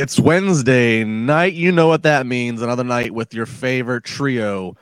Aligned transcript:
It's 0.00 0.18
Wednesday 0.18 1.04
night. 1.04 1.52
You 1.52 1.72
know 1.72 1.86
what 1.86 2.04
that 2.04 2.24
means. 2.24 2.62
Another 2.62 2.84
night 2.84 3.12
with 3.12 3.34
your 3.34 3.44
favorite 3.44 4.02
trio, 4.02 4.74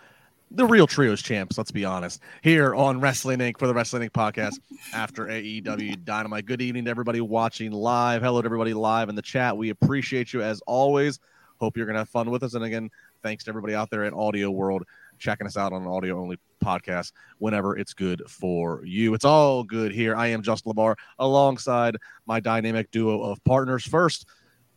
the 0.53 0.65
real 0.65 0.87
trios 0.87 1.21
champs, 1.21 1.59
let's 1.59 1.73
be 1.73 1.85
honest, 1.85 2.23
here 2.41 2.73
on 2.73 3.01
Wrestling 3.01 3.41
Inc. 3.41 3.59
for 3.59 3.67
the 3.67 3.75
Wrestling 3.75 4.09
Inc. 4.09 4.13
podcast 4.13 4.61
after 4.95 5.27
AEW 5.27 6.05
Dynamite. 6.05 6.47
Good 6.47 6.63
evening 6.63 6.85
to 6.85 6.93
everybody 6.93 7.21
watching 7.21 7.73
live. 7.73 8.23
Hello 8.23 8.41
to 8.41 8.47
everybody 8.47 8.75
live 8.75 9.09
in 9.09 9.17
the 9.17 9.23
chat. 9.23 9.57
We 9.57 9.71
appreciate 9.71 10.33
you 10.33 10.41
as 10.41 10.63
always. 10.69 11.19
Hope 11.59 11.77
you're 11.77 11.87
going 11.87 11.95
to 11.95 12.03
have 12.03 12.09
fun 12.09 12.31
with 12.31 12.45
us. 12.45 12.55
And 12.55 12.63
again, 12.63 12.89
thanks 13.25 13.43
to 13.43 13.51
everybody 13.51 13.75
out 13.75 13.91
there 13.91 14.05
in 14.05 14.15
Audio 14.15 14.53
World 14.53 14.85
checking 15.19 15.49
us 15.49 15.57
out 15.57 15.73
on 15.73 15.83
an 15.83 15.89
audio 15.89 16.21
only 16.21 16.39
podcast 16.65 17.11
whenever 17.39 17.77
it's 17.77 17.93
good 17.93 18.23
for 18.29 18.85
you. 18.85 19.15
It's 19.15 19.25
all 19.25 19.65
good 19.65 19.91
here. 19.91 20.15
I 20.15 20.29
am 20.29 20.43
Justin 20.43 20.73
LaBar 20.73 20.95
alongside 21.19 21.97
my 22.27 22.39
dynamic 22.39 22.93
duo 22.93 23.21
of 23.23 23.43
partners. 23.43 23.85
First, 23.85 24.27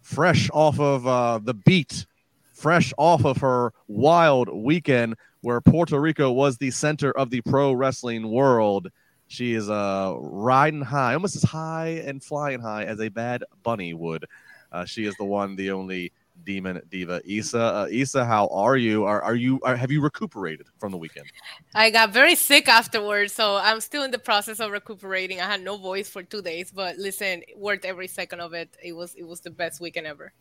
fresh 0.02 0.50
off 0.54 0.80
of 0.80 1.08
uh, 1.08 1.40
the 1.44 1.54
beat, 1.54 2.06
fresh 2.54 2.94
off 2.98 3.26
of 3.26 3.38
her 3.38 3.74
wild 3.88 4.50
weekend 4.50 5.16
where 5.42 5.62
Puerto 5.62 6.00
Rico 6.00 6.32
was 6.32 6.58
the 6.58 6.72
center 6.72 7.12
of 7.12 7.30
the 7.30 7.42
pro 7.42 7.74
wrestling 7.74 8.30
world. 8.30 8.90
She 9.28 9.54
is 9.54 9.70
uh, 9.70 10.16
riding 10.20 10.82
high, 10.82 11.14
almost 11.14 11.36
as 11.36 11.44
high 11.44 12.04
and 12.06 12.24
flying 12.24 12.60
high 12.60 12.84
as 12.84 13.00
a 13.00 13.10
bad 13.10 13.44
bunny 13.64 13.94
would. 13.94 14.26
Uh, 14.72 14.86
she 14.86 15.06
is 15.06 15.16
the 15.18 15.26
one, 15.26 15.56
the 15.56 15.72
only 15.72 16.12
demon 16.44 16.82
diva 16.90 17.22
Isa. 17.26 17.60
Uh, 17.60 17.88
Isa, 17.90 18.26
how 18.26 18.48
are 18.48 18.78
you? 18.78 19.06
Are 19.06 19.22
are 19.22 19.36
you? 19.36 19.60
Are, 19.64 19.76
have 19.76 19.92
you 19.92 20.02
recuperated 20.02 20.68
from 20.80 20.92
the 20.92 20.98
weekend? 20.98 21.28
I 21.76 21.90
got 21.90 22.12
very 22.12 22.36
sick 22.36 22.68
afterwards, 22.68 23.34
so 23.34 23.58
I'm 23.58 23.82
still 23.82 24.04
in 24.04 24.12
the 24.12 24.20
process 24.20 24.60
of 24.60 24.72
recuperating. 24.72 25.40
I 25.40 25.46
had 25.46 25.62
no 25.62 25.78
voice 25.78 26.10
for 26.10 26.24
two 26.24 26.42
days, 26.42 26.72
but 26.72 26.98
listen, 26.98 27.44
worth 27.56 27.86
every 27.86 28.08
second 28.08 28.42
of 28.42 28.54
it. 28.54 28.76
It 28.84 28.94
was 28.94 29.16
it 29.16 29.24
was 29.24 29.42
the 29.42 29.52
best 29.52 29.80
weekend 29.82 30.08
ever. 30.08 30.34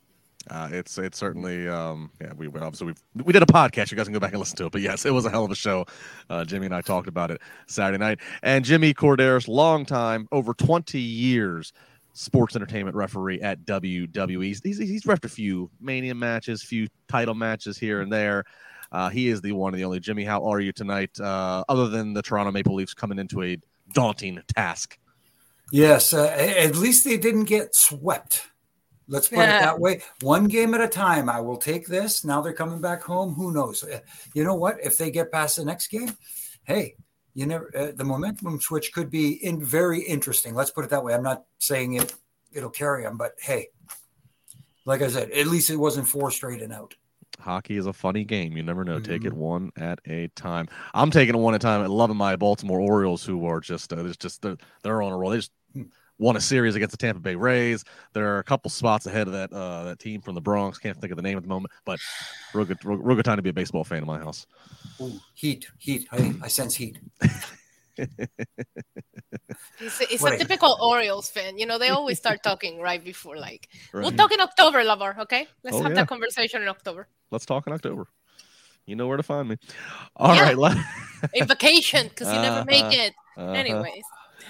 Uh, 0.49 0.69
it's 0.73 0.97
it's 0.97 1.19
certainly 1.19 1.69
um, 1.69 2.11
yeah 2.21 2.33
we 2.35 2.47
obviously 2.47 2.87
we 2.87 3.23
we 3.23 3.33
did 3.33 3.43
a 3.43 3.47
podcast 3.47 3.91
you 3.91 3.97
guys 3.97 4.07
can 4.07 4.15
go 4.15 4.21
back 4.21 4.33
and 4.33 4.39
listen 4.39 4.57
to 4.57 4.65
it 4.65 4.73
but 4.73 4.81
yes 4.81 5.05
it 5.05 5.11
was 5.11 5.27
a 5.27 5.31
hell 5.31 5.45
of 5.45 5.51
a 5.51 5.55
show 5.55 5.85
uh, 6.31 6.45
Jimmy 6.47 6.65
and 6.65 6.75
I 6.75 6.81
talked 6.81 7.09
about 7.09 7.31
it 7.31 7.43
Saturday 7.67 7.99
night 7.99 8.21
and 8.43 8.65
Jimmy 8.65 8.95
Korderas 8.95 9.49
long 9.49 9.85
time 9.85 10.27
over 10.33 10.55
20 10.55 10.99
years 10.99 11.75
sports 12.13 12.57
entertainment 12.57 12.97
referee 12.97 13.41
at 13.41 13.65
WWE. 13.65 14.45
He's, 14.45 14.61
he's, 14.63 14.79
he's 14.79 15.05
refed 15.05 15.25
a 15.25 15.29
few 15.29 15.71
Mania 15.81 16.15
matches, 16.15 16.63
few 16.63 16.89
title 17.09 17.35
matches 17.35 17.79
here 17.79 18.01
and 18.01 18.13
there. 18.13 18.45
Uh, 18.93 19.09
he 19.09 19.29
is 19.29 19.41
the 19.41 19.53
one 19.53 19.73
and 19.73 19.81
the 19.81 19.85
only. 19.85 20.01
Jimmy, 20.01 20.25
how 20.25 20.45
are 20.45 20.61
you 20.61 20.73
tonight? 20.73 21.19
Uh, 21.21 21.65
other 21.69 21.89
than 21.89 22.13
the 22.13 22.23
Toronto 22.23 22.51
Maple 22.51 22.75
Leafs 22.75 22.95
coming 22.95 23.19
into 23.19 23.43
a 23.43 23.57
daunting 23.93 24.41
task. 24.55 24.99
Yes, 25.73 26.13
uh, 26.13 26.27
at 26.27 26.75
least 26.75 27.05
they 27.05 27.17
didn't 27.17 27.45
get 27.45 27.75
swept. 27.75 28.49
Let's 29.07 29.29
put 29.29 29.39
yeah. 29.39 29.59
it 29.59 29.61
that 29.63 29.81
way. 29.81 30.03
One 30.21 30.47
game 30.47 30.75
at 30.75 30.81
a 30.81 30.89
time. 30.89 31.29
I 31.29 31.41
will 31.41 31.57
take 31.57 31.87
this. 31.87 32.25
Now 32.25 32.41
they're 32.41 32.53
coming 32.53 32.81
back 32.81 33.03
home. 33.03 33.35
Who 33.35 33.53
knows? 33.53 33.85
Uh, 33.85 34.01
you 34.35 34.45
know 34.45 34.55
what? 34.55 34.79
If 34.83 34.99
they 34.99 35.11
get 35.11 35.33
past 35.33 35.57
the 35.57 35.65
next 35.65 35.89
game, 35.89 36.17
hey, 36.65 36.97
you 37.35 37.47
never 37.47 37.71
uh, 37.77 37.93
the 37.95 38.05
momentum 38.05 38.61
switch 38.61 38.93
could 38.93 39.11
be 39.11 39.45
in 39.45 39.65
very 39.65 40.01
interesting. 40.01 40.55
Let's 40.55 40.71
put 40.71 40.85
it 40.85 40.91
that 40.91 41.05
way. 41.05 41.15
I'm 41.15 41.23
not 41.23 41.45
saying 41.59 41.95
it 41.95 42.15
it'll 42.53 42.71
carry 42.71 43.05
them, 43.05 43.17
but 43.17 43.35
hey, 43.39 43.69
like 44.85 45.03
I 45.03 45.09
said, 45.09 45.31
at 45.31 45.47
least 45.47 45.71
it 45.71 45.77
wasn't 45.77 46.09
four 46.09 46.31
straight 46.31 46.63
and 46.63 46.73
out. 46.73 46.95
Hockey 47.39 47.77
is 47.77 47.87
a 47.87 47.93
funny 47.93 48.25
game. 48.25 48.57
You 48.57 48.63
never 48.63 48.85
know. 48.85 48.97
Mm-hmm. 48.97 49.11
Take 49.11 49.25
it 49.25 49.31
mm-hmm. 49.31 49.39
one 49.39 49.73
at 49.77 49.99
a 50.07 50.29
time. 50.29 50.69
I'm 50.93 51.11
taking 51.11 51.35
it 51.35 51.39
one 51.39 51.55
at 51.55 51.63
a 51.63 51.67
time. 51.67 51.83
and 51.83 51.93
loving 51.93 52.17
my 52.17 52.37
Baltimore 52.37 52.81
Orioles, 52.81 53.25
who 53.25 53.47
are 53.47 53.61
just 53.61 53.93
uh, 53.93 54.13
just 54.19 54.43
they're, 54.43 54.57
they're 54.83 55.03
on 55.03 55.13
a 55.13 55.17
roll. 55.17 55.31
They 55.31 55.39
just 55.39 55.53
hmm. 55.73 55.85
Won 56.21 56.37
a 56.37 56.41
series 56.41 56.75
against 56.75 56.91
the 56.91 56.99
Tampa 56.99 57.19
Bay 57.19 57.35
Rays. 57.35 57.83
There 58.13 58.35
are 58.35 58.41
a 58.41 58.45
couple 58.45 58.71
spots 58.71 59.07
ahead 59.07 59.27
of 59.27 59.33
that 59.33 59.51
uh, 59.55 59.85
that 59.85 59.99
team 59.99 60.21
from 60.21 60.35
the 60.35 60.41
Bronx. 60.43 60.77
Can't 60.77 60.95
think 61.01 61.13
of 61.13 61.17
the 61.17 61.23
name 61.23 61.39
at 61.39 61.43
the 61.43 61.49
moment, 61.49 61.73
but 61.87 61.99
real 62.53 62.67
good, 62.67 62.77
real, 62.85 62.99
real 62.99 63.17
good 63.17 63.25
time 63.25 63.37
to 63.37 63.43
be 63.43 63.49
a 63.49 63.55
baseball 63.55 63.85
fan 63.85 63.99
in 64.03 64.07
my 64.07 64.19
house. 64.19 64.47
Ooh, 65.01 65.19
heat, 65.33 65.67
heat. 65.79 66.07
I, 66.13 66.35
I 66.43 66.49
sense 66.49 66.75
heat. 66.75 66.99
It's, 67.97 68.11
it's 69.81 70.23
a 70.23 70.37
typical 70.37 70.77
Orioles 70.83 71.31
fan. 71.31 71.57
You 71.57 71.65
know, 71.65 71.79
they 71.79 71.89
always 71.89 72.19
start 72.19 72.43
talking 72.43 72.81
right 72.83 73.03
before, 73.03 73.39
like, 73.39 73.71
right. 73.95 74.03
we'll 74.03 74.13
talk 74.13 74.31
in 74.31 74.43
October, 74.43 74.85
LaBar. 74.85 75.21
Okay, 75.21 75.49
let's 75.65 75.79
oh, 75.79 75.83
have 75.83 75.93
yeah. 75.93 76.01
that 76.01 76.09
conversation 76.09 76.61
in 76.61 76.69
October. 76.69 77.09
Let's 77.31 77.47
talk 77.47 77.67
in 77.67 77.73
October. 77.73 78.07
You 78.85 78.95
know 78.95 79.07
where 79.07 79.17
to 79.17 79.23
find 79.23 79.49
me. 79.49 79.57
All 80.17 80.35
yeah. 80.35 80.53
right, 80.53 80.77
a 81.35 81.45
vacation 81.47 82.09
because 82.09 82.27
you 82.29 82.35
uh-huh. 82.35 82.43
never 82.43 82.65
make 82.71 82.85
uh-huh. 82.85 83.05
it. 83.05 83.15
Uh-huh. 83.39 83.53
Anyways. 83.53 84.03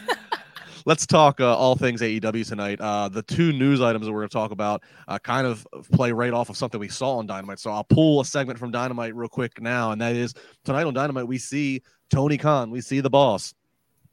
let's 0.87 1.07
talk 1.07 1.41
uh, 1.41 1.57
all 1.57 1.77
things 1.77 2.01
AEW 2.01 2.47
tonight. 2.47 2.81
Uh, 2.81 3.09
the 3.09 3.23
two 3.23 3.53
news 3.53 3.81
items 3.81 4.07
that 4.07 4.13
we're 4.13 4.21
going 4.21 4.29
to 4.29 4.33
talk 4.33 4.51
about 4.51 4.83
uh, 5.09 5.19
kind 5.19 5.47
of 5.47 5.67
play 5.93 6.13
right 6.13 6.33
off 6.33 6.51
of 6.51 6.57
something 6.57 6.81
we 6.81 6.89
saw 6.89 7.19
on 7.19 7.27
Dynamite. 7.27 7.59
So 7.59 7.71
I'll 7.71 7.85
pull 7.85 8.21
a 8.21 8.25
segment 8.25 8.59
from 8.59 8.71
Dynamite 8.71 9.15
real 9.15 9.29
quick 9.29 9.61
now, 9.61 9.93
and 9.93 10.01
that 10.01 10.17
is 10.17 10.35
tonight 10.65 10.85
on 10.85 10.95
Dynamite 10.95 11.27
we 11.27 11.39
see 11.39 11.83
Tony 12.11 12.39
Khan, 12.39 12.71
we 12.71 12.81
see 12.81 13.01
the 13.01 13.11
boss, 13.11 13.55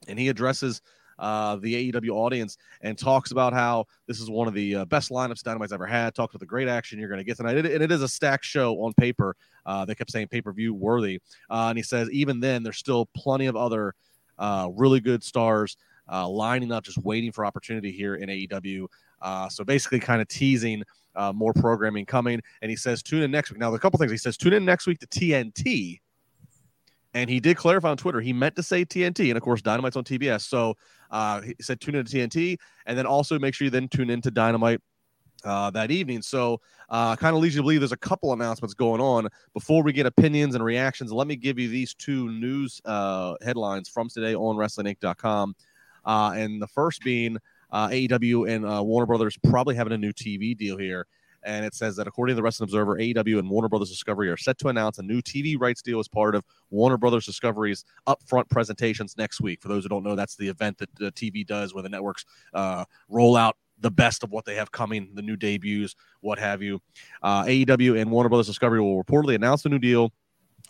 and 0.07 0.19
he 0.19 0.29
addresses 0.29 0.81
uh, 1.19 1.55
the 1.55 1.91
AEW 1.91 2.11
audience 2.11 2.57
and 2.81 2.95
talks 2.97 3.31
about 3.31 3.51
how 3.51 3.85
this 4.05 4.19
is 4.19 4.29
one 4.29 4.47
of 4.47 4.53
the 4.53 4.75
uh, 4.75 4.85
best 4.85 5.09
lineups 5.09 5.41
Dynamite's 5.41 5.73
ever 5.73 5.87
had. 5.87 6.13
Talks 6.13 6.35
about 6.35 6.41
the 6.41 6.45
great 6.45 6.67
action 6.67 6.99
you're 6.99 7.09
going 7.09 7.19
to 7.19 7.23
get 7.23 7.37
tonight. 7.37 7.57
It, 7.57 7.65
and 7.65 7.83
it 7.83 7.91
is 7.91 8.03
a 8.03 8.07
stacked 8.07 8.45
show 8.45 8.75
on 8.83 8.93
paper. 8.93 9.35
Uh, 9.65 9.83
they 9.83 9.95
kept 9.95 10.11
saying 10.11 10.27
pay 10.27 10.41
per 10.41 10.53
view 10.53 10.73
worthy. 10.75 11.19
Uh, 11.49 11.67
and 11.69 11.77
he 11.77 11.83
says, 11.83 12.09
even 12.11 12.39
then, 12.39 12.61
there's 12.61 12.77
still 12.77 13.07
plenty 13.15 13.47
of 13.47 13.55
other 13.55 13.95
uh, 14.37 14.69
really 14.75 14.99
good 14.99 15.23
stars 15.23 15.75
uh, 16.11 16.27
lining 16.27 16.71
up, 16.71 16.83
just 16.83 16.97
waiting 16.99 17.31
for 17.31 17.45
opportunity 17.45 17.91
here 17.91 18.15
in 18.15 18.29
AEW. 18.29 18.87
Uh, 19.21 19.49
so 19.49 19.63
basically, 19.63 19.99
kind 19.99 20.21
of 20.21 20.27
teasing 20.27 20.83
uh, 21.15 21.33
more 21.33 21.53
programming 21.53 22.05
coming. 22.05 22.41
And 22.61 22.69
he 22.69 22.77
says, 22.77 23.01
tune 23.01 23.23
in 23.23 23.31
next 23.31 23.51
week. 23.51 23.59
Now, 23.59 23.73
a 23.73 23.79
couple 23.79 23.97
things. 23.99 24.11
He 24.11 24.17
says, 24.17 24.37
tune 24.37 24.53
in 24.53 24.63
next 24.63 24.87
week 24.87 24.99
to 24.99 25.07
TNT. 25.07 25.99
And 27.13 27.29
he 27.29 27.39
did 27.39 27.57
clarify 27.57 27.89
on 27.89 27.97
Twitter, 27.97 28.21
he 28.21 28.31
meant 28.31 28.55
to 28.57 28.63
say 28.63 28.85
TNT. 28.85 29.29
And 29.29 29.37
of 29.37 29.43
course, 29.43 29.61
Dynamite's 29.61 29.95
on 29.95 30.03
TBS. 30.03 30.41
So 30.41 30.75
uh, 31.09 31.41
he 31.41 31.55
said, 31.59 31.81
tune 31.81 31.95
in 31.95 32.05
to 32.05 32.17
TNT. 32.17 32.57
And 32.85 32.97
then 32.97 33.07
also 33.07 33.39
make 33.39 33.55
sure 33.55 33.65
you 33.65 33.71
then 33.71 33.87
tune 33.87 34.11
into 34.11 34.29
Dynamite 34.29 34.81
uh, 35.43 35.71
that 35.71 35.91
evening. 35.91 36.21
So, 36.21 36.61
uh, 36.89 37.15
kind 37.15 37.35
of 37.35 37.41
leads 37.41 37.55
you 37.55 37.59
to 37.59 37.63
believe 37.63 37.81
there's 37.81 37.91
a 37.91 37.97
couple 37.97 38.33
announcements 38.33 38.73
going 38.73 39.01
on. 39.01 39.27
Before 39.53 39.83
we 39.83 39.93
get 39.93 40.05
opinions 40.05 40.55
and 40.55 40.63
reactions, 40.63 41.11
let 41.11 41.27
me 41.27 41.35
give 41.35 41.59
you 41.59 41.67
these 41.67 41.93
two 41.93 42.29
news 42.31 42.81
uh, 42.85 43.35
headlines 43.43 43.89
from 43.89 44.09
today 44.09 44.35
on 44.35 44.55
WrestlingInc.com. 44.55 45.55
Uh, 46.07 46.31
and 46.35 46.59
the 46.61 46.67
first 46.67 47.03
being 47.03 47.37
uh, 47.71 47.89
AEW 47.89 48.49
and 48.49 48.65
uh, 48.65 48.81
Warner 48.81 49.05
Brothers 49.05 49.37
probably 49.43 49.75
having 49.75 49.93
a 49.93 49.97
new 49.97 50.13
TV 50.13 50.57
deal 50.57 50.77
here. 50.77 51.05
And 51.43 51.65
it 51.65 51.75
says 51.75 51.95
that 51.97 52.07
according 52.07 52.33
to 52.33 52.35
the 52.37 52.43
Wrestling 52.43 52.65
Observer, 52.65 52.95
AEW 52.95 53.39
and 53.39 53.49
Warner 53.49 53.69
Brothers 53.69 53.89
Discovery 53.89 54.29
are 54.29 54.37
set 54.37 54.57
to 54.59 54.69
announce 54.69 54.97
a 54.97 55.03
new 55.03 55.21
TV 55.21 55.59
rights 55.59 55.81
deal 55.81 55.99
as 55.99 56.07
part 56.07 56.33
of 56.33 56.43
Warner 56.71 56.97
Brothers 56.97 57.25
Discovery's 57.25 57.85
upfront 58.07 58.49
presentations 58.49 59.15
next 59.17 59.39
week. 59.39 59.61
For 59.61 59.67
those 59.67 59.83
who 59.83 59.89
don't 59.89 60.03
know, 60.03 60.15
that's 60.15 60.35
the 60.35 60.47
event 60.47 60.77
that 60.79 60.89
the 60.95 61.11
TV 61.11 61.45
does 61.45 61.73
where 61.73 61.83
the 61.83 61.89
networks 61.89 62.25
uh, 62.53 62.85
roll 63.07 63.37
out 63.37 63.55
the 63.79 63.91
best 63.91 64.23
of 64.23 64.31
what 64.31 64.45
they 64.45 64.55
have 64.55 64.71
coming, 64.71 65.11
the 65.13 65.21
new 65.21 65.35
debuts, 65.35 65.95
what 66.21 66.39
have 66.39 66.61
you. 66.61 66.81
Uh, 67.21 67.43
AEW 67.43 68.01
and 68.01 68.09
Warner 68.09 68.29
Brothers 68.29 68.47
Discovery 68.47 68.81
will 68.81 69.01
reportedly 69.01 69.35
announce 69.35 69.61
the 69.61 69.69
new 69.69 69.79
deal, 69.79 70.11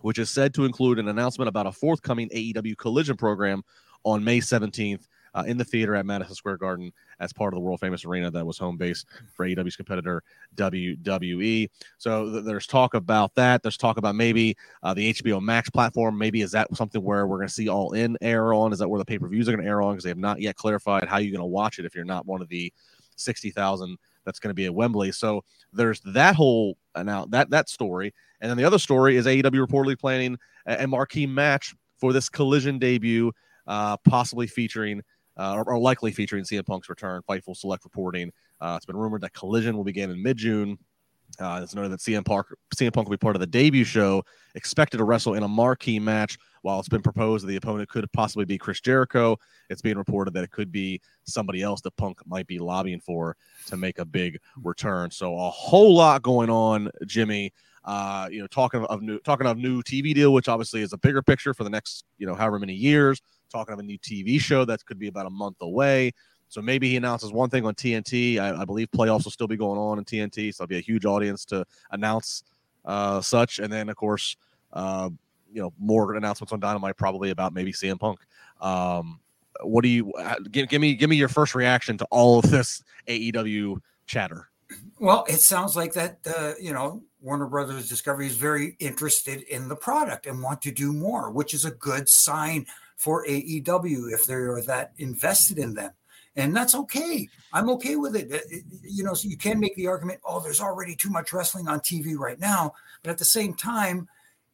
which 0.02 0.20
is 0.20 0.30
said 0.30 0.54
to 0.56 0.66
include 0.66 1.00
an 1.00 1.08
announcement 1.08 1.48
about 1.48 1.66
a 1.66 1.72
forthcoming 1.72 2.30
AEW 2.30 2.78
collision 2.78 3.16
program 3.16 3.64
on 4.04 4.24
May 4.24 4.40
17th 4.40 5.08
uh, 5.38 5.44
in 5.44 5.56
the 5.56 5.64
theater 5.64 5.96
at 5.96 6.06
Madison 6.06 6.34
Square 6.34 6.58
Garden 6.58 6.92
as 7.20 7.32
part 7.32 7.54
of 7.54 7.58
the 7.58 7.62
world 7.62 7.80
famous 7.80 8.04
arena 8.06 8.32
that 8.32 8.46
was 8.46 8.58
home 8.58 8.76
base 8.76 9.06
for 9.36 9.46
AEW's 9.46 9.76
competitor 9.76 10.24
WWE. 10.56 11.70
So 12.00 12.32
th- 12.32 12.44
there's 12.44 12.66
talk 12.66 12.96
about 12.96 13.36
that. 13.36 13.62
There's 13.62 13.78
talk 13.78 13.98
about 13.98 14.16
maybe 14.16 14.58
uh, 14.82 14.96
the 14.96 15.14
HBO 15.14 15.40
Max 15.40 15.70
platform. 15.70 16.18
Maybe 16.18 16.42
is 16.42 16.52
that 16.52 16.76
something 16.76 17.04
where 17.04 17.28
we're 17.28 17.38
going 17.38 17.48
to 17.48 17.54
see 17.54 17.70
all 17.70 17.94
in 17.94 18.18
air 18.22 18.52
on? 18.54 18.74
Is 18.74 18.80
that 18.80 18.90
where 18.90 18.98
the 18.98 19.06
pay 19.06 19.20
per 19.20 19.28
views 19.28 19.48
are 19.48 19.52
going 19.52 19.64
to 19.64 19.70
air 19.70 19.82
on? 19.82 19.94
Because 19.94 20.06
they 20.06 20.10
have 20.10 20.18
not 20.18 20.42
yet 20.42 20.56
clarified 20.56 21.08
how 21.08 21.20
you're 21.20 21.32
going 21.32 21.40
to 21.40 21.46
watch 21.46 21.78
it 21.78 21.86
if 21.86 21.94
you're 21.94 22.04
not 22.04 22.26
one 22.26 22.42
of 22.42 22.50
the 22.50 22.74
60,000 23.16 23.98
that's 24.26 24.40
going 24.40 24.50
to 24.50 24.56
be 24.56 24.66
at 24.66 24.74
Wembley. 24.74 25.12
So 25.12 25.44
there's 25.72 26.02
that 26.02 26.36
whole 26.36 26.78
now 26.96 27.26
that 27.26 27.52
that 27.52 27.70
story, 27.70 28.12
and 28.42 28.50
then 28.50 28.58
the 28.58 28.66
other 28.66 28.80
story 28.80 29.18
is 29.18 29.28
AEW 29.28 29.66
reportedly 29.66 30.00
planning 30.00 30.38
a, 30.66 30.84
a 30.84 30.88
marquee 30.88 31.28
match 31.28 31.76
for 31.98 32.12
this 32.12 32.28
Collision 32.28 32.80
debut, 32.80 33.32
uh, 33.68 33.98
possibly 33.98 34.48
featuring 34.48 35.02
uh, 35.38 35.56
or, 35.56 35.64
or, 35.70 35.80
likely 35.80 36.12
featuring 36.12 36.44
CM 36.44 36.66
Punk's 36.66 36.90
return. 36.90 37.22
Fightful 37.30 37.56
Select 37.56 37.84
reporting. 37.84 38.32
Uh, 38.60 38.74
it's 38.76 38.86
been 38.86 38.98
rumored 38.98 39.22
that 39.22 39.34
Collision 39.34 39.78
will 39.78 39.84
begin 39.84 40.10
in 40.10 40.22
mid 40.22 40.38
June. 40.38 40.78
Uh, 41.40 41.60
it's 41.62 41.76
noted 41.76 41.92
that 41.92 42.00
CM 42.00 42.26
Punk, 42.26 42.48
CM 42.76 42.92
Punk 42.92 43.08
will 43.08 43.14
be 43.14 43.20
part 43.20 43.36
of 43.36 43.40
the 43.40 43.48
debut 43.48 43.84
show, 43.84 44.24
expected 44.56 44.98
to 44.98 45.04
wrestle 45.04 45.36
in 45.36 45.44
a 45.44 45.48
marquee 45.48 46.00
match. 46.00 46.38
While 46.64 46.80
it's 46.80 46.90
been 46.90 47.02
proposed 47.02 47.44
that 47.44 47.48
the 47.48 47.56
opponent 47.56 47.88
could 47.88 48.12
possibly 48.12 48.44
be 48.44 48.58
Chris 48.58 48.82
Jericho, 48.82 49.38
it's 49.70 49.82
being 49.82 49.98
reported 49.98 50.34
that 50.34 50.44
it 50.44 50.52
could 50.52 50.72
be 50.72 51.00
somebody 51.26 51.62
else 51.62 51.80
that 51.82 51.96
Punk 51.96 52.20
might 52.26 52.48
be 52.48 52.60
lobbying 52.60 53.00
for 53.00 53.38
to 53.68 53.78
make 53.78 54.00
a 54.00 54.06
big 54.06 54.40
return. 54.64 55.12
So 55.12 55.38
a 55.38 55.50
whole 55.50 55.96
lot 55.96 56.24
going 56.24 56.50
on, 56.50 56.90
Jimmy. 57.06 57.54
Uh, 57.86 58.28
you 58.30 58.42
know, 58.42 58.48
talking 58.48 58.84
of 58.86 59.02
new 59.02 59.18
talking 59.20 59.48
of 59.48 59.58
new 59.58 59.82
TV 59.82 60.14
deal, 60.14 60.34
which 60.34 60.50
obviously 60.50 60.82
is 60.82 60.92
a 60.92 60.98
bigger 60.98 61.22
picture 61.22 61.54
for 61.54 61.64
the 61.64 61.70
next, 61.70 62.04
you 62.18 62.28
know, 62.28 62.36
however 62.36 62.60
many 62.60 62.74
years 62.74 63.22
talking 63.50 63.74
of 63.74 63.80
a 63.80 63.84
new 63.84 63.98
TV 64.00 64.40
show 64.40 64.66
that 64.66 64.86
could 64.86 65.00
be 65.00 65.08
about 65.08 65.26
a 65.26 65.30
month 65.30 65.58
away. 65.62 66.12
So 66.50 66.62
maybe 66.62 66.90
he 66.90 66.96
announces 66.96 67.32
one 67.32 67.50
thing 67.50 67.66
on 67.66 67.76
TNT. 67.76 68.40
I, 68.40 68.62
I 68.62 68.66
believe 68.66 68.90
playoffs 68.92 69.26
will 69.26 69.32
still 69.32 69.48
be 69.48 69.58
going 69.58 69.78
on 69.78 69.98
in 69.98 70.06
TNT, 70.06 70.54
so 70.54 70.64
there'll 70.64 70.70
be 70.70 70.78
a 70.78 70.82
huge 70.82 71.06
audience 71.06 71.44
to 71.46 71.66
announce 71.92 72.44
uh, 72.86 73.22
such. 73.22 73.60
And 73.60 73.72
then, 73.72 73.90
of 73.90 73.96
course, 73.96 74.38
uh, 74.74 75.10
you 75.52 75.62
know, 75.62 75.74
more 75.78 76.16
announcements 76.16 76.54
on 76.54 76.60
Dynamite 76.60 76.98
probably 76.98 77.32
about 77.32 77.54
maybe 77.54 77.74
CM 77.74 78.00
Punk. 78.00 78.20
Um, 78.62 79.20
what 79.62 79.82
do 79.82 79.90
you 79.90 80.14
uh, 80.14 80.36
give, 80.52 80.70
give 80.70 80.82
me? 80.82 80.94
Give 80.96 81.10
me 81.10 81.16
your 81.16 81.30
first 81.30 81.56
reaction 81.56 81.98
to 81.98 82.06
all 82.12 82.40
of 82.40 82.50
this 82.50 82.84
AEW 83.08 83.80
chatter. 84.06 84.50
Well, 85.00 85.26
it 85.28 85.40
sounds 85.40 85.76
like 85.76 85.94
that. 85.94 86.20
Uh, 86.26 86.54
you 86.62 86.74
know, 86.74 87.04
Warner 87.22 87.48
Brothers 87.48 87.90
Discovery 87.90 88.28
is 88.28 88.36
very 88.36 88.76
interested 88.80 89.42
in 89.44 89.68
the 89.68 89.76
product 89.76 90.28
and 90.28 90.42
want 90.42 90.62
to 90.64 90.72
do 90.72 90.94
more, 90.94 91.32
which 91.32 91.54
is 91.54 91.66
a 91.66 91.72
good 91.72 92.08
sign 92.08 92.66
for 92.98 93.26
AEW 93.26 94.12
if 94.12 94.26
they're 94.26 94.62
that 94.64 94.92
invested 94.98 95.58
in 95.58 95.74
them. 95.74 95.92
And 96.36 96.56
that's 96.56 96.76
okay. 96.76 97.28
I'm 97.54 97.70
okay 97.72 97.96
with 97.96 98.16
it. 98.16 98.44
You 98.84 99.04
know, 99.04 99.14
so 99.14 99.28
you 99.28 99.38
can 99.38 99.60
make 99.60 99.76
the 99.76 99.88
argument, 99.88 100.20
oh, 100.24 100.40
there's 100.40 100.62
already 100.62 100.96
too 100.96 101.10
much 101.10 101.34
wrestling 101.34 101.68
on 101.68 101.80
TV 101.80 102.16
right 102.16 102.40
now. 102.40 102.74
But 103.02 103.12
at 103.12 103.18
the 103.18 103.26
same 103.26 103.56
time, 103.56 104.08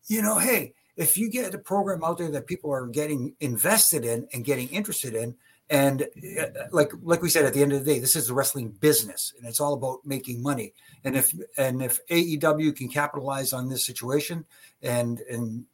you 0.08 0.22
know, 0.22 0.38
hey, 0.38 0.74
if 0.96 1.18
you 1.18 1.30
get 1.30 1.54
a 1.54 1.58
program 1.58 2.04
out 2.04 2.18
there 2.18 2.32
that 2.32 2.48
people 2.48 2.72
are 2.72 2.88
getting 2.88 3.36
invested 3.40 4.06
in 4.06 4.28
and 4.32 4.46
getting 4.46 4.70
interested 4.70 5.14
in, 5.14 5.36
and 5.70 6.04
uh, 6.04 6.46
like 6.72 6.92
like 7.02 7.22
we 7.22 7.30
said 7.30 7.46
at 7.46 7.54
the 7.54 7.62
end 7.62 7.74
of 7.74 7.84
the 7.84 7.94
day, 7.94 8.00
this 8.00 8.16
is 8.16 8.28
the 8.28 8.34
wrestling 8.34 8.70
business, 8.70 9.34
and 9.38 9.48
it's 9.48 9.60
all 9.60 9.74
about 9.74 10.06
making 10.06 10.42
money. 10.42 10.74
And 11.04 11.16
if 11.16 11.34
and 11.58 11.82
if 11.82 12.06
AEW 12.08 12.76
can 12.76 12.90
capitalize 12.90 13.54
on 13.54 13.70
this 13.70 13.86
situation 13.86 14.46
and 14.82 15.20
and 15.22 15.66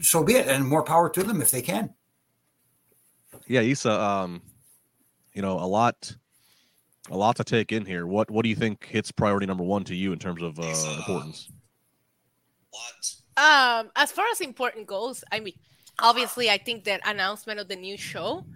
so 0.00 0.22
be 0.22 0.34
it, 0.34 0.48
and 0.48 0.66
more 0.66 0.82
power 0.82 1.08
to 1.10 1.22
them 1.22 1.40
if 1.40 1.50
they 1.50 1.62
can. 1.62 1.94
Yeah, 3.46 3.60
Isa, 3.60 3.92
um, 4.00 4.42
you 5.32 5.42
know, 5.42 5.58
a 5.58 5.66
lot, 5.66 6.14
a 7.10 7.16
lot 7.16 7.36
to 7.36 7.44
take 7.44 7.72
in 7.72 7.84
here. 7.84 8.06
What 8.06 8.30
what 8.30 8.42
do 8.42 8.48
you 8.48 8.56
think 8.56 8.86
hits 8.86 9.12
priority 9.12 9.46
number 9.46 9.64
one 9.64 9.84
to 9.84 9.94
you 9.94 10.12
in 10.12 10.18
terms 10.18 10.42
of 10.42 10.58
uh, 10.58 10.62
importance? 10.98 11.50
Um, 13.36 13.90
as 13.96 14.12
far 14.12 14.24
as 14.32 14.40
important 14.40 14.86
goes, 14.86 15.22
I 15.30 15.40
mean, 15.40 15.54
obviously, 15.98 16.50
I 16.50 16.58
think 16.58 16.84
that 16.84 17.06
announcement 17.06 17.60
of 17.60 17.68
the 17.68 17.76
new 17.76 17.96
show 17.96 18.46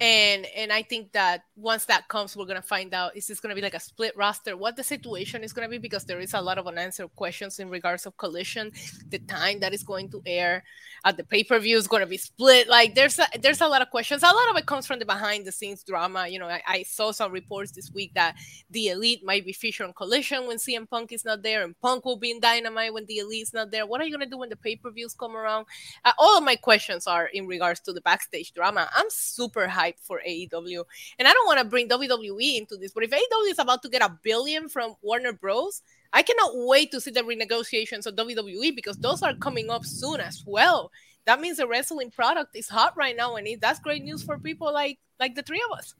and 0.00 0.46
and 0.56 0.72
I 0.72 0.82
think 0.82 1.12
that 1.12 1.42
once 1.56 1.86
that 1.86 2.06
comes, 2.08 2.36
we're 2.36 2.46
gonna 2.46 2.62
find 2.62 2.94
out 2.94 3.16
is 3.16 3.26
this 3.26 3.40
gonna 3.40 3.54
be 3.54 3.60
like 3.60 3.74
a 3.74 3.80
split 3.80 4.16
roster, 4.16 4.56
what 4.56 4.76
the 4.76 4.84
situation 4.84 5.42
is 5.42 5.52
gonna 5.52 5.68
be, 5.68 5.78
because 5.78 6.04
there 6.04 6.20
is 6.20 6.34
a 6.34 6.40
lot 6.40 6.56
of 6.56 6.68
unanswered 6.68 7.14
questions 7.16 7.58
in 7.58 7.68
regards 7.68 8.06
of 8.06 8.16
collision, 8.16 8.70
the 9.08 9.18
time 9.18 9.58
that 9.60 9.74
is 9.74 9.82
going 9.82 10.08
to 10.10 10.22
air, 10.24 10.62
at 11.04 11.16
the 11.16 11.24
pay 11.24 11.42
per 11.42 11.58
view 11.58 11.76
is 11.76 11.88
gonna 11.88 12.06
be 12.06 12.16
split. 12.16 12.68
Like 12.68 12.94
there's 12.94 13.18
a, 13.18 13.26
there's 13.40 13.60
a 13.60 13.66
lot 13.66 13.82
of 13.82 13.90
questions. 13.90 14.22
A 14.22 14.26
lot 14.26 14.50
of 14.50 14.56
it 14.56 14.66
comes 14.66 14.86
from 14.86 15.00
the 15.00 15.04
behind 15.04 15.44
the 15.44 15.52
scenes 15.52 15.82
drama. 15.82 16.28
You 16.28 16.38
know, 16.38 16.48
I, 16.48 16.62
I 16.66 16.82
saw 16.84 17.10
some 17.10 17.32
reports 17.32 17.72
this 17.72 17.90
week 17.92 18.14
that 18.14 18.36
the 18.70 18.88
Elite 18.88 19.24
might 19.24 19.44
be 19.44 19.52
featured 19.52 19.88
on 19.88 19.94
Collision 19.94 20.46
when 20.46 20.58
CM 20.58 20.88
Punk 20.88 21.10
is 21.12 21.24
not 21.24 21.42
there, 21.42 21.64
and 21.64 21.78
Punk 21.80 22.04
will 22.04 22.18
be 22.18 22.30
in 22.30 22.40
Dynamite 22.40 22.94
when 22.94 23.06
the 23.06 23.18
Elite's 23.18 23.52
not 23.52 23.72
there. 23.72 23.84
What 23.84 24.00
are 24.00 24.04
you 24.04 24.12
gonna 24.12 24.26
do 24.26 24.38
when 24.38 24.48
the 24.48 24.56
pay 24.56 24.76
per 24.76 24.92
views 24.92 25.14
come 25.14 25.36
around? 25.36 25.66
Uh, 26.04 26.12
all 26.18 26.38
of 26.38 26.44
my 26.44 26.54
questions 26.54 27.08
are 27.08 27.26
in 27.26 27.48
regards 27.48 27.80
to 27.80 27.92
the 27.92 28.00
backstage 28.02 28.52
drama. 28.52 28.88
I'm 28.94 29.10
super 29.10 29.66
hyped 29.66 29.87
for 29.98 30.20
AEW. 30.26 30.84
And 31.18 31.28
I 31.28 31.32
don't 31.32 31.46
want 31.46 31.58
to 31.60 31.64
bring 31.64 31.88
WWE 31.88 32.58
into 32.58 32.76
this, 32.76 32.92
but 32.92 33.04
if 33.04 33.10
AEW 33.10 33.50
is 33.50 33.58
about 33.58 33.82
to 33.82 33.88
get 33.88 34.02
a 34.02 34.18
billion 34.22 34.68
from 34.68 34.94
Warner 35.02 35.32
Bros., 35.32 35.82
I 36.12 36.22
cannot 36.22 36.52
wait 36.54 36.90
to 36.92 37.00
see 37.00 37.10
the 37.10 37.20
renegotiations 37.20 38.06
of 38.06 38.16
WWE 38.16 38.74
because 38.74 38.96
those 38.96 39.22
are 39.22 39.34
coming 39.34 39.70
up 39.70 39.84
soon 39.84 40.20
as 40.20 40.42
well. 40.46 40.90
That 41.26 41.40
means 41.40 41.58
the 41.58 41.68
wrestling 41.68 42.10
product 42.10 42.56
is 42.56 42.68
hot 42.68 42.96
right 42.96 43.14
now, 43.16 43.36
and 43.36 43.46
it, 43.46 43.60
that's 43.60 43.80
great 43.80 44.02
news 44.02 44.22
for 44.22 44.38
people 44.38 44.72
like 44.72 44.98
like 45.20 45.34
the 45.34 45.42
three 45.42 45.62
of 45.70 45.78
us. 45.78 45.94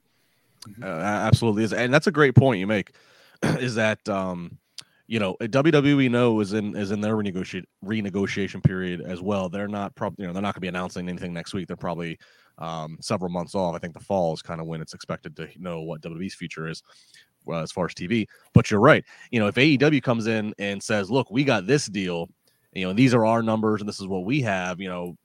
Uh, 0.81 0.87
absolutely 0.87 1.77
and 1.77 1.93
that's 1.93 2.07
a 2.07 2.11
great 2.11 2.35
point 2.35 2.59
you 2.59 2.67
make. 2.67 2.93
is 3.43 3.75
that 3.75 4.07
um, 4.09 4.57
you 5.07 5.19
know 5.19 5.35
WWE 5.39 6.09
know 6.09 6.39
is 6.39 6.53
in 6.53 6.75
is 6.75 6.91
in 6.91 7.01
their 7.01 7.15
renegotiate 7.15 7.65
renegotiation 7.85 8.63
period 8.63 9.01
as 9.01 9.21
well. 9.21 9.49
They're 9.49 9.67
not 9.67 9.95
probably 9.95 10.23
you 10.23 10.27
know 10.27 10.33
they're 10.33 10.41
not 10.41 10.55
going 10.55 10.61
to 10.61 10.61
be 10.61 10.67
announcing 10.67 11.07
anything 11.07 11.33
next 11.33 11.53
week. 11.53 11.67
They're 11.67 11.77
probably 11.77 12.17
um, 12.59 12.97
several 13.01 13.31
months 13.31 13.55
off. 13.55 13.75
I 13.75 13.79
think 13.79 13.93
the 13.93 13.99
fall 13.99 14.33
is 14.33 14.41
kind 14.41 14.61
of 14.61 14.67
when 14.67 14.81
it's 14.81 14.93
expected 14.93 15.35
to 15.37 15.49
know 15.57 15.81
what 15.81 16.01
WWE's 16.01 16.35
future 16.35 16.67
is 16.67 16.83
uh, 17.47 17.61
as 17.61 17.71
far 17.71 17.85
as 17.85 17.93
TV. 17.93 18.27
But 18.53 18.69
you're 18.69 18.79
right. 18.79 19.03
You 19.31 19.39
know, 19.39 19.47
if 19.47 19.55
AEW 19.55 20.03
comes 20.03 20.27
in 20.27 20.53
and 20.59 20.81
says, 20.81 21.09
"Look, 21.09 21.31
we 21.31 21.43
got 21.43 21.65
this 21.65 21.87
deal," 21.87 22.29
you 22.73 22.85
know, 22.85 22.93
these 22.93 23.13
are 23.13 23.25
our 23.25 23.41
numbers 23.41 23.81
and 23.81 23.89
this 23.89 23.99
is 23.99 24.07
what 24.07 24.25
we 24.25 24.41
have. 24.41 24.79
You 24.79 24.89
know, 24.89 25.17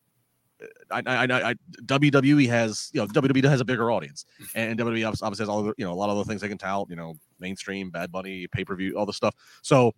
I, 0.91 1.03
I, 1.07 1.51
I, 1.51 1.55
WWE 1.85 2.49
has, 2.49 2.91
you 2.93 3.01
know, 3.01 3.07
WWE 3.09 3.45
has 3.49 3.61
a 3.61 3.65
bigger 3.65 3.91
audience, 3.91 4.25
and 4.55 4.79
WWE 4.79 5.07
obviously 5.07 5.43
has 5.43 5.49
all, 5.49 5.63
the, 5.63 5.75
you 5.77 5.85
know, 5.85 5.93
a 5.93 5.95
lot 5.95 6.11
of 6.11 6.17
other 6.17 6.27
things 6.27 6.41
they 6.41 6.49
can 6.49 6.59
tout, 6.59 6.89
you 6.89 6.97
know, 6.97 7.15
mainstream, 7.41 7.91
Bad 7.91 8.13
Bunny, 8.13 8.47
pay 8.47 8.65
per 8.65 8.75
view, 8.77 8.97
all 8.97 9.07
the 9.07 9.13
stuff. 9.13 9.35
So, 9.63 9.93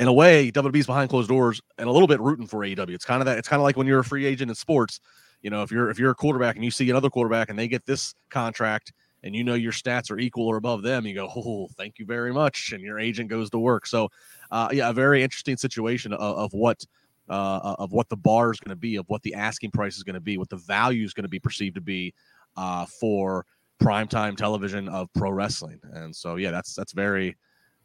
in 0.00 0.08
a 0.08 0.12
way, 0.12 0.50
WWE's 0.50 0.86
behind 0.86 1.10
closed 1.10 1.28
doors 1.28 1.60
and 1.76 1.88
a 1.88 1.92
little 1.92 2.08
bit 2.08 2.20
rooting 2.20 2.46
for 2.46 2.60
AEW. 2.60 2.94
It's 2.94 3.04
kind 3.04 3.20
of 3.20 3.26
that. 3.26 3.38
It's 3.38 3.48
kind 3.48 3.60
of 3.60 3.64
like 3.64 3.76
when 3.76 3.86
you're 3.86 4.00
a 4.00 4.04
free 4.04 4.24
agent 4.24 4.50
in 4.50 4.54
sports 4.54 5.00
you 5.42 5.50
know, 5.50 5.62
if 5.62 5.70
you're 5.70 5.90
if 5.90 5.98
you're 5.98 6.12
a 6.12 6.14
quarterback 6.14 6.56
and 6.56 6.64
you 6.64 6.70
see 6.70 6.88
another 6.88 7.10
quarterback 7.10 7.50
and 7.50 7.58
they 7.58 7.68
get 7.68 7.84
this 7.84 8.14
contract 8.30 8.92
and 9.24 9.34
you 9.34 9.44
know 9.44 9.54
your 9.54 9.72
stats 9.72 10.10
are 10.10 10.18
equal 10.18 10.46
or 10.46 10.56
above 10.56 10.82
them, 10.82 11.06
you 11.06 11.14
go, 11.14 11.28
oh, 11.34 11.68
thank 11.76 11.98
you 11.98 12.06
very 12.06 12.32
much, 12.32 12.72
and 12.72 12.82
your 12.82 12.98
agent 12.98 13.28
goes 13.28 13.50
to 13.50 13.58
work. 13.58 13.86
So, 13.86 14.08
uh, 14.50 14.68
yeah, 14.72 14.90
a 14.90 14.92
very 14.92 15.22
interesting 15.22 15.56
situation 15.56 16.12
of, 16.12 16.20
of 16.20 16.52
what 16.52 16.84
uh, 17.28 17.76
of 17.78 17.92
what 17.92 18.08
the 18.08 18.16
bar 18.16 18.50
is 18.50 18.60
going 18.60 18.70
to 18.70 18.80
be, 18.80 18.96
of 18.96 19.04
what 19.08 19.22
the 19.22 19.34
asking 19.34 19.70
price 19.70 19.96
is 19.96 20.02
going 20.02 20.14
to 20.14 20.20
be, 20.20 20.38
what 20.38 20.50
the 20.50 20.56
value 20.56 21.04
is 21.04 21.14
going 21.14 21.22
to 21.24 21.28
be 21.28 21.38
perceived 21.38 21.74
to 21.74 21.80
be 21.80 22.14
uh, 22.56 22.86
for 22.86 23.46
primetime 23.82 24.36
television 24.36 24.88
of 24.88 25.12
pro 25.14 25.30
wrestling. 25.30 25.80
And 25.92 26.14
so, 26.14 26.36
yeah, 26.36 26.50
that's 26.50 26.74
that's 26.74 26.92
very, 26.92 27.36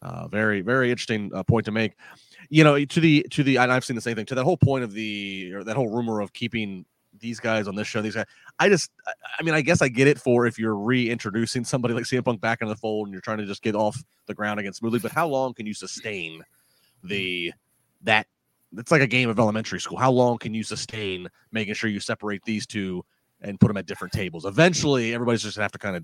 uh, 0.01 0.27
very, 0.27 0.61
very 0.61 0.91
interesting 0.91 1.31
uh, 1.33 1.43
point 1.43 1.65
to 1.65 1.71
make. 1.71 1.93
You 2.49 2.63
know, 2.63 2.83
to 2.83 2.99
the 2.99 3.25
to 3.31 3.43
the, 3.43 3.57
and 3.57 3.71
I've 3.71 3.85
seen 3.85 3.95
the 3.95 4.01
same 4.01 4.15
thing 4.15 4.25
to 4.27 4.35
that 4.35 4.43
whole 4.43 4.57
point 4.57 4.83
of 4.83 4.93
the 4.93 5.53
or 5.53 5.63
that 5.63 5.75
whole 5.75 5.89
rumor 5.89 6.19
of 6.19 6.33
keeping 6.33 6.85
these 7.19 7.39
guys 7.39 7.67
on 7.67 7.75
this 7.75 7.87
show, 7.87 8.01
these 8.01 8.15
guys. 8.15 8.25
I 8.59 8.69
just, 8.69 8.91
I 9.39 9.43
mean, 9.43 9.53
I 9.53 9.61
guess 9.61 9.81
I 9.81 9.87
get 9.87 10.07
it 10.07 10.19
for 10.19 10.47
if 10.47 10.57
you're 10.57 10.75
reintroducing 10.75 11.63
somebody 11.63 11.93
like 11.93 12.03
CM 12.05 12.23
Punk 12.23 12.41
back 12.41 12.61
into 12.61 12.73
the 12.73 12.79
fold 12.79 13.07
and 13.07 13.13
you're 13.13 13.21
trying 13.21 13.37
to 13.39 13.45
just 13.45 13.61
get 13.61 13.75
off 13.75 14.01
the 14.25 14.33
ground 14.33 14.59
again 14.59 14.73
smoothly. 14.73 14.99
But 14.99 15.11
how 15.11 15.27
long 15.27 15.53
can 15.53 15.65
you 15.65 15.73
sustain 15.73 16.43
the 17.03 17.53
that? 18.01 18.27
It's 18.77 18.91
like 18.91 19.01
a 19.01 19.07
game 19.07 19.29
of 19.29 19.39
elementary 19.39 19.79
school. 19.79 19.97
How 19.97 20.11
long 20.11 20.37
can 20.37 20.53
you 20.53 20.63
sustain 20.63 21.27
making 21.51 21.73
sure 21.73 21.89
you 21.89 22.01
separate 22.01 22.43
these 22.43 22.67
two 22.67 23.05
and 23.41 23.59
put 23.59 23.67
them 23.67 23.77
at 23.77 23.85
different 23.85 24.13
tables? 24.13 24.45
Eventually, 24.45 25.13
everybody's 25.13 25.41
just 25.41 25.55
gonna 25.55 25.63
have 25.63 25.71
to 25.71 25.79
kind 25.79 25.95
of 25.95 26.03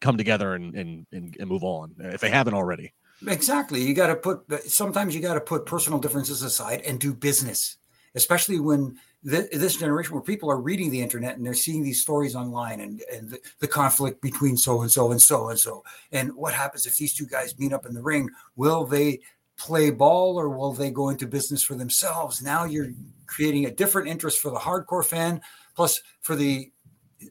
come 0.00 0.16
together 0.16 0.54
and, 0.54 0.74
and 0.74 1.06
and, 1.12 1.36
and 1.38 1.48
move 1.48 1.62
on 1.62 1.94
uh, 2.02 2.08
if 2.08 2.20
they 2.20 2.30
haven't 2.30 2.54
already. 2.54 2.92
Exactly. 3.26 3.82
You 3.82 3.94
got 3.94 4.08
to 4.08 4.16
put 4.16 4.70
sometimes 4.70 5.14
you 5.14 5.20
got 5.20 5.34
to 5.34 5.40
put 5.40 5.66
personal 5.66 5.98
differences 5.98 6.42
aside 6.42 6.82
and 6.82 7.00
do 7.00 7.12
business, 7.12 7.78
especially 8.14 8.60
when 8.60 8.98
th- 9.28 9.50
this 9.50 9.76
generation 9.76 10.14
where 10.14 10.22
people 10.22 10.50
are 10.50 10.60
reading 10.60 10.90
the 10.90 11.00
internet 11.00 11.36
and 11.36 11.44
they're 11.44 11.54
seeing 11.54 11.82
these 11.82 12.02
stories 12.02 12.34
online 12.34 12.80
and, 12.80 13.02
and 13.12 13.30
the, 13.30 13.40
the 13.60 13.68
conflict 13.68 14.20
between 14.20 14.56
so 14.56 14.82
and 14.82 14.90
so 14.90 15.10
and 15.10 15.20
so 15.20 15.48
and 15.48 15.58
so. 15.58 15.82
And 16.12 16.34
what 16.34 16.54
happens 16.54 16.86
if 16.86 16.96
these 16.96 17.14
two 17.14 17.26
guys 17.26 17.58
meet 17.58 17.72
up 17.72 17.86
in 17.86 17.94
the 17.94 18.02
ring? 18.02 18.30
Will 18.56 18.84
they 18.84 19.20
play 19.56 19.90
ball 19.90 20.38
or 20.38 20.48
will 20.48 20.72
they 20.72 20.90
go 20.90 21.08
into 21.08 21.26
business 21.26 21.62
for 21.62 21.74
themselves? 21.74 22.42
Now 22.42 22.64
you're 22.64 22.92
creating 23.26 23.66
a 23.66 23.70
different 23.70 24.08
interest 24.08 24.38
for 24.38 24.50
the 24.50 24.58
hardcore 24.58 25.04
fan, 25.04 25.40
plus 25.74 26.00
for 26.20 26.36
the 26.36 26.70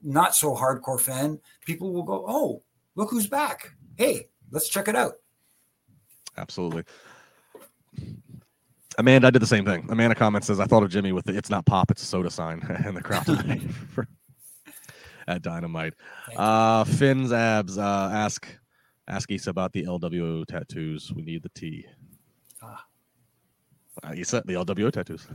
not 0.04 0.36
so 0.36 0.54
hardcore 0.54 1.00
fan, 1.00 1.40
people 1.66 1.94
will 1.94 2.04
go, 2.04 2.26
Oh, 2.28 2.64
look 2.96 3.10
who's 3.10 3.28
back. 3.28 3.74
Hey, 3.96 4.28
let's 4.52 4.70
check 4.70 4.88
it 4.88 4.96
out. 4.96 5.14
Absolutely. 6.38 6.84
Amanda 8.98 9.28
I 9.28 9.32
did 9.32 9.42
the 9.42 9.48
same 9.48 9.66
thing. 9.66 9.88
Amanda 9.90 10.16
comments 10.16 10.48
says, 10.48 10.60
"I 10.60 10.66
thought 10.66 10.84
of 10.84 10.90
Jimmy 10.90 11.12
with 11.12 11.26
the 11.26 11.38
it's 11.38 11.50
not 11.50 11.66
pop, 11.66 11.92
it's 11.92 12.02
a 12.02 12.06
soda 12.06 12.30
sign," 12.30 12.62
and 12.86 12.98
the 12.98 13.02
crowd 13.02 13.26
for, 13.94 14.08
at 15.28 15.42
Dynamite. 15.42 15.94
Uh, 16.36 16.84
Finn's 16.84 17.32
abs 17.32 17.78
uh, 17.78 18.10
ask 18.12 18.48
ask 19.08 19.30
Isa 19.32 19.50
about 19.50 19.74
the 19.74 19.84
LWO 19.86 20.46
tattoos. 20.46 21.12
We 21.14 21.22
need 21.22 21.44
the 21.44 21.50
T. 21.50 21.86
Ah. 22.62 22.86
Uh, 24.04 24.14
Isa, 24.16 24.44
the 24.46 24.54
LWO 24.54 24.92
tattoos. 24.92 25.28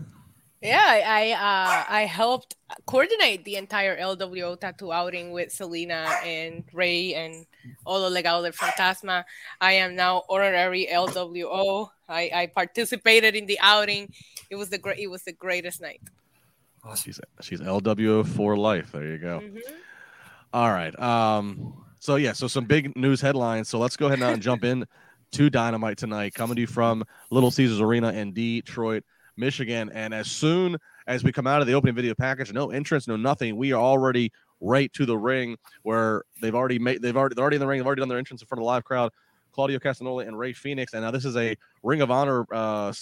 Yeah, 0.62 1.02
I 1.04 1.32
uh, 1.32 1.84
I 1.92 2.02
helped 2.02 2.54
coordinate 2.86 3.44
the 3.44 3.56
entire 3.56 3.98
LWO 3.98 4.58
tattoo 4.60 4.92
outing 4.92 5.32
with 5.32 5.48
Zelina 5.48 6.06
and 6.24 6.62
Rey 6.72 7.14
and 7.14 7.46
all 7.84 8.08
the 8.08 8.22
Legado 8.22 8.44
del 8.44 8.52
Fantasma. 8.52 9.24
I 9.60 9.72
am 9.72 9.96
now 9.96 10.22
honorary 10.28 10.86
LWO. 10.88 11.90
I, 12.12 12.30
I 12.34 12.46
participated 12.46 13.34
in 13.34 13.46
the 13.46 13.58
outing. 13.60 14.12
It 14.50 14.56
was 14.56 14.68
the 14.68 14.78
great. 14.78 14.98
It 14.98 15.08
was 15.08 15.22
the 15.22 15.32
greatest 15.32 15.80
night. 15.80 16.00
She's 16.96 17.20
she's 17.40 17.60
LWO 17.60 18.26
for 18.26 18.56
life. 18.56 18.92
There 18.92 19.06
you 19.06 19.18
go. 19.18 19.40
Mm-hmm. 19.40 19.58
All 20.52 20.70
right. 20.70 20.98
Um. 21.00 21.84
So 22.00 22.16
yeah. 22.16 22.32
So 22.32 22.46
some 22.46 22.66
big 22.66 22.96
news 22.96 23.20
headlines. 23.20 23.68
So 23.68 23.78
let's 23.78 23.96
go 23.96 24.06
ahead 24.06 24.20
now 24.20 24.30
and 24.30 24.42
jump 24.42 24.64
in 24.64 24.86
to 25.32 25.50
Dynamite 25.50 25.96
tonight, 25.96 26.34
coming 26.34 26.56
to 26.56 26.60
you 26.60 26.66
from 26.66 27.04
Little 27.30 27.50
Caesars 27.50 27.80
Arena 27.80 28.12
in 28.12 28.32
Detroit. 28.32 29.04
Michigan. 29.36 29.90
And 29.92 30.14
as 30.14 30.30
soon 30.30 30.76
as 31.06 31.24
we 31.24 31.32
come 31.32 31.46
out 31.46 31.60
of 31.60 31.66
the 31.66 31.74
opening 31.74 31.94
video 31.94 32.14
package, 32.14 32.52
no 32.52 32.70
entrance, 32.70 33.08
no 33.08 33.16
nothing, 33.16 33.56
we 33.56 33.72
are 33.72 33.80
already 33.80 34.32
right 34.60 34.92
to 34.92 35.04
the 35.04 35.16
ring 35.16 35.56
where 35.82 36.22
they've 36.40 36.54
already 36.54 36.78
made 36.78 37.02
they've 37.02 37.16
already 37.16 37.34
they're 37.34 37.42
already 37.42 37.56
in 37.56 37.60
the 37.60 37.66
ring, 37.66 37.78
they've 37.78 37.86
already 37.86 38.00
done 38.00 38.08
their 38.08 38.18
entrance 38.18 38.42
in 38.42 38.46
front 38.46 38.60
of 38.60 38.62
the 38.62 38.66
live 38.66 38.84
crowd. 38.84 39.10
Claudio 39.52 39.78
Castagnoli 39.78 40.26
and 40.26 40.38
Rey 40.38 40.52
Fenix. 40.52 40.94
And 40.94 41.02
now 41.02 41.10
this 41.10 41.24
is 41.24 41.36
a 41.36 41.56
Ring 41.82 42.00
of 42.00 42.10
Honor 42.10 42.46
uh, 42.52 42.92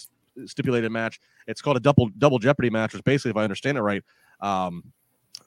stipulated 0.47 0.90
match. 0.90 1.21
It's 1.47 1.62
called 1.62 1.76
a 1.76 1.80
double 1.80 2.09
double 2.19 2.38
Jeopardy 2.38 2.71
match, 2.71 2.92
which 2.92 3.04
basically, 3.04 3.30
if 3.30 3.37
I 3.37 3.45
understand 3.45 3.78
it 3.78 3.83
right, 3.83 4.02
um, 4.40 4.85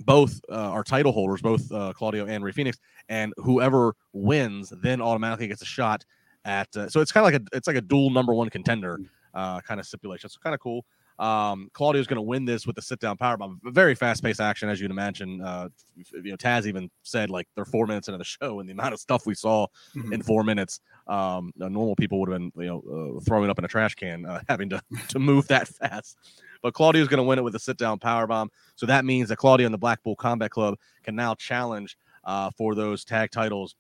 both 0.02 0.42
uh, 0.50 0.56
are 0.56 0.84
title 0.84 1.12
holders, 1.12 1.42
both 1.42 1.72
uh, 1.72 1.94
Claudio 1.94 2.26
and 2.26 2.44
Rey 2.44 2.52
Fenix, 2.52 2.80
and 3.10 3.34
whoever 3.38 3.96
wins 4.14 4.74
then 4.82 5.02
automatically 5.02 5.48
gets 5.48 5.62
a 5.62 5.66
shot 5.66 6.06
at. 6.46 6.76
Uh, 6.76 6.90
so 6.90 7.00
it's 7.00 7.12
kind 7.12 7.26
of 7.26 7.34
like 7.34 7.42
a 7.42 7.58
it's 7.58 7.68
like 7.68 7.78
a 7.78 7.82
dual 7.82 8.10
number 8.10 8.34
one 8.34 8.50
contender 8.50 9.00
uh, 9.34 9.62
kind 9.62 9.80
of 9.80 9.86
stipulation. 9.86 10.30
So 10.30 10.40
kind 10.42 10.54
of 10.54 10.60
cool. 10.60 10.86
Um, 11.20 11.70
Claudio's 11.74 12.08
going 12.08 12.18
to 12.18 12.24
win 12.24 12.46
this 12.46 12.66
with 12.66 12.76
the 12.76 12.82
sit 12.82 13.00
down 13.00 13.18
power 13.18 13.38
bomb. 13.38 13.60
Very 13.64 13.96
fast 13.96 14.24
paced 14.24 14.42
action, 14.42 14.70
as 14.70 14.82
you'd 14.82 14.92
imagine. 14.92 15.42
Uh, 15.42 15.70
you 15.96 16.32
know, 16.32 16.38
Taz 16.38 16.66
even 16.66 16.90
said 17.04 17.30
like 17.30 17.48
they're 17.56 17.66
four 17.66 17.86
minutes 17.86 18.08
into 18.08 18.18
the 18.18 18.24
show, 18.24 18.60
and 18.60 18.68
the 18.68 18.74
amount 18.74 18.94
of 18.94 19.00
stuff 19.00 19.26
we 19.26 19.36
saw 19.36 19.68
mm-hmm. 19.96 20.14
in 20.14 20.22
four 20.22 20.44
minutes, 20.44 20.80
um, 21.08 21.52
normal 21.56 21.96
people 21.96 22.20
would 22.20 22.30
have 22.30 22.40
been 22.40 22.52
you 22.64 22.68
know 22.68 23.18
uh, 23.18 23.20
throwing 23.22 23.50
up 23.50 23.60
in 23.60 23.66
a 23.66 23.68
trash 23.68 23.96
can, 23.96 24.26
uh, 24.26 24.42
having 24.50 24.70
to 24.70 24.82
to 25.10 25.20
move 25.20 25.48
that 25.48 25.68
fast. 25.80 26.18
But 26.62 26.74
Claudio's 26.74 27.08
going 27.08 27.18
to 27.18 27.24
win 27.24 27.38
it 27.38 27.44
with 27.44 27.56
a 27.56 27.60
sit 27.60 27.78
down 27.78 28.00
power 28.00 28.26
bomb. 28.26 28.50
So 28.76 28.86
that 28.86 29.04
means 29.04 29.30
that 29.30 29.36
Claudio 29.36 29.66
and 29.66 29.74
the 29.74 29.80
Blackpool 29.80 30.16
Combat 30.16 30.50
Club 30.50 30.76
can 31.04 31.16
now 31.16 31.36
challenge 31.36 31.98
uh, 32.24 32.50
for 32.58 32.74
those 32.74 33.04
tag 33.04 33.32
titles 33.32 33.76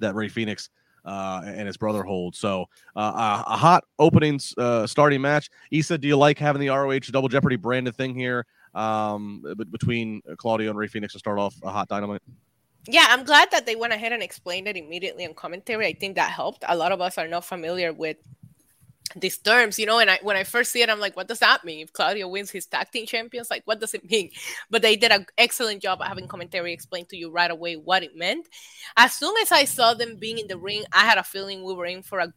that 0.00 0.14
Rey 0.14 0.28
Fenix 0.28 0.68
uh, 1.04 1.42
and 1.44 1.66
his 1.66 1.76
brother 1.76 2.02
hold. 2.02 2.34
So 2.34 2.66
uh, 2.96 3.42
a, 3.46 3.56
hot 3.56 3.84
opening 3.98 4.40
uh, 4.58 4.86
starting 4.86 5.20
match. 5.20 5.50
Isa, 5.70 5.98
do 5.98 6.08
you 6.08 6.16
like 6.16 6.38
having 6.38 6.60
the 6.60 6.68
ROH 6.68 7.10
Double 7.10 7.28
Jeopardy 7.28 7.56
branded 7.56 7.96
thing 7.96 8.14
here 8.14 8.46
um, 8.74 9.44
between 9.70 10.22
Claudio 10.36 10.70
and 10.70 10.78
Rey 10.78 10.86
Fenix 10.86 11.12
to 11.14 11.18
start 11.18 11.38
off 11.38 11.54
a 11.62 11.70
hot 11.70 11.88
dynamite? 11.88 12.22
Yeah, 12.86 13.06
I'm 13.10 13.24
glad 13.24 13.50
that 13.50 13.66
they 13.66 13.76
went 13.76 13.92
ahead 13.92 14.12
and 14.12 14.22
explained 14.22 14.66
it 14.66 14.76
immediately 14.76 15.24
in 15.24 15.34
commentary. 15.34 15.86
I 15.86 15.92
think 15.92 16.16
that 16.16 16.30
helped. 16.30 16.64
A 16.66 16.76
lot 16.76 16.92
of 16.92 17.00
us 17.00 17.18
are 17.18 17.28
not 17.28 17.44
familiar 17.44 17.92
with 17.92 18.16
these 19.16 19.38
terms, 19.38 19.78
you 19.78 19.86
know, 19.86 19.98
and 19.98 20.10
I 20.10 20.18
when 20.22 20.36
I 20.36 20.44
first 20.44 20.72
see 20.72 20.82
it, 20.82 20.90
I'm 20.90 21.00
like, 21.00 21.16
what 21.16 21.28
does 21.28 21.40
that 21.40 21.64
mean? 21.64 21.80
If 21.80 21.92
Claudio 21.92 22.28
wins 22.28 22.50
his 22.50 22.66
tag 22.66 22.90
team 22.90 23.06
champions, 23.06 23.50
like 23.50 23.62
what 23.64 23.80
does 23.80 23.94
it 23.94 24.08
mean? 24.10 24.30
But 24.70 24.82
they 24.82 24.96
did 24.96 25.12
an 25.12 25.26
excellent 25.38 25.82
job 25.82 26.00
of 26.00 26.06
having 26.06 26.28
commentary 26.28 26.72
explain 26.72 27.06
to 27.06 27.16
you 27.16 27.30
right 27.30 27.50
away 27.50 27.76
what 27.76 28.02
it 28.02 28.16
meant. 28.16 28.48
As 28.96 29.14
soon 29.14 29.34
as 29.42 29.52
I 29.52 29.64
saw 29.64 29.94
them 29.94 30.16
being 30.16 30.38
in 30.38 30.46
the 30.46 30.58
ring, 30.58 30.84
I 30.92 31.04
had 31.04 31.18
a 31.18 31.24
feeling 31.24 31.64
we 31.64 31.74
were 31.74 31.86
in 31.86 32.02
for 32.02 32.20
a 32.20 32.32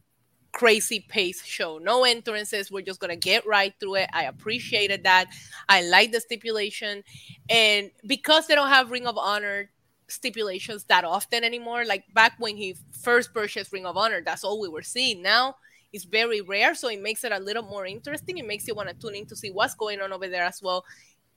crazy 0.52 1.04
pace 1.08 1.44
show. 1.44 1.78
No 1.78 2.04
entrances. 2.04 2.70
We're 2.70 2.82
just 2.82 3.00
gonna 3.00 3.16
get 3.16 3.46
right 3.46 3.74
through 3.78 3.96
it. 3.96 4.10
I 4.12 4.24
appreciated 4.24 5.04
that. 5.04 5.26
I 5.68 5.82
like 5.82 6.12
the 6.12 6.20
stipulation. 6.20 7.02
And 7.48 7.90
because 8.06 8.46
they 8.46 8.54
don't 8.54 8.68
have 8.68 8.90
Ring 8.90 9.06
of 9.06 9.18
Honor 9.18 9.70
stipulations 10.08 10.84
that 10.84 11.04
often 11.04 11.44
anymore, 11.44 11.84
like 11.84 12.04
back 12.14 12.34
when 12.38 12.56
he 12.56 12.76
first 13.02 13.34
purchased 13.34 13.72
Ring 13.72 13.86
of 13.86 13.96
Honor, 13.96 14.22
that's 14.24 14.44
all 14.44 14.60
we 14.60 14.68
were 14.68 14.82
seeing. 14.82 15.22
Now 15.22 15.56
is 15.94 16.04
very 16.04 16.40
rare, 16.40 16.74
so 16.74 16.88
it 16.88 17.00
makes 17.00 17.24
it 17.24 17.32
a 17.32 17.38
little 17.38 17.62
more 17.62 17.86
interesting. 17.86 18.38
It 18.38 18.46
makes 18.46 18.66
you 18.66 18.74
want 18.74 18.88
to 18.88 18.94
tune 18.94 19.14
in 19.14 19.26
to 19.26 19.36
see 19.36 19.50
what's 19.50 19.74
going 19.74 20.00
on 20.00 20.12
over 20.12 20.28
there 20.28 20.44
as 20.44 20.60
well. 20.60 20.84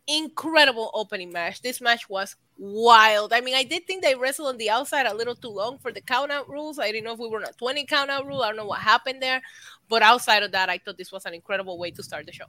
Incredible 0.08 0.90
opening 0.94 1.32
match. 1.32 1.62
This 1.62 1.80
match 1.80 2.10
was 2.10 2.36
wild. 2.58 3.34
I 3.34 3.42
mean, 3.42 3.56
I 3.56 3.64
did 3.64 3.86
think 3.86 4.04
they 4.04 4.16
wrestled 4.16 4.48
on 4.48 4.58
the 4.58 4.70
outside 4.70 5.06
a 5.06 5.14
little 5.14 5.36
too 5.36 5.50
long 5.50 5.78
for 5.78 5.92
the 5.92 6.02
countout 6.02 6.48
rules. 6.48 6.80
I 6.80 6.92
didn't 6.92 7.04
know 7.04 7.14
if 7.14 7.20
we 7.20 7.30
were 7.30 7.38
on 7.38 7.44
a 7.44 7.54
20 7.54 7.86
countout 7.86 8.26
rule. 8.26 8.42
I 8.42 8.48
don't 8.48 8.58
know 8.58 8.66
what 8.66 8.80
happened 8.80 9.22
there. 9.22 9.42
But 9.90 10.02
outside 10.02 10.44
of 10.44 10.52
that, 10.54 10.70
I 10.70 10.80
thought 10.80 10.98
this 10.98 11.12
was 11.12 11.26
an 11.26 11.34
incredible 11.34 11.78
way 11.78 11.92
to 11.92 12.04
start 12.04 12.26
the 12.26 12.32
show. 12.32 12.46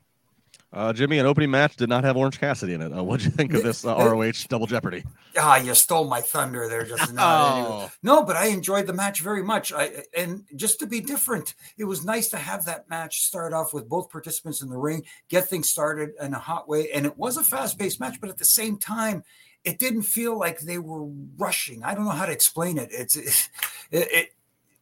Uh, 0.71 0.93
Jimmy, 0.93 1.19
an 1.19 1.25
opening 1.25 1.51
match 1.51 1.77
did 1.77 1.89
not 1.89 2.05
have 2.05 2.17
Orange 2.17 2.39
Cassidy 2.39 2.75
in 2.75 2.83
it. 2.83 2.93
Uh, 2.93 3.03
what'd 3.03 3.25
you 3.25 3.31
think 3.31 3.55
of 3.55 3.63
this 3.63 3.87
uh, 3.87 3.97
ROH 3.97 4.33
Double 4.49 4.67
Jeopardy? 4.67 5.03
Ah, 5.39 5.57
you 5.57 5.75
stole 5.75 6.07
my 6.07 6.21
thunder 6.21 6.69
there 6.69 6.85
just. 6.85 7.11
Oh. 7.17 7.57
Anyway. 7.57 7.91
No, 8.03 8.23
but 8.23 8.37
I 8.37 8.49
enjoyed 8.49 8.87
the 8.87 8.93
match 8.93 9.23
very 9.23 9.43
much. 9.43 9.73
I 9.73 10.05
and 10.15 10.45
just 10.57 10.79
to 10.81 10.87
be 10.87 11.01
different, 11.01 11.55
it 11.79 11.85
was 11.85 12.05
nice 12.05 12.29
to 12.31 12.37
have 12.37 12.67
that 12.67 12.89
match 12.91 13.21
start 13.21 13.55
off 13.55 13.73
with 13.73 13.89
both 13.89 14.11
participants 14.11 14.61
in 14.61 14.69
the 14.69 14.77
ring, 14.77 15.05
get 15.31 15.49
things 15.49 15.71
started 15.71 16.11
in 16.21 16.35
a 16.35 16.39
hot 16.39 16.69
way, 16.69 16.91
and 16.93 17.07
it 17.07 17.17
was 17.17 17.39
a 17.39 17.43
fast-paced 17.43 17.99
match. 17.99 18.21
But 18.21 18.29
at 18.29 18.37
the 18.37 18.45
same 18.45 18.77
time, 18.77 19.25
it 19.65 19.79
didn't 19.79 20.03
feel 20.03 20.39
like 20.39 20.61
they 20.61 20.79
were 20.79 21.07
rushing. 21.39 21.83
I 21.83 21.95
don't 21.95 22.05
know 22.05 22.11
how 22.11 22.27
to 22.27 22.33
explain 22.33 22.77
it. 22.77 22.91
It's 22.93 23.17
it, 23.17 23.49
it, 23.91 24.29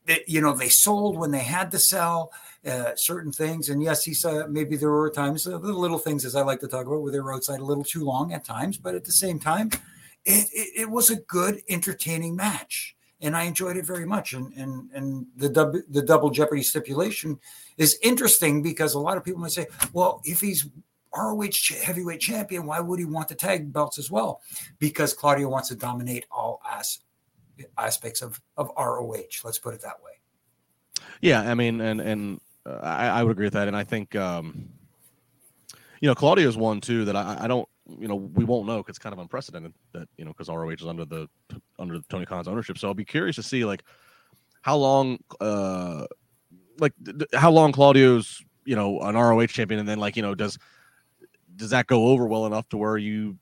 it 0.09 0.29
you 0.29 0.41
know 0.41 0.53
they 0.53 0.69
sold 0.69 1.17
when 1.17 1.31
they 1.31 1.45
had 1.45 1.71
to 1.71 1.79
sell 1.79 2.33
uh, 2.67 2.97
certain 2.97 3.33
things. 3.33 3.69
And 3.69 3.83
yes, 3.83 4.05
he 4.05 4.15
said 4.15 4.51
maybe 4.51 4.77
there 4.77 4.91
were 4.91 5.11
times 5.11 5.47
uh, 5.47 5.59
the 5.59 5.73
little 5.73 5.99
things, 5.99 6.25
as 6.25 6.35
I 6.35 6.43
like 6.43 6.61
to 6.61 6.69
talk 6.69 6.87
about, 6.87 7.03
where 7.03 7.13
they 7.13 7.21
were 7.21 7.35
outside 7.35 7.61
a 7.61 7.65
little 7.65 7.85
too 7.85 8.05
long 8.05 8.33
at 8.33 8.45
times. 8.45 8.77
But 8.77 8.95
at 8.95 9.05
the 9.05 9.13
same 9.13 9.39
time, 9.39 9.71
it, 10.25 10.49
it, 10.53 10.81
it 10.83 10.91
was 10.91 11.11
a 11.11 11.17
good, 11.17 11.63
entertaining 11.69 12.35
match, 12.35 12.97
and 13.21 13.37
I 13.37 13.45
enjoyed 13.45 13.77
it 13.77 13.87
very 13.87 14.05
much. 14.05 14.33
And 14.33 14.53
and 14.55 14.91
and 14.93 15.27
the 15.37 15.49
dub, 15.49 15.77
the 15.89 16.03
double 16.03 16.31
jeopardy 16.31 16.63
stipulation 16.63 17.39
is 17.79 17.99
interesting 18.03 18.63
because 18.63 18.95
a 18.95 19.01
lot 19.01 19.17
of 19.17 19.25
people 19.25 19.41
might 19.41 19.53
say, 19.53 19.67
well, 19.93 20.21
if 20.25 20.41
he's 20.41 20.69
ROH 21.17 21.75
heavyweight 21.83 22.21
champion, 22.21 22.67
why 22.67 22.81
would 22.81 22.99
he 22.99 23.05
want 23.05 23.29
the 23.29 23.35
tag 23.35 23.73
belts 23.73 23.99
as 23.99 24.11
well? 24.11 24.41
Because 24.79 25.15
Claudio 25.15 25.49
wants 25.49 25.69
to 25.69 25.77
dominate 25.77 26.27
all 26.31 26.61
as, 26.71 26.99
aspects 27.79 28.23
of 28.23 28.41
of 28.57 28.71
ROH. 28.77 29.45
Let's 29.45 29.59
put 29.59 29.75
it 29.75 29.83
that 29.83 30.03
way. 30.03 30.13
Yeah, 31.21 31.49
I 31.49 31.55
mean, 31.55 31.81
and 31.81 32.01
and 32.01 32.41
I, 32.67 33.09
I 33.09 33.23
would 33.23 33.33
agree 33.33 33.47
with 33.47 33.55
that, 33.55 33.69
and 33.69 33.77
I 33.77 33.85
think 33.85 34.15
um, 34.17 34.69
you 36.01 36.09
know 36.09 36.15
Claudio's 36.15 36.57
one 36.57 36.81
too 36.81 37.05
that 37.05 37.17
I, 37.17 37.39
I 37.43 37.49
don't 37.49 37.69
you 37.99 38.09
know 38.09 38.17
we 38.17 38.45
won't 38.45 38.67
know 38.67 38.79
because 38.79 38.93
it's 38.93 38.99
kind 38.99 39.13
of 39.13 39.19
unprecedented 39.19 39.73
that 39.93 40.09
you 40.17 40.25
know 40.25 40.33
because 40.33 40.49
ROH 40.49 40.71
is 40.71 40.87
under 40.87 41.05
the 41.05 41.29
under 41.79 42.01
Tony 42.09 42.27
Khan's 42.27 42.49
ownership. 42.49 42.79
So 42.79 42.89
I'll 42.89 42.95
be 42.95 43.05
curious 43.05 43.37
to 43.37 43.43
see 43.43 43.65
like 43.65 43.85
how 44.63 44.77
long 44.77 45.19
uh 45.41 46.07
like 46.79 46.93
th- 47.05 47.31
how 47.35 47.51
long 47.51 47.73
Claudio's 47.73 48.43
you 48.65 48.77
know 48.77 49.01
an 49.01 49.15
ROH 49.15 49.47
champion, 49.47 49.81
and 49.81 49.89
then 49.89 49.99
like 49.99 50.17
you 50.17 50.23
know 50.23 50.35
does 50.35 50.59
does 51.55 51.71
that 51.71 51.87
go 51.87 52.09
over 52.09 52.27
well 52.27 52.47
enough 52.47 52.69
to 52.71 52.77
where 52.77 52.99
you 52.99 53.39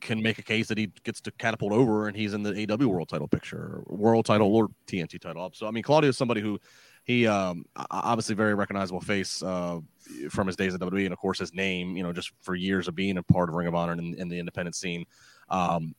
can 0.00 0.22
make 0.22 0.38
a 0.38 0.42
case 0.42 0.68
that 0.68 0.78
he 0.78 0.90
gets 1.04 1.20
to 1.22 1.30
catapult 1.32 1.72
over 1.72 2.06
and 2.06 2.16
he's 2.16 2.34
in 2.34 2.42
the 2.42 2.66
AW 2.70 2.86
world 2.86 3.08
title 3.08 3.26
picture, 3.26 3.82
world 3.86 4.26
title 4.26 4.54
or 4.54 4.68
TNT 4.86 5.18
title. 5.20 5.50
So 5.54 5.66
I 5.66 5.70
mean, 5.70 5.82
Claudio 5.82 6.10
is 6.10 6.18
somebody 6.18 6.40
who 6.40 6.60
he 7.06 7.26
um 7.26 7.64
obviously 7.90 8.34
very 8.34 8.54
recognizable 8.54 9.00
face 9.00 9.42
uh 9.42 9.78
from 10.28 10.46
his 10.46 10.56
days 10.56 10.74
at 10.74 10.80
WWE 10.80 11.04
and 11.04 11.12
of 11.12 11.18
course 11.18 11.38
his 11.38 11.54
name, 11.54 11.96
you 11.96 12.02
know, 12.02 12.12
just 12.12 12.32
for 12.42 12.54
years 12.54 12.88
of 12.88 12.94
being 12.94 13.16
a 13.16 13.22
part 13.22 13.48
of 13.48 13.54
Ring 13.54 13.68
of 13.68 13.74
Honor 13.74 13.92
and 13.92 14.14
in, 14.16 14.28
the 14.28 14.38
independent 14.38 14.76
scene. 14.76 15.04
Um, 15.48 15.94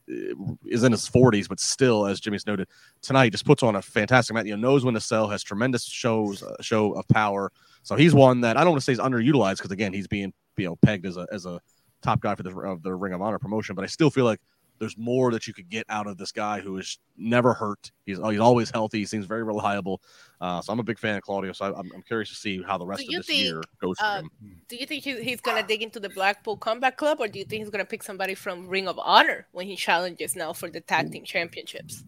is 0.66 0.84
in 0.84 0.92
his 0.92 1.08
40s, 1.08 1.48
but 1.48 1.58
still, 1.58 2.06
as 2.06 2.20
Jimmy's 2.20 2.46
noted 2.46 2.68
tonight, 3.00 3.30
just 3.30 3.46
puts 3.46 3.62
on 3.62 3.76
a 3.76 3.82
fantastic 3.82 4.34
match. 4.34 4.44
You 4.44 4.58
know, 4.58 4.68
knows 4.68 4.84
when 4.84 4.92
to 4.92 5.00
sell, 5.00 5.26
has 5.26 5.42
tremendous 5.42 5.86
shows, 5.86 6.42
uh, 6.42 6.54
show 6.60 6.92
of 6.92 7.08
power. 7.08 7.50
So 7.82 7.96
he's 7.96 8.14
one 8.14 8.42
that 8.42 8.58
I 8.58 8.60
don't 8.60 8.72
want 8.72 8.82
to 8.82 8.84
say 8.84 8.92
is 8.92 8.98
underutilized 8.98 9.56
because 9.56 9.70
again, 9.70 9.94
he's 9.94 10.06
being 10.06 10.34
you 10.58 10.66
know 10.66 10.76
pegged 10.76 11.06
as 11.06 11.16
a 11.16 11.26
as 11.32 11.46
a 11.46 11.60
top 12.02 12.20
guy 12.20 12.34
for 12.34 12.42
the 12.42 12.54
of 12.58 12.82
the 12.82 12.94
Ring 12.94 13.14
of 13.14 13.22
Honor 13.22 13.38
promotion. 13.38 13.74
But 13.74 13.84
I 13.84 13.88
still 13.88 14.10
feel 14.10 14.26
like 14.26 14.40
there's 14.78 14.96
more 14.96 15.32
that 15.32 15.46
you 15.46 15.54
could 15.54 15.68
get 15.68 15.84
out 15.88 16.06
of 16.06 16.16
this 16.16 16.32
guy 16.32 16.60
who 16.60 16.78
is 16.78 16.98
never 17.16 17.54
hurt. 17.54 17.90
He's 18.06 18.18
he's 18.18 18.40
always 18.40 18.70
healthy. 18.70 18.98
He 18.98 19.06
seems 19.06 19.26
very 19.26 19.42
reliable. 19.42 20.00
Uh, 20.40 20.60
so 20.60 20.72
I'm 20.72 20.78
a 20.78 20.84
big 20.84 20.98
fan 20.98 21.16
of 21.16 21.22
Claudio. 21.22 21.52
So 21.52 21.66
I, 21.66 21.78
am 21.78 21.90
I'm 21.94 22.02
curious 22.02 22.28
to 22.30 22.34
see 22.34 22.62
how 22.62 22.78
the 22.78 22.86
rest 22.86 23.02
of 23.02 23.10
you 23.10 23.18
this 23.18 23.26
think, 23.26 23.40
year 23.40 23.62
goes 23.80 23.98
for 23.98 24.04
uh, 24.04 24.20
him. 24.20 24.30
Do 24.68 24.76
you 24.76 24.86
think 24.86 25.04
he, 25.04 25.20
he's 25.22 25.40
gonna 25.40 25.66
dig 25.66 25.82
into 25.82 26.00
the 26.00 26.08
Blackpool 26.08 26.56
Combat 26.56 26.96
Club, 26.96 27.18
or 27.20 27.28
do 27.28 27.38
you 27.38 27.44
think 27.44 27.62
he's 27.62 27.70
gonna 27.70 27.84
pick 27.84 28.02
somebody 28.02 28.34
from 28.34 28.68
Ring 28.68 28.88
of 28.88 28.98
Honor 28.98 29.46
when 29.52 29.66
he 29.66 29.76
challenges 29.76 30.36
now 30.36 30.52
for 30.52 30.70
the 30.70 30.80
tag 30.80 31.12
team 31.12 31.24
championships? 31.24 32.04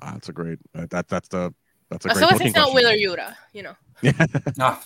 Ah, 0.00 0.12
that's 0.12 0.28
a 0.28 0.32
great. 0.32 0.58
Uh, 0.74 0.86
that 0.90 1.08
that's 1.08 1.28
the 1.28 1.52
that's 1.88 2.06
a 2.06 2.10
As 2.10 2.14
great 2.14 2.22
long 2.22 2.32
as 2.32 2.38
booking 2.38 2.46
it's 2.48 2.56
not 2.56 2.70
question. 2.70 2.90
Wheeler 2.96 3.16
Yuta, 3.16 3.34
you 3.52 3.62
know. 3.62 3.74
Ah, 4.60 4.82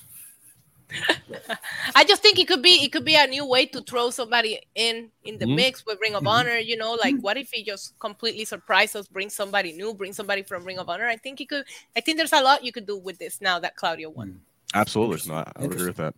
I 1.94 2.04
just 2.04 2.22
think 2.22 2.38
it 2.38 2.46
could 2.48 2.62
be 2.62 2.84
it 2.84 2.92
could 2.92 3.04
be 3.04 3.16
a 3.16 3.26
new 3.26 3.46
way 3.46 3.66
to 3.66 3.80
throw 3.82 4.10
somebody 4.10 4.60
in 4.74 5.10
in 5.24 5.38
the 5.38 5.46
Mhm. 5.46 5.56
mix 5.56 5.84
with 5.86 5.98
Ring 6.00 6.14
of 6.14 6.26
Honor. 6.26 6.56
You 6.58 6.76
know, 6.76 6.94
like 6.94 7.16
what 7.20 7.36
if 7.36 7.50
he 7.52 7.62
just 7.64 7.98
completely 7.98 8.44
surprise 8.44 8.94
us, 8.96 9.06
bring 9.06 9.30
somebody 9.30 9.72
new, 9.72 9.94
bring 9.94 10.12
somebody 10.12 10.42
from 10.42 10.64
Ring 10.64 10.78
of 10.78 10.88
Honor? 10.88 11.06
I 11.06 11.16
think 11.16 11.38
he 11.38 11.46
could. 11.46 11.64
I 11.96 12.00
think 12.00 12.18
there's 12.18 12.32
a 12.32 12.42
lot 12.42 12.64
you 12.64 12.72
could 12.72 12.86
do 12.86 12.96
with 12.96 13.18
this 13.18 13.40
now 13.40 13.58
that 13.60 13.76
Claudio 13.76 14.10
won. 14.10 14.40
Absolutely, 14.74 15.20
no, 15.30 15.36
I, 15.38 15.52
I 15.56 15.62
would 15.62 15.72
agree 15.72 15.86
with 15.86 15.96
that. 15.96 16.14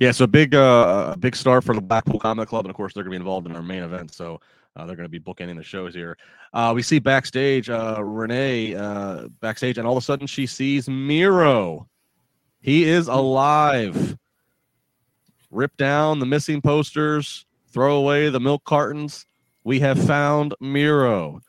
Yeah, 0.00 0.12
so 0.12 0.24
a 0.24 0.28
big 0.28 0.54
uh, 0.54 1.12
a 1.14 1.16
big 1.18 1.36
star 1.36 1.60
for 1.60 1.74
the 1.74 1.80
Blackpool 1.80 2.18
Combat 2.18 2.48
Club, 2.48 2.64
and 2.64 2.70
of 2.70 2.76
course 2.76 2.94
they're 2.94 3.04
going 3.04 3.12
to 3.12 3.18
be 3.18 3.22
involved 3.22 3.46
in 3.46 3.54
our 3.54 3.62
main 3.62 3.82
event. 3.82 4.12
So 4.14 4.40
uh, 4.76 4.86
they're 4.86 4.96
going 4.96 5.08
to 5.10 5.10
be 5.10 5.20
bookending 5.20 5.56
the 5.56 5.62
shows 5.62 5.94
here. 5.94 6.16
Uh, 6.52 6.72
we 6.74 6.82
see 6.82 6.98
backstage 6.98 7.68
uh, 7.68 8.02
Renee 8.02 8.74
uh, 8.74 9.28
backstage, 9.40 9.78
and 9.78 9.86
all 9.86 9.96
of 9.96 10.02
a 10.02 10.04
sudden 10.04 10.26
she 10.26 10.46
sees 10.46 10.88
Miro. 10.88 11.86
He 12.60 12.84
is 12.84 13.08
alive. 13.08 14.16
Rip 15.50 15.76
down 15.76 16.20
the 16.20 16.26
missing 16.26 16.60
posters, 16.60 17.44
throw 17.72 17.96
away 17.96 18.28
the 18.28 18.40
milk 18.40 18.64
cartons. 18.64 19.26
We 19.64 19.80
have 19.80 20.02
found 20.06 20.54
Miro. 20.60 21.40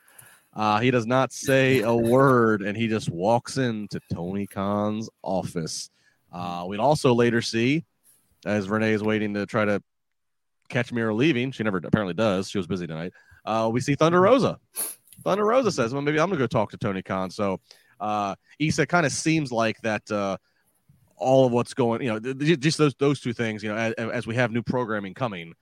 Uh, 0.53 0.79
he 0.79 0.91
does 0.91 1.05
not 1.05 1.31
say 1.31 1.81
a 1.81 1.93
word, 1.93 2.61
and 2.61 2.75
he 2.75 2.87
just 2.87 3.09
walks 3.09 3.57
into 3.57 4.01
Tony 4.11 4.47
Khan's 4.47 5.09
office. 5.21 5.89
Uh, 6.31 6.65
we'd 6.67 6.79
also 6.79 7.13
later 7.13 7.41
see, 7.41 7.85
as 8.45 8.67
Renee 8.67 8.93
is 8.93 9.03
waiting 9.03 9.33
to 9.35 9.45
try 9.45 9.65
to 9.65 9.81
catch 10.67 10.91
Miro 10.91 11.13
leaving, 11.13 11.51
she 11.51 11.63
never 11.63 11.77
apparently 11.77 12.13
does. 12.13 12.49
She 12.49 12.57
was 12.57 12.67
busy 12.67 12.87
tonight. 12.87 13.13
Uh, 13.45 13.69
we 13.71 13.81
see 13.81 13.95
Thunder 13.95 14.19
Rosa. 14.19 14.59
Thunder 15.23 15.45
Rosa 15.45 15.71
says, 15.71 15.93
"Well, 15.93 16.01
maybe 16.01 16.19
I'm 16.19 16.29
gonna 16.29 16.39
go 16.39 16.47
talk 16.47 16.71
to 16.71 16.77
Tony 16.77 17.01
Khan." 17.03 17.29
So, 17.29 17.59
uh, 17.99 18.35
Isa 18.59 18.87
kind 18.87 19.05
of 19.05 19.11
seems 19.11 19.51
like 19.51 19.79
that. 19.81 20.09
All 21.21 21.45
of 21.45 21.51
what's 21.51 21.73
going, 21.73 22.01
you 22.01 22.09
know, 22.09 22.19
th- 22.19 22.37
th- 22.39 22.59
just 22.59 22.77
those 22.77 22.95
those 22.95 23.19
two 23.19 23.33
things. 23.33 23.61
You 23.63 23.69
know, 23.69 23.77
as, 23.77 23.93
as 23.93 24.27
we 24.27 24.35
have 24.35 24.51
new 24.51 24.63
programming 24.63 25.13
coming, 25.13 25.53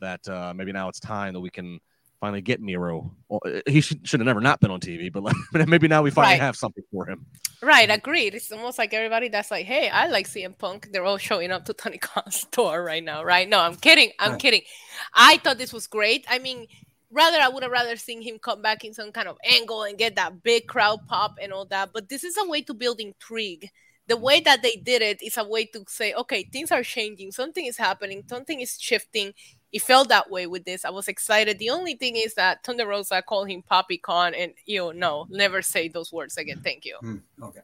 that 0.00 0.26
uh, 0.28 0.52
maybe 0.54 0.72
now 0.72 0.88
it's 0.88 1.00
time 1.00 1.34
that 1.34 1.40
we 1.40 1.50
can 1.50 1.80
finally 2.20 2.40
get 2.40 2.60
Miro. 2.60 3.10
Well, 3.28 3.40
uh, 3.44 3.60
he 3.66 3.80
should, 3.80 4.06
should 4.06 4.20
have 4.20 4.26
never 4.26 4.40
not 4.40 4.60
been 4.60 4.70
on 4.70 4.80
TV, 4.80 5.12
but 5.12 5.22
like, 5.24 5.36
maybe 5.68 5.88
now 5.88 6.02
we 6.02 6.10
finally 6.10 6.34
Right. 6.34 6.40
have 6.40 6.56
something 6.56 6.84
for 6.92 7.08
him. 7.08 7.26
Right, 7.62 7.90
agreed. 7.90 8.34
It's 8.34 8.50
almost 8.52 8.78
like 8.78 8.94
everybody 8.94 9.28
that's 9.28 9.50
like, 9.50 9.66
"Hey, 9.66 9.88
I 9.88 10.06
like 10.06 10.28
CM 10.28 10.56
Punk." 10.56 10.88
They're 10.92 11.04
all 11.04 11.18
showing 11.18 11.50
up 11.50 11.64
to 11.66 11.74
Tony 11.74 11.98
Khan's 11.98 12.36
store 12.42 12.82
right 12.84 13.02
now, 13.02 13.24
right? 13.24 13.48
No, 13.48 13.58
I'm 13.58 13.74
kidding. 13.76 14.12
I'm 14.20 14.32
Right. 14.32 14.40
kidding. 14.40 14.62
I 15.14 15.38
thought 15.38 15.58
this 15.58 15.72
was 15.72 15.88
great. 15.88 16.24
I 16.30 16.38
mean, 16.38 16.66
rather 17.10 17.38
I 17.38 17.48
would 17.48 17.64
have 17.64 17.72
rather 17.72 17.96
seen 17.96 18.22
him 18.22 18.38
come 18.38 18.62
back 18.62 18.84
in 18.84 18.94
some 18.94 19.10
kind 19.10 19.26
of 19.26 19.36
angle 19.44 19.82
and 19.82 19.98
get 19.98 20.14
that 20.16 20.42
big 20.44 20.68
crowd 20.68 21.00
pop 21.08 21.38
and 21.42 21.52
all 21.52 21.64
that. 21.66 21.90
But 21.92 22.08
this 22.08 22.22
is 22.22 22.36
a 22.36 22.48
way 22.48 22.62
to 22.62 22.74
build 22.74 23.00
intrigue. 23.00 23.68
The 24.08 24.16
way 24.16 24.40
that 24.40 24.62
they 24.62 24.76
did 24.76 25.02
it 25.02 25.22
is 25.22 25.36
a 25.36 25.44
way 25.44 25.66
to 25.66 25.84
say, 25.86 26.14
okay, 26.14 26.44
things 26.44 26.72
are 26.72 26.82
changing, 26.82 27.32
something 27.32 27.66
is 27.66 27.76
happening, 27.76 28.24
something 28.28 28.60
is 28.60 28.78
shifting. 28.80 29.34
It 29.70 29.82
felt 29.82 30.08
that 30.08 30.30
way 30.30 30.46
with 30.46 30.64
this. 30.64 30.84
I 30.84 30.90
was 30.90 31.08
excited. 31.08 31.58
The 31.58 31.70
only 31.70 31.94
thing 31.94 32.16
is 32.16 32.34
that 32.34 32.64
Thunder 32.64 32.86
Rosa 32.86 33.20
called 33.20 33.50
him 33.50 33.62
Poppy 33.62 33.98
Khan, 33.98 34.34
and 34.34 34.52
you 34.64 34.78
know, 34.78 34.92
no, 34.92 35.26
never 35.28 35.60
say 35.60 35.88
those 35.88 36.10
words 36.10 36.38
again. 36.38 36.60
Thank 36.64 36.86
you. 36.86 36.96
hmm, 37.00 37.16
okay. 37.42 37.60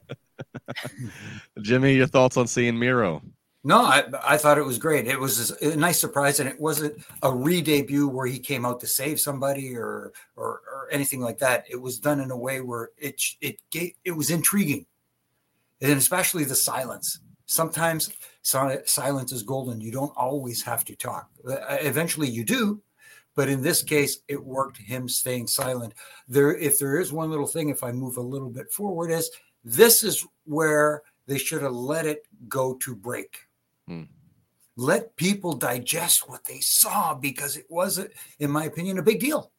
Jimmy, 1.62 1.94
your 1.94 2.06
thoughts 2.06 2.36
on 2.36 2.46
seeing 2.46 2.78
Miro? 2.78 3.22
No, 3.66 3.78
I, 3.78 4.04
I 4.22 4.36
thought 4.36 4.58
it 4.58 4.64
was 4.64 4.76
great. 4.76 5.06
It 5.06 5.18
was 5.18 5.50
a 5.62 5.74
nice 5.74 5.98
surprise, 5.98 6.38
and 6.38 6.48
it 6.48 6.60
wasn't 6.60 7.02
a 7.22 7.32
re-debut 7.32 8.06
where 8.06 8.26
he 8.26 8.38
came 8.38 8.66
out 8.66 8.78
to 8.80 8.86
save 8.86 9.18
somebody 9.18 9.74
or 9.74 10.12
or, 10.36 10.60
or 10.70 10.88
anything 10.92 11.20
like 11.20 11.38
that. 11.38 11.64
It 11.70 11.80
was 11.80 11.98
done 11.98 12.20
in 12.20 12.30
a 12.30 12.36
way 12.36 12.60
where 12.60 12.90
it 12.98 13.22
it 13.40 13.56
gave, 13.70 13.92
it 14.04 14.10
was 14.10 14.30
intriguing, 14.30 14.84
and 15.84 15.98
especially 15.98 16.44
the 16.44 16.54
silence. 16.54 17.20
Sometimes 17.46 18.10
silence 18.42 19.32
is 19.32 19.42
golden. 19.42 19.80
You 19.80 19.92
don't 19.92 20.16
always 20.16 20.62
have 20.62 20.84
to 20.86 20.96
talk. 20.96 21.28
Uh, 21.46 21.56
eventually, 21.80 22.28
you 22.28 22.44
do, 22.44 22.80
but 23.34 23.48
in 23.48 23.60
this 23.60 23.82
case, 23.82 24.20
it 24.28 24.42
worked. 24.42 24.78
Him 24.78 25.08
staying 25.08 25.46
silent. 25.46 25.92
There, 26.26 26.56
if 26.56 26.78
there 26.78 26.98
is 26.98 27.12
one 27.12 27.30
little 27.30 27.46
thing, 27.46 27.68
if 27.68 27.84
I 27.84 27.92
move 27.92 28.16
a 28.16 28.22
little 28.22 28.48
bit 28.50 28.72
forward, 28.72 29.10
is 29.10 29.30
this 29.62 30.02
is 30.02 30.26
where 30.44 31.02
they 31.26 31.38
should 31.38 31.62
have 31.62 31.72
let 31.72 32.06
it 32.06 32.26
go 32.48 32.74
to 32.76 32.94
break. 32.94 33.40
Hmm. 33.86 34.04
Let 34.76 35.14
people 35.16 35.52
digest 35.52 36.28
what 36.28 36.44
they 36.44 36.60
saw 36.60 37.14
because 37.14 37.56
it 37.56 37.66
was, 37.68 38.00
in 38.38 38.50
my 38.50 38.64
opinion, 38.64 38.98
a 38.98 39.02
big 39.02 39.20
deal. 39.20 39.52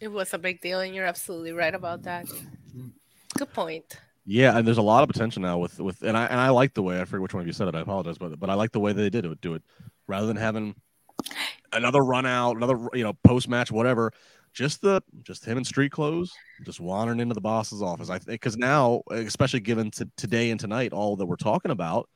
It 0.00 0.08
was 0.08 0.32
a 0.34 0.38
big 0.38 0.60
deal, 0.60 0.80
and 0.80 0.94
you're 0.94 1.06
absolutely 1.06 1.52
right 1.52 1.74
about 1.74 2.04
that. 2.04 2.28
Hmm. 2.28 2.88
Good 3.36 3.52
point. 3.52 3.98
Yeah, 4.28 4.58
and 4.58 4.66
there's 4.66 4.78
a 4.78 4.82
lot 4.82 5.04
of 5.04 5.08
potential 5.08 5.40
now 5.40 5.58
with 5.58 5.78
with 5.78 6.02
and 6.02 6.16
I 6.16 6.26
and 6.26 6.40
I 6.40 6.48
like 6.48 6.74
the 6.74 6.82
way 6.82 7.00
I 7.00 7.04
forget 7.04 7.22
which 7.22 7.32
one 7.34 7.42
of 7.42 7.46
you 7.46 7.52
said 7.52 7.68
it. 7.68 7.76
I 7.76 7.80
apologize, 7.80 8.18
but 8.18 8.38
but 8.40 8.50
I 8.50 8.54
like 8.54 8.72
the 8.72 8.80
way 8.80 8.92
they 8.92 9.08
did 9.08 9.24
it. 9.24 9.40
Do 9.40 9.54
it 9.54 9.62
rather 10.08 10.26
than 10.26 10.36
having 10.36 10.74
another 11.72 12.02
run 12.02 12.26
out, 12.26 12.56
another 12.56 12.88
you 12.92 13.04
know 13.04 13.12
post 13.24 13.48
match, 13.48 13.70
whatever. 13.70 14.12
Just 14.52 14.82
the 14.82 15.00
just 15.22 15.44
him 15.44 15.58
in 15.58 15.64
street 15.64 15.92
clothes, 15.92 16.32
just 16.64 16.80
wandering 16.80 17.20
into 17.20 17.34
the 17.34 17.40
boss's 17.40 17.82
office. 17.82 18.10
I 18.10 18.18
think 18.18 18.40
because 18.40 18.56
now, 18.56 19.02
especially 19.10 19.60
given 19.60 19.92
to 19.92 20.08
today 20.16 20.50
and 20.50 20.58
tonight, 20.58 20.92
all 20.92 21.14
that 21.16 21.26
we're 21.26 21.36
talking 21.36 21.70
about, 21.70 22.08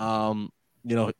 um, 0.00 0.50
you 0.82 0.96
know, 0.96 1.12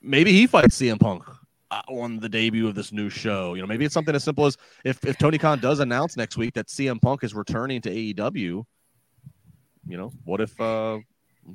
maybe 0.00 0.32
he 0.32 0.46
fights 0.46 0.78
CM 0.78 0.98
Punk 0.98 1.24
uh, 1.70 1.82
on 1.88 2.20
the 2.20 2.28
debut 2.28 2.68
of 2.68 2.74
this 2.74 2.90
new 2.90 3.10
show. 3.10 3.52
You 3.52 3.60
know, 3.60 3.66
maybe 3.66 3.84
it's 3.84 3.92
something 3.92 4.14
as 4.14 4.24
simple 4.24 4.46
as 4.46 4.56
if 4.84 5.04
if 5.04 5.18
Tony 5.18 5.36
Khan 5.36 5.58
does 5.58 5.80
announce 5.80 6.16
next 6.16 6.38
week 6.38 6.54
that 6.54 6.68
CM 6.68 7.02
Punk 7.02 7.22
is 7.22 7.34
returning 7.34 7.82
to 7.82 7.90
AEW 7.90 8.64
you 9.88 9.96
know, 9.96 10.12
what 10.24 10.40
if 10.40 10.60
uh 10.60 10.98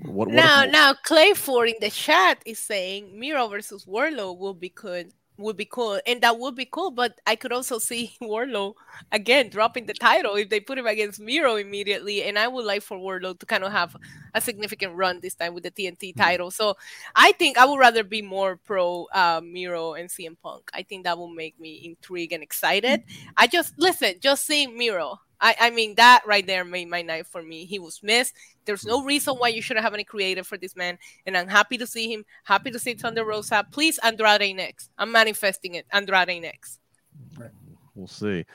what, 0.06 0.28
what 0.28 0.30
now 0.30 0.64
if, 0.64 0.72
now 0.72 0.94
Clay 0.94 1.34
Ford 1.34 1.70
in 1.70 1.76
the 1.80 1.90
chat 1.90 2.42
is 2.46 2.60
saying 2.60 3.18
Miro 3.18 3.48
versus 3.48 3.86
Wardlow 3.86 4.38
will 4.38 4.56
be 4.56 4.70
good 4.70 5.14
would 5.38 5.58
be 5.58 5.66
cool 5.66 6.00
and 6.06 6.22
that 6.22 6.38
would 6.38 6.56
be 6.56 6.66
cool 6.66 6.92
but 6.92 7.20
i 7.26 7.36
could 7.36 7.52
also 7.52 7.80
see 7.80 8.16
wardlow 8.22 8.74
again 9.12 9.50
dropping 9.50 9.86
the 9.86 9.94
title 9.94 10.36
if 10.36 10.50
they 10.50 10.60
put 10.60 10.78
him 10.78 10.86
against 10.86 11.20
miro 11.20 11.56
immediately 11.56 12.24
and 12.24 12.38
i 12.38 12.48
would 12.48 12.66
like 12.66 12.84
for 12.84 12.98
wardlow 12.98 13.38
to 13.38 13.46
kind 13.46 13.64
of 13.64 13.72
have 13.72 13.96
a 14.36 14.42
significant 14.42 14.94
run 14.96 15.20
this 15.22 15.34
time 15.34 15.54
with 15.54 15.64
the 15.64 15.72
tnt 15.72 16.14
hmm. 16.14 16.20
title 16.20 16.52
so 16.52 16.76
i 17.16 17.32
think 17.34 17.58
i 17.58 17.66
would 17.66 17.80
rather 17.80 18.04
be 18.04 18.22
more 18.22 18.58
pro 18.58 19.06
uh, 19.14 19.42
miro 19.44 19.94
and 19.94 20.10
cm 20.10 20.36
punk 20.42 20.70
i 20.74 20.84
think 20.84 21.04
that 21.04 21.18
will 21.18 21.34
make 21.34 21.60
me 21.60 21.82
intrigued 21.84 22.34
and 22.34 22.44
excited 22.44 23.04
hmm. 23.08 23.30
i 23.38 23.48
just 23.48 23.74
listen 23.80 24.14
just 24.20 24.46
seeing 24.46 24.78
miro 24.78 25.20
I, 25.44 25.56
I 25.60 25.70
mean, 25.72 25.96
that 25.96 26.24
right 26.26 26.48
there 26.48 26.64
made 26.64 26.90
my 26.90 27.02
night 27.02 27.28
for 27.28 27.44
me. 27.44 27.66
He 27.66 27.78
was 27.78 28.02
missed. 28.02 28.34
There's 28.64 28.86
no 28.86 29.04
reason 29.04 29.36
why 29.36 29.50
you 29.50 29.62
shouldn't 29.62 29.84
have 29.84 29.94
any 29.94 30.06
creative 30.06 30.48
for 30.48 30.58
this 30.58 30.74
man. 30.76 30.98
And 31.26 31.38
I'm 31.38 31.50
happy 31.50 31.78
to 31.78 31.86
see 31.86 32.12
him, 32.12 32.24
happy 32.46 32.72
to 32.72 32.80
see 32.80 32.94
Thunder 32.94 33.26
Rosa. 33.26 33.66
Please, 33.70 34.00
Andrade 34.00 34.56
next. 34.56 34.90
I'm 34.98 35.12
manifesting 35.12 35.76
it. 35.76 35.86
Andrade 35.92 36.42
next. 36.42 36.80
We'll 37.94 38.08
see. 38.08 38.46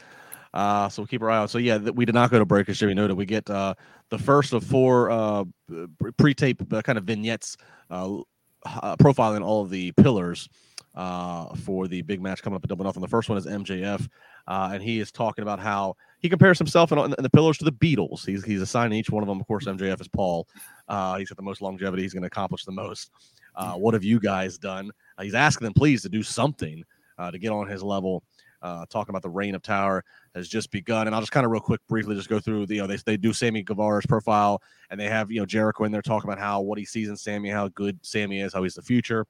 Uh, 0.54 0.88
so 0.88 1.02
we'll 1.02 1.06
keep 1.06 1.20
our 1.20 1.30
eye 1.30 1.36
out. 1.36 1.50
So 1.50 1.58
yeah, 1.58 1.76
we 1.76 2.06
did 2.06 2.14
not 2.14 2.30
go 2.30 2.38
to 2.38 2.46
break 2.46 2.70
as 2.70 2.78
Jimmy 2.78 2.94
noted. 2.94 3.18
We 3.18 3.26
get 3.26 3.48
uh, 3.50 3.74
the 4.08 4.18
first 4.18 4.54
of 4.54 4.64
four 4.64 5.10
uh, 5.10 5.44
pre-tape 6.16 6.72
uh, 6.72 6.80
kind 6.80 6.96
of 6.96 7.04
vignettes 7.04 7.58
uh, 7.90 8.20
uh, 8.64 8.96
profiling 8.96 9.44
all 9.44 9.62
of 9.62 9.68
the 9.68 9.92
pillars 9.92 10.48
uh, 10.98 11.54
for 11.54 11.86
the 11.86 12.02
big 12.02 12.20
match 12.20 12.42
coming 12.42 12.56
up 12.56 12.64
at 12.64 12.68
Double 12.68 12.84
Nothing. 12.84 13.00
The 13.00 13.08
first 13.08 13.28
one 13.28 13.38
is 13.38 13.46
MJF, 13.46 14.08
uh, 14.48 14.70
and 14.72 14.82
he 14.82 14.98
is 14.98 15.12
talking 15.12 15.42
about 15.42 15.60
how 15.60 15.94
he 16.18 16.28
compares 16.28 16.58
himself 16.58 16.90
and, 16.90 17.14
the 17.16 17.30
pillars 17.30 17.56
to 17.58 17.64
the 17.64 17.72
Beatles. 17.72 18.26
He's 18.26 18.44
he's 18.44 18.60
assigning 18.60 18.98
each 18.98 19.08
one 19.08 19.22
of 19.22 19.28
them. 19.28 19.40
Of 19.40 19.46
course, 19.46 19.66
MJF 19.66 20.00
is 20.00 20.08
Paul. 20.08 20.48
Uh, 20.88 21.16
he's 21.16 21.28
got 21.28 21.36
the 21.36 21.42
most 21.44 21.62
longevity. 21.62 22.02
He's 22.02 22.12
going 22.12 22.22
to 22.22 22.26
accomplish 22.26 22.64
the 22.64 22.72
most. 22.72 23.12
Uh, 23.54 23.74
what 23.74 23.94
have 23.94 24.02
you 24.02 24.18
guys 24.18 24.58
done? 24.58 24.90
Uh, 25.16 25.22
he's 25.22 25.34
asking 25.34 25.66
them 25.66 25.74
please 25.74 26.02
to 26.02 26.08
do 26.08 26.24
something 26.24 26.82
uh, 27.16 27.30
to 27.30 27.38
get 27.38 27.52
on 27.52 27.68
his 27.68 27.82
level. 27.82 28.24
Talking 28.60 29.10
about 29.10 29.22
the 29.22 29.30
reign 29.30 29.54
of 29.54 29.62
Tower 29.62 30.04
has 30.34 30.48
just 30.48 30.72
begun, 30.72 31.06
and 31.06 31.14
I'll 31.14 31.22
just 31.22 31.30
kind 31.30 31.46
of 31.46 31.52
real 31.52 31.60
quick, 31.60 31.80
briefly, 31.88 32.16
just 32.16 32.28
go 32.28 32.40
through 32.40 32.66
the 32.66 32.74
you 32.74 32.80
know 32.80 32.88
they, 32.88 32.96
they 32.96 33.16
do 33.16 33.32
Sammy 33.32 33.62
Guevara's 33.62 34.04
profile, 34.04 34.60
and 34.90 34.98
they 34.98 35.06
have 35.06 35.30
you 35.30 35.38
know 35.38 35.46
Jericho 35.46 35.84
in 35.84 35.92
there 35.92 36.02
talking 36.02 36.28
about 36.28 36.40
how 36.40 36.60
what 36.60 36.76
he 36.76 36.84
sees 36.84 37.08
in 37.08 37.16
Sammy, 37.16 37.50
how 37.50 37.68
good 37.68 38.00
Sammy 38.02 38.40
is, 38.40 38.52
how 38.52 38.64
he's 38.64 38.74
the 38.74 38.82
future. 38.82 39.28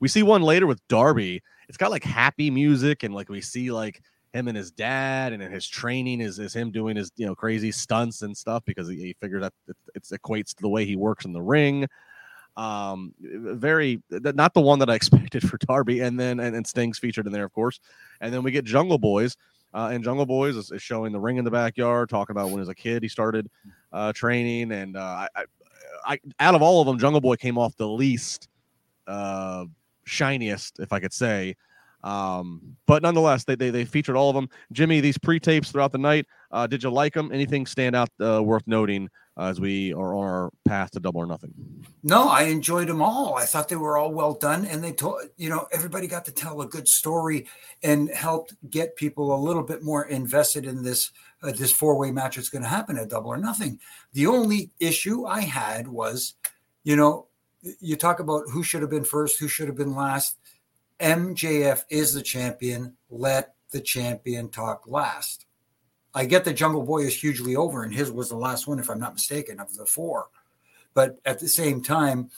We 0.00 0.08
see 0.08 0.22
one 0.22 0.42
later 0.42 0.66
with 0.66 0.86
Darby. 0.88 1.42
It's 1.68 1.76
got 1.76 1.90
like 1.90 2.02
happy 2.02 2.50
music, 2.50 3.02
and 3.04 3.14
like 3.14 3.28
we 3.28 3.40
see 3.40 3.70
like 3.70 4.02
him 4.32 4.48
and 4.48 4.56
his 4.56 4.70
dad 4.70 5.32
and 5.32 5.42
his 5.42 5.66
training 5.66 6.20
is, 6.20 6.38
is 6.38 6.54
him 6.54 6.70
doing 6.70 6.96
his 6.96 7.10
you 7.16 7.26
know 7.26 7.34
crazy 7.34 7.72
stunts 7.72 8.22
and 8.22 8.36
stuff 8.36 8.64
because 8.64 8.88
he, 8.88 8.96
he 8.96 9.16
figured 9.20 9.42
that 9.42 9.52
it, 9.68 9.76
it 9.94 10.02
equates 10.04 10.54
to 10.54 10.62
the 10.62 10.68
way 10.68 10.84
he 10.84 10.96
works 10.96 11.24
in 11.24 11.32
the 11.32 11.42
ring 11.42 11.86
um 12.56 13.14
very 13.20 14.02
not 14.10 14.54
the 14.54 14.60
one 14.60 14.78
that 14.78 14.90
i 14.90 14.94
expected 14.96 15.48
for 15.48 15.56
darby 15.58 16.00
and 16.00 16.18
then 16.18 16.40
and, 16.40 16.56
and 16.56 16.66
sting's 16.66 16.98
featured 16.98 17.26
in 17.26 17.32
there 17.32 17.44
of 17.44 17.52
course 17.52 17.78
and 18.20 18.34
then 18.34 18.42
we 18.42 18.50
get 18.50 18.64
jungle 18.64 18.98
boys 18.98 19.36
uh, 19.72 19.88
and 19.92 20.02
jungle 20.02 20.26
boys 20.26 20.56
is, 20.56 20.72
is, 20.72 20.82
showing 20.82 21.12
the 21.12 21.20
ring 21.20 21.36
in 21.36 21.44
the 21.44 21.50
backyard 21.50 22.08
talking 22.08 22.34
about 22.34 22.50
when 22.50 22.60
as 22.60 22.68
a 22.68 22.74
kid 22.74 23.02
he 23.02 23.08
started 23.08 23.48
uh 23.92 24.12
training 24.12 24.72
and 24.72 24.96
uh 24.96 25.26
I, 25.36 25.44
I 26.04 26.18
out 26.40 26.56
of 26.56 26.62
all 26.62 26.80
of 26.80 26.86
them 26.86 26.98
jungle 26.98 27.20
boy 27.20 27.36
came 27.36 27.56
off 27.56 27.76
the 27.76 27.88
least 27.88 28.48
uh 29.06 29.64
shiniest 30.10 30.80
if 30.80 30.92
i 30.92 30.98
could 30.98 31.12
say 31.12 31.54
um, 32.02 32.76
but 32.86 33.02
nonetheless, 33.02 33.44
they, 33.44 33.54
they, 33.54 33.70
they 33.70 33.84
featured 33.84 34.16
all 34.16 34.30
of 34.30 34.34
them. 34.34 34.48
Jimmy, 34.72 35.00
these 35.00 35.18
pre 35.18 35.38
tapes 35.38 35.70
throughout 35.70 35.92
the 35.92 35.98
night, 35.98 36.26
uh, 36.50 36.66
did 36.66 36.82
you 36.82 36.90
like 36.90 37.14
them? 37.14 37.30
Anything 37.32 37.66
stand 37.66 37.94
out 37.94 38.08
uh, 38.20 38.42
worth 38.42 38.66
noting 38.66 39.08
uh, 39.36 39.44
as 39.44 39.60
we 39.60 39.92
are 39.92 40.14
on 40.14 40.24
our 40.26 40.50
path 40.66 40.90
to 40.92 41.00
double 41.00 41.20
or 41.20 41.26
nothing? 41.26 41.52
No, 42.02 42.28
I 42.28 42.44
enjoyed 42.44 42.88
them 42.88 43.02
all. 43.02 43.34
I 43.36 43.44
thought 43.44 43.68
they 43.68 43.76
were 43.76 43.98
all 43.98 44.12
well 44.12 44.34
done, 44.34 44.64
and 44.64 44.82
they 44.82 44.92
told 44.92 45.22
you 45.36 45.50
know 45.50 45.66
everybody 45.72 46.06
got 46.06 46.24
to 46.24 46.32
tell 46.32 46.62
a 46.62 46.66
good 46.66 46.88
story 46.88 47.46
and 47.82 48.08
helped 48.10 48.54
get 48.70 48.96
people 48.96 49.34
a 49.34 49.40
little 49.40 49.62
bit 49.62 49.82
more 49.82 50.06
invested 50.06 50.64
in 50.64 50.82
this 50.82 51.10
uh, 51.42 51.52
this 51.52 51.72
four 51.72 51.98
way 51.98 52.10
match 52.10 52.36
that's 52.36 52.48
going 52.48 52.62
to 52.62 52.68
happen 52.68 52.96
at 52.96 53.10
double 53.10 53.30
or 53.30 53.36
nothing. 53.38 53.78
The 54.14 54.26
only 54.26 54.70
issue 54.80 55.26
I 55.26 55.42
had 55.42 55.86
was, 55.86 56.34
you 56.82 56.96
know, 56.96 57.26
you 57.62 57.96
talk 57.96 58.20
about 58.20 58.44
who 58.50 58.62
should 58.62 58.80
have 58.80 58.90
been 58.90 59.04
first, 59.04 59.38
who 59.38 59.48
should 59.48 59.68
have 59.68 59.76
been 59.76 59.94
last 59.94 60.36
MJF 61.00 61.84
is 61.88 62.12
the 62.12 62.22
champion. 62.22 62.94
Let 63.08 63.54
the 63.70 63.80
champion 63.80 64.50
talk 64.50 64.84
last. 64.86 65.46
I 66.14 66.26
get 66.26 66.44
the 66.44 66.52
Jungle 66.52 66.84
Boy 66.84 67.02
is 67.02 67.18
hugely 67.18 67.56
over, 67.56 67.84
and 67.84 67.94
his 67.94 68.10
was 68.10 68.28
the 68.28 68.36
last 68.36 68.66
one, 68.66 68.78
if 68.78 68.90
I'm 68.90 68.98
not 68.98 69.14
mistaken, 69.14 69.60
of 69.60 69.74
the 69.76 69.86
four. 69.86 70.28
But 70.92 71.18
at 71.24 71.38
the 71.38 71.48
same 71.48 71.82
time, 71.82 72.30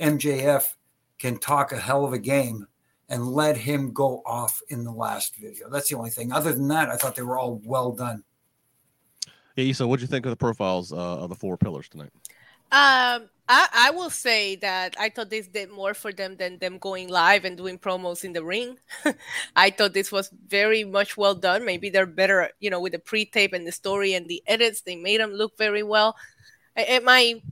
MJF 0.00 0.74
can 1.18 1.38
talk 1.38 1.72
a 1.72 1.78
hell 1.78 2.04
of 2.04 2.12
a 2.12 2.18
game 2.18 2.66
and 3.08 3.26
let 3.26 3.56
him 3.56 3.92
go 3.92 4.22
off 4.24 4.60
in 4.68 4.84
the 4.84 4.92
last 4.92 5.36
video. 5.36 5.68
That's 5.68 5.88
the 5.88 5.96
only 5.96 6.10
thing. 6.10 6.32
Other 6.32 6.52
than 6.52 6.68
that, 6.68 6.88
I 6.88 6.96
thought 6.96 7.16
they 7.16 7.22
were 7.22 7.38
all 7.38 7.60
well 7.64 7.92
done. 7.92 8.24
Yeah, 9.56 9.64
Isa, 9.64 9.86
what 9.86 9.98
do 9.98 10.02
you 10.02 10.08
think 10.08 10.26
of 10.26 10.30
the 10.30 10.36
profiles 10.36 10.92
uh, 10.92 10.96
of 10.96 11.28
the 11.28 11.34
four 11.34 11.56
pillars 11.56 11.88
tonight? 11.88 12.10
Um, 12.72 13.28
I, 13.48 13.68
I 13.72 13.90
will 13.90 14.10
say 14.10 14.56
that 14.56 14.94
I 14.98 15.08
thought 15.08 15.30
this 15.30 15.48
did 15.48 15.70
more 15.70 15.94
for 15.94 16.12
them 16.12 16.36
than 16.36 16.58
them 16.58 16.76
going 16.78 17.08
live 17.08 17.46
and 17.46 17.56
doing 17.56 17.78
promos 17.78 18.22
in 18.22 18.34
the 18.34 18.44
ring. 18.44 18.78
I 19.56 19.70
thought 19.70 19.94
this 19.94 20.12
was 20.12 20.30
very 20.46 20.84
much 20.84 21.16
well 21.16 21.34
done. 21.34 21.64
Maybe 21.64 21.88
they're 21.88 22.06
better, 22.06 22.50
you 22.60 22.68
know, 22.68 22.80
with 22.80 22.92
the 22.92 22.98
pre-tape 22.98 23.54
and 23.54 23.66
the 23.66 23.72
story 23.72 24.12
and 24.12 24.28
the 24.28 24.42
edits. 24.46 24.82
They 24.82 24.96
made 24.96 25.20
them 25.20 25.32
look 25.32 25.56
very 25.56 25.82
well. 25.82 26.14
Am 26.76 27.08
I 27.08 27.42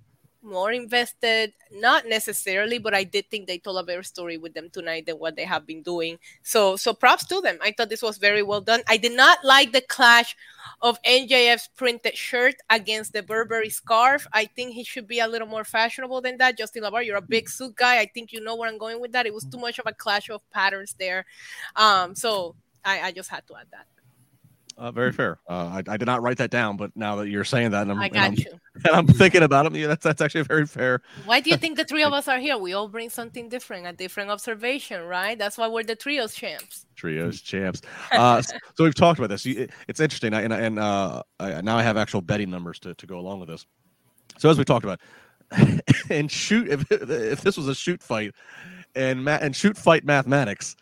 more 0.47 0.73
invested? 0.73 1.53
Not 1.71 2.07
necessarily, 2.07 2.79
but 2.79 2.95
I 2.95 3.05
did 3.05 3.29
think 3.31 3.47
they 3.47 3.59
told 3.59 3.79
a 3.79 3.83
better 3.83 4.03
story 4.03 4.39
with 4.39 4.55
them 4.55 4.71
tonight 4.71 5.07
than 5.07 5.17
what 5.17 5.37
they 5.37 5.45
have 5.45 5.67
been 5.67 5.83
doing. 5.83 6.19
So, 6.43 6.77
so 6.77 6.95
props 6.95 7.27
to 7.27 7.41
them. 7.41 7.59
I 7.61 7.73
thought 7.73 7.89
this 7.89 8.03
was 8.03 8.19
very 8.19 8.43
well 8.43 8.61
done. 8.61 8.83
I 8.89 8.97
did 8.97 9.13
not 9.13 9.45
like 9.45 9.73
the 9.73 9.81
clash 9.81 10.37
of 10.81 11.03
MJF's 11.03 11.69
printed 11.77 12.17
shirt 12.17 12.55
against 12.71 13.13
the 13.13 13.23
Burberry 13.23 13.71
scarf. 13.71 14.27
I 14.33 14.47
think 14.47 14.75
he 14.75 14.85
should 14.85 15.09
be 15.09 15.21
a 15.21 15.29
little 15.29 15.49
more 15.49 15.65
fashionable 15.65 16.21
than 16.21 16.39
that. 16.39 16.57
Justin 16.57 16.85
LaBar, 16.85 17.05
you're 17.05 17.17
a 17.17 17.23
big 17.23 17.49
suit 17.49 17.77
guy. 17.77 17.99
I 17.99 18.07
think 18.07 18.33
you 18.33 18.41
know 18.41 18.57
where 18.57 18.71
I'm 18.71 18.79
going 18.79 19.01
with 19.01 19.13
that. 19.13 19.27
It 19.27 19.35
was 19.35 19.45
too 19.45 19.59
much 19.59 19.79
of 19.79 19.87
a 19.87 19.93
clash 19.93 20.31
of 20.31 20.49
patterns 20.51 20.95
there. 20.99 21.27
Um, 21.75 22.15
so 22.15 22.55
I, 22.85 23.01
I 23.01 23.13
just 23.13 23.29
had 23.29 23.47
to 23.49 23.57
add 23.57 23.67
that. 23.73 23.87
Uh, 24.79 24.91
very 24.91 25.11
fair. 25.11 25.39
Uh, 25.49 25.81
I, 25.87 25.93
I, 25.93 25.97
did 25.97 26.05
not 26.05 26.21
write 26.21 26.37
that 26.37 26.51
down, 26.51 26.77
but 26.77 26.91
now 26.95 27.17
that 27.17 27.29
you're 27.29 27.45
saying 27.45 27.71
that, 27.71 27.83
and 27.83 27.93
I'm, 27.93 27.99
I 27.99 28.11
got 28.11 28.27
and 28.27 28.27
I'm, 28.27 28.39
you. 28.39 28.61
And 28.85 28.95
I'm 28.95 29.07
thinking 29.07 29.43
about 29.43 29.65
it. 29.65 29.75
Yeah, 29.75 29.87
that's 29.87 30.05
that's 30.05 30.21
actually 30.21 30.43
very 30.43 30.67
fair. 30.67 31.01
Why 31.25 31.41
do 31.41 31.49
you 31.49 31.57
think 31.57 31.79
the 31.79 31.85
three 31.85 32.03
of 32.03 32.13
us 32.19 32.29
are 32.29 32.39
here? 32.39 32.59
We 32.59 32.75
all 32.75 32.89
bring 32.89 33.09
something 33.09 33.49
different, 33.49 33.87
a 33.87 33.95
different 33.95 34.29
observation, 34.29 35.03
right? 35.03 35.39
That's 35.39 35.57
why 35.57 35.67
we're 35.69 35.83
the 35.83 35.97
trios 35.97 36.35
champs. 36.35 36.85
Trios 36.95 37.41
champs. 37.41 37.81
Uh, 38.13 38.43
so, 38.43 38.57
so, 38.75 38.85
we've 38.85 38.95
talked 38.95 39.19
about 39.19 39.31
this. 39.31 39.47
It's 39.47 40.01
interesting, 40.01 40.35
and 40.35 40.53
and 40.53 40.79
uh, 40.79 41.23
I, 41.41 41.63
now 41.63 41.79
I 41.79 41.83
have 41.83 41.97
actual 41.97 42.21
betting 42.21 42.51
numbers 42.51 42.79
to, 42.81 42.95
to 42.95 43.07
go 43.07 43.19
along 43.19 43.41
with 43.41 43.49
this. 43.49 43.65
So 44.37 44.51
as 44.51 44.59
we 44.59 44.65
talked 44.65 44.85
about, 44.85 45.01
and 46.11 46.31
shoot 46.31 46.69
if 46.69 46.85
if 46.93 47.41
this 47.41 47.57
was 47.57 47.69
a 47.69 47.75
shoot 47.75 48.03
fight, 48.03 48.35
and 48.95 49.25
ma- 49.25 49.39
and 49.41 49.57
shoot 49.57 49.79
fight 49.79 50.05
mathematics 50.05 50.77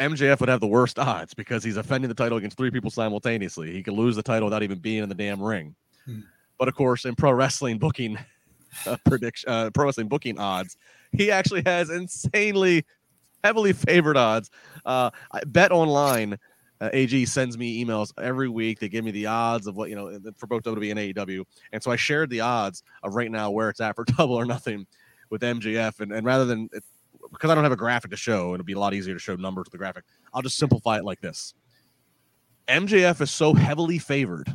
MJF 0.00 0.40
would 0.40 0.48
have 0.48 0.60
the 0.60 0.66
worst 0.66 0.98
odds 0.98 1.34
because 1.34 1.62
he's 1.62 1.74
defending 1.74 2.08
the 2.08 2.14
title 2.14 2.38
against 2.38 2.56
three 2.56 2.70
people 2.70 2.90
simultaneously. 2.90 3.70
He 3.72 3.82
could 3.82 3.94
lose 3.94 4.16
the 4.16 4.22
title 4.22 4.46
without 4.46 4.62
even 4.62 4.78
being 4.78 5.02
in 5.02 5.08
the 5.08 5.14
damn 5.14 5.40
ring. 5.40 5.74
Hmm. 6.06 6.20
But 6.58 6.68
of 6.68 6.74
course, 6.74 7.04
in 7.04 7.14
pro 7.14 7.32
wrestling 7.32 7.78
booking, 7.78 8.18
uh, 8.86 8.96
prediction, 9.04 9.48
uh, 9.48 9.70
pro 9.70 9.86
wrestling 9.86 10.08
booking 10.08 10.38
odds, 10.38 10.76
he 11.12 11.30
actually 11.30 11.62
has 11.66 11.90
insanely 11.90 12.84
heavily 13.44 13.72
favored 13.72 14.16
odds. 14.16 14.50
Uh, 14.84 15.10
I 15.32 15.40
Bet 15.46 15.70
Online, 15.70 16.38
uh, 16.80 16.88
AG 16.92 17.26
sends 17.26 17.58
me 17.58 17.84
emails 17.84 18.12
every 18.18 18.48
week. 18.48 18.78
They 18.80 18.88
give 18.88 19.04
me 19.04 19.10
the 19.10 19.26
odds 19.26 19.66
of 19.66 19.76
what 19.76 19.90
you 19.90 19.96
know 19.96 20.18
for 20.36 20.46
both 20.46 20.62
WWE 20.62 20.90
and 20.90 21.14
AEW, 21.14 21.44
and 21.72 21.82
so 21.82 21.90
I 21.90 21.96
shared 21.96 22.30
the 22.30 22.40
odds 22.40 22.82
of 23.02 23.14
right 23.14 23.30
now 23.30 23.50
where 23.50 23.68
it's 23.68 23.80
at 23.80 23.96
for 23.96 24.04
Double 24.16 24.34
or 24.34 24.46
Nothing 24.46 24.86
with 25.28 25.42
MJF, 25.42 26.00
and, 26.00 26.12
and 26.12 26.26
rather 26.26 26.46
than 26.46 26.68
because 27.32 27.50
I 27.50 27.54
don't 27.54 27.64
have 27.64 27.72
a 27.72 27.76
graphic 27.76 28.10
to 28.10 28.16
show, 28.16 28.54
it'll 28.54 28.64
be 28.64 28.72
a 28.72 28.78
lot 28.78 28.94
easier 28.94 29.14
to 29.14 29.20
show 29.20 29.36
numbers 29.36 29.66
with 29.66 29.72
the 29.72 29.78
graphic. 29.78 30.04
I'll 30.32 30.42
just 30.42 30.56
simplify 30.56 30.98
it 30.98 31.04
like 31.04 31.20
this: 31.20 31.54
MJF 32.68 33.20
is 33.20 33.30
so 33.30 33.54
heavily 33.54 33.98
favored 33.98 34.52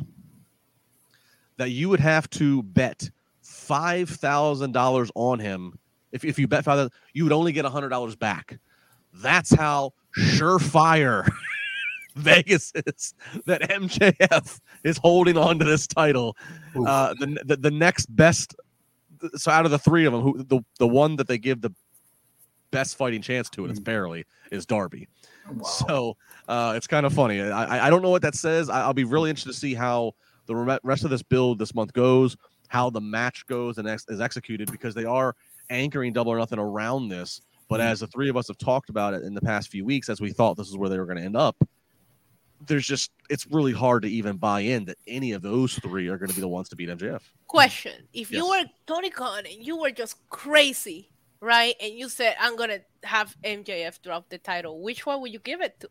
that 1.56 1.70
you 1.70 1.88
would 1.88 2.00
have 2.00 2.28
to 2.30 2.62
bet 2.62 3.10
five 3.42 4.08
thousand 4.08 4.72
dollars 4.72 5.10
on 5.14 5.38
him. 5.38 5.78
If, 6.12 6.24
if 6.24 6.38
you 6.38 6.46
bet 6.46 6.64
five, 6.64 6.90
you 7.12 7.24
would 7.24 7.32
only 7.32 7.52
get 7.52 7.64
a 7.64 7.70
hundred 7.70 7.90
dollars 7.90 8.16
back. 8.16 8.58
That's 9.12 9.54
how 9.54 9.92
surefire 10.16 11.28
Vegas 12.16 12.72
is 12.74 13.14
that 13.44 13.62
MJF 13.62 14.60
is 14.84 14.98
holding 14.98 15.36
on 15.36 15.58
to 15.58 15.64
this 15.64 15.86
title. 15.86 16.36
Uh, 16.74 17.14
the, 17.14 17.38
the 17.44 17.56
the 17.56 17.70
next 17.70 18.06
best, 18.14 18.54
so 19.34 19.50
out 19.50 19.64
of 19.64 19.70
the 19.70 19.78
three 19.78 20.04
of 20.04 20.12
them, 20.12 20.22
who 20.22 20.42
the 20.42 20.60
the 20.78 20.86
one 20.86 21.16
that 21.16 21.28
they 21.28 21.38
give 21.38 21.60
the 21.60 21.72
best 22.76 22.98
fighting 22.98 23.22
chance 23.22 23.48
to, 23.48 23.62
and 23.62 23.70
it's 23.70 23.80
barely, 23.80 24.26
is 24.50 24.66
Darby. 24.66 25.08
Wow. 25.50 25.62
So 25.64 26.16
uh, 26.46 26.74
it's 26.76 26.86
kind 26.86 27.06
of 27.06 27.12
funny. 27.14 27.40
I, 27.40 27.86
I 27.86 27.90
don't 27.90 28.02
know 28.02 28.10
what 28.10 28.20
that 28.22 28.34
says. 28.34 28.68
I, 28.68 28.86
will 28.86 28.92
be 28.92 29.04
really 29.04 29.30
interested 29.30 29.52
to 29.52 29.58
see 29.58 29.72
how 29.72 30.12
the 30.44 30.54
re- 30.54 30.78
rest 30.82 31.04
of 31.04 31.10
this 31.10 31.22
build 31.22 31.58
this 31.58 31.74
month 31.74 31.94
goes, 31.94 32.36
how 32.68 32.90
the 32.90 33.00
match 33.00 33.46
goes 33.46 33.78
and 33.78 33.88
ex- 33.88 34.04
is 34.08 34.20
executed, 34.20 34.70
because 34.70 34.94
they 34.94 35.06
are 35.06 35.34
anchoring 35.70 36.12
Double 36.12 36.32
or 36.32 36.38
Nothing 36.38 36.58
around 36.58 37.08
this. 37.08 37.40
But 37.68 37.80
Mhm. 37.80 37.84
as 37.84 38.00
the 38.00 38.08
three 38.08 38.28
of 38.28 38.36
us 38.36 38.46
have 38.48 38.58
talked 38.58 38.90
about 38.90 39.14
it 39.14 39.22
in 39.22 39.32
the 39.32 39.40
past 39.40 39.70
few 39.70 39.84
weeks, 39.84 40.10
as 40.10 40.20
we 40.20 40.30
thought 40.32 40.58
this 40.58 40.68
is 40.68 40.76
where 40.76 40.90
they 40.90 40.98
were 40.98 41.06
going 41.06 41.18
to 41.18 41.24
end 41.24 41.36
up, 41.36 41.56
there's 42.66 42.86
just 42.86 43.10
it's 43.30 43.46
really 43.46 43.72
hard 43.72 44.02
to 44.02 44.08
even 44.08 44.36
buy 44.36 44.60
in 44.60 44.84
that 44.84 44.98
any 45.06 45.32
of 45.32 45.40
those 45.42 45.74
three 45.78 46.08
are 46.08 46.18
going 46.18 46.28
to 46.28 46.34
be 46.34 46.40
the 46.40 46.48
ones 46.48 46.68
to 46.68 46.76
beat 46.76 46.88
MJF. 46.90 47.22
Question: 47.46 48.06
If 48.12 48.30
you 48.30 48.46
were 48.46 48.64
Tony 48.86 49.10
Khan 49.10 49.44
and 49.46 49.66
you 49.66 49.78
were 49.78 49.90
just 49.90 50.16
crazy, 50.28 51.10
right, 51.46 51.74
and 51.80 51.94
you 51.94 52.08
said 52.08 52.36
I'm 52.40 52.56
gonna 52.56 52.80
have 53.04 53.36
MJF 53.44 54.02
drop 54.02 54.28
the 54.28 54.38
title, 54.38 54.82
which 54.82 55.06
one 55.06 55.20
would 55.22 55.32
you 55.32 55.38
give 55.38 55.60
it 55.60 55.78
to? 55.80 55.88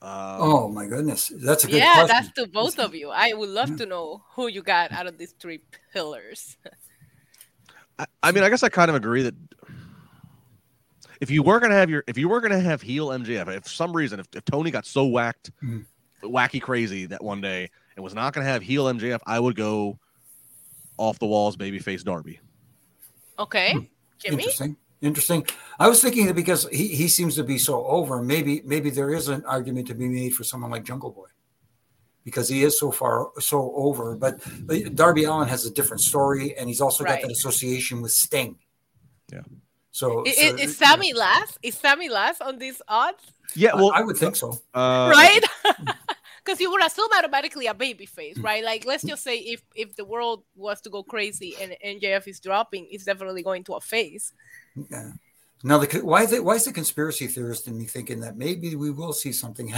Um, 0.00 0.10
Oh 0.40 0.68
my 0.68 0.86
goodness, 0.86 1.32
that's 1.34 1.64
a 1.64 1.66
good 1.68 1.76
yeah, 1.78 1.94
question. 1.94 2.08
that's 2.08 2.32
to 2.34 2.46
both 2.46 2.78
of 2.78 2.94
you. 2.94 3.10
I 3.10 3.32
would 3.32 3.48
love 3.48 3.70
Yeah. 3.70 3.76
to 3.78 3.86
know 3.86 4.22
who 4.34 4.46
you 4.48 4.62
got 4.62 4.92
out 4.92 5.06
of 5.06 5.18
these 5.18 5.32
three 5.32 5.60
pillars. 5.92 6.56
I, 7.98 8.06
I 8.22 8.32
mean, 8.32 8.44
I 8.44 8.48
guess 8.48 8.62
I 8.62 8.68
kind 8.68 8.90
of 8.90 8.94
agree 8.94 9.22
that 9.22 9.34
if 11.20 11.30
you 11.32 11.42
were 11.42 11.58
going 11.58 11.70
to 11.72 11.76
have 11.76 11.90
your, 11.90 12.04
if 12.06 12.16
you 12.16 12.28
were 12.28 12.40
going 12.40 12.52
to 12.52 12.60
have 12.60 12.80
heel 12.80 13.08
MJF, 13.08 13.48
if 13.56 13.64
for 13.64 13.68
some 13.70 13.92
reason, 13.92 14.20
if, 14.20 14.28
if 14.36 14.44
Tony 14.44 14.70
got 14.70 14.86
so 14.86 15.04
whacked, 15.06 15.50
Mhm. 15.64 15.84
wacky 16.22 16.62
crazy 16.62 17.06
that 17.06 17.22
one 17.24 17.40
day 17.40 17.68
and 17.96 18.04
was 18.04 18.14
not 18.14 18.32
going 18.34 18.44
to 18.46 18.52
have 18.52 18.62
heel 18.62 18.84
MJF, 18.84 19.18
I 19.26 19.40
would 19.40 19.56
go 19.56 19.98
off 20.96 21.18
the 21.18 21.26
walls 21.26 21.56
babyface 21.56 22.04
Darby. 22.04 22.38
Okay, 23.38 23.72
Jimmy. 24.18 24.34
Interesting. 24.36 24.76
Interesting. 25.00 25.46
I 25.78 25.88
was 25.88 26.02
thinking 26.02 26.26
that 26.26 26.34
because 26.34 26.66
he, 26.72 26.88
he 26.88 27.06
seems 27.06 27.36
to 27.36 27.44
be 27.44 27.56
so 27.56 27.86
over, 27.86 28.20
maybe 28.20 28.62
maybe 28.64 28.90
there 28.90 29.14
is 29.14 29.28
an 29.28 29.44
argument 29.44 29.86
to 29.88 29.94
be 29.94 30.08
made 30.08 30.34
for 30.34 30.42
someone 30.44 30.70
like 30.72 30.84
Jungle 30.84 31.10
Boy. 31.10 31.26
Because 32.24 32.48
he 32.48 32.64
is 32.64 32.78
so 32.78 32.90
far 32.90 33.28
so 33.38 33.72
over. 33.76 34.16
But 34.16 34.40
Darby 34.96 35.24
Allin 35.24 35.48
has 35.48 35.64
a 35.66 35.70
different 35.70 36.02
story 36.02 36.54
and 36.58 36.68
he's 36.68 36.80
also 36.80 37.04
got 37.04 37.12
Right. 37.12 37.22
that 37.22 37.30
association 37.30 38.02
with 38.02 38.10
Sting. 38.10 38.58
Yeah. 39.32 39.42
So, 39.92 40.24
I- 40.26 40.32
so 40.32 40.56
Is 40.56 40.76
Sammy 40.76 41.12
last? 41.14 41.58
Is 41.62 41.74
Sammy 41.76 42.08
last 42.08 42.42
on 42.42 42.58
these 42.58 42.82
odds? 42.88 43.22
Yeah, 43.54 43.74
well, 43.76 43.92
I, 43.94 44.00
I 44.00 44.02
would 44.02 44.16
think 44.16 44.36
so. 44.36 44.60
uh, 44.74 45.08
right? 45.10 45.40
Because 46.48 46.62
you 46.62 46.70
would 46.70 46.82
assume 46.82 47.10
automatically 47.14 47.66
a 47.66 47.74
baby 47.74 48.06
face, 48.06 48.38
right? 48.38 48.64
Like, 48.64 48.86
let's 48.86 49.04
just 49.04 49.22
say 49.22 49.36
if 49.36 49.60
if 49.74 49.96
the 49.96 50.04
world 50.06 50.44
was 50.56 50.80
to 50.80 50.88
go 50.88 51.02
crazy 51.02 51.54
and 51.60 51.76
MJF 51.84 52.26
is 52.26 52.40
dropping, 52.40 52.88
it's 52.90 53.04
definitely 53.04 53.42
going 53.42 53.64
to 53.64 53.74
a 53.74 53.82
face. 53.82 54.32
Yeah. 54.90 55.12
Now 55.62 55.76
the 55.76 55.98
why 55.98 56.22
is 56.22 56.32
it 56.32 56.42
why 56.42 56.54
is 56.54 56.64
the 56.64 56.72
conspiracy 56.72 57.26
theorist 57.26 57.68
in 57.68 57.76
me 57.76 57.84
thinking 57.84 58.20
that 58.20 58.38
maybe 58.38 58.74
we 58.76 58.90
will 58.90 59.12
see 59.12 59.30
something 59.32 59.74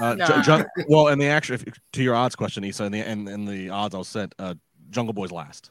Uh, 0.00 0.14
Nah. 0.14 0.26
Ju- 0.26 0.42
Jun- 0.42 0.66
well, 0.88 1.08
and 1.08 1.20
the 1.20 1.26
actual 1.26 1.54
if, 1.54 1.80
to 1.94 2.02
your 2.02 2.14
odds 2.14 2.36
question, 2.36 2.64
Isa, 2.64 2.84
and 2.84 2.94
the 2.94 3.00
and, 3.00 3.28
and 3.28 3.48
the 3.48 3.70
odds 3.70 3.94
I'll 3.94 4.04
set, 4.04 4.32
uh, 4.38 4.54
Jungle 4.90 5.14
Boy's 5.14 5.32
last. 5.32 5.70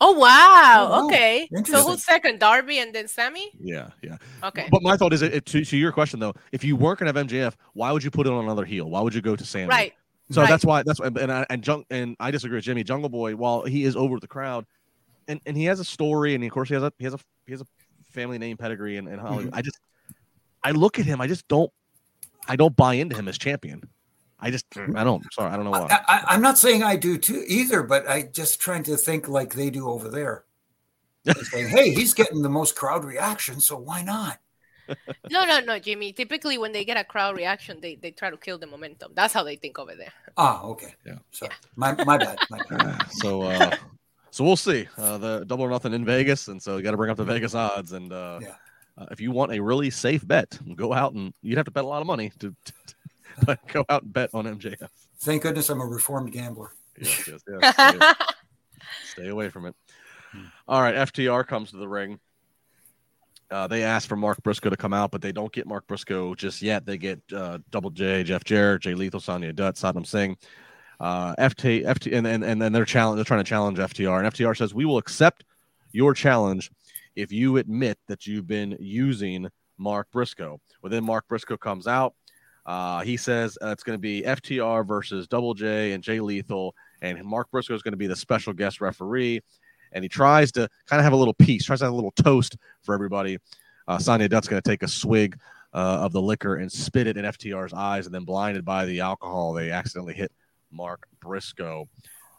Oh 0.00 0.12
wow! 0.12 0.88
Oh. 0.90 1.06
Okay, 1.06 1.48
so 1.64 1.86
who's 1.86 2.04
second? 2.04 2.40
Darby 2.40 2.78
and 2.78 2.94
then 2.94 3.08
Sammy. 3.08 3.50
Yeah, 3.58 3.90
yeah. 4.02 4.16
Okay. 4.42 4.68
But 4.70 4.82
my 4.82 4.96
thought 4.96 5.12
is, 5.12 5.22
it, 5.22 5.46
to, 5.46 5.64
to 5.64 5.76
your 5.76 5.92
question 5.92 6.20
though, 6.20 6.34
if 6.52 6.64
you 6.64 6.76
weren't 6.76 6.98
going 6.98 7.12
to 7.12 7.18
have 7.18 7.26
MJF, 7.26 7.54
why 7.74 7.92
would 7.92 8.02
you 8.02 8.10
put 8.10 8.26
it 8.26 8.32
on 8.32 8.44
another 8.44 8.64
heel? 8.64 8.90
Why 8.90 9.00
would 9.00 9.14
you 9.14 9.20
go 9.22 9.36
to 9.36 9.44
Sammy? 9.44 9.68
Right. 9.68 9.92
So 10.30 10.40
Right. 10.40 10.50
that's 10.50 10.64
why 10.64 10.82
that's 10.82 11.00
why 11.00 11.06
and 11.06 11.30
I, 11.30 11.46
and 11.50 11.66
Jung, 11.66 11.84
and 11.90 12.16
I 12.18 12.30
disagree 12.30 12.56
with 12.56 12.64
Jimmy. 12.64 12.82
Jungle 12.82 13.08
Boy, 13.08 13.36
while 13.36 13.62
he 13.62 13.84
is 13.84 13.94
over 13.94 14.18
the 14.18 14.26
crowd, 14.26 14.64
and, 15.28 15.40
and 15.46 15.56
he 15.56 15.64
has 15.66 15.80
a 15.80 15.84
story, 15.84 16.34
and 16.34 16.42
of 16.42 16.50
course 16.50 16.68
he 16.68 16.74
has 16.74 16.82
a 16.82 16.92
he 16.98 17.04
has 17.04 17.14
a 17.14 17.18
he 17.46 17.52
has 17.52 17.60
a 17.60 17.66
family 18.10 18.38
name 18.38 18.56
pedigree 18.56 18.96
in, 18.96 19.06
in 19.06 19.18
Hollywood. 19.18 19.46
Mm-hmm. 19.46 19.54
I 19.54 19.62
just 19.62 19.78
I 20.62 20.70
look 20.70 20.98
at 20.98 21.04
him, 21.04 21.20
I 21.20 21.26
just 21.26 21.46
don't 21.48 21.70
I 22.48 22.56
don't 22.56 22.74
buy 22.74 22.94
into 22.94 23.16
him 23.16 23.28
as 23.28 23.38
champion. 23.38 23.82
I 24.44 24.50
just 24.50 24.66
I 24.76 25.04
don't. 25.04 25.24
Sorry, 25.32 25.50
I 25.50 25.56
don't 25.56 25.64
know 25.64 25.70
why. 25.70 25.88
I, 25.90 26.00
I, 26.06 26.24
I'm 26.34 26.42
not 26.42 26.58
saying 26.58 26.82
I 26.82 26.96
do 26.96 27.16
too 27.16 27.42
either, 27.48 27.82
but 27.82 28.06
I 28.06 28.22
just 28.22 28.60
trying 28.60 28.82
to 28.84 28.96
think 28.98 29.26
like 29.26 29.54
they 29.54 29.70
do 29.70 29.88
over 29.88 30.10
there. 30.10 30.44
saying, 31.44 31.68
hey, 31.68 31.90
he's 31.94 32.12
getting 32.12 32.42
the 32.42 32.50
most 32.50 32.76
crowd 32.76 33.04
reaction, 33.04 33.58
so 33.58 33.78
why 33.78 34.02
not? 34.02 34.38
No, 35.30 35.46
no, 35.46 35.60
no, 35.60 35.78
Jimmy. 35.78 36.12
Typically, 36.12 36.58
when 36.58 36.72
they 36.72 36.84
get 36.84 36.98
a 36.98 37.04
crowd 37.04 37.36
reaction, 37.36 37.80
they, 37.80 37.94
they 37.94 38.10
try 38.10 38.28
to 38.28 38.36
kill 38.36 38.58
the 38.58 38.66
momentum. 38.66 39.12
That's 39.14 39.32
how 39.32 39.42
they 39.42 39.56
think 39.56 39.78
over 39.78 39.94
there. 39.94 40.12
Ah, 40.36 40.62
okay. 40.64 40.94
Yeah. 41.06 41.18
So 41.30 41.48
my 41.76 41.94
my 42.04 42.18
bad. 42.18 42.38
My 42.50 42.60
bad. 42.68 43.06
so 43.10 43.40
uh 43.40 43.74
so 44.30 44.44
we'll 44.44 44.56
see. 44.56 44.86
Uh 44.98 45.16
the 45.16 45.44
double 45.46 45.64
or 45.64 45.70
nothing 45.70 45.94
in 45.94 46.04
Vegas, 46.04 46.48
and 46.48 46.62
so 46.62 46.76
you 46.76 46.82
got 46.82 46.90
to 46.90 46.98
bring 46.98 47.10
up 47.10 47.16
the 47.16 47.24
Vegas 47.24 47.54
odds. 47.54 47.92
And 47.92 48.12
uh, 48.12 48.40
Yeah. 48.42 48.56
uh, 48.98 49.06
if 49.10 49.22
you 49.22 49.30
want 49.30 49.52
a 49.52 49.60
really 49.60 49.88
safe 49.88 50.26
bet, 50.28 50.58
go 50.76 50.92
out 50.92 51.14
and 51.14 51.32
you'd 51.40 51.56
have 51.56 51.64
to 51.64 51.70
bet 51.70 51.84
a 51.84 51.86
lot 51.86 52.02
of 52.02 52.06
money 52.06 52.30
to, 52.40 52.54
to, 52.66 52.72
but 52.84 52.94
go 53.72 53.84
out 53.88 54.02
and 54.02 54.12
bet 54.12 54.30
on 54.34 54.44
MJF. 54.44 54.88
Thank 55.20 55.42
goodness 55.42 55.68
I'm 55.70 55.80
a 55.80 55.86
reformed 55.86 56.32
gambler. 56.32 56.72
Yes, 56.98 57.28
yes, 57.28 57.40
yes. 57.48 57.74
Stay, 57.74 58.12
stay 59.22 59.28
away 59.28 59.48
from 59.48 59.66
it. 59.66 59.74
All 60.66 60.80
right, 60.80 60.94
FTR 60.94 61.46
comes 61.46 61.70
to 61.70 61.76
the 61.76 61.88
ring. 61.88 62.18
Uh, 63.50 63.68
they 63.68 63.82
asked 63.82 64.08
for 64.08 64.16
Mark 64.16 64.42
Briscoe 64.42 64.70
to 64.70 64.76
come 64.76 64.92
out, 64.92 65.10
but 65.10 65.22
they 65.22 65.30
don't 65.30 65.52
get 65.52 65.66
Mark 65.66 65.86
Briscoe 65.86 66.34
just 66.34 66.62
yet. 66.62 66.86
They 66.86 66.98
get 66.98 67.20
uh, 67.32 67.58
Double 67.70 67.90
J, 67.90 68.24
Jeff 68.24 68.42
Jarrett, 68.42 68.82
Jay 68.82 68.94
Lethal, 68.94 69.20
Sonjay 69.20 69.54
Dutt, 69.54 69.76
Satnam 69.76 70.06
Singh, 70.06 70.36
uh, 70.98 71.34
FT, 71.36 71.84
FT, 71.84 72.16
and, 72.16 72.26
and 72.26 72.42
and 72.42 72.60
then 72.60 72.72
they're 72.72 72.84
challenge. 72.84 73.16
They're 73.16 73.24
trying 73.24 73.44
to 73.44 73.48
challenge 73.48 73.78
FTR, 73.78 74.24
and 74.24 74.32
FTR 74.32 74.56
says 74.56 74.74
we 74.74 74.84
will 74.84 74.98
accept 74.98 75.44
your 75.92 76.14
challenge 76.14 76.70
if 77.14 77.30
you 77.30 77.58
admit 77.58 77.98
that 78.08 78.26
you've 78.26 78.46
been 78.46 78.76
using 78.80 79.48
Mark 79.78 80.10
Briscoe. 80.10 80.60
Well, 80.82 80.90
then 80.90 81.04
Mark 81.04 81.28
Briscoe 81.28 81.56
comes 81.56 81.86
out. 81.86 82.14
Uh, 82.66 83.02
he 83.02 83.16
says 83.16 83.58
uh, 83.62 83.68
it's 83.68 83.82
going 83.82 83.96
to 83.96 84.00
be 84.00 84.22
FTR 84.22 84.86
versus 84.86 85.28
Double 85.28 85.54
J 85.54 85.92
and 85.92 86.02
Jay 86.02 86.20
Lethal, 86.20 86.74
and 87.02 87.22
Mark 87.24 87.50
Briscoe 87.50 87.74
is 87.74 87.82
going 87.82 87.92
to 87.92 87.98
be 87.98 88.06
the 88.06 88.16
special 88.16 88.52
guest 88.52 88.80
referee. 88.80 89.40
And 89.92 90.02
he 90.02 90.08
tries 90.08 90.50
to 90.52 90.68
kind 90.86 90.98
of 90.98 91.04
have 91.04 91.12
a 91.12 91.16
little 91.16 91.34
piece, 91.34 91.66
tries 91.66 91.78
to 91.78 91.84
have 91.84 91.92
a 91.92 91.96
little 91.96 92.12
toast 92.12 92.56
for 92.82 92.94
everybody. 92.94 93.38
Uh, 93.86 93.98
Sonjay 93.98 94.28
Dutt's 94.28 94.48
going 94.48 94.60
to 94.60 94.68
take 94.68 94.82
a 94.82 94.88
swig 94.88 95.38
uh, 95.72 95.98
of 96.02 96.12
the 96.12 96.22
liquor 96.22 96.56
and 96.56 96.70
spit 96.70 97.06
it 97.06 97.16
in 97.16 97.24
FTR's 97.24 97.72
eyes, 97.72 98.06
and 98.06 98.14
then 98.14 98.24
blinded 98.24 98.64
by 98.64 98.86
the 98.86 99.00
alcohol, 99.00 99.52
they 99.52 99.70
accidentally 99.70 100.14
hit 100.14 100.32
Mark 100.70 101.06
Briscoe. 101.20 101.88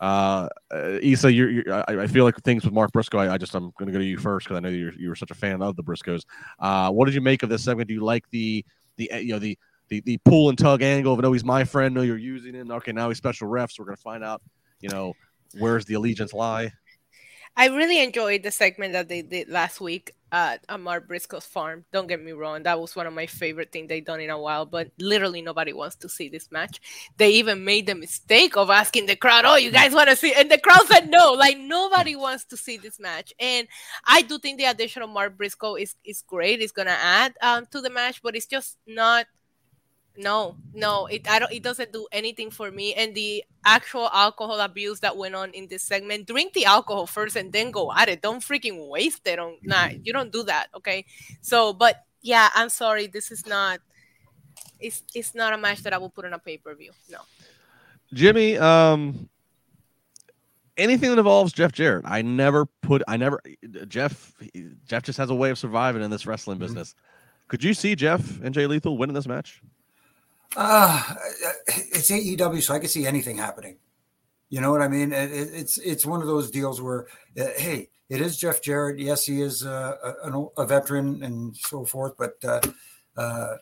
Uh, 0.01 0.49
uh, 0.73 0.99
Isa, 1.01 1.31
you're, 1.31 1.49
you're, 1.49 1.73
I, 1.73 2.03
I 2.03 2.07
feel 2.07 2.25
like 2.25 2.35
things 2.41 2.65
with 2.65 2.73
Mark 2.73 2.91
Briscoe. 2.91 3.19
I, 3.19 3.33
I 3.33 3.37
just 3.37 3.55
I'm 3.55 3.71
going 3.77 3.87
to 3.87 3.91
go 3.91 3.99
to 3.99 4.05
you 4.05 4.17
first 4.17 4.45
because 4.45 4.57
I 4.57 4.59
know 4.59 4.69
you're 4.69 4.93
you 4.93 5.09
were 5.09 5.15
such 5.15 5.31
a 5.31 5.35
fan 5.35 5.61
of 5.61 5.75
the 5.75 5.83
Briscoes. 5.83 6.23
Uh, 6.59 6.91
what 6.91 7.05
did 7.05 7.13
you 7.13 7.21
make 7.21 7.43
of 7.43 7.49
this 7.49 7.63
segment? 7.63 7.87
Do 7.87 7.93
you 7.93 8.03
like 8.03 8.29
the 8.29 8.65
the 8.97 9.09
you 9.21 9.33
know 9.33 9.39
the 9.39 9.57
the, 9.89 10.01
the 10.01 10.17
pull 10.25 10.49
and 10.49 10.57
tug 10.57 10.81
angle 10.81 11.13
of 11.13 11.19
no 11.19 11.31
he's 11.31 11.45
my 11.45 11.63
friend, 11.63 11.95
no 11.95 12.01
you're 12.01 12.17
using 12.17 12.53
him. 12.53 12.71
Okay, 12.71 12.91
now 12.91 13.09
he's 13.09 13.17
special 13.17 13.47
ref, 13.47 13.71
so 13.71 13.81
we're 13.81 13.87
going 13.87 13.97
to 13.97 14.01
find 14.01 14.23
out 14.23 14.41
you 14.79 14.89
know 14.89 15.13
where's 15.57 15.85
the 15.85 15.93
allegiance 15.93 16.33
lie. 16.33 16.71
I 17.57 17.67
really 17.67 18.03
enjoyed 18.03 18.43
the 18.43 18.51
segment 18.51 18.93
that 18.93 19.07
they 19.07 19.21
did 19.21 19.47
last 19.47 19.79
week 19.79 20.11
at 20.29 20.65
Amar 20.67 20.99
Briscoe's 20.99 21.45
farm. 21.45 21.85
Don't 21.93 22.07
get 22.07 22.21
me 22.21 22.33
wrong, 22.33 22.63
that 22.63 22.77
was 22.77 22.97
one 22.97 23.07
of 23.07 23.13
my 23.13 23.25
favorite 23.25 23.71
things 23.71 23.87
they've 23.87 24.03
done 24.03 24.19
in 24.19 24.29
a 24.29 24.37
while, 24.37 24.65
but 24.65 24.91
literally 24.99 25.41
nobody 25.41 25.71
wants 25.71 25.95
to 25.97 26.09
see 26.09 26.27
this 26.27 26.51
match. 26.51 26.81
They 27.15 27.29
even 27.29 27.63
made 27.63 27.87
the 27.87 27.95
mistake 27.95 28.57
of 28.57 28.69
asking 28.69 29.05
the 29.05 29.15
crowd, 29.15 29.45
Oh, 29.45 29.55
you 29.55 29.71
guys 29.71 29.93
want 29.93 30.09
to 30.09 30.17
see? 30.17 30.33
And 30.33 30.51
the 30.51 30.57
crowd 30.57 30.85
said 30.87 31.09
no. 31.09 31.31
Like 31.31 31.57
nobody 31.57 32.17
wants 32.17 32.43
to 32.45 32.57
see 32.57 32.75
this 32.75 32.99
match. 32.99 33.33
And 33.39 33.69
I 34.05 34.21
do 34.21 34.37
think 34.37 34.57
the 34.57 34.65
addition 34.65 35.01
of 35.01 35.09
Mark 35.09 35.37
Briscoe 35.37 35.75
is, 35.75 35.95
is 36.03 36.23
great. 36.27 36.61
It's 36.61 36.73
gonna 36.73 36.97
add 37.01 37.35
um, 37.41 37.65
to 37.71 37.79
the 37.79 37.89
match, 37.89 38.21
but 38.21 38.35
it's 38.35 38.47
just 38.47 38.77
not 38.85 39.27
no 40.17 40.55
no 40.73 41.05
it 41.07 41.29
i 41.29 41.39
don't 41.39 41.51
it 41.51 41.61
doesn't 41.61 41.91
do 41.91 42.07
anything 42.11 42.49
for 42.49 42.71
me 42.71 42.93
and 42.93 43.13
the 43.15 43.43
actual 43.65 44.09
alcohol 44.13 44.59
abuse 44.61 44.99
that 45.01 45.15
went 45.15 45.35
on 45.35 45.49
in 45.51 45.67
this 45.67 45.83
segment 45.83 46.25
drink 46.25 46.53
the 46.53 46.65
alcohol 46.65 47.05
first 47.05 47.35
and 47.35 47.51
then 47.51 47.71
go 47.71 47.91
at 47.93 48.07
it 48.07 48.21
don't 48.21 48.41
freaking 48.43 48.87
waste 48.89 49.27
it 49.27 49.39
on 49.39 49.57
nah 49.63 49.87
you 50.03 50.13
don't 50.13 50.31
do 50.31 50.43
that 50.43 50.67
okay 50.73 51.05
so 51.41 51.73
but 51.73 52.05
yeah 52.21 52.49
i'm 52.55 52.69
sorry 52.69 53.07
this 53.07 53.31
is 53.31 53.45
not 53.45 53.79
it's 54.79 55.03
it's 55.13 55.35
not 55.35 55.53
a 55.53 55.57
match 55.57 55.83
that 55.83 55.93
i 55.93 55.97
will 55.97 56.09
put 56.09 56.25
on 56.25 56.33
a 56.33 56.39
pay-per-view 56.39 56.91
no 57.11 57.19
Jimmy, 58.13 58.57
um, 58.57 59.27
anything 60.77 61.09
that 61.09 61.17
involves 61.17 61.51
Jeff 61.51 61.71
Jarrett, 61.71 62.05
I 62.07 62.21
never 62.21 62.65
put, 62.81 63.01
I 63.07 63.17
never, 63.17 63.41
Jeff, 63.87 64.33
Jeff 64.85 65.03
just 65.03 65.17
has 65.17 65.29
a 65.31 65.35
way 65.35 65.49
of 65.49 65.57
surviving 65.57 66.03
in 66.03 66.11
this 66.11 66.25
wrestling 66.25 66.57
Mm-hmm. 66.57 66.65
business. 66.65 66.95
Could 67.47 67.63
you 67.63 67.73
see 67.73 67.95
Jeff 67.95 68.41
and 68.41 68.53
Jay 68.53 68.67
Lethal 68.67 68.97
winning 68.97 69.15
this 69.15 69.27
match? 69.27 69.61
Uh, 70.55 71.01
it's 71.67 72.09
AEW, 72.11 72.61
so 72.61 72.73
I 72.73 72.79
can 72.79 72.89
see 72.89 73.05
anything 73.05 73.37
happening. 73.37 73.77
You 74.49 74.61
know 74.61 74.71
what 74.71 74.81
I 74.81 74.87
mean? 74.87 75.11
It, 75.11 75.31
it- 75.31 75.53
it's 75.53 75.77
it's 75.79 76.05
one 76.05 76.21
of 76.21 76.27
those 76.27 76.51
deals 76.51 76.81
where, 76.81 77.07
uh, 77.39 77.47
hey, 77.57 77.89
it 78.09 78.21
is 78.21 78.37
Jeff 78.37 78.61
Jarrett. 78.61 78.99
Yes, 78.99 79.25
he 79.25 79.41
is 79.41 79.65
uh, 79.65 80.13
a, 80.23 80.61
a 80.61 80.65
veteran 80.67 81.23
and 81.23 81.55
so 81.57 81.85
forth. 81.85 82.13
But 82.17 82.35
uh, 82.43 82.61
uh, 83.17 83.55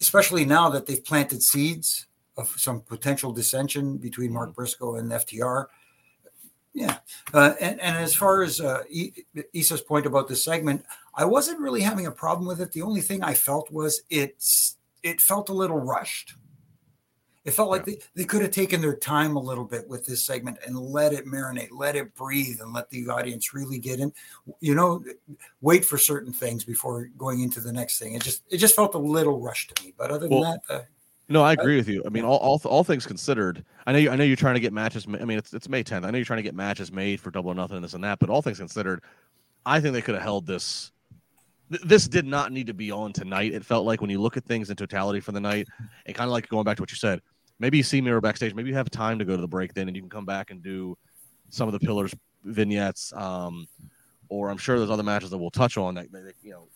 especially 0.00 0.44
now 0.44 0.70
that 0.70 0.86
they've 0.86 1.04
planted 1.04 1.42
seeds 1.42 2.06
of 2.36 2.48
some 2.56 2.80
potential 2.82 3.32
dissension 3.32 3.98
between 3.98 4.32
Mark 4.32 4.54
Briscoe 4.54 4.96
and 4.96 5.10
FTR. 5.12 5.66
Yeah, 6.72 6.98
uh, 7.34 7.54
and 7.60 7.80
and 7.80 7.96
as 7.96 8.14
far 8.14 8.42
as 8.42 8.60
uh, 8.60 8.84
Isa's 9.52 9.80
point 9.82 10.06
about 10.06 10.28
this 10.28 10.44
segment, 10.44 10.84
I 11.14 11.24
wasn't 11.24 11.58
really 11.60 11.80
having 11.80 12.06
a 12.06 12.12
problem 12.12 12.46
with 12.46 12.60
it. 12.60 12.70
The 12.70 12.82
only 12.82 13.00
thing 13.00 13.24
I 13.24 13.34
felt 13.34 13.72
was 13.72 14.02
it's 14.08 14.76
it 15.02 15.20
felt 15.20 15.48
a 15.48 15.52
little 15.52 15.78
rushed. 15.78 16.34
It 17.44 17.52
felt 17.52 17.70
like 17.70 17.86
they, 17.86 17.98
they 18.14 18.24
could 18.24 18.42
have 18.42 18.50
taken 18.50 18.82
their 18.82 18.96
time 18.96 19.34
a 19.34 19.40
little 19.40 19.64
bit 19.64 19.88
with 19.88 20.04
this 20.04 20.26
segment 20.26 20.58
and 20.66 20.78
let 20.78 21.14
it 21.14 21.24
marinate, 21.24 21.68
let 21.72 21.96
it 21.96 22.14
breathe, 22.14 22.60
and 22.60 22.74
let 22.74 22.90
the 22.90 23.08
audience 23.08 23.54
really 23.54 23.78
get 23.78 23.98
in. 23.98 24.12
You 24.60 24.74
know, 24.74 25.02
wait 25.62 25.84
for 25.84 25.96
certain 25.96 26.34
things 26.34 26.64
before 26.64 27.08
going 27.16 27.40
into 27.40 27.60
the 27.60 27.72
next 27.72 27.98
thing. 27.98 28.12
It 28.14 28.22
just 28.22 28.42
it 28.50 28.58
just 28.58 28.76
felt 28.76 28.94
a 28.94 28.98
little 28.98 29.40
rushed 29.40 29.74
to 29.74 29.82
me. 29.82 29.94
But 29.96 30.10
other 30.10 30.28
than 30.28 30.38
Well, 30.38 30.60
that, 30.68 30.74
uh, 30.74 30.82
No, 31.30 31.42
I 31.42 31.54
agree 31.54 31.76
with 31.76 31.88
you. 31.88 32.02
I 32.04 32.10
mean, 32.10 32.24
all, 32.24 32.36
all 32.38 32.60
all 32.64 32.84
things 32.84 33.06
considered, 33.06 33.64
I 33.86 33.92
know 33.92 33.98
you, 33.98 34.10
I 34.10 34.16
know 34.16 34.24
you're 34.24 34.36
trying 34.36 34.56
to 34.56 34.60
get 34.60 34.74
matches. 34.74 35.06
I 35.08 35.24
mean, 35.24 35.38
it's 35.38 35.54
it's 35.54 35.68
May 35.68 35.82
10th. 35.82 36.04
I 36.04 36.10
know 36.10 36.18
you're 36.18 36.26
trying 36.26 36.38
to 36.38 36.42
get 36.42 36.54
matches 36.54 36.92
made 36.92 37.20
for 37.20 37.30
Double 37.30 37.50
or 37.50 37.54
Nothing, 37.54 37.76
and 37.76 37.84
this 37.84 37.94
and 37.94 38.04
that. 38.04 38.18
But 38.18 38.28
all 38.28 38.42
things 38.42 38.58
considered, 38.58 39.02
I 39.64 39.80
think 39.80 39.94
they 39.94 40.02
could 40.02 40.14
have 40.14 40.24
held 40.24 40.46
this. 40.46 40.92
Th- 41.70 41.82
This 41.82 42.08
did 42.08 42.26
not 42.26 42.52
need 42.52 42.66
to 42.66 42.74
be 42.74 42.90
on 42.90 43.12
tonight. 43.12 43.52
It 43.52 43.64
felt 43.64 43.86
like 43.86 44.00
when 44.00 44.10
you 44.10 44.20
look 44.20 44.36
at 44.36 44.44
things 44.44 44.70
in 44.70 44.76
totality 44.76 45.20
for 45.20 45.32
the 45.32 45.40
night, 45.40 45.68
and 46.06 46.14
kind 46.14 46.28
of 46.28 46.32
like 46.32 46.48
going 46.48 46.64
back 46.64 46.76
to 46.76 46.82
what 46.82 46.90
you 46.90 46.96
said, 46.96 47.20
maybe 47.58 47.76
you 47.76 47.82
see 47.82 48.00
Miro 48.00 48.20
backstage, 48.20 48.54
maybe 48.54 48.68
you 48.68 48.74
have 48.76 48.90
time 48.90 49.18
to 49.18 49.24
go 49.24 49.36
to 49.36 49.40
the 49.40 49.48
break 49.48 49.74
then, 49.74 49.88
and 49.88 49.96
you 49.96 50.02
can 50.02 50.10
come 50.10 50.24
back 50.26 50.50
and 50.50 50.62
do 50.62 50.96
some 51.48 51.68
of 51.68 51.72
the 51.72 51.80
pillars 51.80 52.14
vignettes. 52.44 53.12
Um, 53.14 53.66
or 54.28 54.50
I'm 54.50 54.58
sure 54.58 54.78
there's 54.78 54.90
other 54.90 55.02
matches 55.02 55.30
that 55.30 55.38
we'll 55.38 55.50
touch 55.50 55.76
on 55.76 55.94
that, 55.94 56.10
that 56.12 56.34
you 56.42 56.52
know 56.52 56.68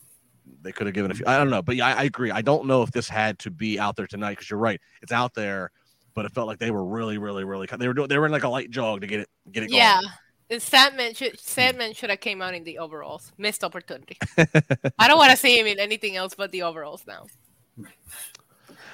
they 0.62 0.72
could 0.72 0.86
have 0.86 0.94
given 0.94 1.10
a 1.10 1.14
few. 1.14 1.24
I 1.26 1.38
don't 1.38 1.50
know, 1.50 1.62
but 1.62 1.76
yeah, 1.76 1.86
I, 1.86 1.92
I 1.92 2.02
agree. 2.04 2.30
I 2.30 2.42
don't 2.42 2.66
know 2.66 2.82
if 2.82 2.90
this 2.90 3.08
had 3.08 3.38
to 3.40 3.50
be 3.50 3.78
out 3.78 3.96
there 3.96 4.06
tonight 4.06 4.32
because 4.32 4.50
you're 4.50 4.58
right. 4.58 4.80
It's 5.02 5.12
out 5.12 5.34
there, 5.34 5.70
but 6.14 6.24
it 6.24 6.32
felt 6.32 6.48
like 6.48 6.58
they 6.58 6.70
were 6.70 6.84
really, 6.84 7.18
really, 7.18 7.44
really. 7.44 7.66
They 7.78 7.86
were 7.86 7.94
doing. 7.94 8.08
They 8.08 8.18
were 8.18 8.26
in 8.26 8.32
like 8.32 8.44
a 8.44 8.48
light 8.48 8.70
jog 8.70 9.00
to 9.02 9.06
get 9.06 9.20
it, 9.20 9.28
get 9.52 9.62
it 9.62 9.68
going. 9.70 9.78
yeah 9.78 10.00
and 10.50 10.60
Satnam 10.60 11.16
should 11.16 11.36
Satnam 11.38 11.96
should 11.96 12.10
have 12.10 12.20
came 12.20 12.42
out 12.42 12.54
in 12.54 12.64
the 12.64 12.78
overalls. 12.78 13.32
Missed 13.38 13.64
opportunity. 13.64 14.16
I 14.98 15.08
don't 15.08 15.18
want 15.18 15.30
to 15.30 15.36
see 15.36 15.58
him 15.58 15.66
in 15.66 15.78
anything 15.78 16.16
else 16.16 16.34
but 16.34 16.50
the 16.52 16.62
overalls 16.62 17.04
now. 17.06 17.26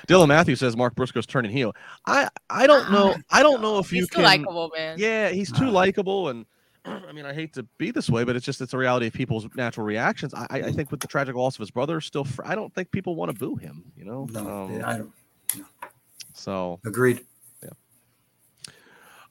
Dylan 0.09 0.29
Matthews 0.29 0.61
says 0.61 0.77
Mark 0.77 0.95
Briscoe's 0.95 1.27
turning 1.27 1.51
heel. 1.53 1.75
I 2.07 2.29
I 2.49 2.67
don't 2.67 2.91
know. 2.91 3.15
I 3.31 3.43
don't 3.43 3.61
know 3.63 3.79
if 3.79 3.93
you 3.93 4.01
He's 4.01 4.09
too 4.09 4.17
can. 4.17 4.25
likable, 4.25 4.71
man. 4.75 4.97
Yeah, 4.99 5.29
he's 5.29 5.53
too 5.53 5.71
likable, 5.71 6.29
and 6.31 6.47
I 6.85 7.13
mean, 7.13 7.27
I 7.27 7.35
hate 7.35 7.53
to 7.55 7.63
be 7.79 7.91
this 7.91 8.09
way, 8.09 8.25
but 8.25 8.35
it's 8.35 8.45
just 8.47 8.61
it's 8.61 8.73
a 8.73 8.79
reality 8.79 9.07
of 9.07 9.13
people's 9.13 9.47
natural 9.55 9.87
reactions. 9.87 10.33
I, 10.35 10.47
I 10.51 10.57
I 10.63 10.73
think 10.73 10.91
with 10.91 11.01
the 11.01 11.07
tragic 11.07 11.35
loss 11.37 11.55
of 11.57 11.61
his 11.61 11.71
brother, 11.71 12.01
still, 12.01 12.25
fr- 12.25 12.43
I 12.45 12.55
don't 12.55 12.75
think 12.75 12.91
people 12.91 13.15
want 13.15 13.31
to 13.31 13.39
boo 13.39 13.57
him. 13.57 13.93
You 13.97 14.05
know. 14.07 14.27
no, 14.33 14.41
Um, 14.65 14.83
I 14.85 14.97
don't. 14.99 15.13
so 16.35 16.81
Agreed. 16.87 17.25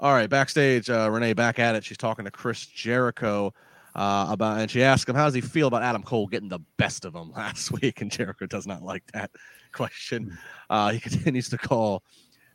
All 0.01 0.13
right, 0.13 0.29
backstage, 0.29 0.89
uh, 0.89 1.09
Renee 1.11 1.33
back 1.33 1.59
at 1.59 1.75
it. 1.75 1.83
She's 1.83 1.97
talking 1.97 2.23
to 2.23 2.31
Chris 2.31 2.65
Jericho 2.65 3.53
uh, 3.95 4.27
about, 4.29 4.61
and 4.61 4.71
she 4.71 4.81
asks 4.81 5.09
him, 5.09 5.15
"How 5.15 5.25
does 5.25 5.33
he 5.33 5.41
feel 5.41 5.67
about 5.67 5.83
Adam 5.83 6.03
Cole 6.03 6.25
getting 6.27 6.47
the 6.47 6.61
best 6.77 7.03
of 7.03 7.13
him 7.13 7.31
last 7.35 7.73
week?" 7.73 7.99
And 7.99 8.09
Jericho 8.09 8.45
does 8.45 8.65
not 8.65 8.81
like 8.81 9.03
that 9.11 9.29
question. 9.73 10.37
Uh, 10.69 10.91
he 10.91 10.99
continues 11.01 11.49
to 11.49 11.57
call 11.57 12.03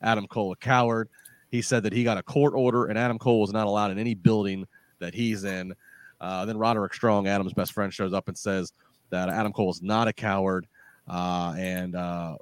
Adam 0.01 0.25
Cole 0.25 0.53
a 0.53 0.55
coward. 0.55 1.07
He 1.51 1.61
said 1.61 1.83
that 1.83 1.93
he 1.93 2.03
got 2.03 2.17
a 2.17 2.23
court 2.23 2.53
order, 2.55 2.85
and 2.85 2.97
Adam 2.97 3.19
Cole 3.19 3.41
was 3.41 3.53
not 3.53 3.67
allowed 3.67 3.91
in 3.91 3.99
any 3.99 4.15
building 4.15 4.65
that 4.97 5.13
he's 5.13 5.43
in. 5.43 5.75
Uh, 6.19 6.45
then 6.45 6.57
Roderick 6.57 6.95
Strong, 6.95 7.27
Adam's 7.27 7.53
best 7.53 7.73
friend, 7.73 7.93
shows 7.93 8.11
up 8.11 8.27
and 8.27 8.35
says 8.35 8.73
that 9.11 9.29
Adam 9.29 9.53
Cole 9.53 9.69
is 9.69 9.83
not 9.83 10.07
a 10.07 10.13
coward, 10.13 10.65
uh, 11.07 11.53
and 11.59 11.95
uh, 11.95 12.37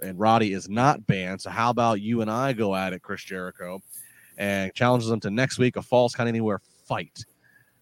and 0.00 0.16
Roddy 0.16 0.52
is 0.52 0.68
not 0.68 1.04
banned. 1.08 1.40
So 1.40 1.50
how 1.50 1.70
about 1.70 2.00
you 2.00 2.20
and 2.20 2.30
I 2.30 2.52
go 2.52 2.76
at 2.76 2.92
it, 2.92 3.02
Chris 3.02 3.24
Jericho? 3.24 3.82
And 4.36 4.74
challenges 4.74 5.10
him 5.10 5.20
to 5.20 5.30
next 5.30 5.58
week 5.58 5.76
a 5.76 5.82
falls 5.82 6.14
count 6.14 6.28
anywhere 6.28 6.60
fight. 6.86 7.24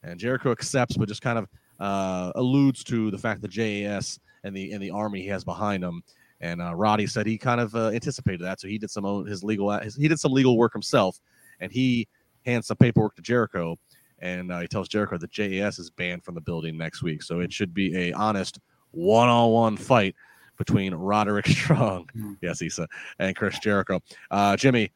And 0.02 0.18
Jericho 0.18 0.50
accepts, 0.50 0.96
but 0.96 1.08
just 1.08 1.22
kind 1.22 1.38
of 1.38 1.48
uh, 1.80 2.32
alludes 2.34 2.84
to 2.84 3.10
the 3.10 3.18
fact 3.18 3.40
that 3.42 3.50
JAS 3.50 4.18
and 4.44 4.54
the 4.56 4.72
and 4.72 4.82
the 4.82 4.90
army 4.90 5.22
he 5.22 5.28
has 5.28 5.44
behind 5.44 5.82
him. 5.82 6.02
And 6.40 6.60
uh, 6.60 6.74
Roddy 6.74 7.06
said 7.06 7.26
he 7.26 7.38
kind 7.38 7.60
of 7.60 7.74
uh, 7.74 7.88
anticipated 7.90 8.40
that, 8.42 8.60
so 8.60 8.66
he 8.66 8.76
did 8.76 8.90
some 8.90 9.04
own, 9.04 9.26
his 9.26 9.44
legal 9.44 9.70
his, 9.78 9.94
he 9.94 10.08
did 10.08 10.18
some 10.18 10.32
legal 10.32 10.58
work 10.58 10.72
himself, 10.72 11.20
and 11.60 11.70
he 11.70 12.08
hands 12.44 12.66
some 12.66 12.76
paperwork 12.76 13.14
to 13.14 13.22
Jericho, 13.22 13.78
and 14.18 14.50
uh, 14.50 14.58
he 14.58 14.66
tells 14.66 14.88
Jericho 14.88 15.16
that 15.18 15.30
JAS 15.30 15.78
is 15.78 15.88
banned 15.90 16.24
from 16.24 16.34
the 16.34 16.40
building 16.40 16.76
next 16.76 17.02
week, 17.02 17.22
so 17.22 17.38
it 17.38 17.52
should 17.52 17.72
be 17.72 17.96
a 17.96 18.12
honest 18.14 18.58
one 18.90 19.28
on 19.28 19.50
one 19.52 19.76
fight 19.76 20.16
between 20.58 20.92
Roderick 20.94 21.46
Strong, 21.46 22.08
Hmm. 22.12 22.32
yes, 22.42 22.60
Isa, 22.60 22.88
and 23.20 23.36
Chris 23.36 23.58
Jericho. 23.60 24.00
Uh, 24.30 24.56
Jimmy, 24.56 24.90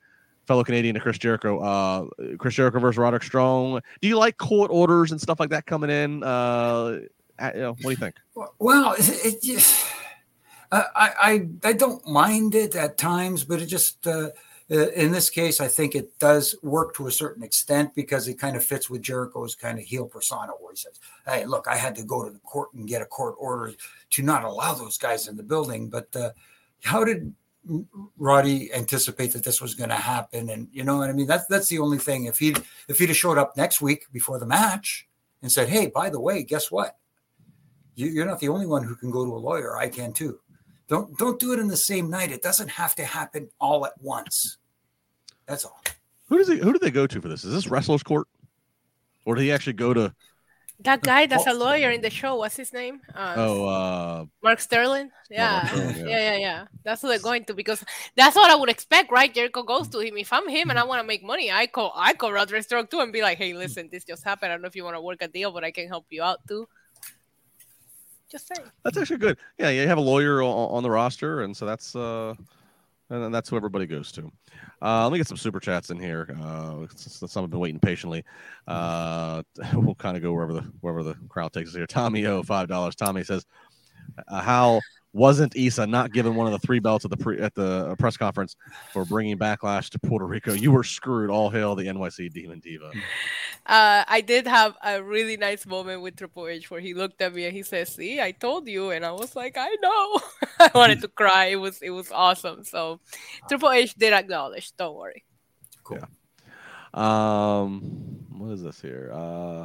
fellow 0.47 0.65
Canadian 0.65 0.95
to 0.95 1.01
Chris 1.01 1.19
Jericho. 1.19 1.59
Uh, 1.59 2.07
Chris 2.39 2.55
Jericho 2.55 2.79
versus 2.79 2.99
Roderick 2.99 3.23
Strong. 3.23 3.81
Do 4.01 4.09
you 4.09 4.17
like 4.17 4.39
court 4.39 4.71
orders 4.71 5.13
and 5.13 5.21
stuff 5.21 5.41
like 5.41 5.51
that 5.51 5.67
coming 5.67 5.91
in? 5.91 6.23
Uh, 6.23 7.01
you 7.55 7.61
know, 7.61 7.71
what 7.71 7.83
do 7.83 7.91
you 7.91 7.97
think? 7.97 8.17
Well, 8.59 8.95
it, 8.99 9.09
it 9.25 9.43
just, 9.43 9.87
I, 10.73 10.85
I 10.97 11.49
I 11.65 11.73
don't 11.73 12.07
mind 12.07 12.55
it 12.55 12.75
at 12.75 12.97
times, 12.97 13.45
but 13.45 13.61
it 13.61 13.67
just 13.67 14.07
uh, 14.07 14.31
uh, 14.71 14.89
in 14.91 15.13
this 15.13 15.31
case, 15.31 15.61
I 15.61 15.69
think 15.69 15.95
it 15.95 16.19
does 16.19 16.57
work 16.63 16.95
to 16.97 17.07
a 17.07 17.13
certain 17.13 17.45
extent 17.45 17.95
because 17.95 18.27
it 18.27 18.35
kind 18.35 18.57
of 18.57 18.65
fits 18.65 18.91
with 18.91 19.03
Jericho's 19.03 19.55
kind 19.55 19.79
of 19.79 19.85
heel 19.85 20.07
persona, 20.07 20.53
where 20.59 20.73
he 20.73 20.77
says, 20.77 20.99
"Hey, 21.27 21.45
look, 21.45 21.69
I 21.69 21.77
had 21.77 21.95
to 21.97 22.03
go 22.03 22.25
to 22.25 22.31
the 22.31 22.41
court 22.41 22.73
and 22.75 22.89
get 22.89 23.03
a 23.03 23.07
court 23.07 23.37
order 23.39 23.75
to 24.11 24.23
not 24.23 24.45
allow 24.45 24.75
those 24.75 24.99
guys 24.99 25.29
in 25.29 25.37
the 25.37 25.43
building." 25.43 25.89
But 25.89 26.15
uh, 26.17 26.31
how 26.83 27.05
did 27.05 27.33
Roddy 28.17 28.73
anticipate 28.73 29.33
that 29.33 29.45
this 29.45 29.61
was 29.61 29.75
going 29.75 29.91
to 29.91 29.97
happen? 29.97 30.51
And 30.51 30.69
you 30.73 30.85
know 30.85 30.99
what 30.99 31.11
I 31.11 31.13
mean? 31.13 31.27
That's 31.27 31.47
that's 31.47 31.69
the 31.69 31.79
only 31.79 31.99
thing. 31.99 32.25
If 32.25 32.39
he 32.39 32.55
if 32.89 32.99
he'd 32.99 33.09
have 33.09 33.17
showed 33.17 33.39
up 33.39 33.57
next 33.57 33.81
week 33.81 34.07
before 34.13 34.39
the 34.39 34.47
match 34.47 35.07
and 35.43 35.51
said, 35.51 35.69
"Hey, 35.69 35.87
by 35.87 36.11
the 36.11 36.21
way, 36.21 36.43
guess 36.43 36.71
what? 36.71 36.97
You, 37.95 38.09
you're 38.09 38.27
not 38.27 38.41
the 38.41 38.49
only 38.49 38.67
one 38.67 38.85
who 38.85 38.95
can 38.95 39.11
go 39.11 39.25
to 39.25 39.35
a 39.35 39.39
lawyer. 39.39 39.77
I 39.77 39.89
can 39.89 40.13
too." 40.13 40.39
Don't 40.89 41.17
don't 41.19 41.41
do 41.41 41.53
it 41.53 41.59
in 41.59 41.69
the 41.69 41.77
same 41.77 42.09
night. 42.09 42.31
It 42.31 42.43
doesn't 42.43 42.69
have 42.69 42.95
to 42.97 43.05
happen 43.05 43.49
all 43.61 43.85
at 43.87 44.01
once. 44.01 44.59
That's 45.47 45.65
all. 45.65 45.83
Who 46.29 46.39
does 46.39 46.49
he? 46.49 46.59
Who 46.59 46.73
do 46.73 46.79
they 46.79 46.91
go 46.91 47.07
to 47.07 47.21
for 47.21 47.29
this? 47.29 47.45
Is 47.45 47.53
this 47.53 47.69
wrestlers 47.69 48.03
court, 48.03 48.29
or 49.25 49.35
do 49.35 49.41
he 49.41 49.51
actually 49.51 49.73
go 49.73 49.93
to? 49.95 50.15
That 50.81 51.01
guy 51.03 51.27
that's 51.27 51.47
a 51.47 51.55
lawyer 51.55 51.91
in 51.91 52.03
the 52.03 52.11
show, 52.11 52.37
what's 52.37 52.57
his 52.57 52.73
name? 52.73 53.01
Uh, 53.15 53.35
Oh, 53.37 53.67
uh, 53.67 54.25
Mark 54.43 54.61
Sterling. 54.61 55.11
Yeah. 55.31 55.67
Sterling, 55.67 55.97
yeah, 55.97 56.07
yeah. 56.07 56.33
yeah, 56.33 56.37
yeah, 56.37 56.65
That's 56.85 57.03
who 57.03 57.09
they're 57.09 57.19
going 57.19 57.45
to 57.47 57.55
because 57.55 57.83
that's 58.15 58.37
what 58.37 58.51
I 58.51 58.55
would 58.55 58.69
expect, 58.69 59.11
right? 59.11 59.33
Jericho 59.33 59.63
goes 59.63 59.89
to 59.89 60.01
him. 60.01 60.17
If 60.19 60.33
I'm 60.33 60.49
him 60.49 60.69
and 60.71 60.79
I 60.79 60.85
want 60.85 61.01
to 61.01 61.07
make 61.07 61.25
money, 61.25 61.51
I 61.51 61.67
call 61.67 61.93
I 61.97 62.13
call 62.13 62.31
Roderick 62.33 62.65
Strong 62.65 62.89
too 62.89 63.01
and 63.01 63.13
be 63.13 63.23
like, 63.23 63.39
hey, 63.39 63.55
listen, 63.55 63.89
this 63.91 64.05
just 64.05 64.23
happened. 64.23 64.53
I 64.53 64.55
don't 64.55 64.63
know 64.63 64.69
if 64.69 64.77
you 64.77 64.85
want 64.85 64.97
to 64.97 65.01
work 65.01 65.23
a 65.23 65.29
deal, 65.29 65.51
but 65.51 65.65
I 65.65 65.71
can 65.71 65.89
help 65.89 66.07
you 66.11 66.23
out 66.23 66.41
too. 66.47 66.69
Just 68.31 68.49
saying. 68.49 68.69
that's 68.85 68.99
actually 68.99 69.19
good. 69.19 69.39
Yeah, 69.59 69.71
you 69.71 69.87
have 69.87 69.99
a 69.99 70.03
lawyer 70.03 70.43
on, 70.43 70.77
on 70.77 70.83
the 70.83 70.91
roster, 70.91 71.43
and 71.43 71.57
so 71.57 71.65
that's 71.65 71.95
uh, 71.97 72.35
and 73.11 73.35
that's 73.35 73.49
who 73.49 73.57
everybody 73.57 73.87
goes 73.87 74.11
to. 74.13 74.31
Uh, 74.83 75.05
let 75.05 75.13
me 75.13 75.19
get 75.19 75.27
some 75.27 75.37
super 75.37 75.61
chats 75.61 75.91
in 75.91 75.99
here. 75.99 76.29
Uh, 76.43 76.87
some 76.97 77.45
have 77.45 77.51
been 77.51 77.61
waiting 77.61 77.81
patiently. 77.81 78.25
Uh, 78.67 79.43
we'll 79.75 79.95
kind 79.95 80.17
of 80.17 80.23
go 80.23 80.33
wherever 80.33 80.53
the 80.53 80.63
wherever 80.81 81.03
the 81.03 81.15
crowd 81.29 81.53
takes 81.53 81.71
us 81.71 81.77
here. 81.77 81.87
Tommy 81.87 82.27
O, 82.27 82.43
five 82.43 82.69
dollars. 82.69 82.97
Tommy 82.97 83.25
says, 83.25 83.47
uh, 84.29 84.41
"How 84.41 84.81
wasn't 85.17 85.57
Isa 85.57 85.87
not 85.87 86.13
given 86.13 86.35
one 86.35 86.47
of 86.47 86.53
the 86.53 86.65
three 86.65 86.79
belts 86.79 87.07
at 87.07 87.11
the 87.11 87.17
pre, 87.17 87.41
at 87.41 87.55
the 87.55 87.89
uh, 87.89 87.95
press 87.97 88.19
conference 88.19 88.55
for 88.93 89.07
bringing 89.07 89.39
backlash 89.39 89.89
to 89.91 89.99
Puerto 89.99 90.27
Rico, 90.27 90.53
you 90.53 90.71
were 90.71 90.85
screwed. 90.85 91.31
All 91.31 91.49
hail 91.49 91.75
the 91.75 91.87
NYC 91.87 92.31
Demon 92.33 92.61
Diva. 92.61 92.91
Uh, 93.65 94.05
I 94.07 94.21
did 94.21 94.47
have 94.47 94.75
a 94.85 95.03
really 95.03 95.39
nice 95.39 95.65
moment 95.67 96.03
with 96.03 96.17
Triple 96.17 96.47
H 96.47 96.71
where 96.71 96.81
he 96.81 96.93
looked 96.93 97.23
at 97.23 97.35
me 97.35 97.47
and 97.47 97.57
he 97.57 97.63
says, 97.63 97.89
"See, 97.89 98.21
I 98.21 98.31
told 98.31 98.69
you," 98.69 98.91
and 98.91 99.07
I 99.07 99.13
was 99.13 99.35
like, 99.35 99.57
"I 99.59 99.75
know." 99.83 100.21
I 100.61 100.71
wanted 100.75 101.01
to 101.01 101.09
cry. 101.09 101.47
It 101.47 101.57
was 101.57 101.81
it 101.81 101.91
was 101.91 102.13
awesome. 102.13 102.63
So 102.63 103.01
Triple 103.49 103.71
H 103.71 103.95
did 103.95 104.13
acknowledge. 104.13 104.77
Don't 104.77 104.97
worry. 104.97 105.25
Cool. 105.83 105.99
Yeah. 105.99 107.61
Um, 107.63 107.81
what 108.37 108.53
is 108.53 108.63
this 108.63 108.81
here? 108.83 109.11
Uh, 109.15 109.65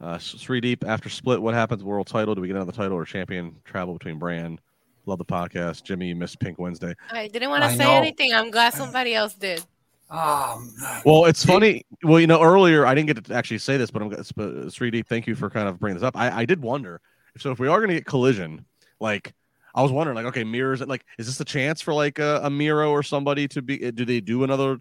uh, 0.00 0.18
three 0.18 0.60
deep 0.60 0.84
after 0.84 1.08
split. 1.08 1.40
What 1.40 1.54
happens? 1.54 1.84
World 1.84 2.08
title? 2.08 2.34
Do 2.34 2.40
we 2.40 2.48
get 2.48 2.56
another 2.56 2.72
title 2.72 2.96
or 2.96 3.04
champion 3.04 3.54
travel 3.64 3.94
between 3.94 4.18
brand? 4.18 4.60
Love 5.06 5.18
the 5.18 5.24
podcast, 5.24 5.82
Jimmy. 5.82 6.08
You 6.08 6.16
missed 6.16 6.38
Pink 6.38 6.58
Wednesday. 6.58 6.94
I 7.10 7.26
didn't 7.28 7.50
want 7.50 7.64
to 7.64 7.70
I 7.70 7.74
say 7.74 7.84
know. 7.84 7.92
anything. 7.92 8.32
I'm 8.32 8.50
glad 8.50 8.72
somebody 8.72 9.14
else 9.14 9.34
did. 9.34 9.64
Um, 10.10 10.72
Well, 11.04 11.24
it's 11.24 11.44
funny. 11.44 11.84
Well, 12.02 12.20
you 12.20 12.26
know, 12.26 12.40
earlier 12.42 12.86
I 12.86 12.94
didn't 12.94 13.08
get 13.14 13.24
to 13.24 13.34
actually 13.34 13.58
say 13.58 13.76
this, 13.76 13.90
but 13.90 14.02
I'm 14.02 14.08
but 14.36 14.72
three 14.72 14.90
deep. 14.90 15.08
Thank 15.08 15.26
you 15.26 15.34
for 15.34 15.50
kind 15.50 15.68
of 15.68 15.80
bringing 15.80 15.96
this 15.96 16.06
up. 16.06 16.16
I, 16.16 16.42
I 16.42 16.44
did 16.44 16.60
wonder. 16.60 17.00
So 17.38 17.50
if 17.50 17.58
we 17.58 17.66
are 17.66 17.78
going 17.78 17.88
to 17.88 17.94
get 17.94 18.04
collision, 18.04 18.64
like 19.00 19.32
I 19.74 19.82
was 19.82 19.90
wondering, 19.90 20.14
like, 20.14 20.26
okay, 20.26 20.44
mirrors. 20.44 20.80
Like, 20.82 21.04
is 21.18 21.26
this 21.26 21.40
a 21.40 21.44
chance 21.44 21.80
for 21.80 21.94
like 21.94 22.18
a, 22.18 22.40
a 22.44 22.50
Miro 22.50 22.90
or 22.90 23.02
somebody 23.02 23.48
to 23.48 23.62
be? 23.62 23.90
Do 23.90 24.04
they 24.04 24.20
do 24.20 24.44
another 24.44 24.78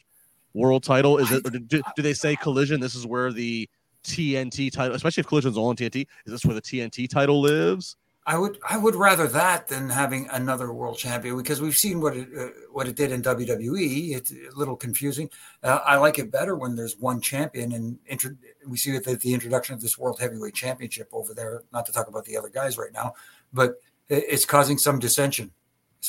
world 0.54 0.84
title? 0.84 1.18
Is 1.18 1.32
it? 1.32 1.48
Or 1.48 1.50
do, 1.50 1.82
do 1.96 2.02
they 2.02 2.14
say 2.14 2.36
collision? 2.36 2.80
This 2.82 2.94
is 2.94 3.08
where 3.08 3.32
the 3.32 3.70
TNT 4.04 4.72
title, 4.72 4.96
especially 4.96 5.22
if 5.22 5.28
collision's 5.28 5.58
all 5.58 5.70
on 5.70 5.76
TNT. 5.78 6.02
Is 6.26 6.32
this 6.34 6.46
where 6.46 6.56
the 6.56 6.62
TNT 6.62 7.10
title 7.10 7.40
lives? 7.42 7.96
I 8.28 8.38
would 8.38 8.60
I 8.70 8.78
would 8.78 8.94
rather 8.96 9.28
that 9.30 9.68
than 9.68 9.90
having 9.90 10.28
another 10.30 10.72
world 10.72 10.98
champion 10.98 11.36
because 11.38 11.60
we've 11.60 11.78
seen 11.78 12.00
what 12.00 12.16
it 12.16 12.28
uh, 12.38 12.50
what 12.72 12.88
it 12.88 12.96
did 12.96 13.12
in 13.12 13.24
WWE. 13.24 14.16
It's 14.16 14.32
a 14.32 14.56
little 14.56 14.76
confusing. 14.76 15.30
Uh, 15.64 15.80
I 15.84 15.98
like 15.98 16.20
it 16.20 16.32
better 16.32 16.56
when 16.56 16.76
there's 16.76 16.98
one 16.98 17.20
champion 17.20 17.72
and 17.72 17.98
intro- 18.06 18.38
we 18.68 18.78
see 18.78 18.92
it 18.92 19.08
at 19.08 19.22
the 19.22 19.34
introduction 19.34 19.74
of 19.74 19.82
this 19.82 19.98
World 19.98 20.20
Heavyweight 20.20 20.54
Championship 20.54 21.10
over 21.12 21.34
there. 21.34 21.64
Not 21.74 21.88
to 21.88 21.92
talk 21.92 22.08
about 22.08 22.26
the 22.26 22.38
other 22.38 22.50
guys 22.50 22.78
right 22.78 22.94
now, 22.94 23.14
but 23.54 23.82
it's 24.08 24.46
causing 24.46 24.78
some 24.78 25.00
dissension 25.00 25.52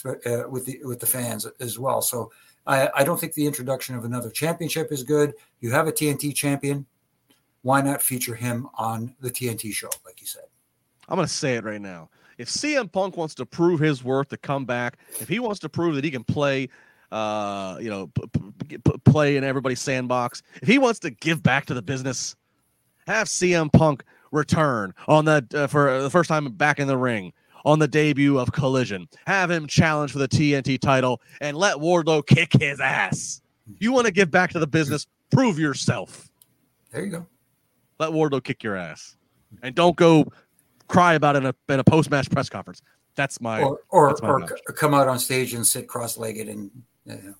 uh, 0.04 0.48
with 0.50 0.66
the 0.66 0.80
with 0.84 1.00
the 1.00 1.06
fans 1.06 1.46
as 1.60 1.78
well. 1.78 2.02
So 2.02 2.30
I, 2.66 2.90
I 2.94 3.04
don't 3.04 3.18
think 3.18 3.32
the 3.32 3.46
introduction 3.46 3.94
of 3.94 4.04
another 4.04 4.30
championship 4.30 4.92
is 4.92 5.02
good. 5.02 5.32
You 5.60 5.70
have 5.70 5.88
a 5.88 5.92
TNT 5.92 6.34
champion. 6.34 6.86
Why 7.62 7.80
not 7.80 8.02
feature 8.02 8.34
him 8.34 8.68
on 8.74 9.14
the 9.20 9.30
TNT 9.30 9.72
show, 9.72 9.90
like 10.04 10.20
you 10.20 10.26
said? 10.26 10.51
I'm 11.08 11.16
going 11.16 11.26
to 11.26 11.32
say 11.32 11.56
it 11.56 11.64
right 11.64 11.80
now. 11.80 12.08
If 12.38 12.48
CM 12.48 12.90
Punk 12.90 13.16
wants 13.16 13.34
to 13.36 13.46
prove 13.46 13.80
his 13.80 14.02
worth 14.02 14.28
to 14.28 14.36
come 14.36 14.64
back, 14.64 14.98
if 15.20 15.28
he 15.28 15.38
wants 15.38 15.60
to 15.60 15.68
prove 15.68 15.94
that 15.96 16.04
he 16.04 16.10
can 16.10 16.24
play, 16.24 16.68
uh, 17.10 17.78
you 17.80 17.90
know, 17.90 18.06
p- 18.08 18.40
p- 18.68 18.78
p- 18.78 18.98
play 19.04 19.36
in 19.36 19.44
everybody's 19.44 19.80
sandbox, 19.80 20.42
if 20.60 20.68
he 20.68 20.78
wants 20.78 20.98
to 21.00 21.10
give 21.10 21.42
back 21.42 21.66
to 21.66 21.74
the 21.74 21.82
business, 21.82 22.34
have 23.06 23.28
CM 23.28 23.72
Punk 23.72 24.02
return 24.30 24.94
on 25.08 25.24
the 25.26 25.46
uh, 25.54 25.66
for 25.66 26.00
the 26.02 26.10
first 26.10 26.28
time 26.28 26.50
back 26.52 26.78
in 26.78 26.88
the 26.88 26.96
ring 26.96 27.32
on 27.64 27.78
the 27.78 27.88
debut 27.88 28.38
of 28.38 28.52
Collision. 28.52 29.08
Have 29.26 29.50
him 29.50 29.66
challenge 29.66 30.12
for 30.12 30.18
the 30.18 30.28
TNT 30.28 30.80
title 30.80 31.20
and 31.40 31.56
let 31.56 31.76
Wardlow 31.76 32.26
kick 32.26 32.54
his 32.54 32.80
ass. 32.80 33.40
You 33.78 33.92
want 33.92 34.06
to 34.06 34.12
give 34.12 34.30
back 34.30 34.50
to 34.52 34.58
the 34.58 34.66
business? 34.66 35.06
Prove 35.30 35.58
yourself. 35.58 36.28
There 36.90 37.04
you 37.04 37.10
go. 37.10 37.26
Let 37.98 38.10
Wardlow 38.10 38.42
kick 38.42 38.62
your 38.62 38.76
ass, 38.76 39.16
and 39.62 39.74
don't 39.74 39.96
go 39.96 40.24
cry 40.92 41.14
about 41.14 41.36
it 41.36 41.44
in 41.44 41.46
a 41.46 41.54
in 41.72 41.80
a 41.80 41.84
post 41.84 42.10
match 42.10 42.30
press 42.30 42.48
conference. 42.48 42.82
That's 43.14 43.40
my 43.40 43.62
or 43.62 43.80
or, 43.88 44.08
that's 44.08 44.22
my 44.22 44.28
or 44.30 44.48
c- 44.48 44.54
come 44.76 44.94
out 44.94 45.08
on 45.08 45.18
stage 45.18 45.54
and 45.54 45.66
sit 45.66 45.86
cross-legged 45.88 46.48
and 46.48 46.70
uh, 47.10 47.32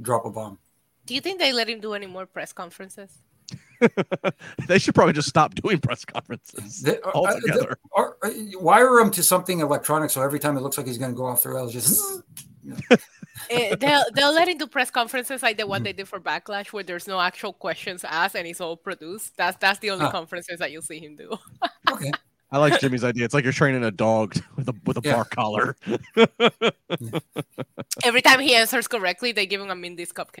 drop 0.00 0.24
a 0.26 0.30
bomb. 0.30 0.58
Do 1.06 1.14
you 1.14 1.20
think 1.20 1.38
they 1.38 1.52
let 1.52 1.68
him 1.68 1.80
do 1.80 1.94
any 1.94 2.06
more 2.06 2.26
press 2.26 2.52
conferences? 2.52 3.10
they 4.68 4.78
should 4.78 4.94
probably 4.94 5.12
just 5.12 5.28
stop 5.28 5.54
doing 5.54 5.78
press 5.78 6.04
conferences 6.04 6.82
The- 6.82 7.00
uh, 7.04 7.08
uh, 7.08 7.12
altogether. 7.14 7.60
the- 7.70 7.76
or, 7.92 8.16
uh, 8.24 8.30
wire 8.60 8.98
him 8.98 9.10
to 9.12 9.22
something 9.22 9.60
electronic 9.60 10.10
so 10.10 10.22
every 10.22 10.38
time 10.40 10.56
it 10.56 10.62
looks 10.62 10.76
like 10.78 10.86
he's 10.86 10.98
going 10.98 11.12
to 11.12 11.16
go 11.16 11.26
off 11.26 11.42
the 11.42 11.50
rails, 11.50 11.72
just 11.72 12.02
Eh, 13.50 13.76
they'll 13.76 14.02
they'll 14.14 14.32
let 14.32 14.48
him 14.48 14.56
do 14.58 14.66
press 14.66 14.90
conferences 14.90 15.42
like 15.42 15.56
the 15.58 15.66
one 15.66 15.82
they 15.82 15.92
did 15.92 16.08
for 16.08 16.18
Backlash, 16.18 16.68
where 16.72 16.82
there's 16.82 17.06
no 17.06 17.20
actual 17.20 17.52
questions 17.52 18.02
asked 18.02 18.34
and 18.34 18.46
it's 18.48 18.60
all 18.62 18.76
produced. 18.76 19.36
That's 19.36 19.56
that's 19.58 19.78
the 19.80 19.90
only 19.90 20.06
Huh. 20.06 20.10
conferences 20.10 20.58
that 20.58 20.72
you'll 20.72 20.82
see 20.82 20.98
him 20.98 21.16
do. 21.16 21.36
okay. 21.92 22.10
I 22.50 22.58
like 22.58 22.80
Jimmy's 22.80 23.02
idea. 23.04 23.24
It's 23.24 23.34
like 23.34 23.44
you're 23.44 23.52
training 23.52 23.82
a 23.84 23.90
dog 23.90 24.36
with 24.56 24.68
a 24.68 24.74
with 24.84 24.96
a 24.98 25.00
Yeah. 25.04 25.14
bar 25.14 25.24
collar. 25.24 25.76
Every 28.04 28.22
time 28.22 28.40
he 28.40 28.54
answers 28.54 28.86
correctly, 28.88 29.32
they 29.32 29.46
give 29.46 29.60
him 29.60 29.70
a 29.70 29.74
Mindy's 29.74 30.12
cupcake. 30.12 30.40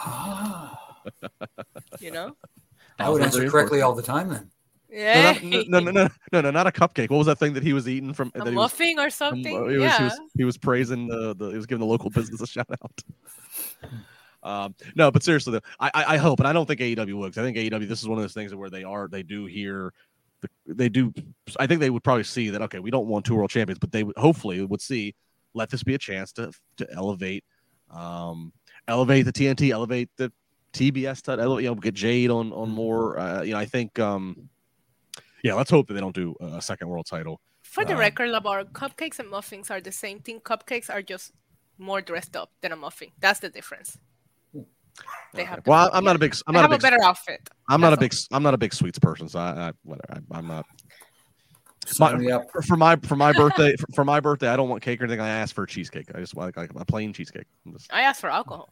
Ah, 0.00 1.02
You 2.00 2.10
know? 2.10 2.36
I 2.98 3.08
would 3.08 3.22
answer 3.22 3.48
correctly 3.48 3.80
all 3.82 3.94
the 3.94 4.02
time 4.02 4.28
then. 4.28 4.50
Yeah. 4.90 5.38
No, 5.42 5.62
no, 5.62 5.78
no, 5.78 5.90
no, 5.90 6.08
no, 6.32 6.40
no, 6.40 6.50
not 6.50 6.66
a 6.66 6.72
cupcake. 6.72 7.10
What 7.10 7.18
was 7.18 7.26
that 7.28 7.38
thing 7.38 7.52
that 7.54 7.62
he 7.62 7.72
was 7.72 7.88
eating 7.88 8.12
from? 8.12 8.32
a 8.34 8.38
that 8.38 8.48
he 8.48 8.56
was, 8.56 8.72
muffin 8.72 8.98
or 8.98 9.08
something. 9.08 9.44
he, 9.44 9.58
was, 9.58 9.74
yeah. 9.74 9.98
he 9.98 10.04
was 10.04 10.20
he 10.38 10.44
was 10.44 10.58
praising 10.58 11.06
the, 11.06 11.34
the 11.36 11.50
he 11.50 11.56
was 11.56 11.66
giving 11.66 11.80
the 11.80 11.86
local 11.86 12.10
business 12.10 12.40
a 12.40 12.46
shout 12.46 12.66
out. 12.82 13.92
Um, 14.42 14.74
no, 14.94 15.10
but 15.10 15.22
seriously, 15.22 15.52
though, 15.52 15.60
I, 15.78 15.90
I 15.92 16.04
I 16.14 16.16
hope, 16.16 16.40
and 16.40 16.48
I 16.48 16.52
don't 16.52 16.66
think 16.66 16.80
AEW 16.80 17.12
will. 17.12 17.28
'cause 17.28 17.38
I 17.38 17.42
think 17.42 17.56
AEW 17.56 17.86
this 17.88 18.00
is 18.00 18.08
one 18.08 18.18
of 18.18 18.24
those 18.24 18.34
things 18.34 18.54
where 18.54 18.70
they 18.70 18.84
are 18.84 19.06
they 19.06 19.22
do 19.22 19.44
hear, 19.46 19.92
the, 20.40 20.48
they 20.66 20.88
do. 20.88 21.12
I 21.58 21.66
think 21.66 21.80
they 21.80 21.90
would 21.90 22.02
probably 22.02 22.24
see 22.24 22.50
that 22.50 22.62
okay, 22.62 22.78
we 22.78 22.90
don't 22.90 23.06
want 23.06 23.26
two 23.26 23.34
world 23.34 23.50
champions, 23.50 23.78
but 23.78 23.92
they 23.92 24.02
would 24.02 24.16
hopefully 24.16 24.64
would 24.64 24.80
see 24.80 25.14
let 25.54 25.68
this 25.68 25.82
be 25.82 25.94
a 25.94 25.98
chance 25.98 26.32
to 26.32 26.52
to 26.78 26.86
elevate, 26.92 27.44
um, 27.90 28.52
elevate 28.90 29.24
the 29.24 29.32
TNT, 29.32 29.70
elevate 29.70 30.10
the 30.16 30.32
TBS, 30.72 31.22
title, 31.22 31.60
you 31.60 31.68
know, 31.68 31.74
get 31.74 31.94
Jade 31.94 32.30
on 32.30 32.52
on 32.52 32.70
more. 32.70 33.18
Uh, 33.18 33.42
you 33.42 33.52
know, 33.52 33.58
I 33.58 33.64
think, 33.64 33.98
um, 33.98 34.48
yeah, 35.42 35.54
let's 35.54 35.70
hope 35.70 35.88
that 35.88 35.94
they 35.94 36.00
don't 36.00 36.14
do 36.14 36.34
a 36.40 36.60
second 36.60 36.88
world 36.88 37.06
title. 37.06 37.40
For 37.62 37.84
the 37.84 37.94
um, 37.94 38.00
record, 38.00 38.30
LaBar, 38.30 38.70
cupcakes 38.72 39.18
and 39.18 39.30
muffins 39.30 39.70
are 39.70 39.80
the 39.80 39.92
same 39.92 40.18
thing. 40.20 40.40
Cupcakes 40.40 40.90
are 40.90 41.02
just 41.02 41.32
more 41.78 42.00
dressed 42.00 42.36
up 42.36 42.50
than 42.60 42.72
a 42.72 42.76
muffin. 42.76 43.08
That's 43.20 43.40
the 43.40 43.48
difference. 43.48 43.96
They 45.32 45.44
have. 45.44 45.66
Well, 45.66 45.88
I'm 45.92 46.04
not 46.04 46.16
a 46.16 46.18
big. 46.18 46.34
I'm 46.46 46.52
they 46.54 46.60
not 46.60 46.68
a 46.68 46.72
have 46.72 46.80
big. 46.80 46.80
a 46.80 46.90
better 46.90 47.04
outfit. 47.04 47.48
I'm 47.68 47.80
not 47.80 47.92
a 47.92 47.96
big. 47.96 48.12
I'm 48.32 48.42
not 48.42 48.54
a 48.54 48.58
big 48.58 48.74
sweets 48.74 48.98
person, 48.98 49.28
so 49.28 49.38
I, 49.38 49.68
I 49.68 49.72
whatever. 49.84 50.20
I, 50.32 50.38
I'm 50.38 50.46
not. 50.46 50.66
Sign 51.86 52.22
My, 52.24 52.38
me 52.38 52.44
for 52.62 52.76
my 52.76 52.96
for 52.96 53.16
my 53.16 53.32
birthday 53.42 53.74
for, 53.76 53.86
for 53.94 54.04
my 54.04 54.20
birthday, 54.20 54.48
I 54.48 54.56
don't 54.56 54.68
want 54.68 54.82
cake 54.82 55.00
or 55.00 55.04
anything. 55.04 55.20
I 55.20 55.28
ask 55.28 55.54
for 55.54 55.64
a 55.64 55.66
cheesecake. 55.66 56.10
I 56.14 56.20
just 56.20 56.34
want 56.34 56.54
like, 56.56 56.70
like 56.74 56.82
a 56.82 56.84
plain 56.84 57.12
cheesecake. 57.12 57.46
I'm 57.64 57.72
just- 57.72 57.92
I 57.92 58.02
asked 58.02 58.20
for 58.20 58.30
alcohol. 58.30 58.68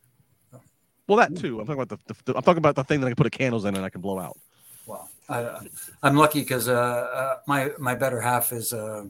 Well, 1.08 1.18
that 1.18 1.34
too. 1.36 1.58
I'm 1.60 1.66
talking 1.66 1.82
about 1.82 1.98
the, 2.06 2.14
the, 2.24 2.36
I'm 2.36 2.42
talking 2.42 2.58
about 2.58 2.76
the 2.76 2.84
thing 2.84 3.00
that 3.00 3.06
I 3.06 3.10
can 3.10 3.16
put 3.16 3.26
a 3.26 3.30
candles 3.30 3.64
in 3.64 3.74
and 3.74 3.84
I 3.84 3.88
can 3.90 4.00
blow 4.00 4.18
out. 4.20 4.36
Well, 4.86 5.10
I, 5.28 5.58
I'm 6.02 6.16
lucky 6.16 6.40
because 6.40 6.68
uh, 6.68 6.72
uh, 6.74 7.36
my 7.46 7.70
my 7.78 7.94
better 7.94 8.20
half 8.20 8.52
is 8.52 8.72
uh, 8.72 9.04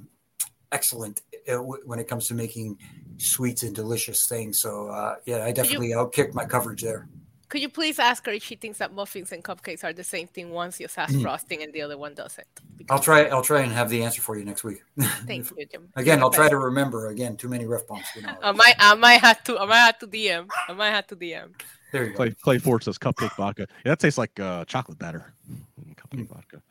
excellent 0.72 1.20
uh, 1.48 1.56
when 1.56 1.98
it 1.98 2.08
comes 2.08 2.26
to 2.28 2.34
making 2.34 2.78
sweets 3.18 3.62
and 3.62 3.74
delicious 3.74 4.26
things. 4.26 4.60
So 4.60 4.88
uh, 4.88 5.16
yeah, 5.26 5.44
I 5.44 5.52
definitely 5.52 5.90
outkicked 5.90 6.34
my 6.34 6.44
coverage 6.46 6.82
there. 6.82 7.08
Could 7.48 7.62
you 7.62 7.70
please 7.70 7.98
ask 7.98 8.26
her 8.26 8.32
if 8.32 8.42
she 8.44 8.56
thinks 8.56 8.76
that 8.78 8.92
muffins 8.92 9.32
and 9.32 9.42
cupcakes 9.42 9.82
are 9.82 9.94
the 9.94 10.04
same 10.04 10.26
thing? 10.26 10.50
Once 10.50 10.78
you 10.80 10.86
has 10.96 11.08
Mm. 11.10 11.22
frosting 11.22 11.62
and 11.62 11.72
the 11.72 11.80
other 11.80 11.96
one 11.96 12.12
doesn't. 12.14 12.46
I'll 12.90 12.98
try. 12.98 13.24
I'll 13.24 13.40
try 13.42 13.62
and 13.62 13.72
have 13.72 13.88
the 13.88 14.02
answer 14.02 14.20
for 14.20 14.36
you 14.38 14.44
next 14.44 14.64
week. 14.64 14.82
Thank 15.26 15.50
you, 15.56 15.64
Jim. 15.64 15.88
Again, 15.96 16.18
You're 16.18 16.24
I'll 16.24 16.30
try 16.30 16.44
best. 16.44 16.50
to 16.50 16.58
remember. 16.58 17.08
Again, 17.08 17.38
too 17.38 17.48
many 17.48 17.64
ref 17.64 17.86
bumps. 17.86 18.08
You 18.16 18.22
know. 18.22 18.36
I 18.42 18.52
might, 18.52 18.74
I 18.78 18.94
might 18.96 19.20
have 19.22 19.42
to, 19.44 19.58
I 19.58 19.64
might 19.64 19.76
have 19.78 19.98
to 20.00 20.06
DM. 20.06 20.46
I 20.68 20.72
might 20.74 20.90
have 20.90 21.06
to 21.06 21.16
DM. 21.16 21.52
There 21.92 22.04
you 22.04 22.10
go. 22.10 22.16
Clay 22.16 22.30
Clay 22.42 22.58
Ford 22.58 22.82
says 22.84 22.98
cupcake 22.98 23.34
vodka. 23.36 23.66
Yeah, 23.84 23.92
that 23.92 23.98
tastes 24.00 24.18
like 24.18 24.38
uh, 24.40 24.64
chocolate 24.64 24.98
batter. 24.98 25.32
Mm, 25.50 25.94
Cupcake 25.96 26.28
vodka. 26.28 26.62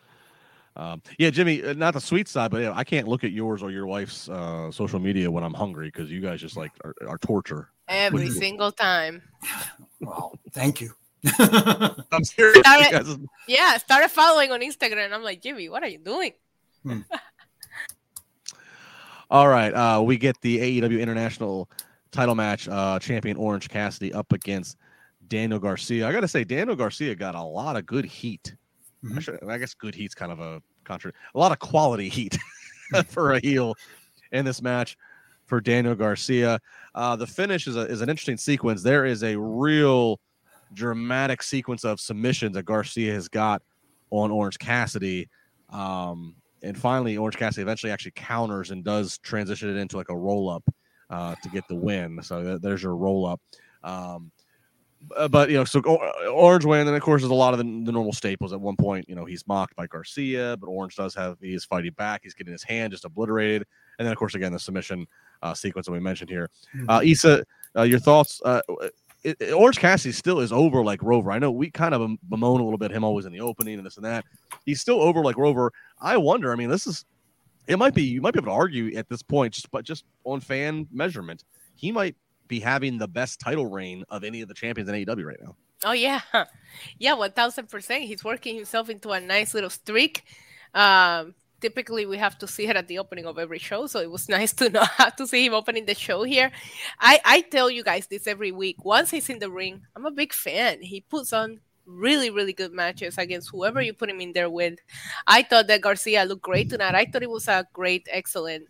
Um, 0.76 1.02
yeah, 1.18 1.32
Jimmy, 1.32 1.64
uh, 1.64 1.74
not 1.74 1.96
the 1.96 2.02
sweet 2.02 2.28
side, 2.28 2.52
but 2.52 2.62
yeah, 2.62 2.72
I 2.76 2.84
can't 2.84 3.08
look 3.08 3.24
at 3.24 3.32
yours 3.32 3.64
or 3.64 3.72
your 3.72 3.88
wife's 3.88 4.30
uh, 4.30 4.70
social 4.72 5.00
media 5.00 5.30
when 5.32 5.44
I'm 5.44 5.56
hungry 5.56 5.88
because 5.88 6.12
you 6.12 6.22
guys 6.22 6.40
just 6.40 6.56
like 6.56 6.72
are, 6.84 6.94
are 7.08 7.18
torture. 7.18 7.70
Every 7.88 8.26
you- 8.26 8.32
single 8.32 8.72
time. 8.72 9.24
Well, 10.02 10.38
thank 10.52 10.80
you. 10.82 10.92
I'm 12.12 12.24
serious. 12.24 12.62
Darn 12.62 12.84
you 12.84 12.92
guys- 12.92 13.18
Yeah, 13.48 13.72
I 13.74 13.78
started 13.80 14.10
following 14.10 14.52
on 14.52 14.62
Instagram 14.62 15.06
and 15.06 15.16
I'm 15.16 15.24
like, 15.24 15.42
Jimmy, 15.42 15.68
what 15.68 15.82
are 15.82 15.88
you 15.90 15.98
doing? 15.98 16.34
All 19.30 19.48
right, 19.48 19.74
uh, 19.74 20.02
we 20.02 20.18
get 20.18 20.40
the 20.42 20.82
AEW 20.82 21.02
International 21.02 21.70
title 22.12 22.36
match. 22.36 22.68
Uh, 22.70 22.98
champion 23.00 23.36
Orange 23.36 23.68
Cassidy 23.68 24.14
up 24.14 24.32
against 24.32 24.78
Daniel 25.28 25.60
Garcia. 25.60 26.08
I 26.08 26.12
got 26.12 26.22
to 26.22 26.28
say, 26.28 26.44
Daniel 26.44 26.76
Garcia 26.76 27.16
got 27.16 27.36
a 27.36 27.42
lot 27.42 27.76
of 27.76 27.86
good 27.86 28.06
heat. 28.06 28.56
Mhm. 29.04 29.18
I, 29.18 29.20
should, 29.20 29.40
I 29.50 29.58
guess 29.58 29.74
good 29.74 29.96
heat's 29.96 30.16
kind 30.16 30.32
of 30.32 30.40
a 30.40 30.62
contra. 30.84 31.12
A 31.36 31.40
lot 31.40 31.52
of 31.52 31.60
quality 31.60 32.10
heat 32.10 32.38
for 33.08 33.34
a 33.34 33.40
heel 33.40 33.76
in 34.32 34.46
this 34.46 34.62
match 34.62 34.98
for 35.46 35.62
Daniel 35.62 35.96
Garcia. 35.96 36.60
Uh, 36.96 37.16
the 37.16 37.28
finish 37.28 37.68
is 37.68 37.76
a, 37.76 37.82
is 37.82 38.02
an 38.02 38.10
interesting 38.10 38.38
sequence. 38.38 38.84
There 38.84 39.06
is 39.06 39.24
a 39.24 39.38
real 39.38 40.20
dramatic 40.74 41.42
sequence 41.44 41.86
of 41.86 42.00
submissions 42.00 42.56
that 42.56 42.64
Garcia 42.64 43.14
has 43.14 43.28
got 43.28 43.62
on 44.10 44.32
Orange 44.32 44.60
Cassidy. 44.60 45.30
Um, 45.70 46.36
and 46.64 46.78
finally, 46.78 47.18
Orange 47.18 47.38
Cassidy 47.38 47.62
eventually 47.62 47.92
actually 47.92 48.12
counters 48.16 48.72
and 48.72 48.84
does 48.84 49.18
transition 49.20 49.70
it 49.70 49.80
into 49.80 49.96
like 49.98 50.10
a 50.10 50.18
roll 50.18 50.50
up 50.50 50.64
uh, 51.10 51.36
to 51.44 51.50
get 51.50 51.66
the 51.68 51.76
win. 51.76 52.22
So 52.24 52.44
th- 52.44 52.62
there's 52.62 52.84
your 52.84 52.96
roll 52.96 53.26
up. 53.26 53.42
Um, 53.84 54.32
uh, 55.16 55.28
but 55.28 55.50
you 55.50 55.58
know, 55.58 55.64
so 55.64 55.80
Orange 56.32 56.66
win, 56.66 56.88
and 56.88 56.96
of 56.96 57.02
course, 57.02 57.22
there's 57.22 57.32
a 57.32 57.36
lot 57.36 57.54
of 57.54 57.58
the, 57.60 57.64
the 57.64 57.92
normal 57.92 58.14
staples. 58.14 58.54
At 58.54 58.60
one 58.62 58.76
point, 58.76 59.08
you 59.08 59.16
know, 59.16 59.26
he's 59.26 59.46
mocked 59.48 59.76
by 59.76 59.88
Garcia, 59.88 60.58
but 60.60 60.68
Orange 60.68 60.96
does 60.96 61.14
have 61.16 61.38
he 61.42 61.54
is 61.54 61.66
fighting 61.66 61.94
back. 61.94 62.22
He's 62.24 62.34
getting 62.34 62.52
his 62.54 62.64
hand 62.64 62.92
just 62.92 63.06
obliterated, 63.06 63.66
and 64.00 64.06
then 64.06 64.12
of 64.12 64.18
course, 64.18 64.36
again, 64.36 64.52
the 64.52 64.60
submission 64.60 65.08
uh, 65.42 65.54
sequence 65.54 65.86
that 65.86 65.92
we 65.94 66.00
mentioned 66.00 66.30
here. 66.30 66.50
Uh, 66.90 67.02
Isa, 67.04 67.46
uh, 67.76 67.84
your 67.84 68.00
thoughts? 68.00 68.42
Uh, 68.44 68.62
it, 69.24 69.38
it- 69.40 69.52
Orange 69.54 69.80
Cassidy 69.80 70.12
still 70.14 70.40
is 70.40 70.52
over 70.52 70.84
like 70.84 71.02
Rover. 71.04 71.32
I 71.32 71.40
know 71.40 71.52
we 71.52 71.70
kind 71.70 71.94
of 71.94 72.18
bemoan 72.30 72.60
a 72.60 72.64
little 72.64 72.78
bit 72.78 72.92
him 72.92 73.04
always 73.04 73.26
in 73.26 73.32
the 73.32 73.42
opening 73.42 73.78
and 73.78 73.86
this 73.86 73.98
and 73.98 74.06
that. 74.06 74.26
He's 74.66 74.82
still 74.82 75.02
over 75.02 75.22
like 75.24 75.38
Rover. 75.38 75.72
I 76.02 76.18
wonder. 76.18 76.52
I 76.52 76.56
mean, 76.56 76.70
this 76.70 76.88
is 76.88 77.06
it 77.68 77.78
might 77.78 77.94
be 77.94 78.04
you 78.04 78.22
might 78.22 78.34
be 78.34 78.40
able 78.40 78.48
to 78.48 78.56
argue 78.56 78.96
at 78.96 79.10
this 79.10 79.22
point, 79.22 79.54
just 79.54 79.70
but 79.72 79.84
just 79.84 80.06
on 80.24 80.40
fan 80.40 80.88
measurement, 80.92 81.44
he 81.76 81.92
might 81.92 82.16
be 82.48 82.60
having 82.60 82.98
the 82.98 83.08
best 83.08 83.40
title 83.40 83.68
reign 83.68 84.04
of 84.10 84.24
any 84.24 84.42
of 84.42 84.48
the 84.48 84.54
champions 84.54 84.90
in 84.90 84.96
AEW 84.96 85.26
right 85.26 85.42
now. 85.42 85.56
Oh 85.86 85.92
yeah, 85.92 86.22
yeah, 87.00 87.14
one 87.14 87.32
thousand 87.32 87.70
percent. 87.70 88.04
He's 88.04 88.24
working 88.24 88.56
himself 88.56 88.90
into 88.90 89.12
a 89.12 89.20
nice 89.20 89.54
little 89.54 89.70
streak. 89.70 90.24
Um, 90.74 91.36
typically, 91.62 92.06
we 92.06 92.18
have 92.18 92.38
to 92.40 92.48
see 92.48 92.68
it 92.68 92.76
at 92.76 92.88
the 92.88 93.00
opening 93.00 93.26
of 93.26 93.38
every 93.38 93.60
show, 93.60 93.88
so 93.88 94.00
it 94.00 94.10
was 94.10 94.30
nice 94.38 94.54
to 94.54 94.70
not 94.70 94.90
have 94.92 95.16
to 95.18 95.28
see 95.28 95.46
him 95.46 95.54
opening 95.54 95.86
the 95.86 95.96
show 95.96 96.24
here. 96.24 96.52
I 97.00 97.20
I 97.26 97.42
tell 97.42 97.70
you 97.70 97.84
guys 97.84 98.08
this 98.08 98.28
every 98.28 98.52
week. 98.52 98.84
Once 98.84 99.12
he's 99.12 99.30
in 99.30 99.40
the 99.40 99.52
ring, 99.52 99.82
I'm 99.96 100.06
a 100.06 100.12
big 100.12 100.34
fan. 100.34 100.82
He 100.82 101.02
puts 101.02 101.34
on 101.34 101.60
really 101.86 102.30
really 102.30 102.52
good 102.52 102.74
matches 102.74 103.18
against 103.18 103.50
whoever 103.50 103.82
you 103.82 103.94
put 103.94 104.10
him 104.10 104.20
in 104.20 104.34
there 104.34 104.50
with. 104.50 104.80
I 105.28 105.44
thought 105.44 105.68
that 105.68 105.82
Garcia 105.82 106.26
looked 106.26 106.44
great 106.44 106.70
tonight. 106.70 106.96
I 106.96 107.06
thought 107.06 107.24
it 107.24 107.30
was 107.30 107.48
a 107.48 107.68
great, 107.72 108.08
excellent. 108.12 108.68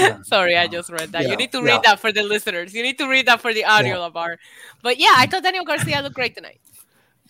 Yeah. 0.00 0.22
Sorry, 0.22 0.56
I 0.56 0.66
just 0.66 0.90
read 0.90 1.12
that. 1.12 1.22
Yeah, 1.22 1.30
You 1.30 1.36
need 1.36 1.52
to 1.52 1.58
yeah. 1.58 1.64
read 1.76 1.82
that 1.84 2.00
for 2.00 2.12
the 2.12 2.22
listeners. 2.22 2.74
You 2.74 2.82
need 2.82 2.98
to 2.98 3.08
read 3.08 3.26
that 3.26 3.40
for 3.40 3.52
the 3.54 3.64
audio, 3.64 4.08
LaBar. 4.08 4.36
But 4.82 4.98
yeah, 4.98 5.14
I 5.16 5.26
thought 5.26 5.42
Daniel 5.42 5.64
Garcia 5.64 6.00
looked 6.02 6.14
great 6.14 6.34
tonight. 6.34 6.60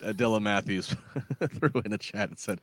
Uh, 0.03 0.11
Dylan 0.13 0.41
Matthews 0.43 0.95
threw 1.59 1.81
in 1.85 1.93
a 1.93 1.97
chat 1.97 2.29
and 2.29 2.37
said, 2.37 2.61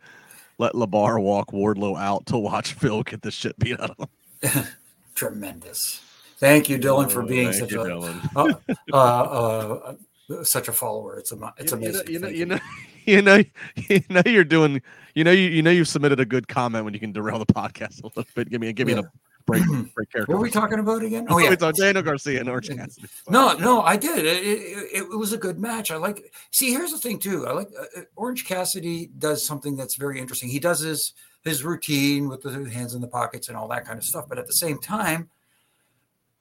"Let 0.59 0.73
LaBar 0.75 1.21
walk 1.21 1.51
Wardlow 1.53 1.99
out 1.99 2.27
to 2.27 2.39
watch 2.39 2.75
Phil 2.75 3.03
get 3.03 3.23
the 3.23 3.31
shit 3.31 3.59
beat 3.59 3.81
out 3.81 3.91
of 3.99 4.09
him." 4.43 4.65
Tremendous. 5.15 6.01
Thank 6.39 6.69
you, 6.69 6.79
Dylan, 6.79 7.11
for 7.11 7.23
Oh, 7.23 7.27
being 7.27 7.53
such 7.53 7.71
you, 7.73 7.81
a 7.83 8.21
uh, 8.37 8.55
uh, 8.93 9.95
uh, 10.31 10.45
such 10.45 10.69
a 10.69 10.73
follower. 10.73 11.19
It's 11.19 11.33
a 11.33 11.53
it's 11.59 11.73
you, 11.73 11.79
amazing. 11.79 12.09
You 12.09 12.19
know, 12.19 12.29
you 12.35 12.47
know, 12.47 12.59
you 13.05 13.23
know, 13.23 13.43
you 13.89 14.01
know, 14.11 14.23
you're 14.27 14.45
doing. 14.45 14.83
You 15.15 15.23
know, 15.23 15.31
you, 15.31 15.49
you 15.49 15.63
know, 15.63 15.71
you've 15.71 15.87
submitted 15.87 16.19
a 16.19 16.25
good 16.25 16.49
comment 16.49 16.85
when 16.85 16.93
you 16.93 16.99
can 16.99 17.13
derail 17.13 17.39
the 17.39 17.47
podcast 17.47 18.03
a 18.03 18.07
little 18.09 18.25
bit. 18.35 18.51
Give 18.51 18.61
me, 18.61 18.73
give 18.73 18.89
me 18.89 18.95
Yeah. 18.95 19.01
a 19.01 19.03
break, 19.47 19.63
break 19.95 20.11
character. 20.11 20.33
What 20.33 20.39
were 20.39 20.45
we 20.45 20.51
talking 20.51 20.79
about 20.79 21.03
again? 21.03 21.27
Oh 21.29 21.39
yeah, 21.39 21.53
it's 21.53 21.63
on 21.63 21.75
Daniel 21.75 22.03
Garcia 22.03 22.41
and 22.41 22.49
Orange 22.49 22.69
Cassidy. 22.69 23.09
No, 23.29 23.55
no, 23.55 23.83
I 23.83 23.97
did. 23.97 24.25
It, 24.25 24.43
it, 24.43 24.59
it, 24.59 25.03
it 25.13 25.19
was 25.19 25.33
a 25.33 25.39
good 25.39 25.59
match. 25.59 25.91
I 25.91 25.97
like. 25.97 26.33
See, 26.51 26.71
here's 26.71 26.91
the 26.91 26.99
thing 26.99 27.19
too. 27.19 27.47
I 27.47 27.53
like 27.53 27.69
uh, 27.79 28.01
uh, 28.01 28.03
Orange 28.17 28.45
Cassidy 28.45 29.11
does 29.19 29.47
something 29.47 29.77
that's 29.77 29.97
very 29.97 30.21
interesting. 30.21 30.49
He 30.49 30.61
does 30.61 30.81
his 30.81 31.13
his 31.43 31.65
routine 31.65 32.29
with 32.29 32.43
the 32.43 32.71
hands 32.71 32.95
in 32.95 33.01
the 33.01 33.09
pockets 33.09 33.49
and 33.49 33.57
all 33.57 33.69
that 33.69 33.85
kind 33.85 33.99
of 33.99 34.05
stuff. 34.05 34.27
But 34.29 34.39
at 34.39 34.47
the 34.47 34.55
same 34.55 34.79
time, 34.79 35.31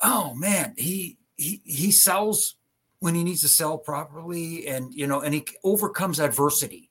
oh 0.01 0.33
man, 0.33 0.73
he 0.77 1.17
he 1.35 1.61
he 1.65 1.91
sells 1.91 2.55
when 2.99 3.15
he 3.15 3.23
needs 3.23 3.41
to 3.41 3.49
sell 3.49 3.77
properly, 3.77 4.67
and 4.67 4.93
you 4.93 5.07
know, 5.07 5.21
and 5.21 5.33
he 5.33 5.45
overcomes 5.63 6.19
adversity. 6.19 6.89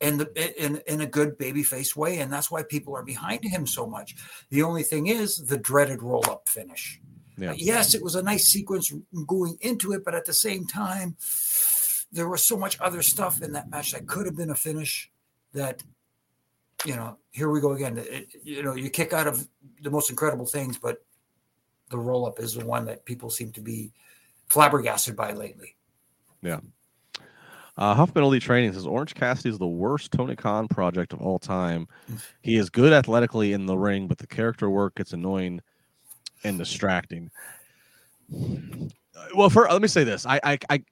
In, 0.00 0.16
the, 0.16 0.64
in, 0.64 0.80
in 0.86 1.02
a 1.02 1.06
good 1.06 1.36
babyface 1.38 1.94
way, 1.94 2.20
and 2.20 2.32
that's 2.32 2.50
why 2.50 2.62
people 2.62 2.96
are 2.96 3.02
behind 3.02 3.44
him 3.44 3.66
so 3.66 3.86
much. 3.86 4.14
The 4.48 4.62
only 4.62 4.82
thing 4.82 5.08
is 5.08 5.36
the 5.36 5.58
dreaded 5.58 6.02
roll 6.02 6.24
up 6.30 6.48
finish 6.48 6.98
Yeah. 7.36 7.50
Uh, 7.50 7.54
yes, 7.58 7.94
it 7.94 8.02
was 8.02 8.14
a 8.14 8.22
nice 8.22 8.44
sequence 8.50 8.90
going 9.26 9.58
into 9.60 9.92
it, 9.92 10.02
but 10.04 10.14
at 10.14 10.24
the 10.24 10.32
same 10.32 10.66
time, 10.66 11.16
there 12.12 12.28
was 12.30 12.48
so 12.48 12.56
much 12.56 12.80
other 12.80 13.02
stuff 13.02 13.42
in 13.42 13.52
that 13.52 13.68
match 13.70 13.92
that 13.92 14.06
could 14.06 14.24
have 14.26 14.36
been 14.36 14.50
a 14.50 14.54
finish. 14.54 15.10
That 15.52 15.82
you 16.86 16.96
know, 16.96 17.18
here 17.30 17.50
we 17.50 17.60
go 17.60 17.72
again. 17.72 17.98
It- 17.98 18.34
you 18.42 18.62
know, 18.62 18.74
you 18.74 18.88
kick 18.88 19.12
out 19.12 19.26
of 19.26 19.46
the 19.82 19.90
most 19.90 20.08
incredible 20.08 20.46
things, 20.46 20.78
but 20.78 21.04
the 21.90 21.98
roll 21.98 22.24
up 22.24 22.38
is 22.38 22.54
the 22.54 22.64
one 22.64 22.86
that 22.86 23.04
people 23.04 23.28
seem 23.28 23.52
to 23.52 23.60
be 23.60 23.92
flabbergasted 24.48 25.14
by 25.14 25.32
lately. 25.32 25.76
Uh, 27.80 27.94
Huffman 27.94 28.22
Elite 28.22 28.42
Training 28.42 28.74
says 28.74 28.86
Orange 28.86 29.14
Cassidy 29.14 29.48
is 29.48 29.58
the 29.58 29.66
worst 29.66 30.12
Tony 30.12 30.36
Khan 30.36 30.68
project 30.68 31.14
of 31.14 31.22
all 31.22 31.38
time. 31.38 31.88
He 32.42 32.56
is 32.56 32.68
good 32.68 32.92
athletically 32.92 33.54
in 33.54 33.64
the 33.64 33.76
ring, 33.76 34.06
but 34.06 34.18
the 34.18 34.26
character 34.26 34.68
work 34.68 34.96
gets 34.96 35.14
annoying 35.14 35.62
and 36.44 36.58
distracting. 36.58 37.30
Well, 39.34 39.48
for 39.48 39.66
let 39.70 39.80
me 39.80 39.88
say 39.88 40.04
this, 40.04 40.26
I 40.26 40.38
I 40.44 40.58
I, 40.68 40.84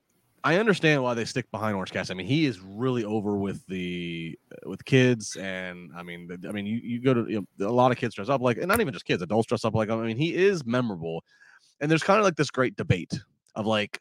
I 0.45 0.57
understand 0.57 1.03
why 1.03 1.13
they 1.13 1.27
stick 1.27 1.51
behind 1.51 1.77
Orange 1.77 1.93
Cassidy. 1.93 2.17
I 2.17 2.17
mean, 2.17 2.27
he 2.27 2.47
is 2.47 2.59
really 2.61 3.05
over 3.05 3.37
with 3.37 3.67
the 3.67 4.39
with 4.65 4.83
kids, 4.87 5.37
and 5.37 5.91
I 5.95 6.03
mean, 6.03 6.27
I 6.49 6.53
mean, 6.53 6.65
you, 6.65 6.81
you 6.83 7.03
go 7.03 7.13
to 7.13 7.31
you 7.31 7.47
know, 7.59 7.69
a 7.69 7.71
lot 7.71 7.93
of 7.93 7.99
kids 7.99 8.15
dress 8.15 8.31
up 8.31 8.41
like, 8.41 8.57
and 8.57 8.67
not 8.67 8.81
even 8.81 8.95
just 8.95 9.05
kids, 9.05 9.21
adults 9.21 9.47
dress 9.49 9.67
up 9.67 9.75
like. 9.75 9.91
I 9.91 9.97
mean, 9.97 10.17
he 10.17 10.35
is 10.35 10.65
memorable, 10.65 11.23
and 11.81 11.91
there's 11.91 12.03
kind 12.03 12.19
of 12.19 12.25
like 12.25 12.37
this 12.37 12.51
great 12.51 12.77
debate 12.77 13.13
of 13.55 13.67
like 13.67 14.01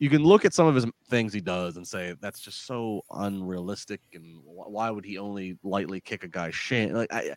you 0.00 0.08
can 0.08 0.24
look 0.24 0.46
at 0.46 0.54
some 0.54 0.66
of 0.66 0.74
his 0.74 0.86
things 1.08 1.32
he 1.32 1.42
does 1.42 1.76
and 1.76 1.86
say 1.86 2.14
that's 2.20 2.40
just 2.40 2.66
so 2.66 3.02
unrealistic 3.10 4.00
and 4.14 4.40
wh- 4.42 4.70
why 4.70 4.90
would 4.90 5.04
he 5.04 5.18
only 5.18 5.56
lightly 5.62 6.00
kick 6.00 6.24
a 6.24 6.28
guy's 6.28 6.54
shin? 6.54 6.94
Like 6.94 7.12
I, 7.12 7.36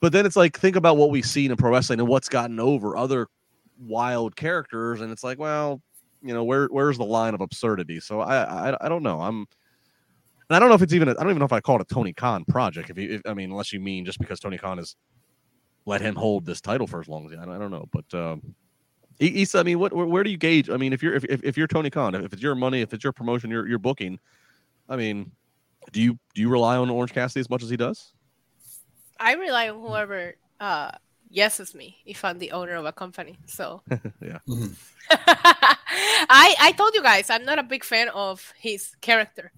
but 0.00 0.12
then 0.12 0.26
it's 0.26 0.36
like 0.36 0.58
think 0.58 0.76
about 0.76 0.96
what 0.96 1.10
we've 1.10 1.24
seen 1.24 1.52
in 1.52 1.56
pro 1.56 1.70
wrestling 1.70 2.00
and 2.00 2.08
what's 2.08 2.28
gotten 2.28 2.58
over 2.58 2.96
other 2.96 3.28
wild 3.78 4.36
characters 4.36 5.00
and 5.00 5.10
it's 5.10 5.24
like 5.24 5.38
well 5.38 5.80
you 6.20 6.34
know 6.34 6.44
where 6.44 6.66
where's 6.66 6.98
the 6.98 7.04
line 7.04 7.34
of 7.34 7.40
absurdity? 7.40 8.00
So 8.00 8.20
i 8.20 8.70
i, 8.70 8.86
I 8.86 8.88
don't 8.88 9.02
know. 9.02 9.20
I'm 9.20 9.46
and 10.48 10.56
i 10.56 10.58
don't 10.58 10.68
know 10.68 10.74
if 10.74 10.82
it's 10.82 10.92
even 10.92 11.08
I 11.08 11.14
don't 11.14 11.30
even 11.30 11.38
know 11.38 11.44
if 11.44 11.52
i 11.52 11.60
call 11.60 11.76
it 11.76 11.82
a 11.90 11.94
tony 11.94 12.12
khan 12.12 12.44
project 12.44 12.90
if 12.90 12.98
you 12.98 13.14
if, 13.14 13.22
i 13.24 13.34
mean 13.34 13.50
unless 13.50 13.72
you 13.72 13.80
mean 13.80 14.04
just 14.04 14.18
because 14.18 14.40
tony 14.40 14.58
khan 14.58 14.78
has 14.78 14.96
let 15.86 16.00
him 16.00 16.14
hold 16.16 16.44
this 16.44 16.60
title 16.60 16.86
for 16.86 17.00
as 17.00 17.08
long 17.08 17.26
as 17.26 17.38
I, 17.38 17.44
don't, 17.44 17.54
I 17.54 17.58
don't 17.58 17.70
know 17.70 17.88
but 17.92 18.18
um 18.18 18.54
Isa, 19.20 19.58
I 19.58 19.62
mean, 19.62 19.78
what 19.78 19.92
where, 19.92 20.06
where 20.06 20.24
do 20.24 20.30
you 20.30 20.36
gauge? 20.36 20.70
I 20.70 20.76
mean, 20.76 20.92
if 20.92 21.02
you're 21.02 21.14
if, 21.14 21.24
if, 21.24 21.42
if 21.44 21.56
you're 21.56 21.66
Tony 21.66 21.90
Khan, 21.90 22.14
if 22.14 22.32
it's 22.32 22.42
your 22.42 22.54
money, 22.54 22.80
if 22.80 22.92
it's 22.92 23.04
your 23.04 23.12
promotion, 23.12 23.50
you're 23.50 23.66
you're 23.68 23.78
booking. 23.78 24.18
I 24.88 24.96
mean, 24.96 25.32
do 25.92 26.00
you 26.00 26.18
do 26.34 26.40
you 26.40 26.48
rely 26.48 26.76
on 26.76 26.90
Orange 26.90 27.12
Cassidy 27.12 27.40
as 27.40 27.48
much 27.50 27.62
as 27.62 27.70
he 27.70 27.76
does? 27.76 28.12
I 29.18 29.34
rely 29.34 29.68
on 29.68 29.80
whoever 29.80 30.34
uh 30.60 30.90
yeses 31.30 31.74
me 31.74 31.96
if 32.06 32.24
I'm 32.24 32.38
the 32.38 32.52
owner 32.52 32.74
of 32.74 32.86
a 32.86 32.92
company. 32.92 33.38
So 33.46 33.82
Yeah. 34.20 34.38
Mhm. 34.48 34.74
I 35.10 36.54
I 36.60 36.72
told 36.76 36.94
you 36.94 37.02
guys 37.02 37.30
I'm 37.30 37.44
not 37.44 37.58
a 37.58 37.62
big 37.62 37.84
fan 37.84 38.08
of 38.08 38.52
his 38.58 38.94
character 39.00 39.52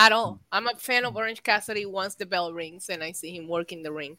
at 0.00 0.12
all. 0.12 0.32
Mm. 0.32 0.38
I'm 0.52 0.68
a 0.68 0.76
fan 0.76 1.04
of 1.04 1.14
Orange 1.14 1.42
Cassidy 1.42 1.84
once 1.84 2.14
the 2.14 2.24
bell 2.24 2.54
rings 2.54 2.88
and 2.88 3.04
I 3.04 3.12
see 3.12 3.36
him 3.36 3.46
work 3.46 3.70
in 3.70 3.82
the 3.82 3.92
ring. 3.92 4.16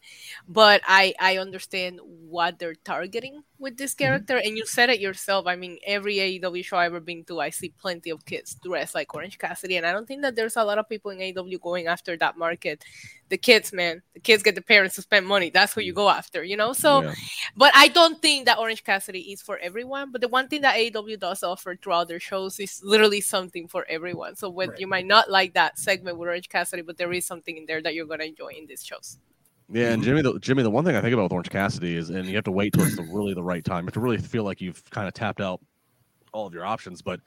But 0.48 0.82
I 0.86 1.14
I 1.20 1.38
understand 1.38 2.00
what 2.06 2.60
they're 2.60 2.76
targeting 2.76 3.44
with 3.58 3.78
this 3.78 3.94
mm-hmm. 3.94 4.04
character 4.04 4.38
and 4.38 4.56
you 4.58 4.66
said 4.68 4.92
it 4.92 5.00
yourself. 5.02 5.48
I 5.48 5.56
mean 5.56 5.80
every 5.86 6.18
AEW 6.18 6.64
show 6.64 6.78
I've 6.78 6.94
ever 6.94 7.00
been 7.00 7.24
to 7.26 7.40
I 7.40 7.50
see 7.50 7.74
plenty 7.82 8.12
of 8.12 8.26
kids 8.26 8.56
dressed 8.64 8.94
like 8.94 9.14
Orange 9.16 9.40
Cassidy 9.40 9.78
and 9.78 9.86
I 9.86 9.92
don't 9.92 10.08
think 10.08 10.22
that 10.22 10.36
there's 10.36 10.56
a 10.56 10.64
lot 10.64 10.78
of 10.78 10.88
people 10.88 11.10
in 11.12 11.18
AEW 11.18 11.60
going 11.60 11.88
after 11.88 12.16
that 12.18 12.38
market. 12.38 12.86
The 13.32 13.38
kids, 13.38 13.72
man. 13.72 14.02
The 14.14 14.20
kids 14.20 14.44
get 14.44 14.56
the 14.56 14.62
parents 14.62 14.96
to 14.96 15.02
spend 15.02 15.26
money. 15.26 15.50
That's 15.50 15.74
who 15.74 15.80
you 15.80 15.94
mm. 15.94 15.96
go 16.04 16.10
after, 16.10 16.44
you 16.44 16.58
know? 16.58 16.74
So 16.74 17.02
Yeah. 17.02 17.14
but 17.56 17.72
I 17.74 17.88
don't 17.88 18.22
think 18.22 18.46
that 18.46 18.60
Orange 18.60 18.84
Cassidy 18.84 19.32
is 19.32 19.42
for 19.42 19.58
everyone. 19.60 20.12
But 20.12 20.20
the 20.20 20.28
one 20.28 20.50
thing 20.50 20.64
that 20.64 20.76
AEW 20.76 21.18
does 21.18 21.42
offer 21.42 21.78
throughout 21.78 22.10
their 22.10 22.20
shows 22.20 22.60
is 22.60 22.82
literally 22.84 23.22
something 23.22 23.70
for 23.70 23.86
everyone. 23.88 24.36
So 24.36 24.50
when 24.50 24.72
Right. 24.72 24.80
you 24.82 24.86
might 24.86 25.06
not 25.06 25.32
like 25.32 25.54
that 25.54 25.80
segment 25.80 26.18
with 26.18 26.28
Orange 26.28 26.50
Cassidy, 26.50 26.82
but 26.82 26.98
there 26.98 27.14
is 27.14 27.26
something 27.26 27.56
in 27.56 27.66
there 27.68 27.82
that 27.82 27.96
you're 27.96 28.06
gonna 28.06 28.26
enjoy 28.26 28.50
in 28.50 28.68
these 28.68 28.84
shows. 28.84 29.18
Yeah, 29.72 29.94
and 29.94 30.04
Jimmy, 30.04 30.22
the, 30.22 30.38
Jimmy, 30.40 30.64
the 30.64 30.70
one 30.70 30.84
thing 30.84 30.98
I 30.98 31.02
think 31.02 31.14
about 31.14 31.24
with 31.24 31.32
Orange 31.32 31.50
Cassidy 31.50 31.96
is, 31.96 32.10
and 32.10 32.28
you 32.28 32.36
have 32.36 32.44
to 32.44 32.52
wait 32.52 32.74
till 32.74 32.84
it's 32.84 32.98
the, 32.98 33.04
really 33.04 33.34
the 33.34 33.42
right 33.42 33.64
time. 33.64 33.86
You 33.86 33.88
have 33.88 33.94
to 33.94 34.02
really 34.02 34.18
feel 34.18 34.44
like 34.44 34.60
you've 34.60 34.84
kind 34.90 35.08
of 35.08 35.14
tapped 35.14 35.40
out 35.40 35.62
all 36.34 36.46
of 36.46 36.54
your 36.54 36.66
options. 36.66 37.02
But 37.02 37.22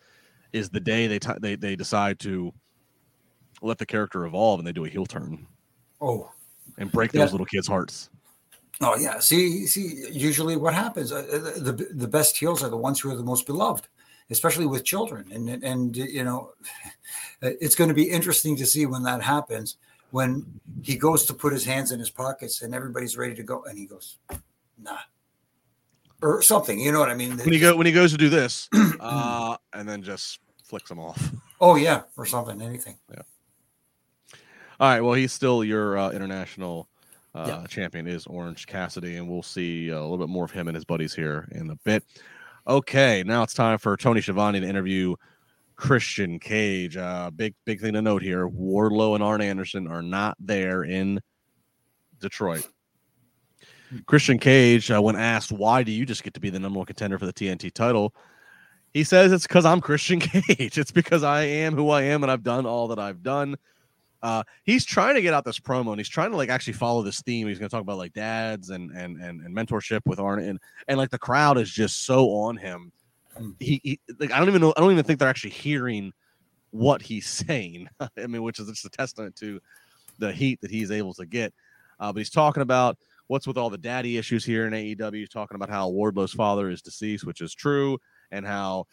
is 0.53 0.69
the 0.69 0.81
day 0.81 1.07
they 1.07 1.19
t- 1.19 1.41
they 1.41 1.57
they 1.57 1.77
decide 1.77 2.19
to 2.21 2.53
let 3.63 3.79
the 3.79 3.87
character 3.87 4.27
evolve 4.27 4.61
and 4.61 4.67
they 4.67 4.73
do 4.73 4.85
a 4.85 4.89
heel 4.89 5.07
turn 5.07 5.47
Oh, 6.01 6.31
and 6.79 6.91
break 6.91 7.13
Yeah. 7.13 7.23
those 7.23 7.33
little 7.33 7.47
kids' 7.47 7.67
hearts. 7.69 8.11
Oh 8.81 8.97
yeah. 8.97 9.21
See, 9.21 9.67
see. 9.67 10.07
Usually, 10.11 10.57
what 10.57 10.75
happens? 10.75 11.13
Uh, 11.13 11.23
the 11.57 11.73
the 11.93 12.09
best 12.09 12.37
heels 12.37 12.63
are 12.63 12.69
the 12.69 12.77
ones 12.77 13.01
who 13.01 13.11
are 13.11 13.17
the 13.17 13.23
most 13.23 13.47
beloved, 13.47 13.87
especially 14.31 14.67
with 14.67 14.85
children. 14.85 15.31
And 15.33 15.49
and 15.63 15.97
you 15.97 16.25
know, 16.25 16.53
it's 17.43 17.75
going 17.77 17.89
to 17.89 17.95
be 17.95 18.11
interesting 18.11 18.57
to 18.57 18.67
see 18.67 18.87
when 18.87 19.03
that 19.05 19.23
happens. 19.23 19.77
When 20.11 20.61
he 20.83 20.97
goes 20.97 21.25
to 21.27 21.35
put 21.35 21.53
his 21.53 21.65
hands 21.65 21.91
in 21.91 21.99
his 21.99 22.11
pockets 22.11 22.63
and 22.63 22.73
everybody's 22.75 23.17
ready 23.17 23.35
to 23.35 23.43
go, 23.43 23.65
and 23.65 23.77
he 23.79 23.87
goes, 23.87 24.19
"Nah," 24.81 24.99
or 26.23 26.41
something. 26.43 26.79
You 26.79 26.93
know 26.93 27.01
what 27.01 27.11
I 27.11 27.15
mean? 27.15 27.37
When 27.37 27.53
he 27.53 27.59
go 27.59 27.77
when 27.77 27.87
he 27.87 27.93
goes 27.93 28.13
to 28.13 28.19
do 28.19 28.29
this, 28.29 28.69
uh, 29.01 29.57
and 29.73 29.89
then 29.89 30.03
just 30.03 30.39
flicks 30.65 30.89
them 30.89 30.99
off. 31.01 31.33
Oh 31.61 31.77
yeah, 31.77 32.03
or 32.17 32.27
something. 32.27 32.61
Anything. 32.63 32.97
Yeah. 33.11 33.23
All 34.85 34.91
right. 34.91 35.01
Well, 35.01 35.14
he's 35.14 35.32
still 35.32 35.64
your 35.64 35.97
uh, 35.97 36.11
international 36.11 36.91
uh, 37.35 37.45
Yeah. 37.62 37.66
champion 37.68 38.07
is 38.07 38.26
Orange 38.26 38.66
Cassidy, 38.66 39.16
and 39.16 39.26
we'll 39.26 39.43
see 39.43 39.91
uh, 39.91 39.99
a 39.99 40.03
little 40.03 40.18
bit 40.18 40.28
more 40.28 40.45
of 40.45 40.51
him 40.51 40.68
and 40.68 40.74
his 40.74 40.85
buddies 40.85 41.14
here 41.14 41.49
in 41.53 41.70
a 41.70 41.76
bit. 41.87 42.05
Okay, 42.66 43.22
now 43.24 43.43
it's 43.43 43.55
time 43.55 43.78
for 43.78 43.97
Tony 43.97 44.20
Schiavone 44.20 44.61
to 44.61 44.68
interview 44.68 45.14
Christian 45.76 46.39
Cage. 46.39 46.99
Uh, 46.99 47.30
big 47.30 47.55
big 47.64 47.80
thing 47.80 47.95
to 47.95 48.03
note 48.03 48.20
here: 48.20 48.47
Wardlow 48.47 49.14
and 49.14 49.24
Arn 49.24 49.41
Anderson 49.41 49.89
are 49.89 50.03
not 50.03 50.37
there 50.39 50.85
in 50.85 51.18
Detroit. 52.20 52.68
Christian 54.05 54.39
Cage, 54.39 54.91
uh, 54.91 55.01
when 55.01 55.16
asked 55.16 55.51
why 55.51 55.82
do 55.82 55.93
you 55.93 56.05
just 56.05 56.22
get 56.24 56.35
to 56.35 56.41
be 56.41 56.51
the 56.51 56.59
number 56.59 56.76
one 56.76 56.85
contender 56.85 57.18
for 57.18 57.24
the 57.24 57.32
TNT 57.32 57.72
title, 57.72 58.14
he 58.93 59.03
says 59.03 59.32
it's 59.32 59.47
because 59.47 59.64
I'm 59.64 59.80
Christian 59.80 60.20
Cage. 60.20 60.76
It's 60.76 60.93
because 60.93 61.22
I 61.22 61.45
am 61.45 61.74
who 61.74 61.89
I 61.89 62.03
am 62.03 62.22
and 62.22 62.30
I've 62.30 62.43
done 62.43 62.66
all 62.66 62.89
that 62.89 62.99
I've 62.99 63.22
done. 63.22 63.57
Uh, 64.25 64.43
he's 64.64 64.87
trying 64.87 65.14
to 65.14 65.20
get 65.20 65.35
out 65.35 65.45
this 65.45 65.61
promo 65.61 65.91
and 65.91 66.01
he's 66.01 66.09
trying 66.09 66.31
to 66.31 66.37
like 66.39 66.49
actually 66.49 66.72
follow 66.72 67.03
this 67.03 67.20
theme. 67.20 67.47
He's 67.47 67.59
going 67.59 67.68
to 67.68 67.77
talk 67.77 67.83
about 67.83 67.99
like 67.99 68.14
dads 68.14 68.70
and 68.70 68.91
and 68.93 69.20
and, 69.20 69.43
and 69.43 69.55
mentorship 69.55 70.01
with 70.07 70.18
Arn 70.18 70.39
and 70.39 70.59
and 70.89 70.97
like 70.97 71.11
the 71.11 71.18
crowd 71.18 71.59
is 71.59 71.70
just 71.70 72.07
so 72.07 72.31
on 72.31 72.57
him. 72.57 72.91
He, 73.61 73.83
he 73.85 74.01
like 74.18 74.33
I 74.33 74.39
don't 74.39 74.49
even 74.49 74.62
know. 74.62 74.72
I 74.79 74.81
don't 74.81 74.93
even 74.93 75.05
think 75.05 75.18
they're 75.18 75.29
actually 75.29 75.51
hearing 75.51 76.11
what 76.70 77.03
he's 77.03 77.27
saying. 77.47 77.91
I 78.01 78.27
mean, 78.27 78.43
which 78.43 78.59
is 78.59 78.66
just 78.66 78.87
a 78.87 78.89
testament 78.89 79.37
to 79.37 79.61
the 80.18 80.33
heat 80.33 80.59
that 80.62 80.70
he's 80.70 80.91
able 80.91 81.12
to 81.14 81.27
get. 81.27 81.53
Uh, 82.01 82.11
but 82.11 82.20
he's 82.20 82.31
talking 82.31 82.62
about 82.62 82.97
what's 83.27 83.47
with 83.47 83.59
all 83.59 83.68
the 83.68 83.77
daddy 83.77 84.16
issues 84.16 84.43
here 84.43 84.66
in 84.66 84.72
AEW. 84.72 85.16
He's 85.16 85.29
talking 85.29 85.55
about 85.55 85.68
how 85.68 85.91
Wardlow's 85.91 86.33
father 86.33 86.70
is 86.70 86.81
deceased, 86.81 87.27
which 87.27 87.43
is 87.43 87.55
true, 87.55 87.99
and 88.31 88.47
how 88.47 88.87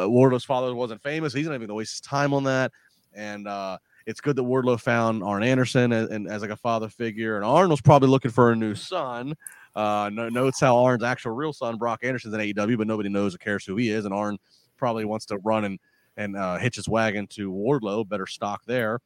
uh, 0.00 0.08
Wardlow's 0.08 0.46
father 0.46 0.74
wasn't 0.74 1.02
famous. 1.02 1.34
He's 1.34 1.44
not 1.44 1.50
even 1.50 1.60
going 1.60 1.68
to 1.68 1.74
waste 1.74 1.92
his 1.92 2.00
time 2.00 2.32
on 2.32 2.44
that. 2.44 2.72
And 3.14 3.46
uh, 3.46 3.76
it's 4.06 4.20
good 4.20 4.36
that 4.36 4.42
Wardlow 4.42 4.80
found 4.80 5.22
Arn 5.22 5.42
Anderson 5.42 5.92
as, 5.92 6.10
and 6.10 6.28
as 6.28 6.42
like 6.42 6.50
a 6.50 6.56
father 6.56 6.88
figure. 6.88 7.36
And 7.36 7.44
Arn 7.44 7.70
was 7.70 7.80
probably 7.80 8.08
looking 8.08 8.30
for 8.30 8.52
a 8.52 8.56
new 8.56 8.74
son. 8.74 9.34
Uh, 9.74 10.10
no, 10.12 10.28
notes 10.28 10.60
how 10.60 10.76
Arn's 10.82 11.02
actual 11.02 11.32
real 11.32 11.52
son, 11.52 11.76
Brock 11.76 12.00
Anderson's 12.02 12.34
in 12.34 12.40
AEW, 12.40 12.78
but 12.78 12.86
nobody 12.86 13.08
knows 13.08 13.34
or 13.34 13.38
cares 13.38 13.64
who 13.64 13.76
he 13.76 13.90
is. 13.90 14.04
And 14.04 14.12
Arn 14.12 14.38
probably 14.76 15.04
wants 15.04 15.26
to 15.26 15.38
run 15.38 15.64
and 15.64 15.78
and 16.16 16.36
uh, 16.36 16.58
hitch 16.58 16.76
his 16.76 16.88
wagon 16.88 17.26
to 17.28 17.50
Wardlow. 17.50 18.06
Better 18.06 18.26
stock 18.26 18.62
there. 18.66 19.00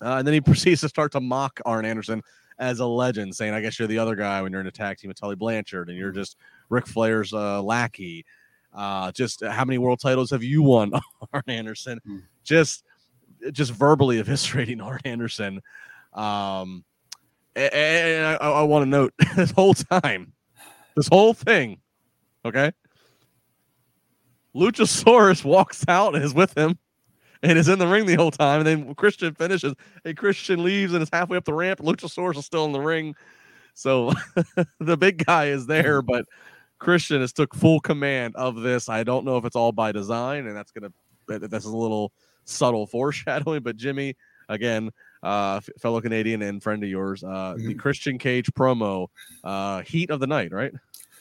Uh, 0.00 0.16
and 0.16 0.26
then 0.26 0.34
he 0.34 0.40
proceeds 0.42 0.80
to 0.82 0.88
start 0.88 1.12
to 1.12 1.20
mock 1.20 1.60
Arn 1.64 1.84
Anderson 1.84 2.22
as 2.58 2.80
a 2.80 2.86
legend, 2.86 3.34
saying, 3.34 3.52
"I 3.52 3.60
guess 3.60 3.78
you're 3.78 3.88
the 3.88 3.98
other 3.98 4.14
guy 4.14 4.40
when 4.42 4.52
you're 4.52 4.60
in 4.60 4.66
a 4.66 4.72
tag 4.72 4.98
team 4.98 5.08
with 5.08 5.18
Tully 5.18 5.36
Blanchard, 5.36 5.88
and 5.88 5.98
you're 5.98 6.12
just 6.12 6.36
Ric 6.68 6.86
Flair's 6.86 7.32
uh, 7.32 7.62
lackey." 7.62 8.24
Uh, 8.76 9.10
just 9.12 9.42
how 9.42 9.64
many 9.64 9.78
world 9.78 9.98
titles 9.98 10.30
have 10.30 10.42
you 10.42 10.62
won, 10.62 10.92
Arn 11.32 11.42
Anderson? 11.48 11.98
Just, 12.44 12.84
just 13.52 13.72
verbally 13.72 14.22
eviscerating 14.22 14.82
Arn 14.84 15.00
Anderson. 15.04 15.60
Um, 16.12 16.84
and 17.54 18.26
I, 18.26 18.34
I 18.36 18.62
want 18.62 18.84
to 18.84 18.88
note 18.88 19.14
this 19.36 19.50
whole 19.50 19.74
time, 19.74 20.32
this 20.94 21.08
whole 21.08 21.34
thing, 21.34 21.80
okay. 22.44 22.72
Luchasaurus 24.54 25.44
walks 25.44 25.84
out 25.86 26.14
and 26.14 26.24
is 26.24 26.32
with 26.32 26.56
him 26.56 26.78
and 27.42 27.58
is 27.58 27.68
in 27.68 27.78
the 27.78 27.86
ring 27.86 28.06
the 28.06 28.14
whole 28.14 28.30
time. 28.30 28.60
And 28.60 28.66
then 28.66 28.94
Christian 28.94 29.34
finishes. 29.34 29.74
And 30.04 30.16
Christian 30.16 30.64
leaves 30.64 30.94
and 30.94 31.02
is 31.02 31.10
halfway 31.12 31.36
up 31.36 31.44
the 31.44 31.52
ramp. 31.52 31.80
Luchasaurus 31.80 32.38
is 32.38 32.46
still 32.46 32.64
in 32.64 32.72
the 32.72 32.80
ring. 32.80 33.14
So 33.74 34.14
the 34.80 34.96
big 34.96 35.24
guy 35.26 35.46
is 35.48 35.66
there, 35.66 36.00
but 36.00 36.24
Christian 36.78 37.20
has 37.20 37.32
took 37.32 37.54
full 37.54 37.80
command 37.80 38.34
of 38.36 38.56
this. 38.56 38.88
I 38.88 39.02
don't 39.02 39.26
know 39.26 39.36
if 39.36 39.44
it's 39.44 39.56
all 39.56 39.72
by 39.72 39.92
design, 39.92 40.46
and 40.46 40.56
that's 40.56 40.72
gonna 40.72 40.92
that- 41.28 41.50
that's 41.50 41.64
a 41.66 41.70
little 41.70 42.12
subtle 42.46 42.86
foreshadowing. 42.86 43.62
But 43.62 43.76
Jimmy, 43.76 44.16
again, 44.48 44.90
uh, 45.22 45.60
fellow 45.78 46.00
Canadian 46.00 46.42
and 46.42 46.62
friend 46.62 46.82
of 46.82 46.88
yours, 46.88 47.22
uh, 47.22 47.54
the 47.56 47.74
Christian 47.74 48.18
Cage 48.18 48.50
promo, 48.52 49.08
uh, 49.44 49.82
heat 49.82 50.10
of 50.10 50.20
the 50.20 50.26
night, 50.26 50.52
right? 50.52 50.72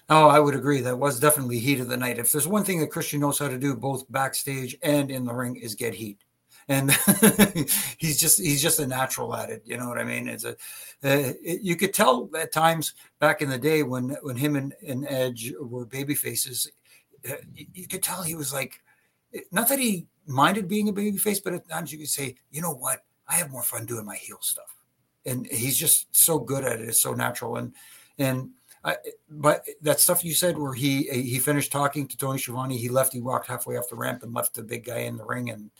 Oh, 0.09 0.27
I 0.27 0.39
would 0.39 0.53
agree. 0.53 0.81
That 0.81 0.99
was 0.99 1.19
definitely 1.19 1.59
heat 1.59 1.79
of 1.79 1.87
the 1.87 1.97
night. 1.97 2.19
If 2.19 2.31
there's 2.31 2.47
one 2.47 2.63
thing 2.63 2.79
that 2.79 2.91
Christian 2.91 3.19
knows 3.19 3.39
how 3.39 3.47
to 3.47 3.57
do, 3.57 3.75
both 3.75 4.09
backstage 4.11 4.77
and 4.83 5.09
in 5.09 5.25
the 5.25 5.33
ring, 5.33 5.55
is 5.55 5.73
get 5.73 5.95
heat. 5.95 6.19
And 6.67 6.91
he's 7.97 8.19
just 8.19 8.39
he's 8.39 8.61
just 8.61 8.79
a 8.79 8.87
natural 8.87 9.35
at 9.35 9.49
it. 9.49 9.63
You 9.65 9.77
know 9.77 9.87
what 9.87 9.99
I 9.99 10.03
mean? 10.03 10.27
It's 10.27 10.45
a 10.45 10.51
uh, 10.51 11.33
it, 11.43 11.61
you 11.61 11.75
could 11.75 11.93
tell 11.93 12.29
at 12.37 12.51
times 12.51 12.93
back 13.19 13.41
in 13.41 13.49
the 13.49 13.57
day 13.57 13.83
when 13.83 14.17
when 14.21 14.35
him 14.35 14.55
and, 14.55 14.73
and 14.85 15.05
Edge 15.07 15.53
were 15.59 15.85
baby 15.85 16.15
faces, 16.15 16.71
uh, 17.29 17.35
you, 17.53 17.65
you 17.73 17.87
could 17.87 18.01
tell 18.01 18.23
he 18.23 18.35
was 18.35 18.53
like, 18.53 18.81
not 19.51 19.67
that 19.69 19.79
he 19.79 20.07
minded 20.25 20.67
being 20.67 20.89
a 20.89 20.93
baby 20.93 21.17
face, 21.17 21.39
but 21.39 21.53
at 21.53 21.67
times 21.67 21.91
you 21.91 21.97
can 21.97 22.07
say, 22.07 22.35
you 22.51 22.61
know 22.61 22.73
what, 22.73 23.03
I 23.27 23.35
have 23.35 23.51
more 23.51 23.63
fun 23.63 23.85
doing 23.85 24.05
my 24.05 24.15
heel 24.15 24.37
stuff. 24.41 24.75
And 25.25 25.47
he's 25.47 25.77
just 25.77 26.15
so 26.15 26.37
good 26.37 26.63
at 26.63 26.79
it. 26.79 26.87
It's 26.87 27.01
so 27.01 27.13
natural. 27.13 27.57
And 27.57 27.73
and 28.17 28.51
I, 28.83 28.97
but 29.29 29.65
that 29.81 29.99
stuff 29.99 30.23
you 30.23 30.33
said 30.33 30.57
where 30.57 30.73
he 30.73 31.03
he 31.03 31.39
finished 31.39 31.71
talking 31.71 32.07
to 32.07 32.17
Tony 32.17 32.37
Schiavone, 32.37 32.77
he 32.77 32.89
left, 32.89 33.13
he 33.13 33.21
walked 33.21 33.47
halfway 33.47 33.77
off 33.77 33.89
the 33.89 33.95
ramp 33.95 34.21
and 34.21 34.33
left 34.33 34.53
the 34.53 34.63
big 34.63 34.85
guy 34.85 34.99
in 34.99 35.17
the 35.17 35.25
ring 35.25 35.49
and 35.49 35.71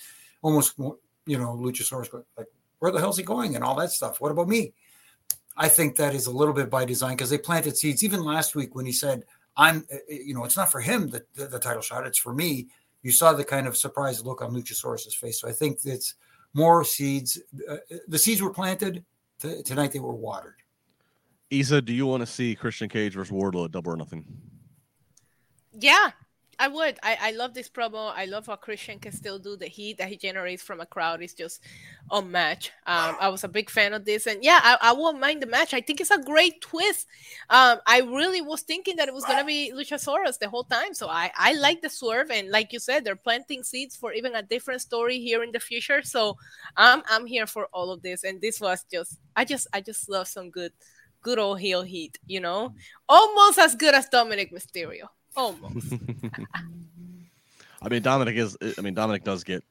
almost 0.41 0.77
you 0.79 1.37
know 1.37 1.55
Luchasaurus 1.55 2.09
go- 2.09 2.25
like 2.37 2.47
where 2.79 2.91
the 2.91 2.99
hell's 2.99 3.17
he 3.17 3.23
going 3.23 3.55
and 3.55 3.63
all 3.63 3.75
that 3.75 3.91
stuff. 3.91 4.19
What 4.19 4.31
about 4.31 4.47
me? 4.47 4.73
I 5.57 5.69
think 5.69 5.95
that 5.95 6.13
is 6.13 6.25
a 6.25 6.31
little 6.31 6.53
bit 6.53 6.69
by 6.69 6.85
design 6.85 7.15
because 7.15 7.29
they 7.29 7.37
planted 7.37 7.77
seeds. 7.77 8.03
Even 8.03 8.23
last 8.23 8.55
week 8.55 8.75
when 8.75 8.85
he 8.85 8.91
said, 8.91 9.23
"I'm," 9.55 9.87
you 10.09 10.33
know, 10.33 10.43
it's 10.43 10.57
not 10.57 10.71
for 10.71 10.81
him 10.81 11.07
the, 11.07 11.23
the, 11.35 11.45
the 11.45 11.59
title 11.59 11.81
shot; 11.81 12.05
it's 12.05 12.19
for 12.19 12.33
me. 12.33 12.67
You 13.05 13.11
saw 13.11 13.33
the 13.33 13.45
kind 13.45 13.67
of 13.67 13.77
surprised 13.77 14.25
look 14.25 14.41
on 14.41 14.51
Luchasaurus's 14.51 15.13
face. 15.13 15.39
So 15.39 15.47
I 15.47 15.51
think 15.51 15.77
it's 15.83 16.15
more 16.55 16.83
seeds. 16.83 17.39
Uh, 17.69 17.77
the 18.07 18.17
seeds 18.17 18.41
were 18.41 18.49
planted 18.49 19.05
T- 19.39 19.61
tonight; 19.61 19.91
they 19.91 19.99
were 19.99 20.15
watered. 20.15 20.55
Isa, 21.51 21.83
do 21.83 21.93
you 21.93 22.07
want 22.07 22.21
to 22.21 22.25
see 22.25 22.55
Christian 22.55 22.89
Cage 22.89 23.13
versus 23.13 23.31
Wardlow 23.31 23.65
at 23.65 23.71
Double 23.71 23.91
or 23.91 23.95
Nothing? 23.95 24.25
Yeah, 25.71 26.09
I 26.59 26.67
would. 26.67 26.97
I, 27.03 27.17
I 27.21 27.31
love 27.31 27.53
this 27.53 27.69
promo. 27.69 28.13
I 28.15 28.25
love 28.25 28.47
how 28.47 28.55
Christian 28.55 28.99
can 28.99 29.11
still 29.11 29.39
do 29.39 29.55
the 29.55 29.67
heat 29.67 29.97
that 29.97 30.07
he 30.07 30.17
generates 30.17 30.63
from 30.63 30.79
a 30.79 30.85
crowd. 30.85 31.21
It's 31.21 31.33
just 31.33 31.61
unmatched. 32.11 32.71
Um, 32.85 33.15
I 33.19 33.29
was 33.29 33.43
a 33.43 33.47
big 33.47 33.69
fan 33.69 33.93
of 33.93 34.05
this, 34.05 34.27
and 34.27 34.43
yeah, 34.43 34.59
I, 34.63 34.77
I 34.81 34.93
won't 34.93 35.19
mind 35.19 35.41
the 35.41 35.47
match. 35.47 35.73
I 35.73 35.81
think 35.81 36.01
it's 36.01 36.11
a 36.11 36.21
great 36.21 36.61
twist. 36.61 37.07
Um, 37.49 37.79
I 37.85 37.99
really 37.99 38.41
was 38.41 38.61
thinking 38.61 38.95
that 38.97 39.07
it 39.07 39.13
was 39.13 39.25
gonna 39.25 39.45
be 39.45 39.71
Luchasaurus 39.75 40.39
the 40.39 40.49
whole 40.49 40.63
time, 40.63 40.93
so 40.93 41.07
I 41.07 41.31
I 41.35 41.53
like 41.53 41.81
the 41.81 41.89
swerve, 41.89 42.31
and 42.31 42.49
like 42.49 42.71
you 42.71 42.79
said, 42.79 43.03
they're 43.03 43.15
planting 43.15 43.63
seeds 43.63 43.95
for 43.95 44.13
even 44.13 44.35
a 44.35 44.43
different 44.43 44.81
story 44.81 45.19
here 45.19 45.43
in 45.43 45.51
the 45.51 45.59
future. 45.59 46.01
So 46.03 46.37
I'm 46.77 47.03
I'm 47.09 47.25
here 47.25 47.47
for 47.47 47.67
all 47.73 47.91
of 47.91 48.01
this, 48.01 48.23
and 48.23 48.39
this 48.41 48.61
was 48.61 48.85
just 48.91 49.19
I 49.35 49.45
just 49.45 49.67
I 49.73 49.81
just 49.81 50.09
love 50.09 50.27
some 50.27 50.49
good 50.49 50.71
good 51.21 51.39
old 51.39 51.59
heel 51.59 51.81
heat. 51.81 52.17
You 52.27 52.39
know, 52.39 52.73
almost 53.09 53.59
as 53.59 53.75
good 53.75 53.93
as 53.93 54.07
Dominic 54.09 54.53
Mysterio. 54.53 55.09
Almost. 55.37 55.93
I 57.81 57.89
mean, 57.89 58.01
Dominic 58.01 58.35
is. 58.35 58.57
I 58.77 58.81
mean, 58.81 58.93
Dominic 58.93 59.23
does 59.23 59.43
get. 59.43 59.63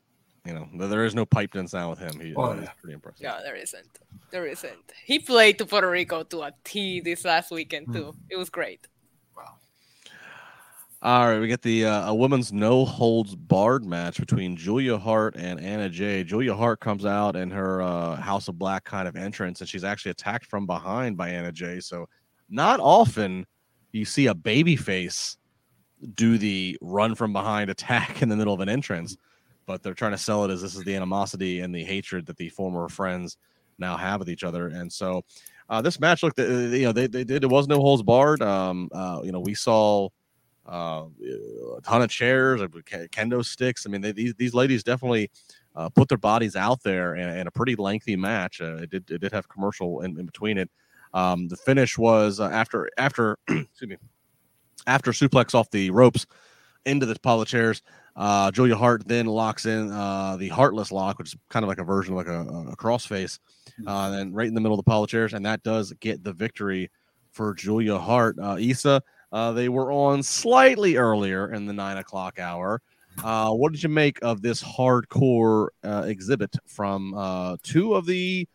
You 0.47 0.53
know, 0.53 0.89
there 0.89 1.07
is 1.07 1.15
no 1.15 1.25
piped 1.25 1.57
in 1.57 1.67
sound 1.67 1.89
with 1.89 1.99
him. 1.99 2.21
He 2.21 2.35
Oh, 2.37 2.49
that 2.53 2.59
is 2.59 2.65
yeah. 2.65 2.71
pretty 2.79 2.93
impressive. 2.95 3.23
Yeah, 3.23 3.41
there 3.43 3.57
isn't. 3.57 3.89
There 4.31 4.47
isn't. 4.47 4.93
He 5.07 5.19
played 5.19 5.57
to 5.59 5.65
Puerto 5.65 5.89
Rico 5.89 6.23
to 6.25 6.43
a 6.43 6.53
T 6.65 7.01
this 7.01 7.25
last 7.25 7.51
weekend 7.51 7.93
too. 7.95 8.15
It 8.29 8.37
was 8.37 8.51
great. 8.51 8.87
Wow. 9.35 9.55
All 11.01 11.29
right, 11.31 11.39
we 11.41 11.49
get 11.49 11.63
the 11.63 11.87
uh, 11.87 12.11
a 12.11 12.15
women's 12.15 12.53
no 12.53 12.85
holds 12.85 13.35
barred 13.35 13.87
match 13.87 14.19
between 14.21 14.55
Julia 14.55 14.99
Hart 14.99 15.35
and 15.37 15.59
Anna 15.61 15.89
Jay. 15.89 16.25
Julia 16.25 16.55
Hart 16.55 16.79
comes 16.81 17.07
out 17.07 17.37
in 17.37 17.51
her 17.51 17.81
uh, 17.81 18.17
House 18.17 18.47
of 18.49 18.59
Black 18.59 18.85
kind 18.85 19.09
of 19.09 19.17
entrance, 19.17 19.61
and 19.61 19.69
she's 19.69 19.85
actually 19.85 20.11
attacked 20.11 20.45
from 20.45 20.67
behind 20.67 21.17
by 21.17 21.31
Anna 21.31 21.53
Jay. 21.53 21.81
So, 21.81 22.07
not 22.51 22.81
often 22.81 23.47
you 23.93 24.05
see 24.05 24.27
a 24.27 24.35
baby 24.35 24.77
face 24.77 25.39
do 26.15 26.39
the 26.39 26.77
run 26.81 27.15
from 27.15 27.33
behind 27.33 27.71
attack 27.71 28.23
in 28.23 28.29
the 28.29 28.37
middle 28.37 28.55
of 28.55 28.61
an 28.61 28.69
entrance, 28.69 29.17
but 29.67 29.83
they're 29.83 29.95
trying 29.95 30.13
to 30.13 30.19
sell 30.19 30.45
it 30.45 30.51
as 30.51 30.63
this 30.63 30.75
is 30.75 30.85
the 30.85 30.95
animosity 30.95 31.61
and 31.61 31.75
the 31.75 31.85
hatred 31.85 32.27
that 32.27 32.37
the 32.37 32.49
former 32.51 32.89
friends 32.89 33.37
now 33.79 33.97
have 33.97 34.21
with 34.21 34.31
each 34.31 34.45
other. 34.45 34.69
And 34.69 34.93
so, 34.93 35.23
uh, 35.69 35.81
this 35.81 35.99
match 35.99 36.23
looked, 36.23 36.39
uh, 36.39 36.45
you 36.45 36.85
know, 36.85 36.93
they, 36.93 37.07
they 37.07 37.25
did, 37.25 37.43
it 37.43 37.51
was 37.51 37.67
no 37.67 37.81
holds 37.81 38.03
barred. 38.03 38.43
Um, 38.43 38.91
uh, 38.93 39.21
you 39.25 39.33
know, 39.33 39.41
we 39.41 39.55
saw 39.55 40.09
uh, 40.69 41.05
a 41.77 41.81
ton 41.83 42.03
of 42.03 42.11
chairs, 42.11 42.61
kendo 42.61 43.45
sticks. 43.45 43.87
I 43.87 43.91
mean, 43.91 44.01
they, 44.01 44.13
these 44.13 44.35
these 44.35 44.55
ladies 44.55 44.83
definitely 44.83 45.31
uh, 45.75 45.89
put 45.89 46.09
their 46.09 46.19
bodies 46.19 46.55
out 46.55 46.83
there 46.83 47.15
in, 47.17 47.29
in 47.31 47.47
a 47.47 47.51
pretty 47.51 47.77
lengthy 47.77 48.17
match. 48.17 48.61
It 48.61 48.91
did 48.91 49.11
it 49.11 49.21
did 49.21 49.33
have 49.33 49.49
commercial 49.49 50.03
in, 50.03 50.19
in 50.19 50.27
between 50.27 50.59
it. 50.59 50.71
Um, 51.15 51.49
the 51.49 51.57
finish 51.57 51.97
was 51.97 52.41
after 52.41 52.91
after 52.99 53.39
excuse 53.49 53.89
me 53.89 53.97
after 54.87 55.13
suplex 55.13 55.55
off 55.55 55.71
the 55.71 55.91
ropes 55.91 56.27
into 56.87 57.07
the 57.07 57.19
pile 57.19 57.41
of 57.41 57.49
chairs. 57.49 57.83
Uh, 58.17 58.51
Julia 58.51 58.77
Hart 58.77 59.07
then 59.09 59.27
locks 59.27 59.67
in 59.67 59.91
uh, 59.91 60.37
the 60.37 60.49
Heartless 60.49 60.93
lock, 60.93 61.19
which 61.19 61.35
is 61.35 61.37
kind 61.49 61.65
of 61.65 61.69
like 61.69 61.79
a 61.79 61.85
version 61.85 62.15
of 62.15 62.19
like 62.19 62.29
a, 62.29 62.71
a 62.71 62.77
crossface, 62.77 63.39
uh, 63.87 64.11
then 64.11 64.33
right 64.33 64.47
in 64.47 64.55
the 64.55 64.61
middle 64.61 64.79
of 64.79 64.85
the 64.85 64.89
pile 64.89 65.03
of 65.03 65.11
chairs, 65.11 65.35
and 65.35 65.45
that 65.47 65.63
does 65.63 65.93
get 66.01 66.23
the 66.23 66.33
victory 66.33 66.91
for 67.33 67.55
Julia 67.55 67.99
Hart. 67.99 68.39
Uh, 68.39 68.57
Isa, 68.59 69.03
uh, 69.33 69.53
they 69.53 69.69
were 69.69 69.91
on 69.91 70.23
slightly 70.23 70.97
earlier 70.97 71.53
in 71.53 71.67
the 71.67 71.73
nine 71.73 71.97
o'clock 71.97 72.39
hour. 72.39 72.81
Uh, 73.23 73.51
what 73.51 73.73
did 73.73 73.83
you 73.83 73.89
make 73.89 74.19
of 74.23 74.43
this 74.43 74.63
hardcore 74.63 75.69
uh, 75.83 76.05
exhibit 76.07 76.55
from 76.67 77.15
uh, 77.15 77.57
two 77.63 77.95
of 77.95 78.07
the 78.07 78.47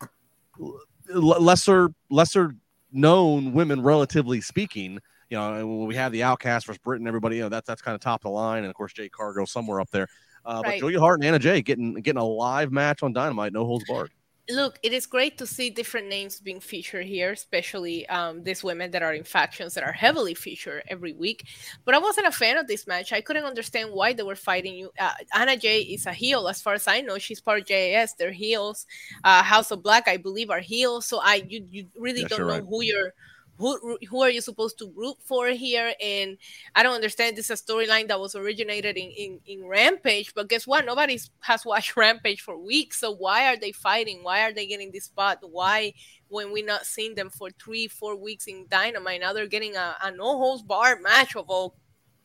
l- 0.58 1.42
lesser 1.42 1.90
lesser 2.10 2.54
known 2.92 3.52
women, 3.52 3.82
relatively 3.82 4.40
speaking? 4.40 4.98
You 5.30 5.38
know, 5.38 5.66
when 5.66 5.86
we 5.86 5.94
have 5.94 6.12
the 6.12 6.24
Outcast 6.24 6.66
versus 6.66 6.80
Britain, 6.84 7.06
everybody, 7.06 7.36
you 7.36 7.42
know, 7.42 7.48
that's 7.48 7.66
that's 7.66 7.80
kind 7.80 7.94
of 7.94 8.00
top 8.00 8.20
of 8.20 8.24
the 8.24 8.30
line, 8.30 8.58
and 8.58 8.66
of 8.68 8.74
course 8.74 8.92
Jade 8.92 9.12
Cargill 9.12 9.46
somewhere 9.46 9.80
up 9.80 9.90
there. 9.90 10.08
Uh, 10.44 10.62
But 10.62 10.68
Right. 10.68 10.80
Julia 10.80 11.00
Hart 11.00 11.20
and 11.20 11.26
Anna 11.28 11.38
Jay 11.38 11.62
getting 11.62 11.94
getting 11.94 12.20
a 12.20 12.24
live 12.24 12.72
match 12.72 13.02
on 13.02 13.12
Dynamite, 13.12 13.52
no 13.52 13.64
holds 13.64 13.84
barred. 13.86 14.10
look, 14.50 14.80
it 14.82 14.92
is 14.92 15.06
great 15.06 15.38
to 15.38 15.46
see 15.46 15.70
different 15.70 16.08
names 16.08 16.40
being 16.40 16.58
featured 16.58 17.06
here, 17.06 17.30
especially 17.30 18.04
um, 18.08 18.42
these 18.42 18.64
women 18.64 18.90
that 18.90 19.02
are 19.02 19.14
in 19.14 19.22
factions 19.22 19.74
that 19.74 19.84
are 19.84 19.92
heavily 19.92 20.34
featured 20.34 20.82
every 20.88 21.12
week. 21.12 21.46
But 21.84 21.94
I 21.94 21.98
wasn't 21.98 22.26
a 22.26 22.32
fan 22.32 22.56
of 22.58 22.66
this 22.66 22.86
match. 22.88 23.12
I 23.12 23.20
couldn't 23.20 23.44
understand 23.44 23.90
why 23.92 24.12
they 24.12 24.24
were 24.24 24.34
fighting 24.34 24.74
you. 24.74 24.90
Uh, 24.98 25.12
Anna 25.34 25.56
Jay 25.56 25.82
is 25.82 26.06
a 26.06 26.12
heel, 26.12 26.48
as 26.48 26.60
far 26.60 26.74
as 26.74 26.88
I 26.88 27.00
know. 27.00 27.18
She's 27.18 27.40
part 27.40 27.60
of 27.60 27.66
JAS. 27.66 28.14
They're 28.14 28.32
heels. 28.32 28.86
Uh, 29.22 29.42
House 29.44 29.70
of 29.70 29.84
Black, 29.84 30.08
I 30.08 30.16
believe, 30.16 30.50
are 30.50 30.58
heels. 30.58 31.06
So 31.06 31.20
I, 31.22 31.46
you, 31.48 31.64
you 31.70 31.86
really 31.96 32.24
don't 32.24 32.40
know 32.40 32.46
right. 32.46 32.64
who 32.68 32.82
you're. 32.82 33.12
Who, 33.60 33.98
who 34.08 34.22
are 34.22 34.30
you 34.30 34.40
supposed 34.40 34.78
to 34.78 34.90
root 34.96 35.18
for 35.22 35.48
here? 35.48 35.92
And 36.02 36.38
I 36.74 36.82
don't 36.82 36.94
understand. 36.94 37.36
This 37.36 37.50
is 37.50 37.60
a 37.60 37.62
storyline 37.62 38.08
that 38.08 38.18
was 38.18 38.34
originated 38.34 38.96
in, 38.96 39.10
in, 39.10 39.40
in 39.44 39.66
Rampage, 39.66 40.32
but 40.34 40.48
guess 40.48 40.66
what? 40.66 40.86
Nobody 40.86 41.20
has 41.40 41.66
watched 41.66 41.94
Rampage 41.96 42.40
for 42.40 42.56
weeks. 42.56 43.00
So 43.00 43.14
why 43.14 43.52
are 43.52 43.58
they 43.58 43.72
fighting? 43.72 44.20
Why 44.22 44.44
are 44.44 44.54
they 44.54 44.66
getting 44.66 44.90
this 44.90 45.04
spot? 45.04 45.40
Why, 45.42 45.92
when 46.28 46.52
we 46.52 46.62
not 46.62 46.86
seen 46.86 47.14
them 47.14 47.28
for 47.28 47.50
three, 47.50 47.86
four 47.86 48.16
weeks 48.16 48.46
in 48.46 48.64
Dynamite, 48.70 49.20
now 49.20 49.34
they're 49.34 49.46
getting 49.46 49.76
a, 49.76 49.94
a 50.02 50.10
no 50.10 50.38
holds 50.38 50.62
bar 50.62 50.98
match 50.98 51.36
of 51.36 51.44
all. 51.50 51.76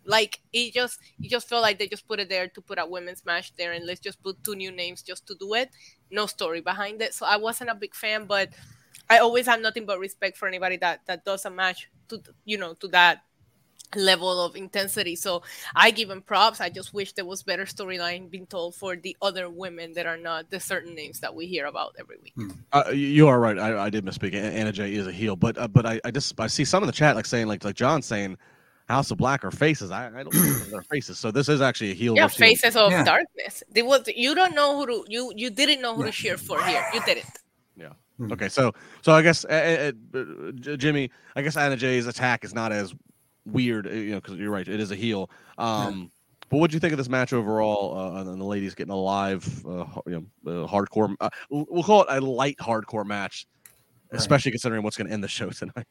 Like 0.05 0.39
it 0.53 0.71
just, 0.71 0.99
it 1.19 1.29
just 1.29 1.49
felt 1.49 1.63
like 1.63 1.79
they 1.79 1.87
just 1.87 2.07
put 2.07 2.19
it 2.21 2.29
there 2.29 2.47
to 2.47 2.61
put 2.61 2.79
a 2.79 2.85
women's 2.85 3.25
match 3.25 3.53
there, 3.57 3.73
and 3.73 3.85
let's 3.85 3.99
just 3.99 4.23
put 4.23 4.41
two 4.43 4.55
new 4.55 4.71
names 4.71 5.01
just 5.01 5.27
to 5.27 5.35
do 5.37 5.55
it. 5.55 5.69
No 6.11 6.27
story 6.27 6.61
behind 6.61 7.01
it. 7.01 7.13
So 7.13 7.25
I 7.25 7.35
wasn't 7.37 7.71
a 7.71 7.75
big 7.75 7.93
fan, 7.93 8.25
but 8.25 8.49
I 9.09 9.19
always 9.19 9.45
have 9.45 9.61
nothing 9.61 9.85
but 9.85 9.99
respect 9.99 10.37
for 10.37 10.47
anybody 10.47 10.77
that 10.77 11.01
that 11.05 11.25
does 11.25 11.45
a 11.45 11.49
match 11.49 11.89
to 12.09 12.21
you 12.45 12.57
know 12.57 12.73
to 12.75 12.87
that 12.89 13.23
level 13.95 14.43
of 14.43 14.55
intensity. 14.55 15.15
So 15.15 15.43
I 15.75 15.91
give 15.91 16.09
them 16.09 16.21
props. 16.21 16.59
I 16.59 16.69
just 16.69 16.93
wish 16.93 17.13
there 17.13 17.23
was 17.23 17.43
better 17.43 17.63
storyline 17.65 18.29
being 18.29 18.45
told 18.47 18.75
for 18.75 18.95
the 18.95 19.15
other 19.21 19.49
women 19.49 19.93
that 19.93 20.05
are 20.05 20.17
not 20.17 20.49
the 20.49 20.59
certain 20.59 20.95
names 20.95 21.19
that 21.21 21.33
we 21.33 21.45
hear 21.47 21.65
about 21.67 21.95
every 21.99 22.17
week. 22.21 22.33
Uh, 22.73 22.85
you- 22.89 22.95
you 23.07 23.27
are 23.27 23.39
right. 23.39 23.57
I, 23.57 23.85
I 23.85 23.89
did 23.89 24.03
misspeak. 24.03 24.33
Anna 24.33 24.71
Jay 24.71 24.93
is 24.93 25.07
a 25.07 25.11
heel, 25.11 25.35
but 25.35 25.57
uh, 25.57 25.67
but 25.67 25.85
I, 25.85 26.01
I 26.03 26.11
just 26.11 26.37
I 26.39 26.47
see 26.47 26.65
some 26.65 26.83
in 26.83 26.87
the 26.87 26.93
chat 26.93 27.15
like 27.15 27.25
saying 27.25 27.47
like 27.47 27.63
like 27.63 27.75
John 27.75 28.01
saying 28.01 28.37
House 28.89 29.11
of 29.11 29.17
Black 29.17 29.45
are 29.45 29.51
faces. 29.51 29.91
I, 29.91 30.07
I 30.07 30.23
don't 30.23 30.31
think 30.33 30.71
they're 30.71 30.81
faces. 30.81 31.17
So 31.17 31.31
this 31.31 31.47
is 31.47 31.61
actually 31.61 31.91
a 31.91 31.95
heel. 31.95 32.15
Yeah, 32.15 32.23
versus 32.25 32.37
heel. 32.39 32.47
faces 32.49 32.75
of 32.75 32.91
Yeah. 32.91 33.03
darkness. 33.03 33.63
They 33.71 33.81
was 33.83 34.03
you 34.15 34.35
don't 34.35 34.55
know 34.55 34.77
who 34.77 34.87
to 34.87 35.05
you 35.07 35.31
you 35.35 35.49
didn't 35.51 35.81
know 35.81 35.95
who 35.95 36.03
Yeah. 36.05 36.11
to 36.11 36.17
cheer 36.17 36.37
for 36.37 36.61
here. 36.63 36.83
You 36.93 37.01
didn't. 37.05 37.25
Mhm. 38.19 38.31
Okay, 38.31 38.49
so 38.49 38.71
so 39.01 39.11
I 39.11 39.21
guess 39.21 39.43
uh, 39.45 39.91
uh, 40.13 40.51
Jimmy, 40.77 41.11
I 41.35 41.41
guess 41.41 41.57
Anna 41.57 41.75
Jay's 41.75 42.07
attack 42.07 42.43
is 42.45 42.53
not 42.53 42.71
as 42.71 42.93
weird, 43.45 43.85
you 43.87 44.11
know, 44.11 44.21
because 44.21 44.35
you're 44.37 44.51
right, 44.51 44.67
it 44.67 44.79
is 44.79 44.91
a 44.91 44.95
heel. 44.95 45.29
Um, 45.57 46.11
but 46.49 46.57
what 46.57 46.69
do 46.71 46.75
you 46.75 46.79
think 46.79 46.93
of 46.93 46.97
this 46.97 47.09
match 47.09 47.33
overall? 47.33 47.97
Uh, 47.97 48.21
and 48.21 48.39
the 48.39 48.45
ladies 48.45 48.73
getting 48.75 48.93
a 48.93 48.95
live, 48.95 49.65
uh, 49.65 49.85
you 50.05 50.25
know, 50.45 50.63
uh, 50.63 50.67
hardcore. 50.67 51.13
Uh, 51.19 51.29
we'll 51.49 51.83
call 51.83 52.03
it 52.03 52.07
a 52.09 52.21
light 52.21 52.57
hardcore 52.57 53.05
match, 53.05 53.47
Right. 54.11 54.19
especially 54.19 54.51
considering 54.51 54.83
what's 54.83 54.95
going 54.95 55.07
to 55.07 55.13
end 55.13 55.23
the 55.23 55.27
show 55.27 55.49
tonight. 55.51 55.85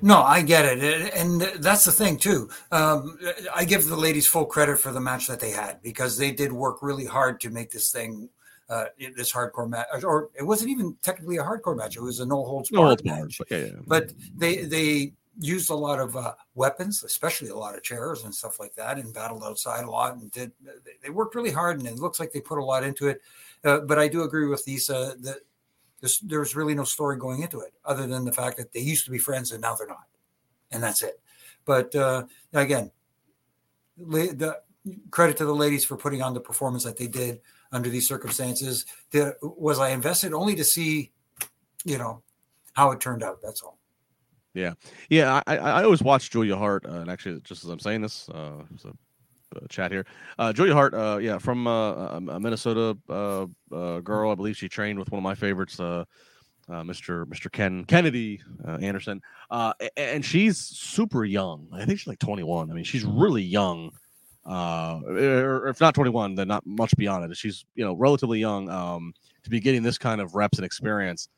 No, 0.00 0.22
I 0.22 0.40
get 0.42 0.64
it, 0.64 1.12
and 1.14 1.42
and 1.42 1.62
that's 1.62 1.84
the 1.84 1.92
thing 1.92 2.16
too. 2.16 2.48
Um, 2.72 3.18
I 3.54 3.64
give 3.64 3.86
the 3.86 3.96
ladies 3.96 4.26
full 4.26 4.46
credit 4.46 4.78
for 4.78 4.90
the 4.92 5.00
match 5.00 5.26
that 5.26 5.40
they 5.40 5.50
had 5.50 5.82
because 5.82 6.16
they 6.16 6.30
did 6.32 6.52
work 6.52 6.78
really 6.82 7.04
hard 7.04 7.40
to 7.40 7.50
make 7.50 7.70
this 7.70 7.90
thing, 7.90 8.30
uh, 8.70 8.84
this 9.16 9.32
hardcore 9.32 9.68
match, 9.68 9.86
or 10.04 10.30
it 10.38 10.42
wasn't 10.44 10.70
even 10.70 10.96
technically 11.02 11.36
a 11.38 11.42
hardcore 11.42 11.76
match; 11.76 11.96
it 11.96 12.00
was 12.02 12.20
a 12.20 12.26
no 12.26 12.44
holds 12.44 12.70
barred 12.70 13.04
match. 13.04 13.38
but 13.38 13.50
yeah, 13.50 13.58
yeah. 13.66 13.72
But 13.86 14.12
they 14.36 14.64
they 14.64 15.12
used 15.38 15.70
a 15.70 15.74
lot 15.74 15.98
of 16.00 16.16
uh, 16.16 16.34
weapons, 16.54 17.02
especially 17.02 17.48
a 17.48 17.56
lot 17.56 17.74
of 17.74 17.82
chairs 17.82 18.24
and 18.24 18.34
stuff 18.34 18.60
like 18.60 18.74
that, 18.74 18.98
and 18.98 19.12
battled 19.14 19.42
outside 19.42 19.84
a 19.84 19.90
lot, 19.90 20.14
and 20.14 20.30
did 20.30 20.52
they- 20.62 20.98
they 21.02 21.10
worked 21.10 21.34
really 21.34 21.50
hard, 21.50 21.78
and 21.78 21.88
it 21.88 21.96
looks 21.96 22.20
like 22.20 22.30
they 22.32 22.40
put 22.40 22.58
a 22.58 22.64
lot 22.64 22.84
into 22.84 23.08
it. 23.08 23.20
Uh, 23.64 23.80
but 23.80 23.98
I 23.98 24.06
do 24.08 24.22
agree 24.22 24.46
with 24.46 24.66
Lisa 24.66 25.16
that 25.20 25.38
there's, 26.00 26.18
there's 26.20 26.54
really 26.56 26.74
no 26.74 26.84
story 26.84 27.16
going 27.18 27.42
into 27.42 27.60
it 27.60 27.72
other 27.84 28.06
than 28.06 28.24
the 28.24 28.32
fact 28.32 28.56
that 28.58 28.72
they 28.72 28.80
used 28.80 29.04
to 29.04 29.10
be 29.10 29.18
friends 29.18 29.52
and 29.52 29.60
now 29.62 29.74
they're 29.74 29.86
not, 29.86 30.06
and 30.70 30.82
that's 30.82 31.02
it. 31.02 31.20
But 31.64 31.94
uh, 31.94 32.24
again, 32.54 32.90
la- 33.98 34.32
the 34.32 34.60
credit 35.10 35.36
to 35.38 35.44
the 35.44 35.54
ladies 35.54 35.84
for 35.84 35.96
putting 35.96 36.22
on 36.22 36.34
the 36.34 36.40
performance 36.40 36.84
that 36.84 36.96
they 36.96 37.06
did 37.06 37.40
under 37.72 37.88
these 37.88 38.06
circumstances. 38.06 38.86
The, 39.10 39.36
was 39.42 39.78
I 39.78 39.90
invested 39.90 40.32
only 40.32 40.54
to 40.56 40.64
see, 40.64 41.12
you 41.84 41.98
know, 41.98 42.22
how 42.72 42.90
it 42.92 43.00
turned 43.00 43.22
out? 43.22 43.40
That's 43.42 43.62
all. 43.62 43.78
Yeah, 44.54 44.72
Yeah. 45.08 45.42
I, 45.46 45.58
I, 45.58 45.84
always 45.84 46.02
watch 46.02 46.30
Julia 46.30 46.56
Hart, 46.56 46.84
uh, 46.84 46.94
and 46.94 47.10
actually, 47.10 47.40
just 47.42 47.62
as 47.64 47.70
I'm 47.70 47.78
saying 47.78 48.00
this, 48.02 48.28
uh, 48.30 48.64
chat 49.68 49.92
here. 49.92 50.06
Uh, 50.38 50.52
Julia 50.52 50.74
Hart, 50.74 50.94
uh, 50.94 51.18
yeah, 51.20 51.38
from 51.38 51.66
uh, 51.66 51.92
a 51.92 52.16
a 52.16 52.40
Minnesota 52.40 52.96
uh, 53.08 53.46
uh, 53.72 54.00
girl, 54.00 54.30
I 54.30 54.34
believe 54.34 54.56
she 54.56 54.68
trained 54.68 54.98
with 54.98 55.10
one 55.10 55.18
of 55.18 55.22
my 55.22 55.34
favorites, 55.34 55.78
uh, 55.80 56.04
uh, 56.68 56.82
Mr. 56.82 57.24
Mr. 57.26 57.50
Ken 57.50 57.84
Kennedy 57.84 58.40
uh, 58.66 58.78
Anderson, 58.80 59.20
uh, 59.50 59.72
and 59.96 60.24
she's 60.24 60.58
super 60.58 61.24
young. 61.24 61.68
I 61.72 61.84
think 61.84 61.98
she's 61.98 62.06
like 62.06 62.18
21. 62.18 62.70
I 62.70 62.74
mean, 62.74 62.84
she's 62.84 63.04
really 63.04 63.42
young. 63.42 63.90
Uh, 64.46 65.00
or 65.06 65.68
if 65.68 65.80
not 65.80 65.94
21, 65.94 66.34
then 66.34 66.48
not 66.48 66.64
much 66.66 66.96
beyond 66.96 67.30
it. 67.30 67.36
She's 67.36 67.64
you 67.74 67.84
know 67.84 67.94
relatively 67.94 68.40
young 68.40 68.68
um, 68.70 69.12
to 69.42 69.50
be 69.50 69.60
getting 69.60 69.82
this 69.82 69.98
kind 69.98 70.20
of 70.20 70.34
reps 70.34 70.58
and 70.58 70.64
experience 70.64 71.28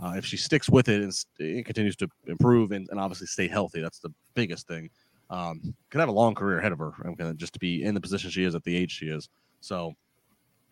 uh, 0.00 0.14
if 0.16 0.24
she 0.24 0.36
sticks 0.36 0.68
with 0.68 0.88
it 0.88 1.02
and, 1.02 1.12
and 1.38 1.64
continues 1.64 1.96
to 1.96 2.08
improve 2.26 2.72
and, 2.72 2.88
and 2.90 2.98
obviously 2.98 3.26
stay 3.26 3.48
healthy, 3.48 3.80
that's 3.80 3.98
the 3.98 4.12
biggest 4.34 4.66
thing. 4.66 4.88
Um, 5.30 5.74
could 5.90 6.00
have 6.00 6.08
a 6.08 6.12
long 6.12 6.34
career 6.34 6.58
ahead 6.58 6.72
of 6.72 6.78
her. 6.78 6.92
I'm 7.04 7.14
gonna 7.14 7.34
just 7.34 7.52
to 7.54 7.58
be 7.58 7.82
in 7.82 7.94
the 7.94 8.00
position 8.00 8.30
she 8.30 8.44
is 8.44 8.54
at 8.54 8.64
the 8.64 8.76
age 8.76 8.90
she 8.90 9.06
is. 9.06 9.28
So 9.60 9.94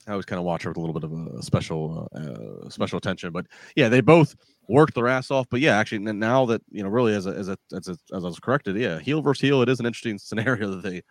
I 0.06 0.12
always 0.12 0.26
kind 0.26 0.38
of 0.38 0.44
watch 0.44 0.62
her 0.62 0.70
with 0.70 0.78
a 0.78 0.80
little 0.80 0.98
bit 0.98 1.04
of 1.04 1.12
a 1.12 1.42
special, 1.42 2.08
uh, 2.14 2.68
special 2.68 2.98
attention. 2.98 3.30
But 3.32 3.46
yeah, 3.76 3.88
they 3.88 4.00
both 4.00 4.34
worked 4.68 4.94
their 4.94 5.08
ass 5.08 5.30
off. 5.30 5.46
But 5.50 5.60
yeah, 5.60 5.78
actually 5.78 5.98
now 5.98 6.46
that 6.46 6.62
you 6.70 6.82
know, 6.82 6.88
really 6.88 7.14
as 7.14 7.26
a, 7.26 7.30
as 7.30 7.48
a, 7.48 7.56
as, 7.74 7.88
a, 7.88 7.96
as 8.14 8.24
I 8.24 8.28
was 8.28 8.40
corrected, 8.40 8.76
yeah, 8.76 8.98
heel 8.98 9.22
versus 9.22 9.42
heel, 9.42 9.62
it 9.62 9.68
is 9.68 9.80
an 9.80 9.86
interesting 9.86 10.18
scenario 10.18 10.70
that 10.70 10.82
they 10.82 11.02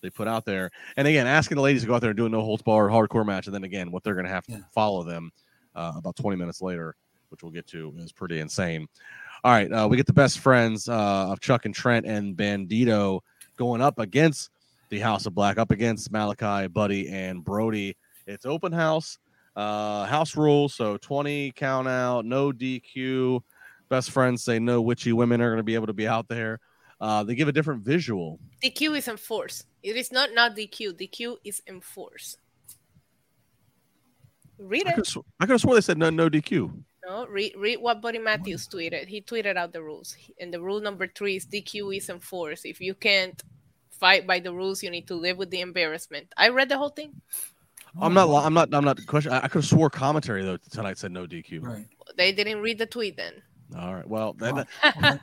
they 0.00 0.10
put 0.10 0.28
out 0.28 0.44
there. 0.44 0.70
And 0.96 1.06
again, 1.08 1.26
asking 1.26 1.56
the 1.56 1.62
ladies 1.62 1.82
to 1.82 1.88
go 1.88 1.94
out 1.94 2.00
there 2.00 2.10
and 2.10 2.16
do 2.16 2.26
a 2.26 2.28
no 2.28 2.40
holds 2.42 2.62
bar 2.62 2.88
hardcore 2.88 3.26
match, 3.26 3.46
and 3.46 3.54
then 3.54 3.64
again, 3.64 3.90
what 3.90 4.02
they're 4.04 4.14
gonna 4.14 4.28
have 4.28 4.46
to 4.46 4.52
Yeah. 4.52 4.58
follow 4.74 5.02
them 5.02 5.30
uh, 5.74 5.92
about 5.96 6.16
20 6.16 6.36
minutes 6.36 6.60
later 6.62 6.94
which 7.30 7.42
we'll 7.42 7.52
get 7.52 7.66
to, 7.66 7.92
is 7.98 8.10
pretty 8.10 8.40
insane. 8.40 8.86
All 9.44 9.52
right, 9.52 9.70
uh, 9.70 9.86
we 9.88 9.98
get 9.98 10.06
the 10.06 10.14
best 10.14 10.38
friends 10.38 10.88
uh, 10.88 11.30
of 11.30 11.40
Chuck 11.40 11.66
and 11.66 11.74
Trent 11.74 12.06
and 12.06 12.34
Bandito 12.34 13.20
going 13.56 13.82
up 13.82 13.98
against 13.98 14.48
the 14.88 14.98
House 14.98 15.26
of 15.26 15.34
Black, 15.34 15.58
up 15.58 15.70
against 15.70 16.10
Malachi, 16.10 16.68
Buddy, 16.68 17.08
and 17.10 17.44
Brody. 17.44 17.96
It's 18.26 18.46
open 18.46 18.72
house, 18.72 19.18
uh, 19.56 20.06
house 20.06 20.36
rules, 20.36 20.74
so 20.74 20.96
20 20.96 21.52
count 21.52 21.86
out, 21.86 22.24
no 22.24 22.50
DQ. 22.50 23.40
Best 23.90 24.10
friends 24.10 24.42
say 24.42 24.58
no 24.58 24.80
witchy 24.80 25.12
women 25.12 25.40
are 25.42 25.48
going 25.50 25.58
to 25.58 25.62
be 25.62 25.74
able 25.74 25.86
to 25.86 25.92
be 25.92 26.08
out 26.08 26.28
there. 26.28 26.58
Uh, 27.00 27.22
they 27.22 27.34
give 27.34 27.48
a 27.48 27.52
different 27.52 27.82
visual. 27.84 28.40
DQ 28.62 28.98
is 28.98 29.08
enforced. 29.08 29.66
It 29.82 29.96
is 29.96 30.10
not 30.10 30.30
not 30.34 30.56
DQ. 30.56 30.94
DQ 30.94 31.36
is 31.44 31.62
enforced. 31.66 32.38
Read 34.58 34.86
I 34.86 34.90
it. 34.90 34.94
could, 34.94 35.06
have 35.06 35.06
sw- 35.06 35.28
I 35.38 35.46
could 35.46 35.52
have 35.52 35.60
swore 35.60 35.74
they 35.76 35.80
said 35.80 35.98
no, 35.98 36.10
no 36.10 36.28
DQ. 36.28 36.82
No, 37.06 37.26
read 37.26 37.54
read 37.56 37.76
what 37.80 38.02
Buddy 38.02 38.18
Matthews 38.18 38.66
tweeted. 38.68 39.06
He 39.06 39.22
tweeted 39.22 39.56
out 39.56 39.72
the 39.72 39.82
rules, 39.82 40.16
and 40.40 40.52
the 40.52 40.60
rule 40.60 40.80
number 40.80 41.06
three 41.06 41.36
is 41.36 41.46
DQ 41.46 41.96
is 41.96 42.08
enforced. 42.10 42.66
If 42.66 42.80
you 42.80 42.94
can't 42.94 43.40
fight 43.90 44.26
by 44.26 44.40
the 44.40 44.52
rules, 44.52 44.82
you 44.82 44.90
need 44.90 45.06
to 45.06 45.14
live 45.14 45.38
with 45.38 45.50
the 45.50 45.60
embarrassment. 45.60 46.26
I 46.36 46.48
read 46.50 46.68
the 46.68 46.76
whole 46.76 46.90
thing. 46.90 47.14
I'm 48.00 48.12
not. 48.12 48.28
I'm 48.44 48.52
not. 48.52 48.74
I'm 48.74 48.84
not. 48.84 49.06
Question. 49.06 49.32
I, 49.32 49.38
I 49.38 49.48
could 49.48 49.62
have 49.62 49.66
swore 49.66 49.88
commentary 49.90 50.42
though 50.42 50.58
tonight 50.70 50.98
said 50.98 51.12
no 51.12 51.26
DQ. 51.26 51.62
Right. 51.62 51.86
They 52.16 52.32
didn't 52.32 52.60
read 52.60 52.78
the 52.78 52.86
tweet 52.86 53.16
then. 53.16 53.34
All 53.78 53.94
right. 53.94 54.06
Well, 54.06 54.34
then 54.34 54.56
Well, 54.56 54.66
that 54.82 55.20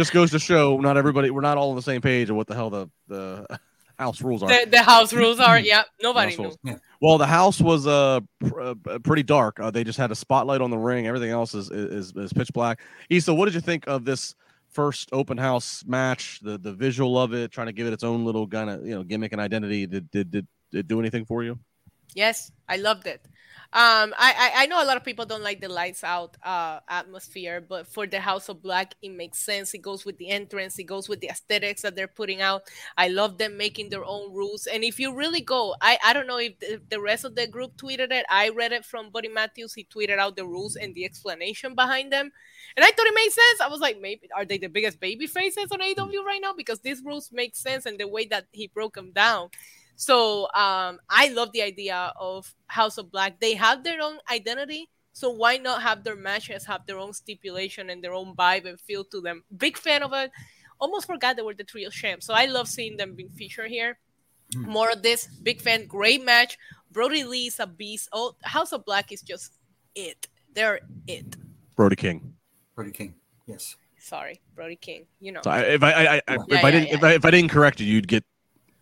just 0.00 0.12
goes 0.12 0.30
to 0.30 0.38
show 0.38 0.78
not 0.78 0.96
everybody. 0.96 1.30
We're 1.30 1.42
not 1.42 1.58
all 1.58 1.70
on 1.70 1.76
the 1.76 1.82
same 1.82 2.00
page 2.00 2.30
of 2.30 2.36
what 2.36 2.46
the 2.46 2.54
hell 2.54 2.70
the 2.70 2.88
the 3.06 3.46
house 3.98 4.22
rules 4.22 4.42
are. 4.42 4.48
The, 4.48 4.70
the 4.70 4.82
house 4.82 5.12
rules 5.12 5.38
are, 5.38 5.60
yeah, 5.60 5.82
nobody 6.02 6.34
knew. 6.36 6.54
Yeah. 6.64 6.76
Well, 7.02 7.18
the 7.18 7.26
house 7.26 7.60
was 7.60 7.86
uh, 7.86 8.20
pr- 8.40 8.60
uh 8.60 8.74
pretty 9.04 9.22
dark. 9.22 9.60
Uh, 9.60 9.70
they 9.70 9.84
just 9.84 9.98
had 9.98 10.10
a 10.10 10.14
spotlight 10.14 10.62
on 10.62 10.70
the 10.70 10.78
ring. 10.78 11.06
Everything 11.06 11.30
else 11.30 11.54
is 11.54 11.70
is, 11.70 12.12
is 12.16 12.32
pitch 12.32 12.50
black. 12.54 12.80
Isa, 13.10 13.34
what 13.34 13.44
did 13.44 13.54
you 13.54 13.60
think 13.60 13.86
of 13.86 14.06
this 14.06 14.34
first 14.70 15.10
open 15.12 15.36
house 15.36 15.84
match? 15.86 16.40
The 16.42 16.56
the 16.56 16.72
visual 16.72 17.18
of 17.18 17.34
it, 17.34 17.52
trying 17.52 17.66
to 17.66 17.72
give 17.74 17.86
it 17.86 17.92
its 17.92 18.04
own 18.04 18.24
little 18.24 18.48
kind 18.48 18.70
of 18.70 18.86
you 18.86 18.94
know 18.94 19.02
gimmick 19.02 19.32
and 19.32 19.40
identity. 19.40 19.86
Did 19.86 20.10
did 20.10 20.30
did, 20.30 20.46
did 20.70 20.78
it 20.80 20.88
do 20.88 20.98
anything 20.98 21.26
for 21.26 21.44
you? 21.44 21.58
Yes, 22.14 22.50
I 22.68 22.76
loved 22.76 23.06
it. 23.06 23.20
Um, 23.72 24.12
I, 24.18 24.34
I 24.36 24.50
I 24.62 24.66
know 24.66 24.82
a 24.82 24.86
lot 24.86 24.96
of 24.96 25.04
people 25.04 25.26
don't 25.26 25.44
like 25.44 25.60
the 25.60 25.68
lights 25.68 26.02
out 26.02 26.36
uh 26.42 26.80
atmosphere, 26.88 27.60
but 27.60 27.86
for 27.86 28.06
the 28.06 28.18
House 28.20 28.48
of 28.48 28.62
Black, 28.62 28.94
it 29.00 29.10
makes 29.10 29.38
sense. 29.38 29.74
It 29.74 29.78
goes 29.82 30.04
with 30.04 30.18
the 30.18 30.28
entrance, 30.28 30.78
it 30.78 30.84
goes 30.84 31.08
with 31.08 31.20
the 31.20 31.28
aesthetics 31.28 31.82
that 31.82 31.94
they're 31.94 32.08
putting 32.08 32.40
out. 32.40 32.62
I 32.96 33.08
love 33.08 33.38
them 33.38 33.56
making 33.56 33.90
their 33.90 34.04
own 34.04 34.32
rules. 34.34 34.66
And 34.66 34.82
if 34.82 34.98
you 34.98 35.14
really 35.14 35.40
go, 35.40 35.76
I 35.80 35.98
I 36.04 36.12
don't 36.12 36.26
know 36.26 36.38
if 36.38 36.58
the, 36.58 36.80
the 36.90 37.00
rest 37.00 37.24
of 37.24 37.36
the 37.36 37.46
group 37.46 37.76
tweeted 37.76 38.10
it. 38.10 38.26
I 38.28 38.48
read 38.48 38.72
it 38.72 38.84
from 38.84 39.10
Buddy 39.10 39.28
Matthews. 39.28 39.74
He 39.74 39.84
tweeted 39.84 40.18
out 40.18 40.36
the 40.36 40.46
rules 40.46 40.74
and 40.76 40.94
the 40.94 41.04
explanation 41.04 41.74
behind 41.76 42.12
them, 42.12 42.32
and 42.76 42.84
I 42.84 42.90
thought 42.90 43.06
it 43.06 43.14
made 43.14 43.30
sense. 43.30 43.60
I 43.60 43.68
was 43.68 43.80
like, 43.80 44.00
maybe 44.00 44.28
are 44.34 44.44
they 44.44 44.58
the 44.58 44.68
biggest 44.68 45.00
baby 45.00 45.26
faces 45.26 45.70
on 45.70 45.80
AW 45.80 46.24
right 46.24 46.40
now? 46.42 46.52
Because 46.56 46.80
these 46.80 47.02
rules 47.04 47.30
make 47.32 47.54
sense 47.56 47.86
and 47.86 47.98
the 47.98 48.08
way 48.08 48.26
that 48.26 48.46
he 48.52 48.66
broke 48.68 48.94
them 48.94 49.12
down. 49.12 49.50
So 50.00 50.44
um, 50.54 50.98
I 51.10 51.28
love 51.28 51.52
the 51.52 51.60
idea 51.60 52.10
of 52.18 52.50
House 52.68 52.96
of 52.96 53.12
Black. 53.12 53.38
They 53.38 53.52
have 53.52 53.84
their 53.84 54.00
own 54.00 54.16
identity, 54.30 54.88
so 55.12 55.28
why 55.28 55.58
not 55.58 55.82
have 55.82 56.04
their 56.04 56.16
matches 56.16 56.64
have 56.64 56.86
their 56.86 56.96
own 56.96 57.12
stipulation 57.12 57.90
and 57.90 58.02
their 58.02 58.14
own 58.14 58.34
vibe 58.34 58.64
and 58.64 58.80
feel 58.80 59.04
to 59.04 59.20
them? 59.20 59.44
Big 59.58 59.76
fan 59.76 60.02
of 60.02 60.14
it. 60.14 60.30
Almost 60.80 61.06
forgot 61.06 61.36
they 61.36 61.42
were 61.42 61.52
the 61.52 61.64
trio 61.64 61.90
champs, 61.90 62.24
so 62.24 62.32
I 62.32 62.46
love 62.46 62.66
seeing 62.66 62.96
them 62.96 63.14
being 63.14 63.28
featured 63.28 63.70
here. 63.70 63.98
More 64.56 64.90
of 64.90 65.02
this. 65.02 65.26
Big 65.42 65.60
fan. 65.60 65.86
Great 65.86 66.24
match. 66.24 66.56
Brody 66.90 67.22
Lee 67.22 67.48
is 67.48 67.60
a 67.60 67.66
beast. 67.66 68.08
Oh, 68.10 68.36
House 68.40 68.72
of 68.72 68.86
Black 68.86 69.12
is 69.12 69.20
just 69.20 69.52
it. 69.94 70.28
They're 70.54 70.80
it. 71.08 71.36
Brody 71.76 71.96
King. 71.96 72.32
Brody 72.74 72.90
King. 72.90 73.16
Yes. 73.46 73.76
Sorry, 73.98 74.40
Brody 74.54 74.76
King. 74.76 75.04
You 75.20 75.32
know. 75.32 75.42
So 75.44 75.50
I, 75.50 75.60
if 75.60 75.82
I, 75.82 75.92
I, 75.92 76.14
I 76.16 76.20
if 76.26 76.46
Yeah, 76.48 76.60
I 76.64 76.70
didn't 76.70 76.88
yeah. 76.88 76.94
if 76.94 77.04
I, 77.04 77.12
if 77.12 77.24
I 77.26 77.30
didn't 77.30 77.50
correct 77.50 77.80
you, 77.80 77.86
you'd 77.86 78.08
get 78.08 78.24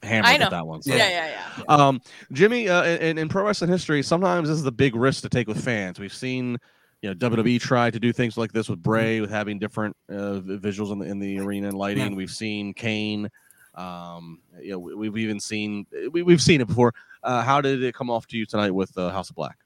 hammered 0.02 0.26
I 0.26 0.36
know. 0.36 0.50
that 0.50 0.66
one. 0.66 0.82
So. 0.82 0.94
yeah, 0.94 1.08
yeah, 1.08 1.30
yeah. 1.58 1.64
Um, 1.68 2.00
Jimmy, 2.32 2.68
uh, 2.68 2.84
in, 2.84 3.18
in 3.18 3.28
pro 3.28 3.44
wrestling 3.44 3.70
history, 3.70 4.02
sometimes 4.02 4.48
this 4.48 4.56
is 4.56 4.62
the 4.62 4.72
big 4.72 4.94
risk 4.94 5.22
to 5.22 5.28
take 5.28 5.48
with 5.48 5.62
fans. 5.62 5.98
We've 5.98 6.12
seen, 6.12 6.58
you 7.02 7.10
know, 7.10 7.14
WWE 7.14 7.60
try 7.60 7.90
to 7.90 8.00
do 8.00 8.12
things 8.12 8.36
like 8.36 8.52
this 8.52 8.68
with 8.68 8.82
Bray, 8.82 9.20
with 9.20 9.30
having 9.30 9.58
different 9.58 9.96
uh, 10.10 10.40
visuals 10.44 10.92
in 10.92 10.98
the 10.98 11.06
in 11.06 11.18
the 11.18 11.38
arena 11.38 11.68
and 11.68 11.78
lighting. 11.78 12.12
Yeah. 12.12 12.16
We've 12.16 12.30
seen 12.30 12.74
Kane. 12.74 13.28
Um, 13.74 14.40
you 14.60 14.72
know, 14.72 14.78
we, 14.78 14.94
we've 14.94 15.18
even 15.18 15.38
seen 15.38 15.86
we, 16.10 16.22
we've 16.22 16.42
seen 16.42 16.60
it 16.60 16.66
before. 16.66 16.94
Uh, 17.22 17.42
how 17.42 17.60
did 17.60 17.82
it 17.82 17.94
come 17.94 18.10
off 18.10 18.26
to 18.28 18.36
you 18.36 18.46
tonight 18.46 18.70
with 18.70 18.96
uh, 18.96 19.10
House 19.10 19.30
of 19.30 19.36
Black? 19.36 19.58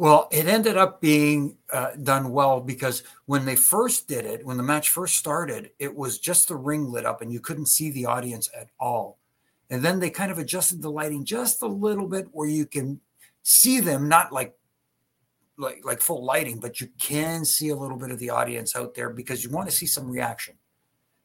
Well, 0.00 0.28
it 0.32 0.46
ended 0.46 0.78
up 0.78 1.02
being 1.02 1.58
uh, 1.70 1.90
done 2.02 2.32
well 2.32 2.60
because 2.60 3.02
when 3.26 3.44
they 3.44 3.54
first 3.54 4.08
did 4.08 4.24
it, 4.24 4.46
when 4.46 4.56
the 4.56 4.62
match 4.62 4.88
first 4.88 5.18
started, 5.18 5.72
it 5.78 5.94
was 5.94 6.18
just 6.18 6.48
the 6.48 6.56
ring 6.56 6.90
lit 6.90 7.04
up 7.04 7.20
and 7.20 7.30
you 7.30 7.38
couldn't 7.38 7.68
see 7.68 7.90
the 7.90 8.06
audience 8.06 8.48
at 8.58 8.68
all. 8.78 9.18
And 9.70 9.82
then 9.82 10.00
they 10.00 10.10
kind 10.10 10.32
of 10.32 10.38
adjusted 10.38 10.82
the 10.82 10.90
lighting 10.90 11.24
just 11.24 11.62
a 11.62 11.66
little 11.66 12.08
bit 12.08 12.26
where 12.32 12.48
you 12.48 12.66
can 12.66 13.00
see 13.42 13.80
them, 13.80 14.08
not 14.08 14.32
like 14.32 14.54
like 15.56 15.84
like 15.84 16.00
full 16.00 16.24
lighting, 16.24 16.58
but 16.58 16.80
you 16.80 16.88
can 16.98 17.44
see 17.44 17.68
a 17.68 17.76
little 17.76 17.96
bit 17.96 18.10
of 18.10 18.18
the 18.18 18.30
audience 18.30 18.74
out 18.74 18.94
there 18.94 19.10
because 19.10 19.44
you 19.44 19.50
want 19.50 19.68
to 19.68 19.74
see 19.74 19.86
some 19.86 20.10
reaction. 20.10 20.54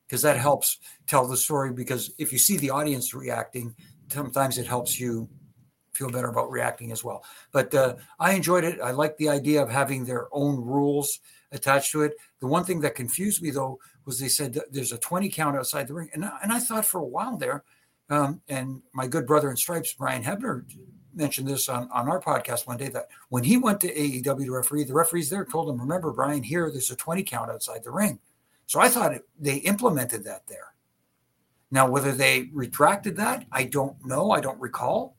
Because 0.06 0.22
that 0.22 0.38
helps 0.38 0.78
tell 1.08 1.28
the 1.28 1.38
story. 1.38 1.74
Because 1.74 2.14
if 2.20 2.32
you 2.32 2.38
see 2.38 2.58
the 2.58 2.70
audience 2.70 3.16
reacting, 3.16 3.76
sometimes 4.10 4.60
it 4.60 4.68
helps 4.68 5.00
you 5.00 5.28
feel 5.94 6.12
better 6.12 6.28
about 6.28 6.52
reacting 6.52 6.92
as 6.92 7.04
well. 7.04 7.24
But 7.52 7.74
uh, 7.74 7.96
I 8.20 8.34
enjoyed 8.34 8.64
it. 8.66 8.80
I 8.82 8.92
like 8.92 9.18
the 9.18 9.30
idea 9.30 9.64
of 9.64 9.70
having 9.70 10.06
their 10.06 10.28
own 10.32 10.58
rules 10.58 11.20
attached 11.52 11.92
to 11.94 12.04
it. 12.04 12.14
The 12.40 12.48
one 12.48 12.66
thing 12.66 12.82
that 12.82 12.94
confused 12.94 13.42
me 13.42 13.50
though 13.50 13.80
was 14.04 14.20
they 14.20 14.28
said 14.28 14.60
there's 14.70 14.92
a 14.92 15.00
20 15.00 15.30
count 15.30 15.58
outside 15.58 15.88
the 15.88 15.96
ring, 15.96 16.10
and 16.14 16.26
I, 16.26 16.38
and 16.44 16.52
I 16.52 16.60
thought 16.60 16.86
for 16.86 17.00
a 17.00 17.06
while 17.06 17.38
there, 17.38 17.64
um, 18.10 18.42
and 18.48 18.82
my 18.94 19.08
good 19.08 19.26
brother 19.26 19.50
in 19.50 19.58
stripes, 19.58 19.94
Brian 19.94 20.24
Hebner, 20.24 20.64
mentioned 21.14 21.48
this 21.48 21.70
on, 21.70 21.90
on 21.92 22.10
our 22.10 22.22
podcast 22.22 22.68
one 22.68 22.78
day 22.78 22.90
that 22.90 23.08
when 23.30 23.44
he 23.44 23.58
went 23.58 23.80
to 23.82 23.94
AEW 23.94 24.46
to 24.46 24.52
referee, 24.52 24.84
the 24.84 24.94
referees 24.94 25.30
there 25.30 25.46
told 25.46 25.70
him, 25.70 25.80
"Remember, 25.80 26.12
Brian, 26.12 26.44
here 26.44 26.70
there's 26.70 26.92
a 26.92 26.96
20 26.96 27.24
count 27.24 27.50
outside 27.50 27.84
the 27.84 27.92
ring." 27.92 28.20
So 28.68 28.80
I 28.80 28.90
thought 28.90 29.14
it, 29.14 29.28
they 29.40 29.58
implemented 29.58 30.24
that 30.26 30.48
there. 30.48 30.74
Now, 31.72 31.90
whether 31.90 32.12
they 32.12 32.50
retracted 32.54 33.16
that, 33.18 33.46
I 33.52 33.64
don't 33.64 34.04
know. 34.06 34.32
I 34.32 34.42
don't 34.42 34.60
recall 34.60 35.16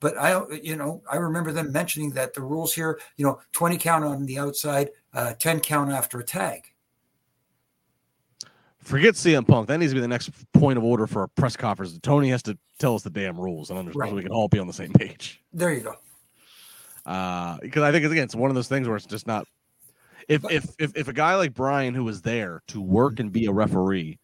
but 0.00 0.16
I, 0.18 0.40
you 0.62 0.76
know, 0.76 1.02
I 1.10 1.16
remember 1.16 1.52
them 1.52 1.72
mentioning 1.72 2.10
that 2.12 2.34
the 2.34 2.42
rules 2.42 2.74
here, 2.74 3.00
you 3.16 3.24
know, 3.24 3.40
20 3.52 3.78
count 3.78 4.04
on 4.04 4.26
the 4.26 4.38
outside, 4.38 4.90
uh, 5.14 5.34
10 5.34 5.60
count 5.60 5.90
after 5.90 6.20
a 6.20 6.24
tag. 6.24 6.72
Forget 8.86 9.14
CM 9.14 9.46
Punk. 9.46 9.66
That 9.66 9.78
needs 9.78 9.90
to 9.90 9.96
be 9.96 10.00
the 10.00 10.06
next 10.06 10.30
point 10.52 10.78
of 10.78 10.84
order 10.84 11.08
for 11.08 11.24
a 11.24 11.28
press 11.28 11.56
conference. 11.56 11.98
Tony 12.02 12.28
has 12.30 12.40
to 12.44 12.56
tell 12.78 12.94
us 12.94 13.02
the 13.02 13.10
damn 13.10 13.38
rules 13.38 13.68
and 13.70 13.78
understand 13.80 14.00
Right. 14.00 14.10
so 14.10 14.14
we 14.16 14.22
can 14.22 14.30
all 14.30 14.46
be 14.46 14.60
on 14.60 14.68
the 14.68 14.72
same 14.72 14.92
page. 14.92 15.42
There 15.52 15.72
you 15.72 15.80
go. 15.80 15.94
uh 17.04 17.58
because 17.60 17.82
I 17.82 17.90
think 17.90 18.04
it's 18.04 18.12
again 18.12 18.24
it's 18.24 18.34
one 18.36 18.48
of 18.50 18.54
those 18.54 18.68
things 18.68 18.86
where 18.86 18.96
it's 18.96 19.06
just 19.06 19.26
not 19.26 19.46
if 20.28 20.44
if 20.50 20.66
if, 20.78 20.96
if 20.96 21.08
a 21.08 21.12
guy 21.12 21.34
like 21.34 21.52
Brian 21.52 21.94
who 21.94 22.04
was 22.04 22.22
there 22.22 22.62
to 22.68 22.80
work 22.80 23.18
and 23.20 23.32
be 23.32 23.46
a 23.46 23.52
referee, 23.52 24.18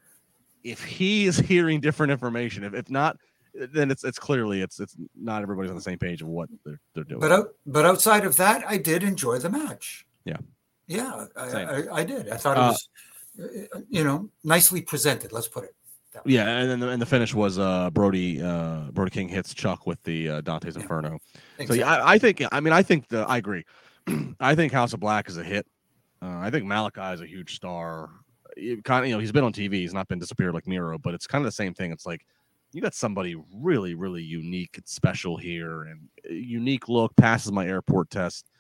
if 0.63 0.83
he 0.85 1.27
is 1.27 1.39
hearing 1.39 1.81
different 1.81 2.13
information, 2.13 2.63
if, 2.63 2.73
if 2.75 2.89
not, 2.89 3.17
then 3.55 3.91
it's 3.91 4.05
it's 4.05 4.19
clearly 4.19 4.63
it's 4.63 4.79
it's 4.79 4.97
not 5.21 5.43
everybody's 5.43 5.71
on 5.71 5.77
the 5.77 5.83
same 5.83 5.99
page 5.99 6.23
of 6.23 6.29
what 6.29 6.49
they're 6.65 6.81
they're 6.95 7.05
doing. 7.05 7.21
But 7.21 7.33
out, 7.33 7.49
but 7.67 7.85
outside 7.85 8.25
of 8.25 8.37
that, 8.37 8.65
I 8.69 8.79
did 8.79 9.03
enjoy 9.03 9.39
the 9.39 9.51
match. 9.51 10.07
Yeah. 10.25 10.37
Yeah, 10.89 11.27
I, 11.37 11.43
I, 11.43 11.85
I 12.01 12.05
did. 12.05 12.29
I 12.29 12.37
thought 12.37 12.57
it 12.57 12.61
Uh, 12.61 12.69
was, 12.71 12.89
you 13.89 14.05
know, 14.05 14.29
nicely 14.45 14.83
presented. 14.83 15.33
Let's 15.33 15.49
put 15.49 15.65
it. 15.65 15.75
That 16.13 16.27
way. 16.27 16.33
yeah, 16.35 16.59
and 16.59 16.71
then 16.71 16.81
the, 16.81 16.89
and 16.91 17.01
the 17.01 17.07
finish 17.07 17.33
was 17.35 17.59
uh 17.59 17.89
Brody 17.91 18.43
uh 18.43 18.91
Brody 18.93 19.11
King 19.11 19.29
hits 19.29 19.55
Chuck 19.55 19.87
with 19.87 20.03
the 20.03 20.29
uh, 20.29 20.41
Dante's 20.43 20.77
Yeah. 20.77 20.83
Inferno. 20.83 21.19
So 21.67 21.73
yeah, 21.73 21.91
I, 21.91 22.13
I 22.15 22.19
think 22.19 22.43
I 22.53 22.61
mean 22.61 22.73
I 22.75 22.83
think 22.83 23.09
the 23.09 23.21
I 23.21 23.39
agree. 23.39 23.65
I 24.41 24.55
think 24.55 24.73
House 24.73 24.93
of 24.93 25.01
Black 25.01 25.29
is 25.29 25.39
a 25.39 25.45
hit. 25.45 25.67
Uh, 26.21 26.39
I 26.39 26.51
think 26.51 26.67
Malachi 26.67 27.15
is 27.15 27.21
a 27.23 27.27
huge 27.27 27.57
star. 27.57 28.11
Kind 28.85 29.05
of, 29.05 29.09
you 29.09 29.15
know, 29.15 29.19
he's 29.19 29.33
been 29.33 29.45
on 29.45 29.53
TV. 29.55 29.75
He's 29.77 29.95
not 29.95 30.07
been 30.09 30.19
disappeared 30.19 30.53
like 30.53 30.67
Miro, 30.67 30.99
but 30.99 31.15
it's 31.15 31.27
kind 31.27 31.41
of 31.43 31.47
the 31.47 31.53
same 31.53 31.73
thing. 31.73 31.91
It's 31.93 32.05
like 32.05 32.27
you 32.73 32.83
got 32.83 32.95
somebody 32.95 33.35
really, 33.55 33.95
really 33.95 34.23
unique 34.23 34.77
and 34.77 34.87
special 34.87 35.37
here, 35.39 35.85
and 35.85 36.09
unique 36.29 36.89
look 36.89 37.17
passes 37.17 37.51
my 37.53 37.67
airport 37.67 38.11
test. 38.11 38.51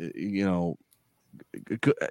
Uh, 0.00 0.08
You 0.14 0.44
know, 0.44 0.76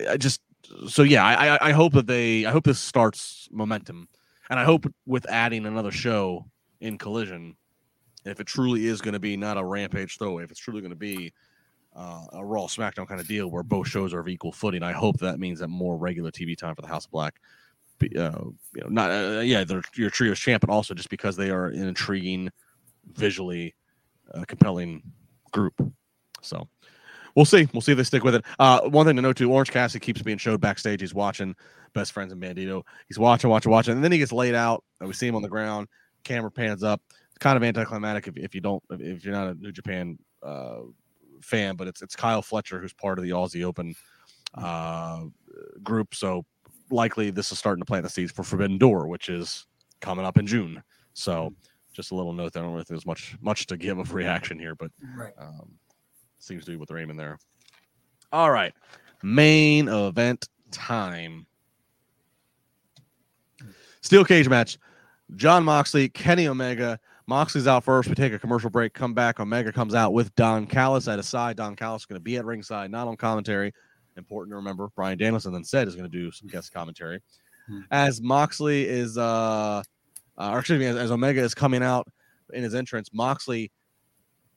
I 0.10 0.18
just 0.18 0.42
so 0.88 1.04
yeah. 1.04 1.26
I, 1.26 1.70
I 1.70 1.72
hope 1.72 1.94
that 1.94 2.08
they. 2.08 2.46
I 2.46 2.52
hope 2.52 2.64
this 2.64 2.80
starts 2.80 3.48
momentum, 3.52 4.08
and 4.50 4.60
I 4.60 4.64
hope 4.64 4.86
with 5.06 5.30
adding 5.30 5.66
another 5.66 5.92
show 5.92 6.46
in 6.80 6.98
Collision, 6.98 7.56
if 8.26 8.40
it 8.40 8.48
truly 8.48 8.88
is 8.88 9.02
going 9.02 9.14
to 9.14 9.20
be 9.20 9.38
not 9.38 9.58
a 9.58 9.64
rampage 9.64 10.18
throwaway, 10.18 10.44
if 10.44 10.52
it's 10.52 10.60
truly 10.60 10.82
going 10.82 10.92
to 10.92 10.96
be 10.96 11.34
uh, 11.96 12.26
a 12.34 12.46
Raw 12.46 12.66
SmackDown 12.66 13.08
kind 13.08 13.20
of 13.22 13.28
deal 13.28 13.50
where 13.50 13.64
both 13.64 13.88
shows 13.88 14.14
are 14.14 14.20
of 14.20 14.28
equal 14.28 14.52
footing, 14.52 14.84
I 14.84 14.92
hope 14.92 15.18
that 15.20 15.40
means 15.40 15.60
that 15.60 15.68
more 15.68 15.98
regular 15.98 16.32
TV 16.32 16.58
time 16.58 16.76
for 16.76 16.82
the 16.82 16.88
House 16.88 17.06
of 17.06 17.12
Black. 17.12 17.36
Uh, 18.04 18.08
you 18.74 18.82
know, 18.82 18.88
not 18.90 19.12
uh, 19.12 19.42
yeah, 19.42 19.64
they're 19.64 19.84
your 19.96 20.10
trios 20.10 20.40
champ, 20.40 20.62
but 20.62 20.72
also 20.72 20.94
just 20.94 21.10
because 21.10 21.36
they 21.36 21.52
are 21.52 21.68
an 21.68 21.88
intriguing, 21.88 22.50
visually 23.14 23.76
uh, 24.34 24.44
compelling 24.48 25.04
group. 25.52 25.74
So 26.42 26.68
we'll 27.36 27.46
see. 27.46 27.68
We'll 27.74 27.82
see 27.82 27.92
if 27.94 27.98
they 27.98 28.04
stick 28.04 28.24
with 28.24 28.36
it. 28.36 28.46
Uh, 28.60 28.82
one 28.90 29.06
thing 29.06 29.16
to 29.16 29.22
note 29.22 29.38
too: 29.38 29.52
Orange 29.52 29.72
Cassidy 29.72 30.04
keeps 30.04 30.22
being 30.22 30.38
showed 30.38 30.62
backstage. 30.62 31.02
He's 31.02 31.14
watching 31.14 31.56
Best 31.94 32.12
Friends 32.12 32.32
and 32.32 32.42
Bandito. 32.42 32.84
He's 33.08 33.20
watching, 33.20 33.50
watching, 33.50 33.72
watching, 33.72 33.94
and 33.96 34.04
then 34.04 34.12
he 34.12 34.18
gets 34.18 34.32
laid 34.32 34.56
out. 34.56 34.84
And 35.00 35.08
we 35.08 35.14
see 35.14 35.28
him 35.28 35.36
on 35.36 35.42
the 35.42 35.50
ground. 35.50 35.88
Camera 36.24 36.52
pans 36.52 36.84
up. 36.84 37.02
It's 37.30 37.38
kind 37.40 37.58
of 37.58 37.64
anticlimactic 37.64 38.28
if, 38.28 38.38
if 38.44 38.56
you 38.56 38.62
don't 38.62 38.84
if 38.92 39.24
you're 39.26 39.34
not 39.34 39.48
a 39.50 39.54
New 39.56 39.72
Japan 39.72 40.18
uh, 40.44 40.82
fan, 41.42 41.76
but 41.76 41.88
it's 41.88 42.02
it's 42.02 42.16
Kyle 42.16 42.42
Fletcher 42.42 42.80
who's 42.80 42.94
part 42.94 43.18
of 43.18 43.24
the 43.24 43.32
Aussie 43.32 43.64
Open 43.64 43.96
uh, 44.56 45.26
group. 45.84 46.14
So 46.16 46.46
likely 46.90 47.32
this 47.32 47.52
is 47.52 47.58
starting 47.60 47.82
to 47.82 47.86
plant 47.86 48.04
the 48.04 48.10
seeds 48.10 48.32
for 48.32 48.44
Forbidden 48.44 48.78
Door, 48.78 49.08
which 49.08 49.30
is 49.30 49.66
coming 50.02 50.26
up 50.26 50.38
in 50.38 50.46
June. 50.46 50.84
So 51.14 51.54
just 51.94 52.12
a 52.12 52.16
little 52.16 52.34
note. 52.34 52.54
there. 52.54 52.62
I 52.62 52.66
don't 52.66 52.74
really 52.74 52.84
think 52.84 52.90
there's 53.00 53.06
much 53.06 53.36
much 53.42 53.66
to 53.68 53.78
give 53.78 53.98
of 53.98 54.14
reaction 54.14 54.60
here, 54.60 54.76
but 54.76 54.92
Right. 55.16 55.34
um, 55.38 55.72
seems 56.44 56.66
to 56.66 56.72
be 56.72 56.78
what 56.78 56.88
they're 56.88 56.98
aiming 56.98 57.18
there. 57.18 57.38
All 58.32 58.52
right, 58.52 58.74
main 59.24 59.88
event 59.88 60.48
time. 60.72 61.46
Steel 64.02 64.26
cage 64.26 64.50
match. 64.50 64.78
Jon 65.36 65.64
Moxley, 65.64 66.10
Kenny 66.10 66.48
Omega. 66.48 67.00
Moxley's 67.28 67.68
out 67.68 67.84
first. 67.84 68.10
We 68.10 68.16
take 68.16 68.34
a 68.34 68.40
commercial 68.40 68.70
break. 68.70 68.94
Come 68.94 69.14
back. 69.14 69.40
Omega 69.40 69.72
comes 69.72 69.96
out 69.96 70.12
with 70.12 70.34
Don 70.36 70.66
Callis 70.66 71.08
at 71.08 71.18
his 71.18 71.28
side. 71.28 71.56
Don 71.56 71.76
Callis 71.76 72.02
is 72.02 72.06
going 72.06 72.20
to 72.20 72.24
be 72.24 72.36
at 72.38 72.46
ringside, 72.46 72.92
not 72.92 73.08
on 73.08 73.16
commentary. 73.16 73.74
Important 74.18 74.52
to 74.52 74.58
remember. 74.58 74.90
Bryan 74.96 75.18
Danielson 75.18 75.54
then 75.54 75.64
said 75.64 75.88
is 75.88 75.96
going 75.96 76.10
to 76.10 76.18
do 76.18 76.32
some 76.32 76.50
guest 76.50 76.74
commentary. 76.74 77.22
Hmm. 77.68 77.82
As 77.92 78.22
Moxley 78.22 78.88
is 78.88 79.18
uh 79.18 79.84
uh, 80.38 80.50
or 80.52 80.60
excuse 80.60 80.80
me, 80.80 80.88
as, 80.88 80.96
as 80.96 81.12
Omega 81.12 81.42
is 81.42 81.54
coming 81.54 81.84
out 81.84 82.08
in 82.54 82.64
his 82.64 82.74
entrance, 82.74 83.10
Moxley 83.14 83.72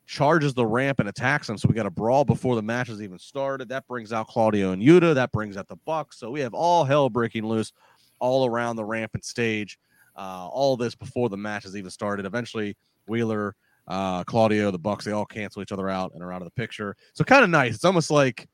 charges 0.07 0.55
the 0.55 0.67
ramp 0.67 1.01
and 1.01 1.09
attacks 1.09 1.49
him. 1.49 1.59
So 1.59 1.69
we 1.69 1.75
got 1.75 1.87
a 1.87 1.91
brawl 1.91 2.25
before 2.25 2.57
the 2.57 2.63
match 2.63 2.89
has 2.89 3.03
even 3.03 3.19
started. 3.19 3.69
That 3.69 3.87
brings 3.87 4.13
out 4.13 4.29
Claudio 4.29 4.73
and 4.73 4.83
Yuta. 4.83 5.15
That 5.15 5.33
brings 5.33 5.57
out 5.57 5.69
the 5.69 5.77
Bucks. 5.77 6.19
So 6.19 6.31
we 6.31 6.41
have 6.41 6.55
all 6.55 6.85
hell 6.85 7.09
breaking 7.09 7.47
loose 7.47 7.73
all 8.19 8.47
around 8.47 8.77
the 8.77 8.85
ramp 8.85 9.13
and 9.15 9.25
stage. 9.25 9.79
Uh, 10.17 10.49
all 10.51 10.77
this 10.77 10.95
before 10.95 11.29
the 11.29 11.37
match 11.37 11.65
has 11.65 11.77
even 11.77 11.91
started. 11.91 12.27
Eventually, 12.27 12.77
Wheeler, 13.07 13.57
uh, 13.89 14.25
Claudio, 14.25 14.71
the 14.71 14.79
Bucks, 14.79 15.05
they 15.05 15.13
all 15.13 15.27
cancel 15.27 15.63
each 15.63 15.73
other 15.73 15.89
out 15.89 16.13
and 16.15 16.23
are 16.23 16.33
out 16.33 16.43
of 16.43 16.47
the 16.47 16.53
picture. 16.53 16.97
So 17.15 17.25
kind 17.25 17.43
of 17.43 17.51
nice. 17.51 17.75
It's 17.75 17.85
almost 17.85 18.11
like, 18.11 18.49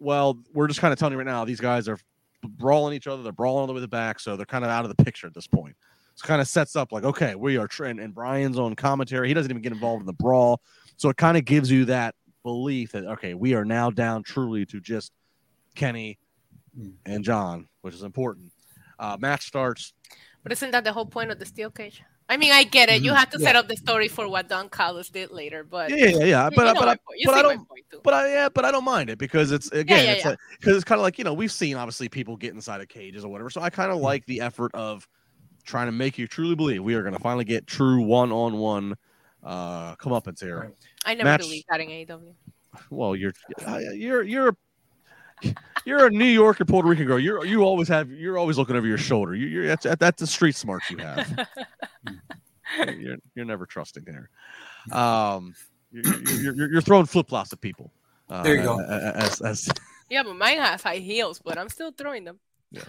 well, 0.00 0.38
we're 0.52 0.66
just 0.66 0.80
kind 0.80 0.92
of 0.92 0.98
telling 0.98 1.12
you 1.12 1.18
right 1.18 1.26
now, 1.26 1.44
these 1.44 1.60
guys 1.60 1.88
are 1.88 1.98
brawling 2.42 2.94
each 2.94 3.06
other. 3.06 3.22
They're 3.22 3.32
brawling 3.32 3.60
all 3.60 3.66
the 3.66 3.72
way 3.72 3.78
to 3.78 3.82
the 3.82 3.88
back, 3.88 4.18
so 4.20 4.36
they're 4.36 4.46
kind 4.46 4.64
of 4.64 4.70
out 4.70 4.84
of 4.84 4.94
the 4.94 5.02
picture 5.02 5.26
at 5.26 5.34
this 5.34 5.46
point. 5.46 5.76
So 6.16 6.26
kind 6.26 6.40
of 6.40 6.46
sets 6.48 6.76
up 6.76 6.92
like, 6.92 7.04
okay, 7.04 7.34
we 7.34 7.56
are 7.56 7.66
trend 7.66 7.98
and 8.00 8.14
Bryan's 8.14 8.58
on 8.58 8.74
commentary. 8.76 9.28
He 9.28 9.34
doesn't 9.34 9.50
even 9.50 9.62
get 9.62 9.72
involved 9.72 10.02
in 10.02 10.06
the 10.06 10.12
brawl. 10.12 10.60
So 10.96 11.08
it 11.08 11.16
kind 11.16 11.36
of 11.36 11.44
gives 11.44 11.70
you 11.70 11.86
that 11.86 12.14
belief 12.44 12.92
that 12.92 13.04
okay, 13.04 13.34
we 13.34 13.54
are 13.54 13.64
now 13.64 13.90
down 13.90 14.22
truly 14.22 14.64
to 14.66 14.80
just 14.80 15.10
Kenny 15.74 16.18
and 17.04 17.24
John, 17.24 17.68
which 17.82 17.94
is 17.94 18.02
important. 18.02 18.52
Uh, 18.98 19.16
match 19.18 19.46
starts. 19.46 19.92
But 20.42 20.52
isn't 20.52 20.70
that 20.70 20.84
the 20.84 20.92
whole 20.92 21.06
point 21.06 21.30
of 21.30 21.38
the 21.38 21.46
steel 21.46 21.70
cage? 21.70 22.02
I 22.28 22.36
mean, 22.36 22.52
I 22.52 22.64
get 22.64 22.88
it. 22.88 23.02
You 23.02 23.12
Mhm. 23.12 23.16
have 23.16 23.30
to 23.30 23.38
set 23.38 23.54
up 23.56 23.68
the 23.68 23.76
story 23.76 24.08
for 24.08 24.28
what 24.28 24.48
Don 24.48 24.68
Callis 24.68 25.10
did 25.10 25.30
later, 25.30 25.62
but 25.62 25.90
Yeah, 25.90 26.06
yeah, 26.06 26.24
yeah. 26.24 26.50
But 26.50 26.58
you 26.58 26.64
know 26.64 26.74
but 26.74 26.86
my 26.86 26.92
I, 26.92 26.96
but 27.26 27.34
I 27.34 27.42
don't. 27.42 27.68
But 28.02 28.14
I 28.14 28.32
yeah, 28.32 28.48
but 28.48 28.64
I 28.64 28.70
don't 28.70 28.84
mind 28.84 29.10
it 29.10 29.18
because 29.18 29.50
it's 29.50 29.70
again, 29.72 30.06
yeah, 30.06 30.12
it's 30.12 30.24
yeah. 30.24 30.30
like 30.30 30.38
because 30.58 30.76
it's 30.76 30.84
kind 30.84 30.98
of 30.98 31.02
like 31.02 31.18
you 31.18 31.24
know 31.24 31.34
we've 31.34 31.52
seen 31.52 31.76
obviously 31.76 32.08
people 32.08 32.36
get 32.36 32.54
inside 32.54 32.80
of 32.80 32.88
cages 32.88 33.24
or 33.24 33.28
whatever. 33.30 33.50
So 33.50 33.60
I 33.60 33.68
kind 33.68 33.90
of 33.90 33.98
like 33.98 34.24
the 34.26 34.40
effort 34.40 34.74
of 34.74 35.06
trying 35.64 35.86
to 35.86 35.92
make 35.92 36.18
you 36.18 36.26
truly 36.26 36.54
believe 36.54 36.82
we 36.82 36.94
are 36.94 37.02
going 37.02 37.14
to 37.14 37.20
finally 37.20 37.44
get 37.44 37.66
true 37.66 38.00
one-on-one 38.02 38.94
uh 39.42 39.94
comeuppance 39.96 40.40
here. 40.40 40.72
I 41.04 41.14
never 41.14 41.24
match- 41.30 41.40
believed 41.40 41.66
that 41.70 41.80
in 41.80 41.88
AEW. 41.88 42.32
Well, 42.90 43.14
you're 43.14 43.34
uh, 43.66 43.78
you're 43.92 44.22
you're 44.22 44.56
you're 45.84 46.06
a 46.06 46.10
New 46.10 46.24
York 46.24 46.60
or 46.60 46.64
Puerto 46.64 46.88
Rican 46.88 47.06
girl. 47.06 47.18
You're 47.18 47.44
you 47.44 47.62
always 47.62 47.86
have 47.88 48.10
you're 48.10 48.38
always 48.38 48.56
looking 48.58 48.74
over 48.76 48.86
your 48.86 48.98
shoulder. 48.98 49.34
You, 49.34 49.46
you're 49.46 49.66
that's 49.66 49.86
that's 49.98 50.20
the 50.20 50.26
street 50.26 50.56
smarts 50.56 50.90
you 50.90 50.98
have. 50.98 51.46
You're- 52.78 52.96
you're 52.96 53.16
you're 53.36 53.44
never 53.44 53.66
trusting 53.66 54.04
there. 54.04 54.30
Um, 54.98 55.54
you're 55.92 56.02
you're, 56.04 56.54
you're, 56.54 56.72
you're 56.72 56.80
throwing 56.80 57.06
flip 57.06 57.28
flops 57.28 57.52
at 57.52 57.60
people. 57.60 57.92
Uh, 58.28 58.42
There 58.42 58.56
you 58.56 58.62
go. 58.62 58.80
As, 58.80 59.40
as, 59.42 59.68
Yeah, 60.10 60.22
but 60.24 60.34
mine 60.34 60.58
has 60.58 60.82
high 60.82 60.96
heels, 60.96 61.40
but 61.44 61.56
I'm 61.58 61.68
still 61.68 61.92
throwing 61.92 62.24
them. 62.24 62.40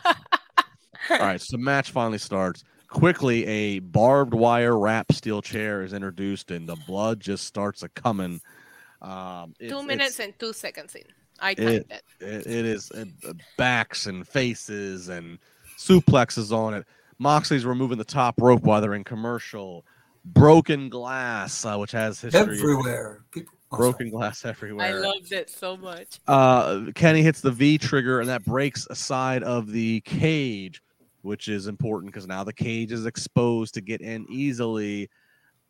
all 1.10 1.18
right, 1.20 1.42
so 1.42 1.58
the 1.58 1.64
match 1.64 1.92
finally 1.92 2.18
starts. 2.18 2.64
Quickly, 2.90 3.46
a 3.46 3.80
barbed 3.80 4.34
wire 4.34 4.78
wrap 4.78 5.12
steel 5.12 5.42
chair 5.42 5.84
is 5.84 5.92
introduced, 5.94 6.52
and 6.52 6.68
the 6.68 6.76
blood 6.88 7.20
just 7.20 7.46
starts 7.46 7.84
a 7.84 7.90
coming. 7.90 8.40
Um, 9.02 9.54
it's- 9.60 9.70
two 9.72 9.84
minutes 9.86 10.20
and 10.20 10.38
two 10.40 10.54
seconds 10.54 10.96
in. 10.96 11.04
I 11.40 11.52
It- 11.52 11.58
timed 11.58 11.70
it. 11.92 12.04
it, 12.22 12.48
it 12.48 12.66
is 12.66 12.92
uh, 12.92 13.06
uh, 13.28 13.34
backs 13.58 14.06
and 14.06 14.26
faces 14.28 15.10
and 15.10 15.38
suplexes 15.78 16.52
on 16.54 16.74
it. 16.74 16.86
Moxley's 17.20 17.66
removing 17.66 17.98
the 17.98 18.06
top 18.06 18.36
rope 18.42 18.64
while 18.64 18.80
they're 18.82 18.94
in 18.94 19.04
commercial. 19.04 19.86
Broken 20.24 20.90
glass, 20.90 21.66
uh, 21.66 21.78
which 21.78 21.92
has 21.92 22.20
history. 22.22 22.42
Everywhere. 22.42 23.24
People 23.32 23.54
Broken 23.72 24.10
glass 24.10 24.46
everywhere. 24.46 24.86
I 24.88 24.92
loved 24.94 25.34
it 25.34 25.50
so 25.50 25.76
much. 25.76 26.20
uh, 26.28 26.86
Kenny 26.96 27.22
hits 27.22 27.42
the 27.42 27.52
V 27.52 27.78
trigger 27.78 28.22
and 28.22 28.30
that 28.30 28.46
breaks 28.46 28.88
a 28.90 28.96
side 28.96 29.44
of 29.44 29.72
the 29.72 30.00
cage, 30.02 30.82
which 31.26 31.48
is 31.48 31.68
important 31.68 32.14
because 32.14 32.28
now 32.28 32.44
the 32.44 32.54
cage 32.54 32.92
is 32.92 33.06
exposed 33.06 33.74
to 33.74 33.82
get 33.82 34.02
in 34.02 34.26
easily. 34.30 35.10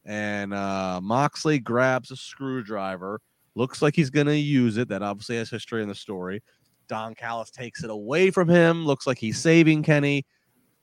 And 0.05 0.53
uh, 0.53 0.99
Moxley 1.01 1.59
grabs 1.59 2.11
a 2.11 2.15
screwdriver. 2.15 3.21
Looks 3.55 3.81
like 3.81 3.95
he's 3.95 4.09
going 4.09 4.27
to 4.27 4.37
use 4.37 4.77
it. 4.77 4.89
That 4.89 5.01
obviously 5.01 5.37
has 5.37 5.49
history 5.49 5.81
in 5.81 5.87
the 5.87 5.95
story. 5.95 6.43
Don 6.87 7.15
Callis 7.15 7.49
takes 7.49 7.83
it 7.83 7.89
away 7.89 8.29
from 8.29 8.49
him. 8.49 8.85
Looks 8.85 9.07
like 9.07 9.17
he's 9.17 9.39
saving 9.39 9.81
Kenny. 9.81 10.25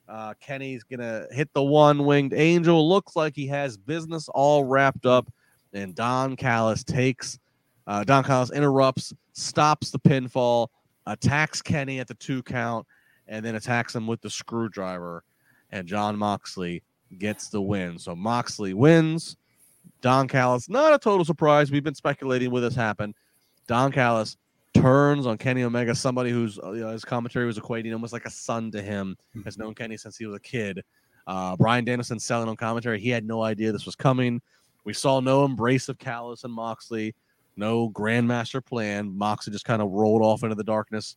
Uh, 0.09 0.33
Kenny's 0.41 0.83
going 0.83 0.99
to 0.99 1.27
hit 1.31 1.49
the 1.53 1.63
one 1.63 2.03
winged 2.03 2.33
angel. 2.33 2.89
Looks 2.89 3.15
like 3.15 3.35
he 3.35 3.47
has 3.47 3.77
business 3.77 4.27
all 4.29 4.65
wrapped 4.65 5.05
up. 5.05 5.31
And 5.71 5.95
Don 5.95 6.35
Callis 6.35 6.83
takes 6.83 7.39
uh, 7.85 8.03
Don 8.03 8.23
Callis 8.23 8.51
interrupts, 8.51 9.13
stops 9.33 9.91
the 9.91 9.99
pinfall, 9.99 10.69
attacks 11.05 11.61
Kenny 11.61 11.99
at 11.99 12.07
the 12.07 12.13
two 12.15 12.41
count, 12.43 12.87
and 13.27 13.45
then 13.45 13.55
attacks 13.55 13.95
him 13.95 14.07
with 14.07 14.21
the 14.21 14.29
screwdriver. 14.29 15.23
And 15.71 15.87
Jon 15.87 16.17
Moxley 16.17 16.83
gets 17.17 17.49
the 17.49 17.61
win. 17.61 17.97
So 17.97 18.15
Moxley 18.15 18.73
wins. 18.73 19.37
Don 20.01 20.27
Callis, 20.27 20.69
not 20.69 20.93
a 20.93 20.99
total 20.99 21.25
surprise. 21.25 21.71
We've 21.71 21.83
been 21.83 21.95
speculating 21.95 22.51
will 22.51 22.61
this 22.61 22.75
happen. 22.75 23.15
Don 23.67 23.91
Callis 23.91 24.37
turns 24.73 25.25
on 25.25 25.37
Kenny 25.37 25.63
Omega, 25.63 25.95
somebody 25.95 26.29
who's 26.29 26.59
uh, 26.59 26.71
you 26.71 26.81
know, 26.81 26.89
his 26.89 27.05
commentary 27.05 27.45
was 27.45 27.57
equating 27.57 27.93
almost 27.93 28.11
like 28.11 28.25
a 28.25 28.29
son 28.29 28.71
to 28.71 28.81
him, 28.81 29.15
has 29.45 29.57
known 29.57 29.73
Kenny 29.73 29.95
since 29.97 30.17
he 30.17 30.25
was 30.25 30.35
a 30.35 30.39
kid. 30.39 30.81
Uh, 31.25 31.55
Bryan 31.55 31.85
Danielson 31.85 32.19
selling 32.19 32.49
on 32.49 32.57
commentary. 32.57 32.99
He 32.99 33.09
had 33.09 33.25
no 33.25 33.43
idea 33.43 33.71
this 33.71 33.85
was 33.85 33.95
coming. 33.95 34.41
We 34.83 34.93
saw 34.93 35.21
no 35.21 35.45
embrace 35.45 35.87
of 35.87 35.97
Callis 35.97 36.43
and 36.43 36.53
Moxley, 36.53 37.15
no 37.55 37.89
grandmaster 37.89 38.65
plan. 38.65 39.17
Moxley 39.17 39.53
just 39.53 39.65
kind 39.65 39.81
of 39.81 39.91
rolled 39.91 40.21
off 40.21 40.43
into 40.43 40.55
the 40.55 40.63
darkness, 40.63 41.15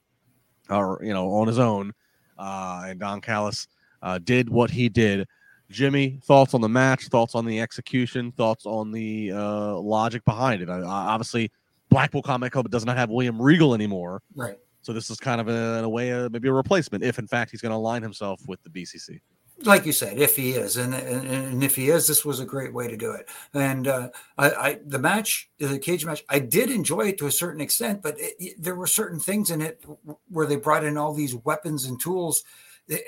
or 0.70 1.00
you 1.02 1.12
know, 1.12 1.30
on 1.32 1.46
his 1.46 1.58
own. 1.58 1.92
Uh, 2.38 2.84
and 2.88 3.00
Don 3.00 3.20
Callis 3.20 3.66
uh, 4.02 4.18
did 4.18 4.48
what 4.48 4.70
he 4.70 4.88
did. 4.88 5.26
Jimmy, 5.70 6.20
thoughts 6.24 6.54
on 6.54 6.60
the 6.60 6.68
match? 6.68 7.08
Thoughts 7.08 7.34
on 7.34 7.44
the 7.44 7.60
execution? 7.60 8.30
Thoughts 8.32 8.66
on 8.66 8.92
the 8.92 9.32
uh, 9.32 9.74
logic 9.78 10.24
behind 10.24 10.62
it? 10.62 10.68
I, 10.68 10.78
I- 10.80 10.82
obviously, 11.08 11.50
Blackpool 11.88 12.22
Combat 12.22 12.52
Club 12.52 12.70
does 12.70 12.84
not 12.84 12.96
have 12.96 13.10
William 13.10 13.40
Regal 13.40 13.74
anymore, 13.74 14.22
Right. 14.34 14.56
so 14.82 14.92
this 14.92 15.08
is 15.10 15.18
kind 15.18 15.40
of 15.40 15.48
a, 15.48 15.78
in 15.78 15.84
a 15.84 15.88
way 15.88 16.12
uh, 16.12 16.28
maybe 16.30 16.48
a 16.48 16.52
replacement 16.52 17.02
if, 17.02 17.18
in 17.18 17.26
fact, 17.26 17.50
he's 17.50 17.60
going 17.60 17.70
to 17.70 17.76
align 17.76 18.02
himself 18.02 18.40
with 18.46 18.62
the 18.62 18.70
BCC. 18.70 19.20
Like 19.66 19.86
you 19.86 19.92
said, 19.92 20.18
if 20.18 20.36
he 20.36 20.52
is, 20.52 20.76
and, 20.76 20.94
and 20.94 21.26
and 21.28 21.64
if 21.64 21.76
he 21.76 21.90
is, 21.90 22.06
this 22.06 22.24
was 22.24 22.40
a 22.40 22.44
great 22.44 22.72
way 22.72 22.88
to 22.88 22.96
do 22.96 23.12
it. 23.12 23.28
And 23.54 23.86
uh, 23.88 24.10
I, 24.38 24.50
I, 24.50 24.78
the 24.84 24.98
match, 24.98 25.50
the 25.58 25.78
cage 25.78 26.04
match, 26.04 26.24
I 26.28 26.38
did 26.38 26.70
enjoy 26.70 27.08
it 27.08 27.18
to 27.18 27.26
a 27.26 27.30
certain 27.32 27.60
extent, 27.60 28.02
but 28.02 28.18
it, 28.18 28.34
it- 28.38 28.62
there 28.62 28.74
were 28.74 28.86
certain 28.86 29.20
things 29.20 29.50
in 29.50 29.60
it 29.62 29.84
where 30.28 30.46
they 30.46 30.56
brought 30.56 30.84
in 30.84 30.96
all 30.96 31.12
these 31.14 31.34
weapons 31.34 31.84
and 31.84 32.00
tools. 32.00 32.44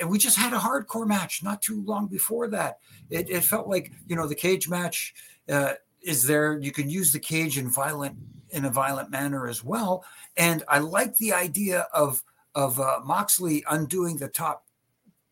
And 0.01 0.11
we 0.11 0.19
just 0.19 0.37
had 0.37 0.53
a 0.53 0.59
hardcore 0.59 1.07
match 1.07 1.43
not 1.43 1.63
too 1.63 1.85
long 1.85 2.09
before 2.09 2.49
that. 2.49 2.79
It, 3.11 3.31
it 3.31 3.45
felt 3.45 3.69
like 3.69 3.93
you 4.07 4.17
know 4.17 4.27
the 4.27 4.35
cage 4.35 4.69
match 4.69 5.15
uh, 5.49 5.75
is 6.03 6.25
there. 6.27 6.59
You 6.59 6.73
can 6.73 6.91
use 6.91 7.13
the 7.13 7.21
cage 7.21 7.59
in 7.59 7.71
violent 7.71 8.17
in 8.51 8.65
a 8.65 8.71
violent 8.71 9.11
manner 9.11 9.47
as 9.47 9.63
well. 9.63 10.05
And 10.37 10.63
I 10.69 10.79
like 10.79 11.17
the 11.17 11.33
idea 11.33 11.87
of 11.95 12.23
of 12.55 12.81
uh, 12.81 13.01
Moxley 13.05 13.65
undoing 13.71 14.17
the 14.17 14.29
top 14.29 14.65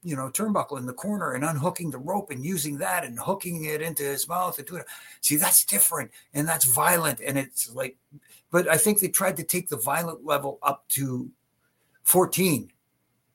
you 0.06 0.14
know, 0.14 0.30
turnbuckle 0.30 0.78
in 0.78 0.86
the 0.86 0.92
corner 0.92 1.32
and 1.32 1.44
unhooking 1.44 1.90
the 1.90 1.98
rope 1.98 2.30
and 2.30 2.44
using 2.44 2.78
that 2.78 3.04
and 3.04 3.18
hooking 3.18 3.64
it 3.64 3.82
into 3.82 4.04
his 4.04 4.28
mouth 4.28 4.56
and 4.56 4.64
doing 4.68 4.82
it. 4.82 4.86
See, 5.20 5.34
that's 5.34 5.64
different 5.64 6.12
and 6.32 6.46
that's 6.46 6.64
violent. 6.64 7.20
And 7.20 7.36
it's 7.36 7.74
like, 7.74 7.96
but 8.52 8.68
I 8.68 8.76
think 8.76 9.00
they 9.00 9.08
tried 9.08 9.36
to 9.38 9.42
take 9.42 9.68
the 9.68 9.76
violent 9.76 10.24
level 10.24 10.60
up 10.62 10.88
to 10.90 11.28
14. 12.04 12.70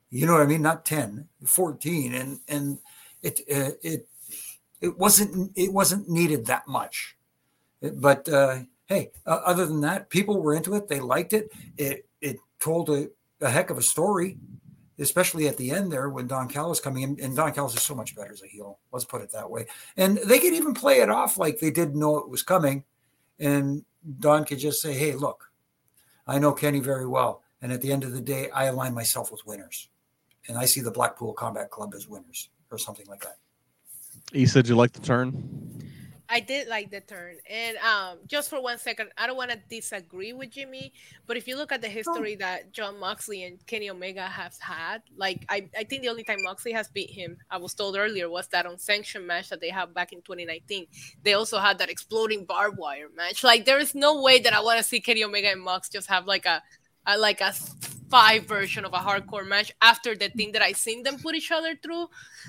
You 0.08 0.26
know 0.26 0.32
what 0.32 0.40
I 0.40 0.46
mean? 0.46 0.62
Not 0.62 0.86
10, 0.86 1.28
14. 1.44 2.14
And, 2.14 2.40
and 2.48 2.78
it, 3.22 3.40
uh, 3.54 3.76
it, 3.82 4.08
it 4.80 4.98
wasn't, 4.98 5.52
it 5.54 5.74
wasn't 5.74 6.08
needed 6.08 6.46
that 6.46 6.66
much. 6.66 7.18
But, 7.82 8.30
uh, 8.30 8.60
hey, 8.86 9.10
uh, 9.26 9.40
other 9.44 9.66
than 9.66 9.82
that, 9.82 10.08
people 10.08 10.40
were 10.40 10.54
into 10.54 10.74
it. 10.76 10.88
They 10.88 11.00
liked 11.00 11.34
it. 11.34 11.52
It, 11.76 12.08
it 12.22 12.38
told 12.60 12.88
a, 12.88 13.08
a 13.42 13.50
heck 13.50 13.68
of 13.68 13.76
a 13.76 13.82
story 13.82 14.38
especially 14.98 15.48
at 15.48 15.56
the 15.56 15.70
end 15.70 15.90
there 15.90 16.08
when 16.08 16.26
Don 16.26 16.48
Callis 16.48 16.80
coming 16.80 17.02
in, 17.02 17.20
and 17.20 17.34
Don 17.36 17.52
Callis 17.52 17.74
is 17.74 17.82
so 17.82 17.94
much 17.94 18.14
better 18.14 18.32
as 18.32 18.42
a 18.42 18.46
heel. 18.46 18.78
Let's 18.92 19.04
put 19.04 19.22
it 19.22 19.32
that 19.32 19.50
way. 19.50 19.66
And 19.96 20.18
they 20.18 20.38
could 20.38 20.52
even 20.52 20.74
play 20.74 21.00
it 21.00 21.10
off 21.10 21.38
like 21.38 21.58
they 21.58 21.70
didn't 21.70 21.98
know 21.98 22.18
it 22.18 22.28
was 22.28 22.42
coming, 22.42 22.84
and 23.38 23.84
Don 24.18 24.44
could 24.44 24.58
just 24.58 24.80
say, 24.80 24.94
"Hey, 24.94 25.14
look, 25.14 25.50
I 26.26 26.38
know 26.38 26.52
Kenny 26.52 26.80
very 26.80 27.06
well, 27.06 27.42
and 27.60 27.72
at 27.72 27.80
the 27.80 27.92
end 27.92 28.04
of 28.04 28.12
the 28.12 28.20
day, 28.20 28.50
I 28.50 28.64
align 28.64 28.94
myself 28.94 29.30
with 29.32 29.46
winners, 29.46 29.88
and 30.48 30.58
I 30.58 30.66
see 30.66 30.80
the 30.80 30.90
Blackpool 30.90 31.32
Combat 31.32 31.70
Club 31.70 31.94
as 31.94 32.08
winners, 32.08 32.50
or 32.70 32.78
something 32.78 33.06
like 33.06 33.22
that." 33.22 33.38
E 34.32 34.46
said 34.46 34.68
you 34.68 34.76
like 34.76 34.92
the 34.92 35.00
turn. 35.00 35.82
I 36.32 36.40
did 36.40 36.66
like 36.66 36.90
the 36.90 37.00
turn. 37.00 37.36
And 37.48 37.76
um, 37.76 38.18
just 38.26 38.48
for 38.48 38.60
one 38.62 38.78
second, 38.78 39.10
I 39.18 39.26
don't 39.26 39.36
want 39.36 39.50
to 39.50 39.58
disagree 39.68 40.32
with 40.32 40.50
Jimmy, 40.50 40.94
but 41.26 41.36
if 41.36 41.46
you 41.46 41.56
look 41.56 41.72
at 41.72 41.82
the 41.82 41.88
history 41.88 42.36
that 42.36 42.72
Jon 42.72 42.98
Moxley 42.98 43.44
and 43.44 43.64
Kenny 43.66 43.90
Omega 43.90 44.22
have 44.22 44.56
had, 44.58 45.02
like 45.14 45.44
I, 45.50 45.68
I 45.76 45.84
think 45.84 46.00
the 46.00 46.08
only 46.08 46.24
time 46.24 46.38
Moxley 46.42 46.72
has 46.72 46.88
beat 46.88 47.10
him, 47.10 47.36
I 47.50 47.58
was 47.58 47.74
told 47.74 47.96
earlier, 47.96 48.30
was 48.30 48.48
that 48.48 48.64
unsanctioned 48.64 49.26
match 49.26 49.50
that 49.50 49.60
they 49.60 49.68
had 49.68 49.92
back 49.92 50.14
in 50.14 50.22
2019. 50.22 50.86
They 51.22 51.34
also 51.34 51.58
had 51.58 51.78
that 51.80 51.90
exploding 51.90 52.46
barbed 52.46 52.78
wire 52.78 53.08
match. 53.14 53.44
Like 53.44 53.66
there 53.66 53.78
is 53.78 53.94
no 53.94 54.22
way 54.22 54.38
that 54.40 54.54
I 54.54 54.62
want 54.62 54.78
to 54.78 54.84
see 54.84 55.00
Kenny 55.00 55.22
Omega 55.24 55.50
and 55.50 55.60
Mox 55.60 55.90
just 55.90 56.08
have 56.08 56.26
like 56.26 56.46
a, 56.46 56.62
a 57.06 57.18
like 57.18 57.40
a 57.40 57.52
PS5 58.12 58.46
version 58.46 58.84
of 58.84 58.92
a 58.92 58.98
hardcore 58.98 59.46
match 59.46 59.72
after 59.80 60.14
the 60.14 60.28
thing 60.28 60.52
that 60.52 60.62
I 60.62 60.72
seen 60.72 61.02
them 61.02 61.18
put 61.18 61.34
each 61.34 61.50
other 61.50 61.74
through. 61.82 62.08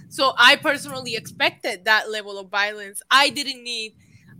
So 0.09 0.33
I 0.37 0.57
personally 0.57 1.15
expected 1.15 1.85
that 1.85 2.11
level 2.11 2.37
of 2.37 2.49
violence. 2.49 3.01
I 3.09 3.29
didn't 3.29 3.63
need 3.63 3.95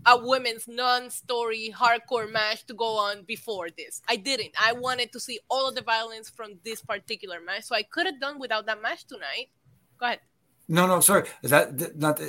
a 0.06 0.18
women's 0.18 0.68
non-story 0.68 1.74
hardcore 1.76 2.30
match 2.30 2.66
to 2.66 2.74
go 2.74 2.98
on 2.98 3.24
before 3.24 3.70
this. 3.70 4.02
I 4.10 4.18
didn't. 4.18 4.52
I 4.62 4.74
wanted 4.74 5.14
to 5.14 5.20
see 5.20 5.40
all 5.50 5.70
of 5.70 5.76
the 5.76 5.82
violence 5.82 6.30
from 6.30 6.56
this 6.66 6.82
particular 6.82 7.40
match. 7.40 7.64
So 7.64 7.76
I 7.76 7.84
could 7.84 8.06
have 8.06 8.20
done 8.20 8.38
without 8.38 8.66
that 8.66 8.82
match 8.82 9.06
tonight. 9.06 9.48
Go 9.98 10.08
ahead. 10.08 10.20
No, 10.68 10.88
no, 10.88 11.00
sorry. 11.02 11.28
That 11.44 11.98
not 11.98 12.22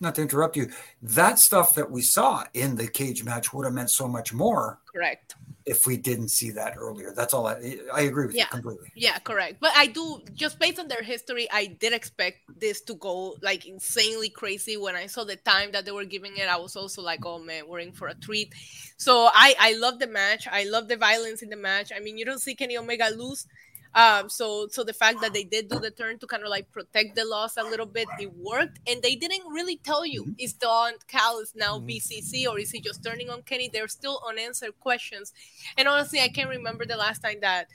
not 0.00 0.14
to 0.14 0.22
interrupt 0.22 0.56
you. 0.56 0.70
That 1.02 1.38
stuff 1.40 1.74
that 1.74 1.90
we 1.90 2.00
saw 2.00 2.44
in 2.54 2.76
the 2.76 2.86
cage 2.86 3.24
match 3.24 3.52
would 3.52 3.64
have 3.64 3.74
meant 3.74 3.90
so 3.90 4.06
much 4.06 4.32
more. 4.32 4.78
Correct. 4.92 5.34
If 5.64 5.86
we 5.86 5.96
didn't 5.96 6.28
see 6.28 6.50
that 6.52 6.74
earlier, 6.76 7.12
that's 7.14 7.32
all. 7.34 7.46
I 7.46 7.78
I 7.92 8.02
agree 8.02 8.26
with 8.26 8.34
yeah. 8.34 8.44
you 8.44 8.48
completely. 8.48 8.88
Yeah, 8.94 9.18
correct. 9.18 9.58
But 9.60 9.72
I 9.76 9.86
do 9.86 10.20
just 10.34 10.58
based 10.58 10.78
on 10.78 10.88
their 10.88 11.02
history, 11.02 11.48
I 11.52 11.66
did 11.66 11.92
expect 11.92 12.38
this 12.58 12.80
to 12.82 12.94
go 12.94 13.36
like 13.42 13.66
insanely 13.66 14.28
crazy. 14.28 14.76
When 14.76 14.96
I 14.96 15.06
saw 15.06 15.24
the 15.24 15.36
time 15.36 15.70
that 15.72 15.84
they 15.84 15.92
were 15.92 16.04
giving 16.04 16.36
it, 16.36 16.48
I 16.48 16.56
was 16.56 16.74
also 16.74 17.02
like, 17.02 17.24
"Oh 17.24 17.38
man, 17.38 17.68
we're 17.68 17.80
in 17.80 17.92
for 17.92 18.08
a 18.08 18.14
treat." 18.14 18.52
So 18.96 19.30
I 19.32 19.54
I 19.58 19.74
love 19.74 19.98
the 19.98 20.08
match. 20.08 20.48
I 20.50 20.64
love 20.64 20.88
the 20.88 20.96
violence 20.96 21.42
in 21.42 21.48
the 21.48 21.56
match. 21.56 21.92
I 21.94 22.00
mean, 22.00 22.18
you 22.18 22.24
don't 22.24 22.42
see 22.42 22.54
Kenny 22.54 22.76
Omega 22.76 23.10
lose 23.10 23.46
um, 23.94 24.28
so 24.28 24.68
so 24.70 24.84
the 24.84 24.92
fact 24.92 25.20
that 25.20 25.32
they 25.32 25.44
did 25.44 25.68
do 25.68 25.78
the 25.78 25.90
turn 25.90 26.18
to 26.18 26.26
kind 26.26 26.42
of 26.42 26.48
like 26.48 26.70
protect 26.72 27.14
the 27.14 27.24
loss 27.24 27.56
a 27.56 27.62
little 27.62 27.86
bit, 27.86 28.08
it 28.18 28.32
worked, 28.34 28.80
and 28.88 29.02
they 29.02 29.14
didn't 29.14 29.46
really 29.48 29.76
tell 29.76 30.06
you 30.06 30.22
mm-hmm. 30.22 30.32
is 30.38 30.54
Don 30.54 30.94
Callis 31.08 31.52
now 31.54 31.78
mm-hmm. 31.78 31.88
BCC 31.88 32.48
or 32.48 32.58
is 32.58 32.70
he 32.70 32.80
just 32.80 33.04
turning 33.04 33.28
on 33.28 33.42
Kenny? 33.42 33.68
They're 33.72 33.88
still 33.88 34.22
unanswered 34.28 34.78
questions, 34.80 35.32
and 35.76 35.88
honestly, 35.88 36.20
I 36.20 36.28
can't 36.28 36.48
remember 36.48 36.86
the 36.86 36.96
last 36.96 37.20
time 37.20 37.40
that 37.42 37.68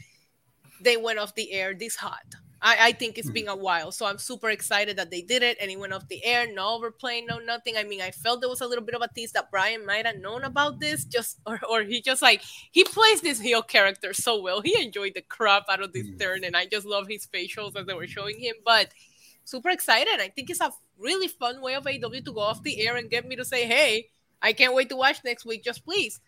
they 0.82 0.98
went 0.98 1.20
off 1.20 1.36
the 1.36 1.52
air 1.52 1.74
this 1.74 1.96
hot. 1.96 2.26
I, 2.62 2.78
I 2.88 2.92
think 2.92 3.18
it's 3.18 3.28
hmm. 3.28 3.34
been 3.34 3.48
a 3.48 3.56
while. 3.56 3.92
So 3.92 4.06
I'm 4.06 4.18
super 4.18 4.50
excited 4.50 4.98
that 4.98 5.12
they 5.12 5.22
did 5.22 5.44
it 5.44 5.58
and 5.62 5.70
it 5.70 5.80
went 5.80 5.94
off 5.94 6.08
the 6.08 6.24
air. 6.24 6.52
No 6.52 6.76
overplaying, 6.76 7.28
no 7.28 7.40
nothing. 7.40 7.78
I 7.78 7.84
mean, 7.84 8.02
I 8.02 8.12
felt 8.12 8.42
there 8.42 8.50
was 8.50 8.62
a 8.62 8.68
little 8.68 8.84
bit 8.84 8.96
of 8.96 9.02
a 9.02 9.08
tease 9.08 9.32
that 9.34 9.52
Bryan 9.52 9.86
might 9.86 10.06
have 10.06 10.18
known 10.18 10.44
about 10.44 10.80
this, 10.80 11.06
just 11.06 11.40
or, 11.46 11.60
or 11.70 11.84
he 11.84 12.02
just 12.02 12.22
like 12.22 12.42
he 12.72 12.84
plays 12.84 13.22
this 13.22 13.40
heel 13.40 13.62
character 13.62 14.14
so 14.14 14.42
well. 14.42 14.62
He 14.62 14.82
enjoyed 14.82 15.14
the 15.16 15.22
crap 15.22 15.66
out 15.70 15.82
of 15.82 15.94
this 15.94 16.08
hmm. 16.08 16.18
turn, 16.18 16.44
and 16.44 16.56
I 16.56 16.66
just 16.66 16.86
love 16.86 17.08
his 17.08 17.28
facials 17.28 17.76
as 17.76 17.86
they 17.86 17.94
were 17.94 18.08
showing 18.08 18.40
him. 18.40 18.56
But 18.66 18.90
super 19.44 19.70
excited. 19.70 20.20
I 20.20 20.30
think 20.30 20.50
it's 20.50 20.62
a 20.62 20.74
really 20.98 21.28
fun 21.28 21.62
way 21.62 21.76
of 21.76 21.86
AEW 21.86 22.26
to 22.26 22.34
go 22.34 22.42
off 22.42 22.64
the 22.64 22.86
air 22.86 22.96
and 22.98 23.10
get 23.10 23.28
me 23.28 23.36
to 23.38 23.46
say, 23.46 23.66
hey, 23.66 24.10
I 24.42 24.54
can't 24.54 24.74
wait 24.74 24.90
to 24.90 24.96
watch 24.96 25.24
next 25.24 25.46
week. 25.46 25.64
Just 25.64 25.86
please. 25.86 26.20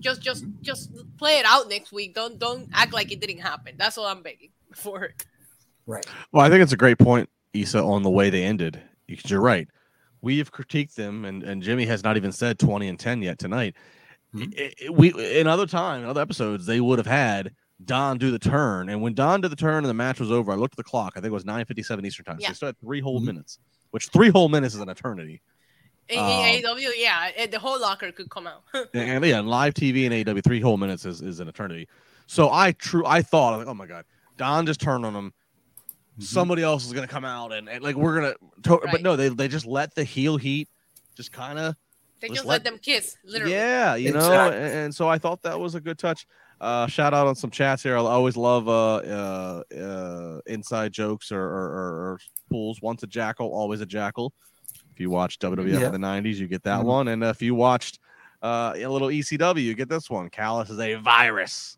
Just 0.00 0.22
just 0.22 0.44
just 0.62 0.90
play 1.18 1.38
it 1.38 1.46
out 1.46 1.68
next 1.68 1.92
week. 1.92 2.14
Don't 2.14 2.38
don't 2.38 2.68
act 2.72 2.92
like 2.92 3.12
it 3.12 3.20
didn't 3.20 3.40
happen. 3.40 3.74
That's 3.76 3.98
all 3.98 4.06
I'm 4.06 4.22
begging 4.22 4.50
for. 4.74 5.14
Right. 5.86 6.06
Well, 6.32 6.44
I 6.44 6.48
think 6.48 6.62
it's 6.62 6.72
a 6.72 6.76
great 6.76 6.98
point, 6.98 7.28
Isa, 7.52 7.82
on 7.82 8.02
the 8.02 8.10
way 8.10 8.30
they 8.30 8.44
ended. 8.44 8.80
Because 9.06 9.30
you're 9.30 9.40
right. 9.40 9.68
We 10.22 10.38
have 10.38 10.50
critiqued 10.50 10.94
them, 10.94 11.24
and, 11.24 11.42
and 11.42 11.62
Jimmy 11.62 11.84
has 11.86 12.02
not 12.02 12.16
even 12.16 12.32
said 12.32 12.58
20 12.58 12.88
and 12.88 12.98
10 12.98 13.22
yet 13.22 13.38
tonight. 13.38 13.74
Mm-hmm. 14.34 14.52
It, 14.52 14.74
it, 14.80 14.94
we 14.94 15.38
in 15.38 15.46
other 15.46 15.66
time, 15.66 16.02
in 16.02 16.08
other 16.08 16.22
episodes, 16.22 16.66
they 16.66 16.80
would 16.80 16.98
have 16.98 17.06
had 17.06 17.52
Don 17.84 18.18
do 18.18 18.30
the 18.30 18.38
turn. 18.38 18.88
And 18.88 19.02
when 19.02 19.14
Don 19.14 19.40
did 19.40 19.50
the 19.50 19.56
turn 19.56 19.78
and 19.78 19.86
the 19.86 19.94
match 19.94 20.18
was 20.18 20.32
over, 20.32 20.52
I 20.52 20.56
looked 20.56 20.74
at 20.74 20.76
the 20.78 20.84
clock. 20.84 21.12
I 21.16 21.20
think 21.20 21.30
it 21.30 21.34
was 21.34 21.44
9:57 21.44 22.04
Eastern 22.04 22.24
time. 22.24 22.38
Yeah. 22.40 22.48
So 22.48 22.50
they 22.50 22.54
still 22.54 22.68
had 22.68 22.80
three 22.80 23.00
whole 23.00 23.18
mm-hmm. 23.18 23.26
minutes, 23.26 23.58
which 23.90 24.08
three 24.08 24.30
whole 24.30 24.48
minutes 24.48 24.74
is 24.74 24.80
an 24.80 24.88
eternity. 24.88 25.40
In 26.08 26.18
um, 26.18 26.24
AEW, 26.24 26.90
yeah, 26.96 27.46
the 27.46 27.58
whole 27.58 27.80
locker 27.80 28.12
could 28.12 28.28
come 28.28 28.46
out. 28.46 28.62
and 28.94 29.24
yeah, 29.24 29.40
live 29.40 29.72
TV 29.72 30.04
and 30.04 30.26
AEW, 30.26 30.44
three 30.44 30.60
whole 30.60 30.76
minutes 30.76 31.06
is, 31.06 31.22
is 31.22 31.40
an 31.40 31.48
eternity. 31.48 31.88
So 32.26 32.50
I 32.50 32.72
true, 32.72 33.06
I 33.06 33.22
thought, 33.22 33.58
like, 33.58 33.66
oh 33.66 33.74
my 33.74 33.86
god, 33.86 34.04
Don 34.36 34.66
just 34.66 34.80
turned 34.80 35.06
on 35.06 35.14
him. 35.14 35.32
Mm-hmm. 36.14 36.26
somebody 36.26 36.62
else 36.62 36.86
is 36.86 36.92
gonna 36.92 37.08
come 37.08 37.24
out 37.24 37.52
and, 37.52 37.68
and 37.68 37.82
like 37.82 37.96
we're 37.96 38.14
gonna 38.14 38.34
to- 38.62 38.76
right. 38.76 38.92
but 38.92 39.02
no 39.02 39.16
they 39.16 39.30
they 39.30 39.48
just 39.48 39.66
let 39.66 39.96
the 39.96 40.04
heel 40.04 40.36
heat 40.36 40.68
just 41.16 41.32
kind 41.32 41.58
of 41.58 41.74
they 42.20 42.28
just 42.28 42.44
let, 42.44 42.62
let, 42.62 42.64
them 42.64 42.78
kiss 42.78 43.16
literally. 43.24 43.52
Yeah 43.52 43.96
you 43.96 44.10
exactly. 44.10 44.30
know 44.30 44.64
and, 44.64 44.74
and, 44.78 44.94
so 44.94 45.08
i 45.08 45.18
thought 45.18 45.42
that 45.42 45.58
was 45.58 45.74
a 45.74 45.80
good 45.80 45.98
touch. 45.98 46.24
Uh 46.60 46.86
shout 46.86 47.14
out 47.14 47.26
on 47.26 47.34
some 47.34 47.50
chats 47.50 47.82
here. 47.82 47.96
I 47.96 48.00
always 48.00 48.36
love 48.36 48.68
uh 48.68 48.94
uh, 48.94 49.62
uh 49.76 50.40
inside 50.46 50.92
jokes 50.92 51.32
or, 51.32 51.42
or, 51.42 51.66
or, 52.12 52.18
pools 52.48 52.80
once 52.80 53.02
a 53.02 53.08
jackal 53.08 53.52
always 53.52 53.80
a 53.80 53.86
jackal. 53.86 54.32
If 54.92 55.00
you 55.00 55.10
watched 55.10 55.42
wwf 55.42 55.68
yeah. 55.68 55.86
in 55.86 55.92
the 55.92 55.98
90s 55.98 56.36
you 56.36 56.46
get 56.46 56.62
that 56.62 56.78
mm-hmm. 56.78 56.86
one. 56.86 57.08
And 57.08 57.24
if 57.24 57.42
you 57.42 57.56
watched 57.56 57.98
uh 58.40 58.74
a 58.76 58.86
little 58.86 59.08
ecw 59.08 59.60
you 59.60 59.74
get 59.74 59.88
this 59.88 60.08
one. 60.08 60.30
Callis 60.30 60.70
is 60.70 60.78
a 60.78 60.94
virus. 60.94 61.76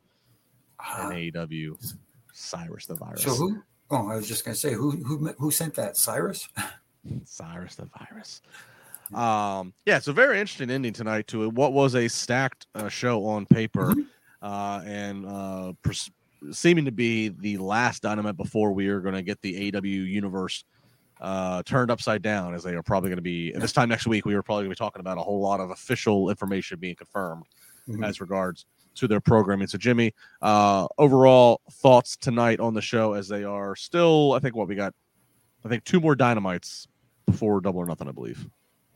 Uh, 0.78 1.08
in 1.14 1.32
aew 1.32 1.94
cyrus 2.34 2.84
the 2.84 2.96
virus. 2.96 3.22
So 3.22 3.30
who 3.30 3.62
Oh, 3.90 4.08
I 4.08 4.16
was 4.16 4.26
just 4.26 4.44
going 4.44 4.54
to 4.54 4.60
say, 4.60 4.72
who 4.72 4.90
who 4.90 5.28
who 5.38 5.50
sent 5.50 5.74
that? 5.74 5.96
Cyrus. 5.96 6.48
Cyrus 7.24 7.76
the 7.76 7.88
virus. 7.98 8.42
Um, 9.14 9.72
yeah, 9.84 9.96
it's 9.96 10.08
a 10.08 10.12
very 10.12 10.40
interesting 10.40 10.70
ending 10.70 10.92
tonight 10.92 11.28
to. 11.28 11.48
What 11.50 11.72
was 11.72 11.94
a 11.94 12.08
stacked 12.08 12.66
uh, 12.74 12.88
show 12.88 13.24
on 13.26 13.46
paper, 13.46 13.94
mm-hmm. 13.94 14.02
uh, 14.42 14.82
and 14.84 15.26
uh, 15.26 15.72
pers- 15.82 16.10
seeming 16.50 16.84
to 16.86 16.92
be 16.92 17.28
the 17.28 17.58
last 17.58 18.02
dynamite 18.02 18.36
before 18.36 18.72
we 18.72 18.88
are 18.88 19.00
going 19.00 19.14
to 19.14 19.22
get 19.22 19.40
the 19.42 19.70
AEW 19.70 19.84
universe 19.84 20.64
uh, 21.20 21.62
turned 21.62 21.92
upside 21.92 22.22
down, 22.22 22.54
as 22.54 22.64
they 22.64 22.74
are 22.74 22.82
probably 22.82 23.08
going 23.08 23.18
to 23.18 23.22
be. 23.22 23.52
This 23.52 23.72
time 23.72 23.88
next 23.88 24.08
week, 24.08 24.26
we 24.26 24.34
were 24.34 24.42
probably 24.42 24.64
going 24.64 24.74
to 24.74 24.80
be 24.80 24.84
talking 24.84 25.00
about 25.00 25.18
a 25.18 25.22
whole 25.22 25.40
lot 25.40 25.60
of 25.60 25.70
official 25.70 26.28
information 26.28 26.80
being 26.80 26.96
confirmed 26.96 27.44
mm-hmm. 27.88 28.02
as 28.02 28.20
regards 28.20 28.66
to 28.96 29.08
their 29.08 29.20
programming. 29.20 29.66
So, 29.66 29.78
Jimmy, 29.78 30.12
uh, 30.42 30.86
overall 30.98 31.60
thoughts 31.70 32.16
tonight 32.16 32.60
on 32.60 32.74
the 32.74 32.82
show 32.82 33.12
as 33.14 33.28
they 33.28 33.44
are 33.44 33.76
still, 33.76 34.32
I 34.32 34.38
think, 34.38 34.56
what 34.56 34.68
we 34.68 34.74
got, 34.74 34.94
I 35.64 35.68
think 35.68 35.84
two 35.84 36.00
more 36.00 36.14
dynamites 36.14 36.86
before 37.26 37.60
Double 37.60 37.80
or 37.80 37.86
Nothing, 37.86 38.08
I 38.08 38.12
believe. 38.12 38.46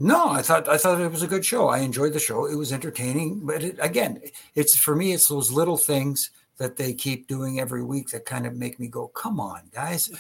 No, 0.03 0.31
I 0.31 0.41
thought 0.41 0.67
I 0.67 0.79
thought 0.79 0.99
it 0.99 1.13
was 1.13 1.23
a 1.23 1.27
good 1.27 1.45
show. 1.45 1.69
I 1.69 1.81
enjoyed 1.81 2.15
the 2.15 2.19
show. 2.19 2.47
It 2.47 2.55
was 2.55 2.73
entertaining, 2.73 3.45
but 3.45 3.63
it, 3.63 3.77
again, 3.81 4.23
it's 4.55 4.75
for 4.75 4.97
me. 4.97 5.13
It's 5.13 5.29
those 5.29 5.53
little 5.53 5.77
things 5.77 6.31
that 6.57 6.79
they 6.79 6.95
keep 6.95 7.27
doing 7.27 7.61
every 7.61 7.83
week 7.83 8.09
that 8.09 8.25
kind 8.25 8.47
of 8.47 8.57
make 8.57 8.81
me 8.81 8.89
go, 8.89 9.09
"Come 9.09 9.39
on, 9.39 9.69
guys! 9.73 10.11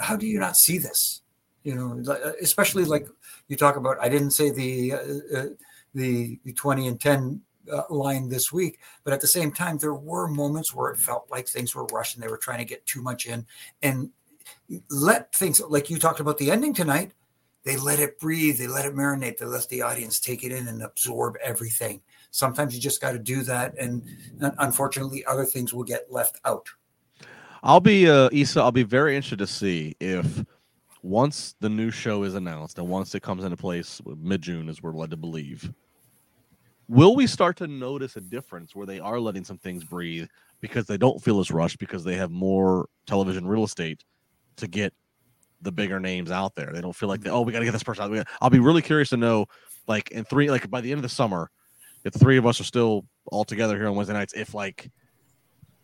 How 0.00 0.16
do 0.16 0.26
you 0.26 0.38
not 0.40 0.56
see 0.56 0.78
this?" 0.78 1.20
You 1.62 1.74
know, 1.74 2.02
especially 2.40 2.84
like 2.84 3.06
you 3.48 3.56
talk 3.56 3.76
about. 3.76 3.98
I 4.00 4.08
didn't 4.08 4.30
say 4.30 4.50
the 4.50 4.92
uh, 4.94 5.38
uh, 5.38 5.46
the 5.94 6.38
twenty 6.56 6.86
and 6.86 6.98
ten 6.98 7.42
uh, 7.72 7.82
line 7.90 8.28
this 8.28 8.52
week. 8.52 8.78
But 9.04 9.12
at 9.12 9.20
the 9.20 9.26
same 9.26 9.52
time, 9.52 9.78
there 9.78 9.94
were 9.94 10.28
moments 10.28 10.74
where 10.74 10.90
it 10.90 10.98
felt 10.98 11.30
like 11.30 11.48
things 11.48 11.74
were 11.74 11.86
rushed 11.86 12.14
and 12.14 12.22
they 12.22 12.28
were 12.28 12.38
trying 12.38 12.58
to 12.58 12.64
get 12.64 12.84
too 12.86 13.02
much 13.02 13.26
in 13.26 13.46
and 13.82 14.10
let 14.90 15.34
things 15.34 15.60
like 15.60 15.90
you 15.90 15.98
talked 15.98 16.20
about 16.20 16.38
the 16.38 16.50
ending 16.50 16.74
tonight. 16.74 17.12
They 17.64 17.76
let 17.76 17.98
it 17.98 18.18
breathe, 18.18 18.58
they 18.58 18.66
let 18.66 18.86
it 18.86 18.94
marinate, 18.94 19.38
they 19.38 19.44
let 19.44 19.68
the 19.68 19.82
audience 19.82 20.20
take 20.20 20.44
it 20.44 20.52
in 20.52 20.68
and 20.68 20.82
absorb 20.82 21.36
everything. 21.42 22.00
Sometimes 22.30 22.74
you 22.74 22.80
just 22.80 23.00
got 23.00 23.12
to 23.12 23.18
do 23.18 23.42
that, 23.42 23.76
and 23.78 24.02
unfortunately, 24.58 25.24
other 25.26 25.44
things 25.44 25.74
will 25.74 25.84
get 25.84 26.10
left 26.10 26.38
out. 26.44 26.68
I'll 27.62 27.80
be 27.80 28.08
uh, 28.08 28.28
Isa. 28.32 28.60
I'll 28.60 28.72
be 28.72 28.84
very 28.84 29.16
interested 29.16 29.40
to 29.40 29.46
see 29.46 29.96
if 30.00 30.44
once 31.02 31.54
the 31.60 31.68
new 31.68 31.90
show 31.90 32.22
is 32.22 32.34
announced 32.34 32.78
and 32.78 32.88
once 32.88 33.14
it 33.14 33.22
comes 33.22 33.44
into 33.44 33.56
place 33.56 34.00
mid 34.18 34.42
June, 34.42 34.68
as 34.68 34.82
we're 34.82 34.92
led 34.92 35.10
to 35.10 35.16
believe, 35.16 35.72
will 36.88 37.14
we 37.14 37.26
start 37.26 37.56
to 37.58 37.66
notice 37.66 38.16
a 38.16 38.20
difference 38.20 38.74
where 38.74 38.86
they 38.86 39.00
are 39.00 39.20
letting 39.20 39.44
some 39.44 39.58
things 39.58 39.84
breathe 39.84 40.28
because 40.60 40.86
they 40.86 40.96
don't 40.96 41.22
feel 41.22 41.40
as 41.40 41.50
rushed 41.50 41.78
because 41.78 42.04
they 42.04 42.16
have 42.16 42.30
more 42.30 42.88
television 43.06 43.46
real 43.46 43.64
estate 43.64 44.04
to 44.56 44.66
get 44.66 44.92
the 45.60 45.72
bigger 45.72 46.00
names 46.00 46.30
out 46.30 46.54
there. 46.54 46.70
They 46.72 46.80
don't 46.80 46.94
feel 46.94 47.08
like 47.08 47.20
they, 47.20 47.30
mm-hmm. 47.30 47.38
oh 47.38 47.42
we 47.42 47.52
got 47.52 47.60
to 47.60 47.64
get 47.64 47.72
this 47.72 47.82
person 47.82 48.18
out. 48.18 48.26
I'll 48.40 48.50
be 48.50 48.58
really 48.58 48.82
curious 48.82 49.10
to 49.10 49.16
know 49.16 49.46
like 49.86 50.10
in 50.10 50.24
three 50.24 50.50
like 50.50 50.70
by 50.70 50.80
the 50.80 50.90
end 50.90 50.98
of 50.98 51.02
the 51.02 51.08
summer 51.08 51.50
if 52.04 52.12
the 52.12 52.18
three 52.18 52.36
of 52.36 52.46
us 52.46 52.60
are 52.60 52.64
still 52.64 53.04
all 53.26 53.44
together 53.44 53.76
here 53.76 53.88
on 53.88 53.94
Wednesday 53.94 54.14
nights 54.14 54.32
if 54.34 54.54
like 54.54 54.90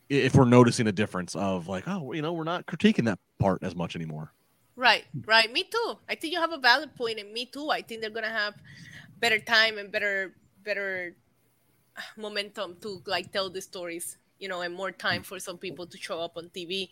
if 0.09 0.35
we're 0.35 0.45
noticing 0.45 0.87
a 0.87 0.93
difference 0.93 1.35
of 1.35 1.69
like 1.69 1.85
oh 1.87 2.13
you 2.13 2.23
know 2.23 2.33
we're 2.33 2.45
not 2.45 2.67
critiquing 2.67 3.05
that 3.05 3.19
part 3.39 3.63
as 3.63 3.75
much 3.75 3.97
anymore. 3.97 4.33
Right, 4.77 5.05
right. 5.25 5.53
Me 5.53 5.63
too. 5.63 5.99
I 6.09 6.17
think 6.17 6.33
you 6.33 6.41
have 6.41 6.53
a 6.53 6.59
valid 6.59 6.97
point, 6.97 7.21
and 7.21 7.33
me 7.33 7.47
too. 7.47 7.71
I 7.71 7.81
think 7.81 8.01
they're 8.01 8.11
gonna 8.11 8.29
have 8.29 8.55
better 9.21 9.39
time 9.39 9.79
and 9.79 9.93
better 9.93 10.35
better 10.65 11.15
momentum 12.17 12.77
to 12.81 13.03
like 13.07 13.33
tell 13.33 13.51
the 13.51 13.61
stories 13.61 14.17
you 14.39 14.49
know 14.49 14.61
and 14.63 14.75
more 14.75 14.91
time 14.91 15.23
for 15.23 15.39
some 15.39 15.59
people 15.59 15.87
to 15.87 15.97
show 15.97 16.21
up 16.21 16.37
on 16.37 16.51
tv 16.51 16.89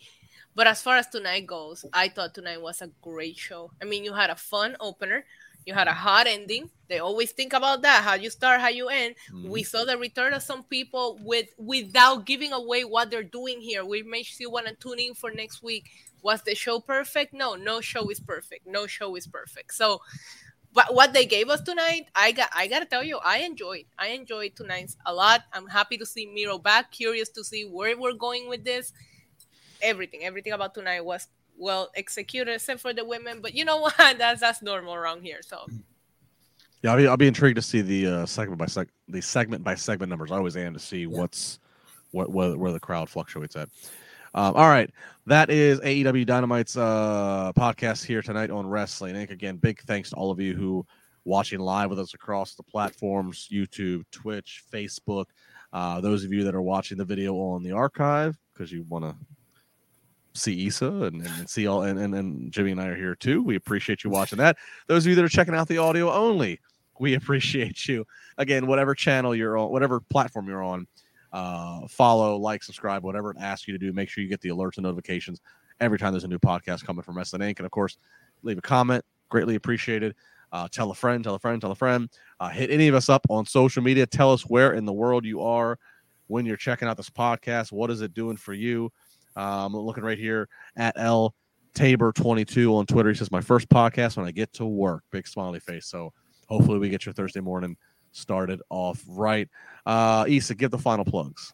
but 0.55 0.67
as 0.67 0.81
far 0.81 0.97
as 0.97 1.07
tonight 1.07 1.45
goes 1.45 1.85
i 1.91 2.07
thought 2.07 2.33
tonight 2.33 2.61
was 2.61 2.81
a 2.81 2.89
great 3.01 3.37
show. 3.37 3.71
I 3.81 3.85
mean 3.85 4.03
you 4.03 4.13
had 4.13 4.29
a 4.29 4.35
fun 4.35 4.77
opener 4.79 5.25
you 5.65 5.73
had 5.73 5.87
a 5.87 5.93
hot 5.93 6.27
ending. 6.27 6.69
They 6.89 6.99
always 6.99 7.31
think 7.31 7.53
about 7.53 7.81
that 7.83 8.03
how 8.03 8.15
you 8.15 8.29
start 8.29 8.61
how 8.61 8.69
you 8.69 8.89
end. 8.89 9.15
Mm-hmm. 9.31 9.49
we 9.49 9.63
saw 9.63 9.85
the 9.85 9.97
return 9.97 10.33
of 10.33 10.43
some 10.43 10.63
people 10.63 11.19
with 11.21 11.47
without 11.57 12.25
giving 12.25 12.51
away 12.51 12.83
what 12.83 13.09
they're 13.09 13.23
doing 13.23 13.61
here. 13.61 13.85
We 13.85 14.03
makes 14.03 14.39
you 14.39 14.49
want 14.49 14.67
to 14.67 14.75
tune 14.75 14.99
in 14.99 15.13
for 15.13 15.31
next 15.31 15.63
week. 15.63 15.89
Was 16.21 16.41
the 16.43 16.55
show 16.55 16.79
perfect? 16.79 17.33
No 17.33 17.55
no 17.55 17.81
show 17.81 18.09
is 18.09 18.19
perfect. 18.19 18.67
No 18.67 18.87
show 18.87 19.15
is 19.15 19.27
perfect. 19.27 19.73
So 19.73 20.01
but 20.73 20.93
what 20.93 21.13
they 21.13 21.25
gave 21.25 21.49
us 21.49 21.61
tonight, 21.61 22.07
I 22.15 22.31
got 22.31 22.49
I 22.55 22.67
gotta 22.67 22.85
tell 22.85 23.03
you, 23.03 23.19
I 23.23 23.39
enjoyed. 23.39 23.85
I 23.97 24.07
enjoyed 24.09 24.55
tonight's 24.55 24.97
a 25.05 25.13
lot. 25.13 25.41
I'm 25.53 25.67
happy 25.67 25.97
to 25.97 26.05
see 26.05 26.25
Miro 26.25 26.57
back. 26.57 26.91
Curious 26.91 27.29
to 27.29 27.43
see 27.43 27.63
where 27.65 27.97
we're 27.97 28.13
going 28.13 28.49
with 28.49 28.63
this. 28.63 28.93
everything, 29.81 30.23
everything 30.23 30.53
about 30.53 30.73
tonight 30.73 31.01
was 31.05 31.27
well 31.57 31.89
executed, 31.95 32.53
except 32.55 32.79
for 32.79 32.93
the 32.93 33.05
women. 33.05 33.41
But 33.41 33.53
you 33.53 33.65
know 33.65 33.77
what? 33.81 33.95
That's 33.97 34.41
that's 34.41 34.61
normal 34.61 34.93
around 34.95 35.21
here. 35.21 35.41
So. 35.45 35.67
Yeah, 36.81 36.91
I'll 36.91 36.97
be, 36.97 37.07
I'll 37.07 37.17
be 37.17 37.27
intrigued 37.27 37.55
to 37.55 37.61
see 37.61 37.81
the 37.81 38.07
uh, 38.07 38.25
segment 38.25 38.59
by 38.59 38.65
seg- 38.65 38.89
the 39.07 39.21
segment 39.21 39.63
by 39.63 39.75
segment 39.75 40.09
numbers. 40.09 40.31
I 40.31 40.35
always 40.35 40.57
am 40.57 40.73
to 40.73 40.79
see 40.79 41.01
yeah. 41.01 41.07
what's 41.07 41.59
what 42.11 42.31
where, 42.31 42.57
where 42.57 42.71
the 42.73 42.79
crowd 42.79 43.09
fluctuates 43.09 43.55
at. 43.55 43.69
Um, 44.35 44.55
all 44.55 44.67
right, 44.67 44.89
that 45.27 45.51
is 45.51 45.79
AEW 45.81 46.25
Dynamite's 46.25 46.75
uh, 46.75 47.51
podcast 47.55 48.03
here 48.03 48.23
tonight 48.23 48.49
on 48.49 48.65
Wrestling 48.65 49.13
Inc. 49.15 49.29
Again, 49.29 49.57
big 49.57 49.79
thanks 49.81 50.09
to 50.09 50.15
all 50.15 50.31
of 50.31 50.39
you 50.39 50.55
who 50.55 50.85
watching 51.23 51.59
live 51.59 51.91
with 51.91 51.99
us 51.99 52.15
across 52.15 52.55
the 52.55 52.63
platforms: 52.63 53.47
YouTube, 53.51 54.03
Twitch, 54.11 54.63
Facebook. 54.73 55.25
Uh, 55.71 56.01
those 56.01 56.23
of 56.23 56.33
you 56.33 56.43
that 56.45 56.55
are 56.55 56.63
watching 56.63 56.97
the 56.97 57.05
video 57.05 57.35
on 57.35 57.61
the 57.61 57.71
archive 57.71 58.35
because 58.53 58.71
you 58.71 58.85
want 58.89 59.05
to 59.05 59.15
see 60.33 60.53
Isa 60.53 60.87
and, 60.87 61.25
and 61.25 61.47
see 61.47 61.67
all 61.67 61.83
and, 61.83 61.99
and, 61.99 62.15
and 62.15 62.51
Jimmy 62.51 62.71
and 62.71 62.81
I 62.81 62.87
are 62.87 62.95
here 62.95 63.15
too. 63.15 63.43
We 63.43 63.55
appreciate 63.55 64.03
you 64.03 64.09
watching 64.09 64.39
that. 64.39 64.57
Those 64.87 65.05
of 65.05 65.11
you 65.11 65.15
that 65.15 65.25
are 65.25 65.29
checking 65.29 65.53
out 65.53 65.67
the 65.67 65.77
audio 65.77 66.11
only, 66.11 66.59
we 66.99 67.13
appreciate 67.15 67.87
you. 67.87 68.05
Again, 68.39 68.65
whatever 68.65 68.95
channel 68.95 69.35
you're 69.35 69.57
on, 69.57 69.71
whatever 69.71 69.99
platform 69.99 70.47
you're 70.47 70.63
on, 70.63 70.87
uh, 71.33 71.87
follow, 71.87 72.37
like, 72.37 72.63
subscribe, 72.63 73.03
whatever 73.03 73.31
it 73.31 73.37
asks 73.39 73.67
you 73.67 73.73
to 73.73 73.79
do. 73.79 73.91
Make 73.91 74.07
sure 74.07 74.23
you 74.23 74.29
get 74.29 74.41
the 74.41 74.49
alerts 74.49 74.77
and 74.77 74.83
notifications 74.83 75.41
every 75.79 75.97
time 75.97 76.13
there's 76.13 76.23
a 76.23 76.27
new 76.27 76.39
podcast 76.39 76.85
coming 76.85 77.01
from 77.01 77.17
Wrestling 77.17 77.41
Inc. 77.41 77.57
And 77.57 77.65
of 77.65 77.71
course, 77.71 77.97
leave 78.43 78.57
a 78.57 78.61
comment, 78.61 79.03
greatly 79.29 79.55
appreciated. 79.55 80.15
Uh, 80.51 80.67
tell 80.71 80.91
a 80.91 80.95
friend, 80.95 81.23
tell 81.23 81.33
a 81.33 81.39
friend, 81.39 81.59
tell 81.59 81.71
a 81.71 81.75
friend. 81.75 82.07
Uh, 82.39 82.49
hit 82.49 82.69
any 82.69 82.87
of 82.87 82.93
us 82.93 83.09
up 83.09 83.25
on 83.29 83.45
social 83.45 83.81
media. 83.81 84.05
Tell 84.05 84.31
us 84.31 84.43
where 84.43 84.73
in 84.73 84.85
the 84.85 84.93
world 84.93 85.25
you 85.25 85.41
are 85.41 85.79
when 86.27 86.45
you're 86.45 86.57
checking 86.57 86.87
out 86.87 86.95
this 86.95 87.09
podcast. 87.09 87.71
What 87.71 87.89
is 87.89 88.01
it 88.01 88.13
doing 88.13 88.37
for 88.37 88.53
you? 88.53 88.91
Um, 89.35 89.75
looking 89.75 90.03
right 90.03 90.19
here 90.19 90.47
at 90.77 90.93
L 90.95 91.33
Tabor 91.73 92.11
22 92.11 92.75
on 92.75 92.85
Twitter. 92.85 93.09
He 93.09 93.15
says, 93.15 93.31
My 93.31 93.41
first 93.41 93.67
podcast 93.67 94.15
when 94.15 94.27
I 94.27 94.31
get 94.31 94.53
to 94.53 94.65
work. 94.65 95.03
Big 95.11 95.27
smiley 95.27 95.59
face. 95.59 95.87
So 95.87 96.13
hopefully 96.47 96.77
we 96.77 96.89
get 96.89 97.05
your 97.05 97.13
Thursday 97.13 97.39
morning 97.39 97.75
started 98.13 98.61
off 98.69 99.03
right. 99.07 99.49
Uh, 99.85 100.25
Isa, 100.27 100.55
give 100.55 100.71
the 100.71 100.77
final 100.77 101.03
plugs. 101.03 101.53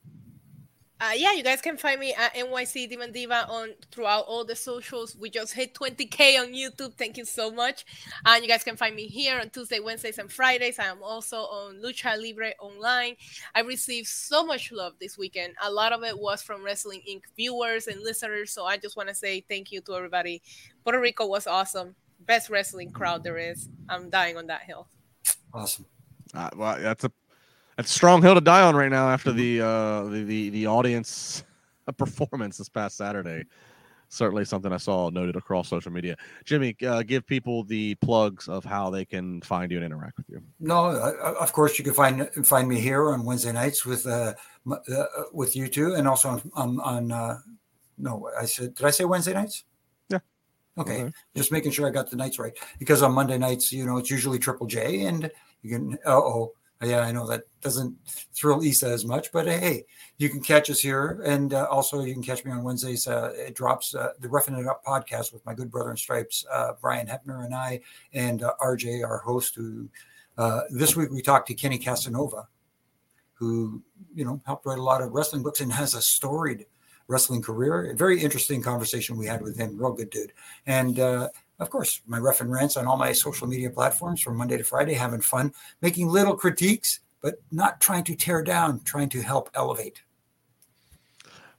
Uh, 1.01 1.11
yeah, 1.15 1.31
you 1.31 1.43
guys 1.43 1.61
can 1.61 1.77
find 1.77 1.97
me 1.97 2.13
at 2.13 2.35
NYC 2.35 2.89
Demon 2.89 3.13
Diva 3.13 3.47
on 3.47 3.69
throughout 3.89 4.25
all 4.27 4.43
the 4.43 4.55
socials. 4.55 5.15
We 5.15 5.29
just 5.29 5.53
hit 5.53 5.73
20k 5.73 6.37
on 6.41 6.47
YouTube. 6.47 6.93
Thank 6.95 7.15
you 7.15 7.23
so 7.23 7.49
much. 7.49 7.85
And 8.25 8.43
you 8.43 8.49
guys 8.49 8.65
can 8.65 8.75
find 8.75 8.97
me 8.97 9.07
here 9.07 9.39
on 9.39 9.49
Tuesday, 9.49 9.79
Wednesdays, 9.79 10.17
and 10.17 10.29
Fridays. 10.29 10.77
I 10.77 10.87
am 10.87 11.01
also 11.01 11.37
on 11.37 11.81
Lucha 11.81 12.21
Libre 12.21 12.51
Online. 12.59 13.15
I 13.55 13.61
received 13.61 14.07
so 14.07 14.45
much 14.45 14.73
love 14.73 14.91
this 14.99 15.17
weekend. 15.17 15.53
A 15.63 15.71
lot 15.71 15.93
of 15.93 16.03
it 16.03 16.19
was 16.19 16.43
from 16.43 16.65
Wrestling 16.65 17.01
Inc. 17.09 17.21
viewers 17.37 17.87
and 17.87 18.01
listeners. 18.01 18.51
So 18.51 18.65
I 18.65 18.75
just 18.75 18.97
want 18.97 19.07
to 19.07 19.15
say 19.15 19.39
thank 19.47 19.71
you 19.71 19.79
to 19.79 19.95
everybody. 19.95 20.41
Puerto 20.83 20.99
Rico 20.99 21.25
was 21.25 21.47
awesome. 21.47 21.95
Best 22.25 22.49
wrestling 22.49 22.91
crowd 22.91 23.23
there 23.23 23.37
is. 23.37 23.69
I'm 23.87 24.09
dying 24.09 24.35
on 24.35 24.47
that 24.47 24.63
hill. 24.63 24.89
Awesome. 25.53 25.85
Uh, 26.33 26.49
well, 26.55 26.77
that's 26.79 27.03
a 27.03 27.11
that's 27.77 27.91
a 27.91 27.93
strong 27.93 28.21
hill 28.21 28.35
to 28.35 28.41
die 28.41 28.61
on 28.61 28.75
right 28.75 28.91
now 28.91 29.09
after 29.09 29.31
the 29.31 29.61
uh, 29.61 30.03
the, 30.03 30.23
the 30.23 30.49
the 30.49 30.67
audience 30.67 31.43
performance 31.97 32.57
this 32.57 32.69
past 32.69 32.97
Saturday. 32.97 33.45
Certainly 34.11 34.45
something 34.45 34.73
I 34.73 34.77
saw 34.77 35.09
noted 35.09 35.35
across 35.35 35.69
social 35.69 35.91
media. 35.91 36.17
Jimmy, 36.43 36.75
uh, 36.85 37.03
give 37.03 37.27
people 37.27 37.63
the 37.63 37.93
plugs 37.95 38.47
of 38.47 38.65
how 38.65 38.89
they 38.89 39.05
can 39.05 39.39
find 39.41 39.71
you 39.71 39.77
and 39.77 39.85
interact 39.85 40.17
with 40.17 40.27
you. 40.29 40.41
No, 40.59 40.87
uh, 40.87 41.35
of 41.39 41.53
course 41.53 41.77
you 41.77 41.85
can 41.85 41.93
find 41.93 42.27
find 42.43 42.67
me 42.67 42.79
here 42.79 43.11
on 43.11 43.23
Wednesday 43.23 43.51
nights 43.51 43.85
with 43.85 44.07
uh, 44.07 44.33
uh 44.69 45.05
with 45.31 45.55
you 45.55 45.67
two, 45.67 45.93
and 45.93 46.07
also 46.07 46.29
on 46.29 46.51
on, 46.55 46.79
on 46.81 47.11
uh, 47.11 47.37
no, 47.97 48.29
I 48.37 48.45
said 48.45 48.73
did 48.73 48.85
I 48.85 48.89
say 48.89 49.05
Wednesday 49.05 49.33
nights? 49.33 49.63
Yeah. 50.09 50.19
Okay, 50.77 51.03
okay. 51.03 51.13
just 51.35 51.51
making 51.51 51.71
sure 51.71 51.87
I 51.87 51.91
got 51.91 52.09
the 52.09 52.15
nights 52.15 52.39
right 52.39 52.57
because 52.79 53.03
on 53.03 53.13
Monday 53.13 53.37
nights, 53.37 53.71
you 53.71 53.85
know, 53.85 53.97
it's 53.97 54.09
usually 54.09 54.39
Triple 54.39 54.65
J, 54.67 55.05
and 55.05 55.29
you 55.61 55.69
can. 55.69 55.97
oh, 56.05 56.53
yeah, 56.81 57.01
I 57.01 57.11
know 57.11 57.27
that 57.27 57.43
doesn't 57.61 57.97
thrill 58.33 58.63
Isa 58.63 58.87
as 58.87 59.03
much, 59.03 59.33
but 59.33 59.47
hey, 59.47 59.85
you 60.17 60.29
can 60.29 60.41
catch 60.41 60.69
us 60.69 60.79
here, 60.79 61.21
and 61.25 61.53
uh, 61.53 61.67
also 61.69 62.01
you 62.01 62.13
can 62.13 62.23
catch 62.23 62.45
me 62.45 62.51
on 62.51 62.63
Wednesdays. 62.63 63.05
Uh, 63.05 63.33
it 63.35 63.53
drops 63.53 63.93
uh, 63.93 64.11
the 64.19 64.29
Roughing 64.29 64.55
It 64.55 64.65
Up 64.65 64.83
podcast 64.85 65.33
with 65.33 65.45
my 65.45 65.53
good 65.53 65.69
brother 65.69 65.91
in 65.91 65.97
stripes, 65.97 66.45
uh, 66.51 66.73
Brian 66.79 67.05
Hebner, 67.05 67.43
and 67.43 67.53
I, 67.53 67.81
and 68.13 68.43
uh, 68.43 68.53
RJ, 68.61 69.03
our 69.03 69.17
host. 69.17 69.55
Who 69.55 69.89
uh, 70.37 70.61
this 70.69 70.95
week 70.95 71.09
we 71.11 71.21
talked 71.21 71.49
to 71.49 71.53
Kenny 71.53 71.77
Casanova, 71.77 72.47
who 73.33 73.83
you 74.15 74.23
know 74.23 74.39
helped 74.45 74.65
write 74.65 74.79
a 74.79 74.83
lot 74.83 75.01
of 75.01 75.11
wrestling 75.11 75.43
books 75.43 75.59
and 75.59 75.73
has 75.73 75.95
a 75.95 76.01
storied 76.01 76.65
wrestling 77.09 77.41
career. 77.41 77.91
A 77.91 77.95
very 77.95 78.21
interesting 78.21 78.61
conversation 78.61 79.17
we 79.17 79.25
had 79.25 79.41
with 79.41 79.57
him. 79.57 79.77
Real 79.77 79.91
good 79.91 80.11
dude, 80.11 80.31
and 80.65 80.97
of 81.59 81.69
course, 81.69 82.01
my 82.07 82.17
ref 82.17 82.41
and 82.41 82.51
rants 82.51 82.77
on 82.77 82.87
all 82.87 82.97
my 82.97 83.11
social 83.11 83.47
media 83.47 83.69
platforms 83.69 84.21
from 84.21 84.37
Monday 84.37 84.57
to 84.57 84.63
Friday, 84.63 84.93
having 84.93 85.21
fun, 85.21 85.53
making 85.81 86.07
little 86.07 86.35
critiques, 86.35 86.99
but 87.21 87.35
not 87.51 87.81
trying 87.81 88.03
to 88.05 88.15
tear 88.15 88.41
down, 88.41 88.81
trying 88.83 89.09
to 89.09 89.21
help 89.21 89.49
elevate. 89.53 90.01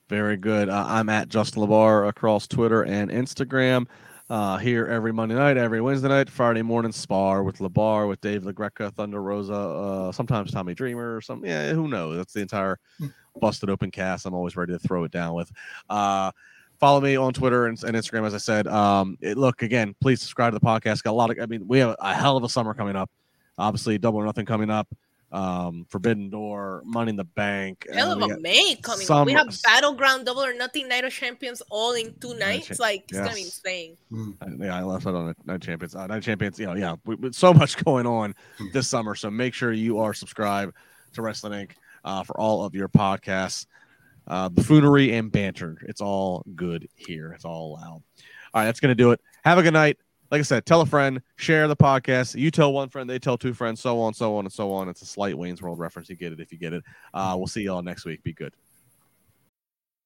Very 0.09 0.37
good. 0.37 0.69
Uh, 0.69 0.85
I'm 0.89 1.09
at 1.09 1.29
Justin 1.29 1.63
LaBar 1.63 2.09
across 2.09 2.49
Twitter 2.49 2.83
and 2.83 3.11
Instagram. 3.11 3.87
Uh, 4.29 4.57
here 4.59 4.87
every 4.87 5.13
Monday 5.13 5.35
night, 5.35 5.57
every 5.57 5.81
Wednesday 5.81 6.09
night, 6.09 6.31
Friday 6.31 6.63
morning 6.63 6.93
spar 6.93 7.43
with 7.43 7.59
LaBar, 7.59 8.09
with 8.09 8.21
Dave 8.21 8.43
LaGreca, 8.43 8.95
Thunder 8.95 9.21
Rosa, 9.21 9.53
uh, 9.53 10.13
sometimes 10.13 10.53
Tommy 10.53 10.73
Dreamer, 10.73 11.17
or 11.17 11.21
some 11.21 11.45
yeah, 11.45 11.73
who 11.73 11.89
knows? 11.89 12.17
That's 12.17 12.33
the 12.33 12.41
entire 12.41 12.79
hmm. 12.99 13.09
busted 13.41 13.71
open 13.71 13.91
cast. 13.91 14.27
I'm 14.27 14.35
always 14.35 14.57
ready 14.57 14.73
to 14.73 14.79
throw 14.79 15.03
it 15.03 15.11
down 15.11 15.35
with. 15.35 15.51
Uh, 16.81 16.87
follow 16.87 17.01
me 17.01 17.17
on 17.17 17.33
Twitter 17.33 17.67
and, 17.67 17.83
and 17.85 17.97
Instagram, 17.97 18.27
as 18.27 18.35
I 18.35 18.39
said. 18.39 18.67
Um, 18.67 19.19
it, 19.21 19.37
look 19.37 19.63
again, 19.63 19.95
please 20.01 20.21
subscribe 20.21 20.53
to 20.53 20.59
the 20.59 20.65
podcast. 20.65 21.03
Got 21.03 21.11
a 21.11 21.13
lot 21.13 21.31
of, 21.31 21.39
I 21.41 21.47
mean, 21.47 21.67
we 21.67 21.79
have 21.79 21.97
a 21.99 22.15
hell 22.15 22.37
of 22.37 22.45
a 22.45 22.49
summer 22.49 22.75
coming 22.75 22.97
up. 22.97 23.11
Obviously, 23.59 23.99
Double 23.99 24.19
or 24.19 24.25
Nothing 24.25 24.47
coming 24.47 24.71
up. 24.71 24.89
Um, 25.33 25.87
Forbidden 25.89 26.29
Door, 26.31 26.83
Money 26.85 27.11
in 27.11 27.17
the 27.17 27.25
Bank. 27.25 27.87
Hell 27.93 28.11
of 28.11 28.31
a 28.31 28.41
May 28.41 28.75
coming 28.77 29.07
some, 29.07 29.19
up. 29.19 29.27
We 29.27 29.33
have 29.33 29.55
Battleground, 29.63 30.27
Double 30.27 30.43
or 30.43 30.55
Nothing, 30.55 30.89
Night 30.89 31.05
of 31.05 31.13
Champions, 31.13 31.63
all 31.71 31.93
in 31.93 32.15
two 32.21 32.35
nights. 32.35 32.81
like 32.81 33.05
it's 33.05 33.13
yes. 33.13 33.25
gonna 33.25 33.37
be 33.37 33.43
insane. 33.43 33.97
Mm. 34.11 34.65
Yeah, 34.65 34.77
I 34.77 34.83
left 34.83 35.05
that 35.05 35.15
on 35.15 35.33
Night 35.45 35.61
Champions. 35.61 35.95
Uh, 35.95 36.09
Night 36.09 36.25
Champions. 36.25 36.59
You 36.59 36.67
know, 36.67 36.75
yeah, 36.75 36.97
we, 37.05 37.15
with 37.15 37.35
so 37.35 37.55
much 37.55 37.77
going 37.85 38.07
on 38.07 38.35
mm. 38.59 38.73
this 38.73 38.89
summer. 38.89 39.15
So 39.15 39.31
make 39.31 39.55
sure 39.55 39.73
you 39.73 40.01
are 40.01 40.13
subscribed 40.15 40.75
to 41.13 41.23
Wrestling 41.23 41.53
Inc. 41.53 41.73
Uh, 42.03 42.25
for 42.25 42.41
all 42.41 42.65
of 42.65 42.75
your 42.75 42.89
podcasts 42.89 43.67
uh, 44.31 44.49
buffoonery 44.49 45.13
and 45.17 45.31
banter. 45.31 45.77
It's 45.83 46.01
all 46.01 46.45
good 46.55 46.89
here. 46.95 47.33
It's 47.33 47.45
all 47.45 47.73
allowed. 47.73 48.03
All 48.05 48.05
right, 48.55 48.65
that's 48.65 48.81
going 48.81 48.91
to 48.91 48.95
do 48.95 49.11
it. 49.11 49.21
Have 49.45 49.59
a 49.59 49.63
good 49.63 49.73
night. 49.75 49.99
Like 50.31 50.39
I 50.39 50.43
said, 50.43 50.65
tell 50.65 50.81
a 50.81 50.87
friend, 50.87 51.21
share 51.37 51.67
the 51.67 51.75
podcast. 51.75 52.37
You 52.39 52.53
tell 52.53 52.73
one 52.73 52.89
friend, 52.89 53.11
they 53.11 53.19
tell 53.19 53.37
two 53.37 53.53
friends, 53.53 53.81
so 53.81 54.01
on, 54.01 54.15
so 54.15 54.37
on, 54.37 54.47
and 54.47 54.53
so 54.53 54.73
on. 54.73 54.89
It's 54.89 55.03
a 55.03 55.07
slight 55.07 55.37
Wayne's 55.37 55.61
World 55.61 55.81
reference. 55.81 56.09
You 56.09 56.15
get 56.15 56.33
it 56.33 56.39
if 56.39 56.53
you 56.53 56.59
get 56.59 56.73
it. 56.73 56.85
Uh, 57.13 57.35
we'll 57.37 57.49
see 57.49 57.63
y'all 57.63 57.83
next 57.83 58.05
week. 58.05 58.23
Be 58.23 58.33
good. 58.33 58.55